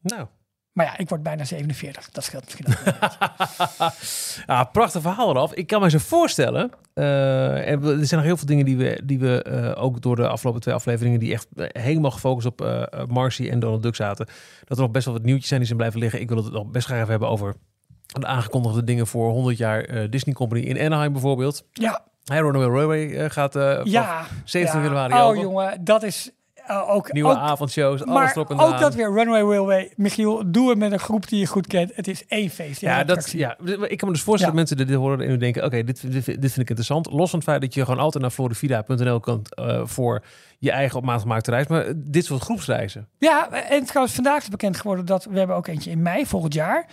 Nou, 0.02 0.28
Maar 0.74 0.86
ja, 0.86 0.98
ik 0.98 1.10
word 1.10 1.24
bijna 1.24 1.44
47. 1.44 2.10
Dat 2.12 2.24
scheelt 2.24 2.44
misschien 2.44 2.68
ook. 2.68 2.78
Ja, 4.48 4.64
prachtig 4.64 5.02
verhaal 5.02 5.30
eraf. 5.30 5.54
Ik 5.54 5.68
kan 5.68 5.82
me 5.82 5.90
zo 5.90 5.98
voorstellen. 5.98 6.72
eh, 6.94 7.72
er 7.72 8.06
zijn 8.06 8.20
nog 8.20 8.24
heel 8.24 8.38
veel 8.38 8.46
dingen 8.46 8.66
die 8.66 8.78
we, 8.78 9.02
die 9.06 9.20
we 9.20 9.44
eh, 9.44 9.84
ook 9.84 10.02
door 10.02 10.16
de 10.16 10.28
afgelopen 10.28 10.62
twee 10.62 10.74
afleveringen, 10.74 11.20
die 11.20 11.34
echt 11.34 11.48
eh, 11.56 11.84
helemaal 11.84 12.12
gefocust 12.12 12.48
op 12.48 12.62
eh 12.62 12.82
eh, 12.82 13.08
Marcy 13.08 13.50
en 13.50 13.60
Donald 13.60 13.84
Duck 13.84 13.96
zaten, 13.96 14.26
dat 14.66 14.78
er 14.78 14.84
nog 14.84 14.92
best 14.92 15.06
wel 15.06 15.14
wat 15.14 15.24
nieuwtjes 15.24 15.48
zijn 15.48 15.60
die 15.60 15.68
zijn 15.68 15.80
blijven 15.80 16.00
liggen. 16.00 16.22
Ik 16.22 16.30
wil 16.30 16.44
het 16.44 16.54
nog 16.54 16.68
best 16.68 16.86
graag 16.86 16.98
even 17.00 17.10
hebben 17.10 17.30
over 17.30 17.56
de 18.08 18.26
aangekondigde 18.26 18.84
dingen 18.84 19.08
voor 19.08 19.32
100 19.32 19.58
jaar 19.58 19.84
eh, 19.84 20.10
Disney 20.10 20.36
Company 20.36 20.62
in 20.62 20.80
Anaheim 20.86 21.12
bijvoorbeeld. 21.12 21.64
ja, 21.74 22.02
Hey, 22.24 22.40
Runaway 22.40 22.68
Railway 22.68 23.16
eh, 23.16 23.30
gaat 23.30 23.54
van 23.54 23.82
ja. 23.84 24.26
17 24.44 24.80
ja. 24.80 24.86
januari 24.86 25.14
Oh 25.14 25.28
open. 25.28 25.42
jongen, 25.42 25.84
dat 25.84 26.04
is 26.04 26.32
uh, 26.70 26.90
ook... 26.90 27.12
Nieuwe 27.12 27.30
ook, 27.30 27.38
avondshows, 27.38 28.02
alles 28.02 28.14
Maar 28.14 28.32
erop 28.32 28.50
en 28.50 28.60
ook 28.60 28.80
dat 28.80 28.96
weer 28.96 29.14
Runway 29.14 29.42
Railway. 29.42 29.92
Michiel, 29.96 30.52
doe 30.52 30.70
het 30.70 30.78
met 30.78 30.92
een 30.92 31.00
groep 31.00 31.28
die 31.28 31.40
je 31.40 31.46
goed 31.46 31.68
kent. 31.68 31.92
Het 31.96 32.08
is 32.08 32.26
één 32.28 32.50
feest. 32.50 32.82
Ja, 32.82 33.04
dat, 33.04 33.32
ja, 33.32 33.58
ik 33.66 33.98
kan 33.98 34.08
me 34.08 34.14
dus 34.14 34.24
voorstellen 34.24 34.40
Ja. 34.40 34.46
dat 34.46 34.54
mensen 34.54 34.78
dit 34.78 34.96
horen 34.96 35.22
en 35.22 35.28
nu 35.28 35.38
denken... 35.38 35.64
oké, 35.64 35.84
dit, 35.84 36.02
dit, 36.02 36.26
dit 36.26 36.26
vind 36.26 36.58
ik 36.58 36.70
interessant. 36.70 37.12
Los 37.12 37.30
van 37.30 37.40
het 37.40 37.48
feit 37.48 37.62
dat 37.62 37.74
je 37.74 37.84
gewoon 37.86 38.00
altijd 38.00 38.24
naar 38.24 38.32
florivida.nl 38.32 39.20
kunt... 39.20 39.56
eh, 39.56 39.82
voor 39.84 40.24
je 40.60 40.72
eigen 40.72 40.98
op 40.98 41.06
maat 41.06 41.22
gemaakte 41.22 41.52
reis. 41.52 41.68
Maar 41.68 41.86
dit 41.96 42.26
soort 42.26 42.42
groepsreizen. 42.42 43.08
Ja, 43.18 43.52
en 43.52 43.86
trouwens, 43.86 44.16
vandaag 44.16 44.42
is 44.42 44.50
bekend 44.50 44.78
geworden 44.78 45.06
dat 45.06 45.26
we 45.26 45.38
hebben 45.38 45.56
ook 45.56 45.68
eentje 45.68 45.92
in 45.92 46.02
mei 46.02 46.26
volgend 46.26 46.54
jaar. 46.54 46.86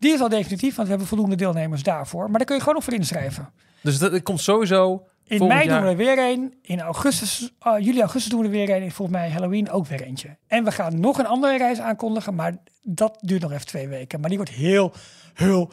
Die 0.00 0.12
is 0.12 0.20
al 0.20 0.28
definitief, 0.28 0.74
want 0.74 0.82
we 0.82 0.88
hebben 0.88 1.06
voldoende 1.06 1.36
deelnemers 1.36 1.82
daarvoor. 1.82 2.28
Maar 2.28 2.38
daar 2.38 2.44
kun 2.44 2.54
je 2.54 2.60
gewoon 2.60 2.74
nog 2.74 2.84
voor 2.84 2.92
inschrijven. 2.94 3.48
Dus 3.80 3.98
dat, 3.98 4.22
komt 4.22 4.40
sowieso... 4.40 5.06
In 5.24 5.46
mei 5.46 5.66
jaar. 5.66 5.74
doen 5.74 5.82
we 5.82 5.90
er 5.90 5.96
weer 5.96 6.18
een. 6.30 6.54
In 6.62 6.80
augustus, 6.80 7.52
uh, 7.66 7.74
juli, 7.78 8.00
augustus 8.00 8.30
doen 8.30 8.40
we 8.40 8.46
er 8.46 8.50
weer 8.52 8.70
een. 8.76 8.82
En 8.82 8.90
volgens 8.90 9.18
mij 9.18 9.30
Halloween 9.30 9.70
ook 9.70 9.86
weer 9.86 10.02
eentje. 10.02 10.36
En 10.46 10.64
we 10.64 10.72
gaan 10.72 11.00
nog 11.00 11.18
een 11.18 11.26
andere 11.26 11.58
reis 11.58 11.80
aankondigen. 11.80 12.34
Maar 12.34 12.56
dat 12.82 13.18
duurt 13.20 13.42
nog 13.42 13.52
even 13.52 13.66
twee 13.66 13.88
weken. 13.88 14.20
Maar 14.20 14.28
die 14.28 14.38
wordt 14.38 14.52
heel, 14.52 14.92
heel, 15.34 15.70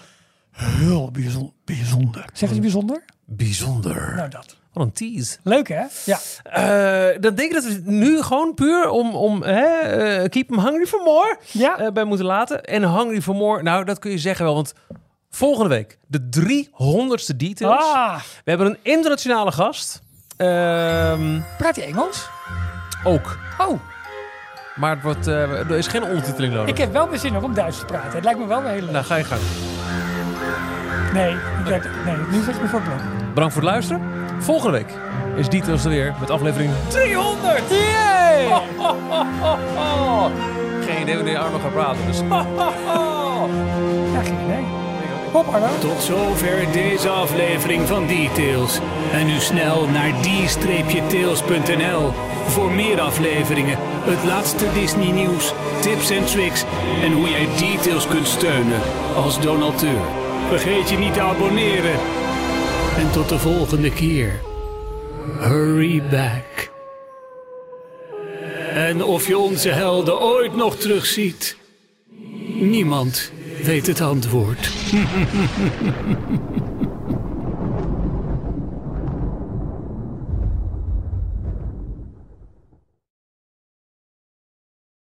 heel 0.52 1.12
bijzon- 1.12 1.54
bijzonder. 1.66 2.26
Zeg 2.34 2.54
je 2.54 2.62
bijzonder? 2.62 3.04
Bijzonder. 3.26 4.14
Nou, 4.16 4.30
dat. 4.30 4.58
Wat 4.78 4.86
een 4.88 4.94
tease. 4.94 5.38
Leuk 5.44 5.68
hè? 5.68 5.84
Ja. 6.06 6.20
Dan 7.20 7.36
denk 7.36 7.50
ik 7.50 7.54
dat 7.54 7.64
we 7.64 7.82
nu 7.86 8.22
gewoon 8.22 8.54
puur 8.54 8.90
om... 8.90 9.16
om 9.16 9.44
hè, 9.44 9.66
eh, 9.66 10.30
keep 10.30 10.48
them 10.48 10.60
hungry 10.60 10.86
for 10.86 11.02
more 11.04 11.38
Ja. 11.52 11.78
eh, 11.78 11.92
bij 11.92 12.04
moeten 12.04 12.26
laten. 12.26 12.64
En 12.64 12.90
hungry 12.98 13.22
for 13.22 13.36
more, 13.36 13.64
nou 13.64 13.84
dat 13.84 14.00
kun 14.00 14.12
je 14.12 14.18
zeggen 14.18 14.46
wel. 14.46 14.54
Want 14.54 14.74
volgende 15.30 15.70
week 15.70 15.98
de 16.08 16.30
300ste 16.40 17.36
details. 17.36 17.84
Ah, 17.94 18.16
We 18.44 18.50
hebben 18.52 18.68
een 18.68 18.78
internationale 18.82 19.52
gast. 19.52 20.02
Ehm, 20.38 21.40
praat 21.58 21.76
je 21.76 21.84
Engels? 21.84 22.28
ook. 23.04 23.38
Oh, 23.58 23.80
Maar 24.76 24.92
het 24.96 25.04
wordt, 25.04 25.28
eh, 25.28 25.42
er 25.52 25.72
is 25.72 25.88
geen 25.88 26.04
ondertiteling 26.04 26.54
nodig. 26.54 26.70
ik 26.70 26.78
heb 26.78 26.92
wel 26.94 27.10
weer 27.10 27.20
zin 27.20 27.38
om 27.38 27.54
Duits 27.54 27.80
te 27.80 27.86
praten. 27.86 28.12
Het 28.12 28.24
lijkt 28.24 28.40
me 28.40 28.46
wel 28.46 28.62
weer 28.62 28.72
heel 28.72 28.82
leuk. 28.82 28.92
Nou, 28.92 29.06
ga 29.06 29.16
je 29.16 29.24
gang. 29.24 29.42
Nee, 31.14 31.32
ik 31.34 31.66
denk, 31.66 31.84
nee, 32.06 32.16
nu 32.32 32.44
zit 32.44 32.56
ik 32.56 32.62
me 32.62 32.68
voor 32.68 32.80
het 32.80 32.90
blok. 32.90 33.17
Bedankt 33.38 33.58
voor 33.58 33.66
het 33.66 33.74
luisteren. 33.74 34.02
Volgende 34.40 34.78
week 34.78 34.88
is 35.36 35.50
Details 35.50 35.84
er 35.84 35.90
weer 35.90 36.16
met 36.20 36.30
aflevering 36.30 36.72
300. 36.88 37.64
Yay! 37.70 38.48
Geen 40.86 41.02
idee 41.02 41.16
wanneer 41.16 41.38
Arno 41.38 41.60
gaat 41.60 41.74
praten. 41.74 42.06
Dus. 42.08 42.20
Ja, 44.14 44.22
geen 44.24 44.38
idee. 44.46 44.66
Hop, 45.32 45.48
Arno. 45.48 45.68
Tot 45.80 46.02
zover 46.02 46.72
deze 46.72 47.10
aflevering 47.10 47.88
van 47.88 48.08
Details. 48.08 48.80
En 49.14 49.26
nu 49.26 49.40
snel 49.40 49.88
naar 49.88 50.12
d-tails.nl 50.22 52.14
voor 52.48 52.72
meer 52.72 53.02
afleveringen, 53.02 53.78
het 54.04 54.24
laatste 54.24 54.66
Disney 54.74 55.12
nieuws, 55.12 55.54
tips 55.80 56.10
en 56.10 56.26
tricks 56.26 56.64
en 57.04 57.12
hoe 57.12 57.30
jij 57.30 57.48
Details 57.58 58.08
kunt 58.08 58.28
steunen 58.28 58.82
als 59.16 59.42
donateur. 59.42 60.02
Vergeet 60.48 60.90
je 60.90 60.98
niet 60.98 61.14
te 61.14 61.22
abonneren. 61.22 62.26
En 62.98 63.12
tot 63.12 63.30
de 63.30 63.40
volgende 63.40 63.92
keer. 63.92 64.40
Hurry 65.40 66.04
back. 66.10 66.72
En 68.74 69.04
of 69.04 69.28
je 69.28 69.38
onze 69.38 69.70
helden 69.70 70.22
ooit 70.22 70.56
nog 70.56 70.76
terugziet, 70.76 71.58
niemand 72.60 73.32
weet 73.64 73.88
het 73.88 74.02
antwoord. 74.02 74.70